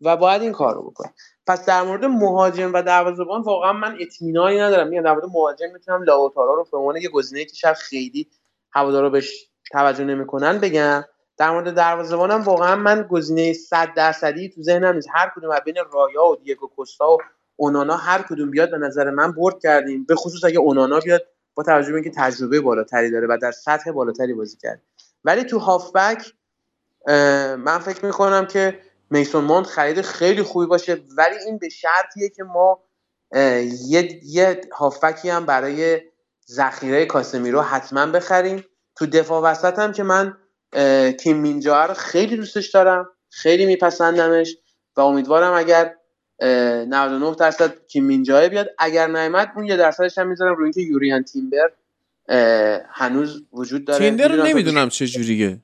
[0.00, 1.12] و باید این کار رو بکنیم
[1.46, 4.88] پس در مورد مهاجم و دروازه‌بان واقعا من اطمینانی ندارم.
[4.88, 8.26] میگم در مورد مهاجم می‌تونم لاوتارا رو به عنوان یه گزینه‌ای که شاید خیلی
[8.72, 11.04] هوادارا بهش توجه نمی‌کنن بگم.
[11.36, 15.08] در مورد دروازه‌بانم واقعا من گزینه 100 درصدی تو ذهنم نیست.
[15.12, 17.18] هر کدوم بین رایا و دیگو کوستا و
[17.56, 20.04] اونانا هر کدوم بیاد به نظر من برد کردیم.
[20.04, 21.22] به خصوص اگه اونانا بیاد
[21.54, 24.82] با توجه به اینکه تجربه بالاتری داره و در سطح بالاتری بازی کرد.
[25.24, 26.32] ولی تو هافبک
[27.58, 32.44] من فکر می‌کنم که میسون مونت خرید خیلی خوبی باشه ولی این به شرطیه که
[32.44, 32.82] ما
[33.86, 36.00] یه, یه هافبکی هم برای
[36.48, 38.64] ذخیره کاسمیرو حتما بخریم.
[38.96, 40.36] تو دفاع وسط هم که من
[41.12, 44.56] کیم مینجا رو خیلی دوستش دارم خیلی میپسندمش
[44.96, 45.96] و امیدوارم اگر
[46.40, 48.68] 99 درصد کیم مینجا بیاد.
[48.78, 51.70] اگر نیامد اون یه درصدش هم می‌ذارم روی اینکه یوریان تیمبر
[52.90, 53.98] هنوز وجود داره.
[53.98, 55.58] تیمبر رو نمی‌دونم چه جوریه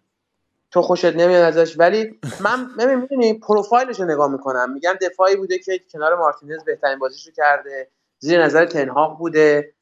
[0.71, 1.79] تو خوشت نمیاد ازش.
[1.79, 4.73] ولی من می‌بینی پروفایلش رو نگاه می‌کنم.
[4.73, 7.89] میگم دفاعی بوده که کنار مارتینز بهترین بازیش رو کرده.
[8.19, 9.73] زیر نظر تن‌هاخ بوده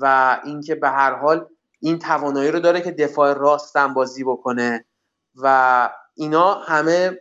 [0.00, 1.46] و اینکه به هر حال
[1.80, 4.84] این توانایی رو داره که دفاع راستم بازی بکنه.
[5.42, 7.20] و اینا همه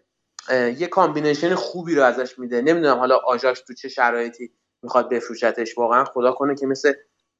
[0.52, 2.62] یه combination خوبی رو ازش میده.
[2.62, 4.52] نمی‌دونم حالا آژاکس تو چه شرایطی
[4.84, 5.78] می‌خواد بفروشتش.
[5.78, 6.94] واقعا خدا کنه که مثل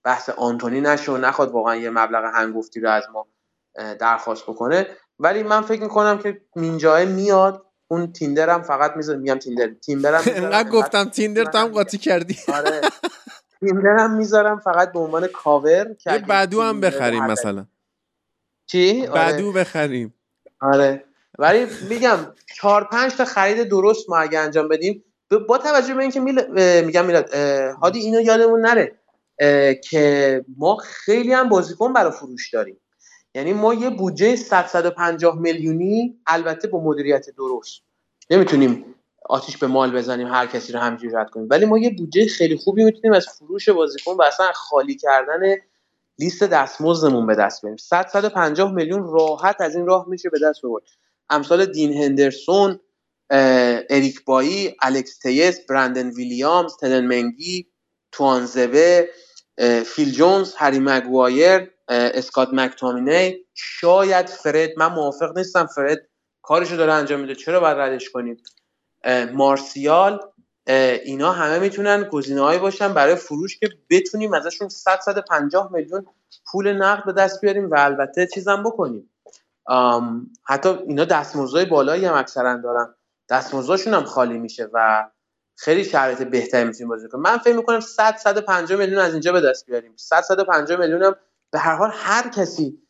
[0.04, 3.28] بحث آنتونی نشه و نخواد واقعا یه مبلغ هنگفتی رو از ما
[4.00, 4.88] درخواست بکنه.
[5.20, 7.64] ولی من فکر می‌کنم که مینجای میاد.
[7.88, 9.74] اون تیندر هم فقط می‌ذارم میگم تیندر.
[9.74, 12.38] تیندر هم گفتم تیندر تو هم قاطی کردی.
[12.54, 12.82] آره.
[13.60, 17.66] تیندر هم می‌ذارم فقط به عنوان کاور یه بدو هم بخریم مثلا.
[18.66, 19.34] چی؟ آره.
[19.34, 20.14] بدو بخریم.
[20.62, 21.07] آره.
[21.38, 22.18] ولی میگم
[22.56, 25.04] چهار پنج تا خرید درست ما اگه انجام بدیم
[25.48, 26.42] با توجه به اینکه میل...
[26.86, 27.34] میگم میلاد
[27.82, 28.96] هادی اینو یادمون نره
[29.82, 32.78] که ما خیلی هم بازیکن برای فروش داریم.
[33.36, 37.82] یعنی ما یه بودجه 150 میلیونی البته با مدیریت درست.
[38.30, 38.96] نمی‌تونیم
[39.30, 41.48] آتیش به مال بزنیم هر کسی رو همجوری رد کنیم.
[41.50, 45.56] ولی ما یه بودجه خیلی خوبی می‌تونیم از فروش بازیکن و اصلا خالی کردن
[46.20, 47.78] لیست دستمزدمون به دست بیاریم.
[47.78, 50.88] 100 150 میلیون راحت از این راه میشه به دست ببریم
[51.30, 52.80] امثال دین هندرسون
[53.90, 57.68] اریک بایی الکس تیس برندن ویلیامز تدن منگی
[58.12, 59.06] توانزوه
[59.86, 66.08] فیل جونز هری مگوایر اسکات مکتامینی شاید فرد من موافق نیستم فرد
[66.42, 67.36] کارشو داره انجام میده.
[67.36, 68.38] چرا باید ردش کنیم؟
[69.34, 70.20] مارسیال
[71.04, 76.06] اینا همه می‌تونن گزینه‌هایی باشن برای فروش که بتونیم ازشون 100 150 میلیون
[76.52, 79.10] پول نقد به دست بیاریم و البته چیزم بکنیم.
[80.44, 82.96] حتی اینا دستمزدهای بالایی هم اکثرا دارن.
[83.30, 85.10] دستمزدشون هم خالی میشه و
[85.56, 87.24] خیلی شرایط بهتری می‌تونیم بازی کنیم.
[87.24, 89.94] من فکر می‌کنم 100 150 میلیون از اینجا به دست بیاریم.
[89.96, 91.16] 100 150 میلیون هم
[91.52, 92.82] به هر حال هر کسی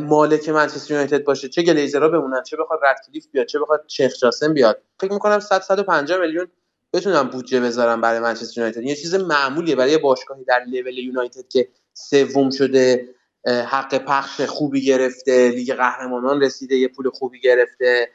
[0.00, 4.54] مالک منچستر یونایتد باشه چه گلیزرها بمونن چه بخواد ردکلیف بیاد چه بخواد شیخ جاسم
[4.54, 6.46] بیاد فکر می‌کنم 100 150 میلیون
[6.92, 8.82] بتونم بودجه بذارم برای منچستر یونایتد.
[8.82, 13.08] یه چیز معمولیه برای باشگاهی در لول یونایتد که سوم شده.
[13.46, 18.08] حق پخش خوبی گرفته لیگ قهرمانان رسیده یه پول خوبی گرفته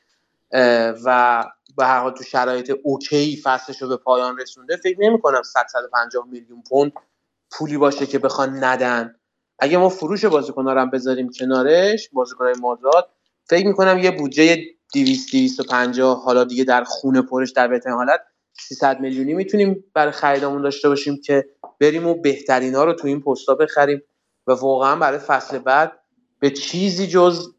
[1.06, 1.44] و
[1.78, 5.66] به هر حال تو شرایط اوکی فصلش رو به پایان رسونده فکر نمی کنم 100
[5.72, 6.92] 150 میلیون پوند
[7.52, 9.16] پولی باشه که بخوان ندن.
[9.60, 13.10] اگه ما فروش بازیکن‌ها رو بذاریم کنارش بازیکن‌های مازاد
[13.50, 14.58] فکر می‌کنم یه بودجه
[14.94, 18.22] 200 250 حالا دیگه در خونه پرش در بهترین حالت
[18.54, 21.46] 300 میلیونی می‌تونیم برای خریدمون داشته باشیم که
[21.80, 24.02] بریم و بهترین ها رو تو این پستا بخریم.
[24.48, 26.00] و واقعا برای فصل بعد
[26.40, 27.54] به چیزی جز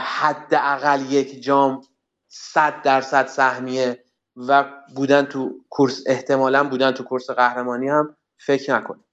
[0.00, 1.82] حداقل یک جام
[2.28, 4.04] 100 درصد سهمیه
[4.36, 9.04] و بودن تو کورس احتمالا بودن تو کورس قهرمانی هم فکر نکنیم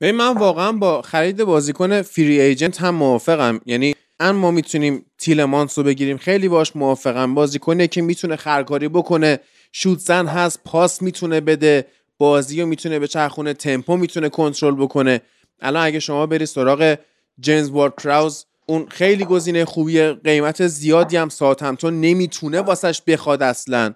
[0.00, 3.60] ببین من واقعا با خرید بازیکن فری ایجنت هم موافقم.
[3.66, 6.16] یعنی ان ما می‌تونیم تیلمانس رو بگیریم.
[6.16, 7.34] خیلی باش موافقم.
[7.34, 9.40] بازیکنه که می‌تونه خرکاری بکنه
[9.72, 11.86] شوت زن هست پاس می‌تونه بده
[12.18, 15.20] بازی رو می‌تونه به چرخونه تمپو می‌تونه کنترل بکنه.
[15.60, 16.96] الان اگه شما بری سراغ
[17.40, 21.28] جنز وارد کراوز اون خیلی گزینه خوبیه قیمت زیادی هم
[21.60, 23.94] همتون نمی‌تونه واسش بخواد اصلا.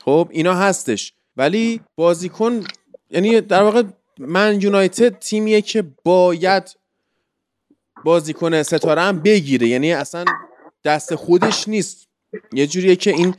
[0.00, 1.12] خب اینا هستش.
[1.36, 2.64] ولی بازیکن
[3.10, 3.82] یعنی در واقع
[4.18, 6.76] من یونایتد تیمیه که باید
[8.04, 9.68] بازیکن ستاره هم بگیره.
[9.68, 10.24] یعنی اصلا
[10.84, 12.08] دست خودش نیست.
[12.52, 13.34] یه جوریه که این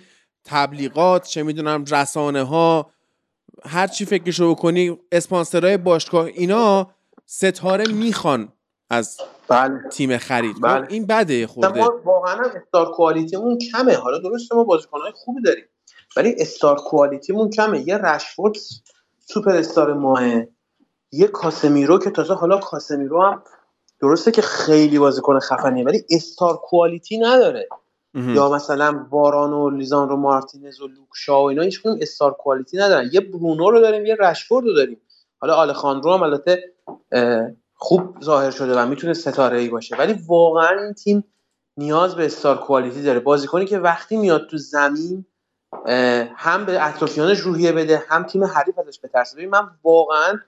[0.45, 2.91] تبلیغات چه می‌دونم رسانه ها
[3.65, 6.91] هر چی فکرشو بکنی اسپانسرهای باشگاه اینا
[7.31, 8.53] ستاره می‌خوان
[8.89, 9.17] از
[9.47, 9.89] بله.
[9.91, 10.55] تیم خرید.
[10.55, 10.87] خب، بله.
[10.89, 11.79] این بده خورده.
[11.79, 13.95] ما واقعا استار کوالیتیمون کمه.
[13.95, 15.65] حالا درسته ما بازیکنهای خوبی داریم
[16.17, 17.87] ولی استار کوالیتیمون کمه.
[17.87, 18.55] یه رشفورد
[19.19, 20.21] سوپر استار ماه
[21.11, 23.43] یه کاسمیرو که تازه حالا کاسمیرو هم
[24.01, 27.67] درسته که خیلی بازیکن خفنیه ولی استار کوالیتی نداره.
[28.13, 33.09] یا مثلا واران و لیزان رو مارتینز و لوکشا و اینا هیچ استار کوالیتی ندارن.
[33.13, 35.01] یه برونو رو داریم یه رشفورد رو داریم.
[35.41, 36.73] حالا آلخاندرو هم البته
[37.73, 39.95] خوب ظاهر شده و می‌تونه ستاره ای باشه.
[39.95, 41.23] ولی واقعا این تیم
[41.77, 43.19] نیاز به استار کوالیتی داره.
[43.19, 45.25] بازیکنی که وقتی میاد تو زمین
[46.35, 49.47] هم به اطرافیانش روحیه بده هم تیم حریف ازش بترسه.
[49.47, 50.39] من واقعا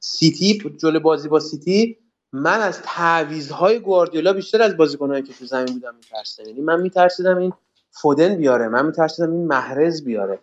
[0.00, 1.98] سیتی جلو بازی با سیتی
[2.32, 6.48] من از تعویضهای گواردیولا بیشتر از بازیکنایی که تو زمین بودم میترسیدم.
[6.48, 7.52] یعنی من میترسیدم این
[7.90, 10.38] فودن بیاره من میترسیدم این محرز بیاره.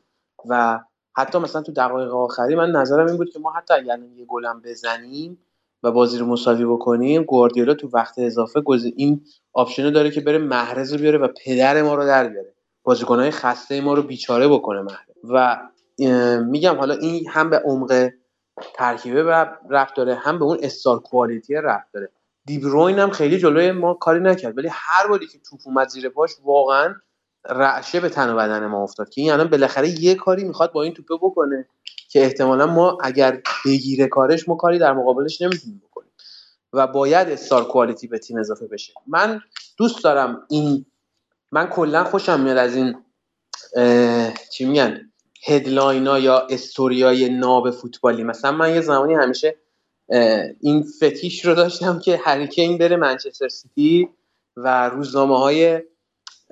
[0.49, 0.79] و
[1.15, 4.61] حتی مثلا تو دقایق آخری من نظرم این بود که ما حتی اگر یه گلم
[4.61, 5.37] بزنیم
[5.83, 8.63] و بازی رو مساوی بکنیم گواردیولا تو وقت اضافه
[8.95, 12.53] این option داره که بره محرز رو بیاره و پدر ما رو در بیاره.
[12.83, 15.15] بازیکنهای خسته ما رو بیچاره بکنه محرز.
[15.23, 15.57] و
[16.43, 18.09] میگم حالا این هم به عمق
[18.73, 19.23] ترکیبه
[19.69, 22.09] رفت داره هم به اون استار کوالیتی رفت داره.
[22.45, 26.31] دیبروین هم خیلی جلوی ما کاری نکرد ولی هر باری که توپ اومد زیر پاش
[26.43, 26.95] واقعا
[27.45, 30.83] رعشه به تن و بدن ما افتاد که این الان بالاخره یه کاری می‌خواد با
[30.83, 31.67] این توپه بکنه
[32.09, 36.11] که احتمالا ما اگر بگیره کارش ما کاری در مقابلش نمی‌تونیم بکنیم
[36.73, 38.93] و باید استار کوالیتی به تیم اضافه بشه.
[39.07, 39.41] من
[39.77, 40.85] دوست دارم این
[41.51, 42.95] من کلا خوشم میاد از این
[44.51, 45.11] چی میگن
[45.45, 48.23] headline ا یا استوریای ناب فوتبالی.
[48.23, 49.55] مثلا من یه زمانی همیشه
[50.59, 54.09] این فتیش رو داشتم که هری کین بره منچستر سیتی
[54.57, 55.81] و روزنامه های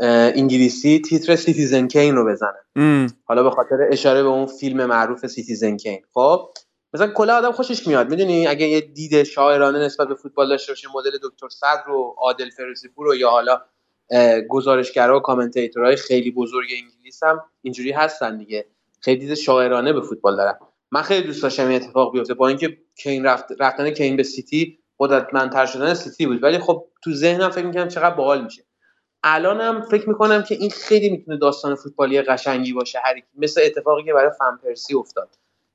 [0.01, 5.77] انگلیسی تیتر Citizen Kane رو بزنن حالا به خاطر اشاره به اون فیلم معروف Citizen
[5.77, 6.49] Kane خب
[6.93, 10.87] مثلا کلا آدم خوشش میاد می‌دونی؟ اگه یه دید شاعرانه نسبت به فوتبال داشته باشه
[10.95, 13.61] مدل دکتر صدر و عادل فردوسی‌پور و یا حالا
[14.49, 18.65] گزارشگرا و commentator های خیلی بزرگ انگلیس هم اینجوری هستن دیگه.
[18.99, 20.53] خیلی دید شاعرانه به فوتبال دارن.
[20.91, 22.33] من خیلی دوست داشتم این اتفاق بیفته.
[22.33, 26.43] با اینکه کین رفت رفتن کین به سیتی قدرتمندتر شدن سیتی بود.
[26.43, 28.63] ولی خب تو ذهنم فکر می‌کنم چقدر باحال میشه.
[29.23, 32.99] الانم فکر می‌کنم که این خیلی می‌تونه داستان فوتبالی قشنگی باشه.
[33.03, 35.29] هر مثل اتفاقی که برای فن پرسی افتاد.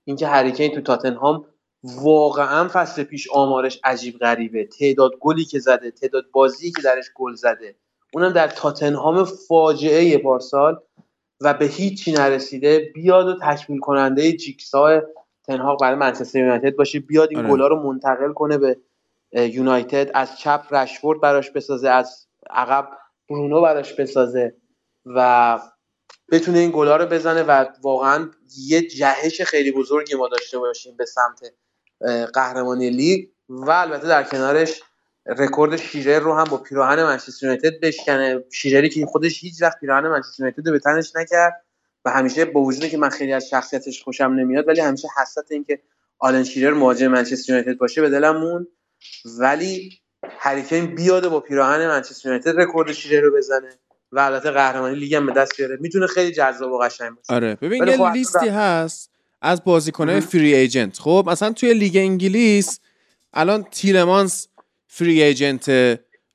[0.04, 1.44] اینکه هری کین تو تاتنهام
[1.84, 4.64] واقعا فصل پیش آمارش عجیب غریبه.
[4.64, 7.74] تعداد گلی که زده تعداد بازی که درش گل زده.
[8.14, 10.78] اونم در تاتنهام فاجعه پارسال
[11.40, 12.90] و به هیچی نرسیده.
[12.94, 15.02] بیاد و تکمیل کننده جیکسا
[15.44, 17.00] تنهاق برای منچستر یونایتد باشه.
[17.00, 17.48] بیاد این آره.
[17.48, 18.76] گلا رو منتقل کنه به
[19.32, 20.10] یونایتد.
[20.14, 21.88] از چپ رشفورد براش بسازه.
[21.88, 22.88] از عقب
[23.28, 24.54] برونو براش بسازه
[25.06, 25.58] و
[26.32, 31.04] بتونه این گلا رو بزنه و واقعا یه جهش خیلی بزرگی ما داشته باشیم به
[31.04, 31.52] سمت
[32.34, 34.82] قهرمانی لیگ و البته در کنارش
[35.26, 38.44] رکورد شیرر رو هم با پیراهن منچستر یونایتد بشکنه.
[38.52, 41.64] شیرری که خودش هیچ وقت پیراهن منچستر یونایتد به تنش نکرد
[42.04, 45.64] و همیشه با وجودی که من خیلی از شخصیتش خوشم نمیاد ولی همیشه حسرت این
[45.64, 45.82] که
[46.18, 48.66] آلن شیرر مهاجم منچستر یونایتد باشه به دلم مون
[49.38, 49.90] ولی
[50.38, 53.68] هری کین بیاد با پیراهن منچستر یونایتد رکورد شیرر رو بزنه
[54.12, 55.78] و البته قهرمانی لیگ هم به دست بیاره.
[55.80, 57.34] می‌تونه خیلی جذاب و قشنگ باشه.
[57.34, 57.54] آره.
[57.54, 59.10] ببین یه خب لیستی هست
[59.42, 62.80] از بازیکنهای free agent خب مثلا توی لیگ انگلیس
[63.32, 64.48] الان تیلمانس
[64.86, 65.64] free agent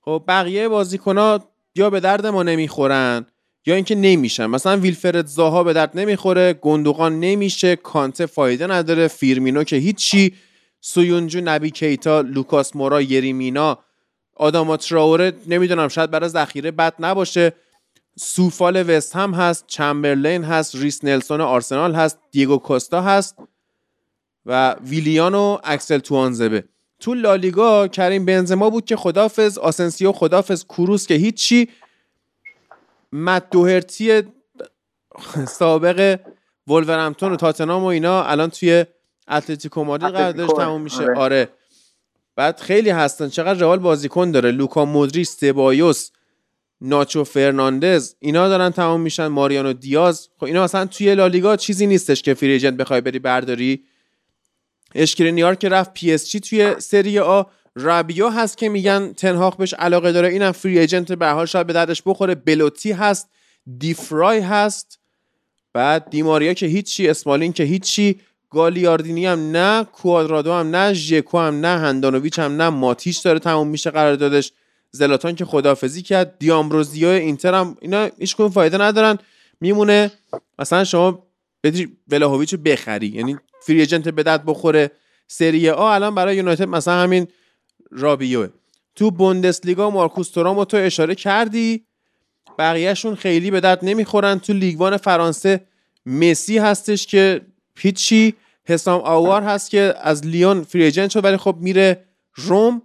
[0.02, 0.70] خب بقیه
[1.06, 1.46] ها
[1.76, 3.26] یا به درد ما نمی‌خورن
[3.66, 4.46] یا اینکه نمیشن.
[4.46, 10.34] مثلا ویلفرد زاها به درد نمی‌خوره گوندوغان نمیشه کانته فایده نداره فیرمینو که هیچی.
[10.82, 13.78] سویونجو نبی کیتا لوکاس مورا یری مینا
[14.36, 17.54] آداما تراوره نمی‌دونم شاید برای ذخیره بد نباشه.
[18.20, 23.36] سوفال وست هم هست چمبرلین هست ریس نلسون آرسنال هست دیگو کوستا هست
[24.46, 26.64] و ویلیان و اکسل توانزبه.
[27.00, 31.70] تو لالیگا کریم بنزما بود که خدافز آسنسیو خدافز کروس که هیچی.
[33.14, 34.22] مت دوهرتی
[35.48, 36.20] سابق
[36.68, 38.86] ولورهمپتون و تاتنام و اینا الان توی
[39.28, 41.04] اتلتیکو مادرید قراردادش تموم میشه.
[41.04, 41.16] آره.
[41.16, 41.50] آره.
[42.36, 43.30] بعد خیلی هستن.
[43.30, 44.52] چقدر رئال بازیکن داره.
[44.52, 46.10] لوکا مودریچ سبایوس
[46.82, 49.28] ناچو فرناندز اینا دارن تمام میشن.
[49.28, 50.30] ماریانو دیاز.
[50.38, 53.84] خب اینا مثلا توی لالیگا چیزی نیستش که free agent بخوای بری برداری.
[54.96, 57.44] اشکرینیار که رفت پی اس جی توی سری آ.
[57.76, 60.30] رابیو هست که میگن تن‌هاخ بهش علاقه داره.
[60.30, 62.36] اینم free agent به حال شاید به دردش بخوره.
[62.36, 63.30] بلوتی هست.
[63.78, 65.00] دیفرای هست.
[65.74, 68.20] بعد دیماریا که هیچی اسمالین که هیچی.
[68.52, 73.68] گالیاردینی هم نه کوادرادو هم نه ژکو هم نه هندانویچ هم نه ماتیش داره تموم
[73.68, 74.52] میشه قراردادش.
[74.92, 76.40] زلاتان که خدافزی کرد.
[76.40, 79.18] دیامبروزیو اینتر هم اینا هیچ فایده ندارن.
[79.62, 80.12] میمونه.
[80.60, 81.24] مثلا شما
[81.64, 83.08] بدی ولاهویچ بخری.
[83.08, 84.92] یعنی فری ایجنت به دست بخوره.
[85.28, 87.28] سری آ الان برای یونایتد مثلا همین
[87.92, 88.48] رابیوه.
[88.96, 91.86] تو بوندسلیگا مارکوس تورامو تو اشاره کردی.
[92.60, 94.40] بقیهشون خیلی به درد نمی‌خورن.
[94.40, 95.66] تو لیگوان فرانسه
[96.06, 97.42] مسی هستش که
[97.78, 98.36] هیچی.
[98.66, 102.82] حسام آوار هست که از لیون فری ایجنت شد ولی خب میره روم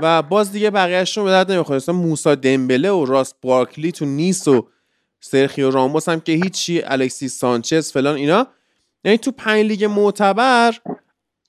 [0.00, 1.76] و باز دیگه بقیهشون به درد نمی‌خوره.
[1.76, 4.68] مثلا موسا دمبله و راست بارکلی تو نیس و
[5.20, 8.46] سرخیو راموس هم که هیچی الکسی سانچز فلان اینا.
[9.04, 10.74] یعنی تو پنج لیگ معتبر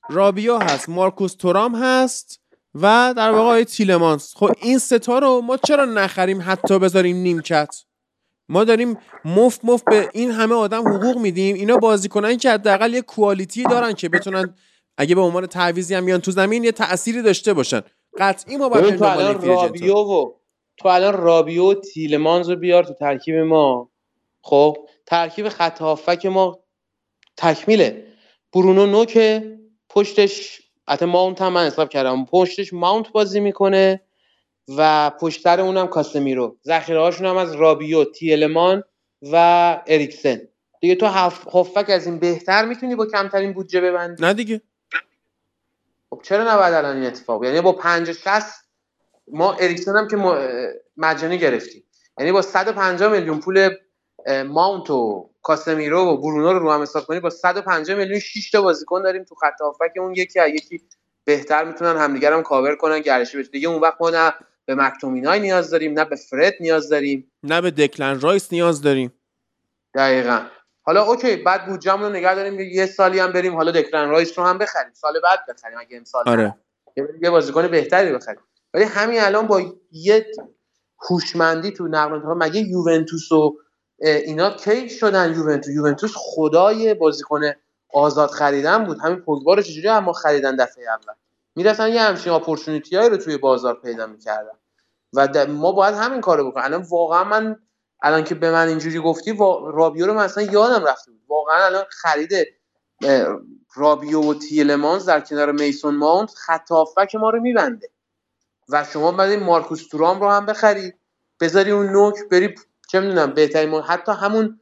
[0.09, 2.39] رابیا هست مارکوس تورام هست
[2.75, 4.33] و در واقع آقای تیلمانس.
[4.35, 7.75] خب این ستا رو ما چرا نخریم حتی بذاریم نیمکت؟
[8.49, 11.55] ما داریم مفت مفت به این همه آدم حقوق میدیم.
[11.55, 14.55] اینا بازیکنن که حداقل یه کوالیتی دارن که بتونن
[14.97, 17.81] اگه به عنوان تعویضی هم بیان تو زمین یه تأثیری داشته باشن.
[18.17, 20.31] قطعی ما باید تو الان رابیو و
[20.77, 23.89] تو الان رابیو و تیلمانز رو بیار تو ترکیب ما.
[24.41, 26.59] خب؟ ترکیب خط هافک ما
[27.37, 28.05] تکمیله.
[28.53, 32.25] برونو نوکه پشتش حتی ماونت هم من حساب کردم.
[32.25, 34.01] پشتش ماونت بازی می‌کنه.
[34.77, 36.57] و پشتر اونم کاسمیرو.
[36.65, 38.83] ذخیره هاشون هم از رابیو تیلمان
[39.21, 39.35] و
[39.87, 40.41] اریکسن.
[40.81, 44.23] دیگه تو هافک از این بهتر می‌تونی با کمترین بودجه ببندی.
[44.23, 44.61] نه دیگه.
[46.09, 48.45] خب چرا نباید الان این اتفاق یعنی با 50 60
[49.27, 50.17] ما اریکسن هم که
[50.97, 51.83] مجانی گرفتیم.
[52.19, 53.69] یعنی با 150 میلیون پول
[54.47, 58.61] ماونت و کاسمیرو و برونو رو رو هم حساب کنی با 150 میلیون 6 تا
[58.61, 60.81] بازیکن داریم تو خط هافبک اون یکی یکی
[61.25, 63.49] بهتر می‌تونن همدیگر هم کاور کنن گردشی بشه.
[63.49, 64.33] دیگه اون وقت ما نه
[64.69, 67.31] به مکتومینای نیاز داریم نه به فرد نیاز داریم.
[67.43, 69.13] نه به دکلن رایس نیاز داریم.
[69.95, 70.45] دقیقا.
[70.81, 74.45] حالا okay بعد بودجه‌مون رو نگه داریم یه سالی هم بریم حالا دکلن رایس رو
[74.45, 74.93] هم بخریم.
[74.93, 76.55] سال بعد بخریم اگه امسال آره.
[77.21, 78.39] یه بازیکن بهتری بخریم.
[78.73, 80.25] ولی همین الان با یه
[81.09, 83.57] هوشمندی تو نقل مگه یوونتوس و
[83.99, 87.41] اینا کی شدن یوونتوس؟ یوونتوس خدای بازیکن
[87.93, 88.97] آزاد خریدن بود.
[88.99, 91.13] همین پوگبا رو چجوری اما خریدن دفعه اول؟
[91.55, 94.58] می‌رفتن یه همچین اپورتونیتی رو توی بازار پیدا می‌کردن.
[95.13, 96.65] و ما باید همین کارو بکنیم.
[96.65, 97.55] الان واقعا من
[98.01, 99.37] الان که به من اینجوری گفتی
[99.73, 101.21] رابیو رو مثلا یادم رفته بود.
[101.27, 102.31] واقعا الان خرید
[103.75, 106.71] رابیو و تیلمانز در کنار میسون ماونت خط
[107.15, 107.89] ما رو میبنده.
[108.69, 110.99] و شما بعد مارکوس تورام رو هم بخرید
[111.39, 112.55] بذاری اون نوک بری
[112.89, 114.59] چه می‌دونم بهترین حتی همون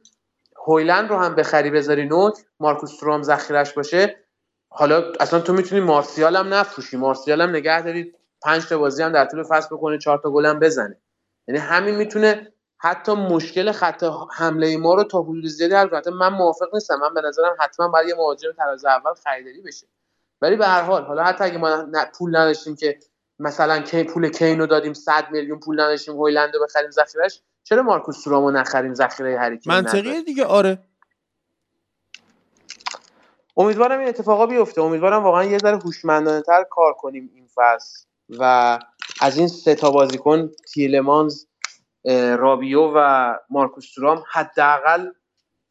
[0.66, 4.24] هویلند رو هم بخری بذاری نوک مارکوس تورام ذخیرش باشه.
[4.68, 6.96] حالا اصلا تو می‌تونی مارسیال هم نفروشی.
[6.96, 8.17] مارسیال هم نگه دارید.
[8.42, 11.00] پنج تا بازی هم در طول فصل بکنه چهار تا گل هم بزنه.
[11.48, 16.14] یعنی همین می‌تونه حتی مشکل خط حمله ما رو تا حدود زیادی حل کنه.
[16.14, 16.96] من موافق نیستم.
[16.96, 19.86] من به نظرم حتما باید یه مهاجم تراز اول خریداری بشه.
[20.42, 21.86] ولی به هر حال حالا حتی اگه ما
[22.18, 22.98] پول نداشتیم که
[23.38, 28.22] مثلا کی پول کینو دادیم 100 میلیون پول نداشتیم هویلند رو بخریم ذخیرش چرا مارکوس
[28.22, 30.44] تورامو نخریم ذخیره هری منطقیه دیگه.
[30.44, 30.78] آره.
[33.56, 34.82] امیدوارم این اتفاقا بیفته.
[34.82, 38.07] امیدوارم واقعا یه ذره هوشمندانه تر کار کنیم این فصل.
[38.38, 38.78] و
[39.20, 41.44] از این سه تا بازیکن تیلمانز
[42.38, 45.06] رابیو و مارکوس تورام حداقل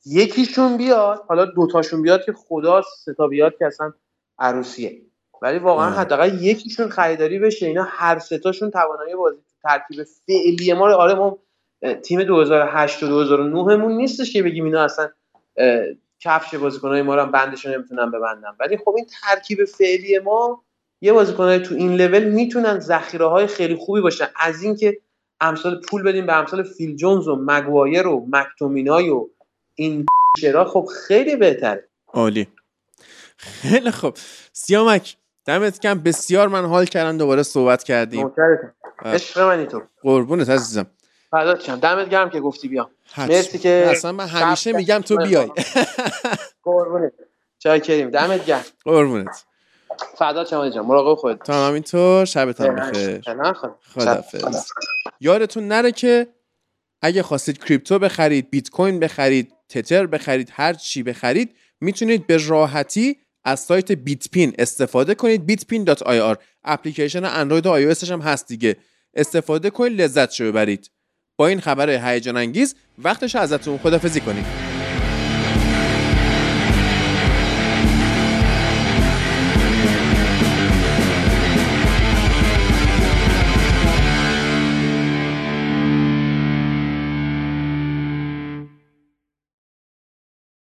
[0.06, 1.24] یکیشون بیاد.
[1.28, 3.94] حالا دوتاشون بیاد که خدا سه تا بیاد که اصلا
[4.40, 5.02] عروسیه.
[5.42, 7.66] ولی واقعا حداقل یکیشون خریداری بشه.
[7.66, 11.38] اینا هر سه تاشون توانایی بازی ترکیب فعلی ما آره ما
[12.04, 15.10] تیم 2008 و 2009 مون نیستش که بگیم اینا اصلا
[16.20, 18.56] کفش بازیکنای ما رو هم بندشون نمی‌تونن ببندن.
[18.60, 20.64] ولی خب این ترکیب فعلی ما
[21.02, 24.28] یه بازیکنای تو این لول می‌تونن ذخیره های خیلی خوبی باشن.
[24.36, 24.98] از اینکه
[25.42, 29.28] امثال پول بدیم به امثال فیل جونز و مگوایر و مکتومینای و
[29.76, 30.06] این
[30.40, 31.88] شرا خب خیلی بهتره.
[32.08, 32.48] عالی.
[33.38, 34.18] خیلی خوب.
[34.54, 38.34] سیامک دمت کم بسیار من حال کردم دوباره صحبت کردیم.
[39.06, 39.82] عشق منی تو.
[40.02, 40.88] قربونت عزیزم.
[41.32, 41.76] فدات شم.
[41.76, 45.52] دمت گرم که گفتی بیام مرسی که اصلا من همیشه میگم تو بیای.
[46.64, 47.14] قربونت.
[47.60, 48.10] چای کریم.
[48.10, 48.64] دمت گرم.
[48.86, 49.46] قربونت.
[50.18, 53.22] فدات شما جان؟ مراقب خودت تو هم همینطور شبتون بخیر.
[53.94, 54.66] خدافظ
[55.20, 56.28] یادتون نره که
[57.02, 63.18] اگه خواستید کریپتو بخرید بیت کوین بخرید تتر بخرید هر چی بخرید می‌تونید به راحتی
[63.44, 65.52] از سایت بیت پین استفاده کنید.
[65.52, 68.78] bitpin.ir اپلیکیشن اندروید و iOS هم هست دیگه.
[69.14, 70.92] استفاده کنید لذت شو ببرید.
[71.38, 74.67] با این خبر هیجان انگیز وقتش ازتون خدافزی کنید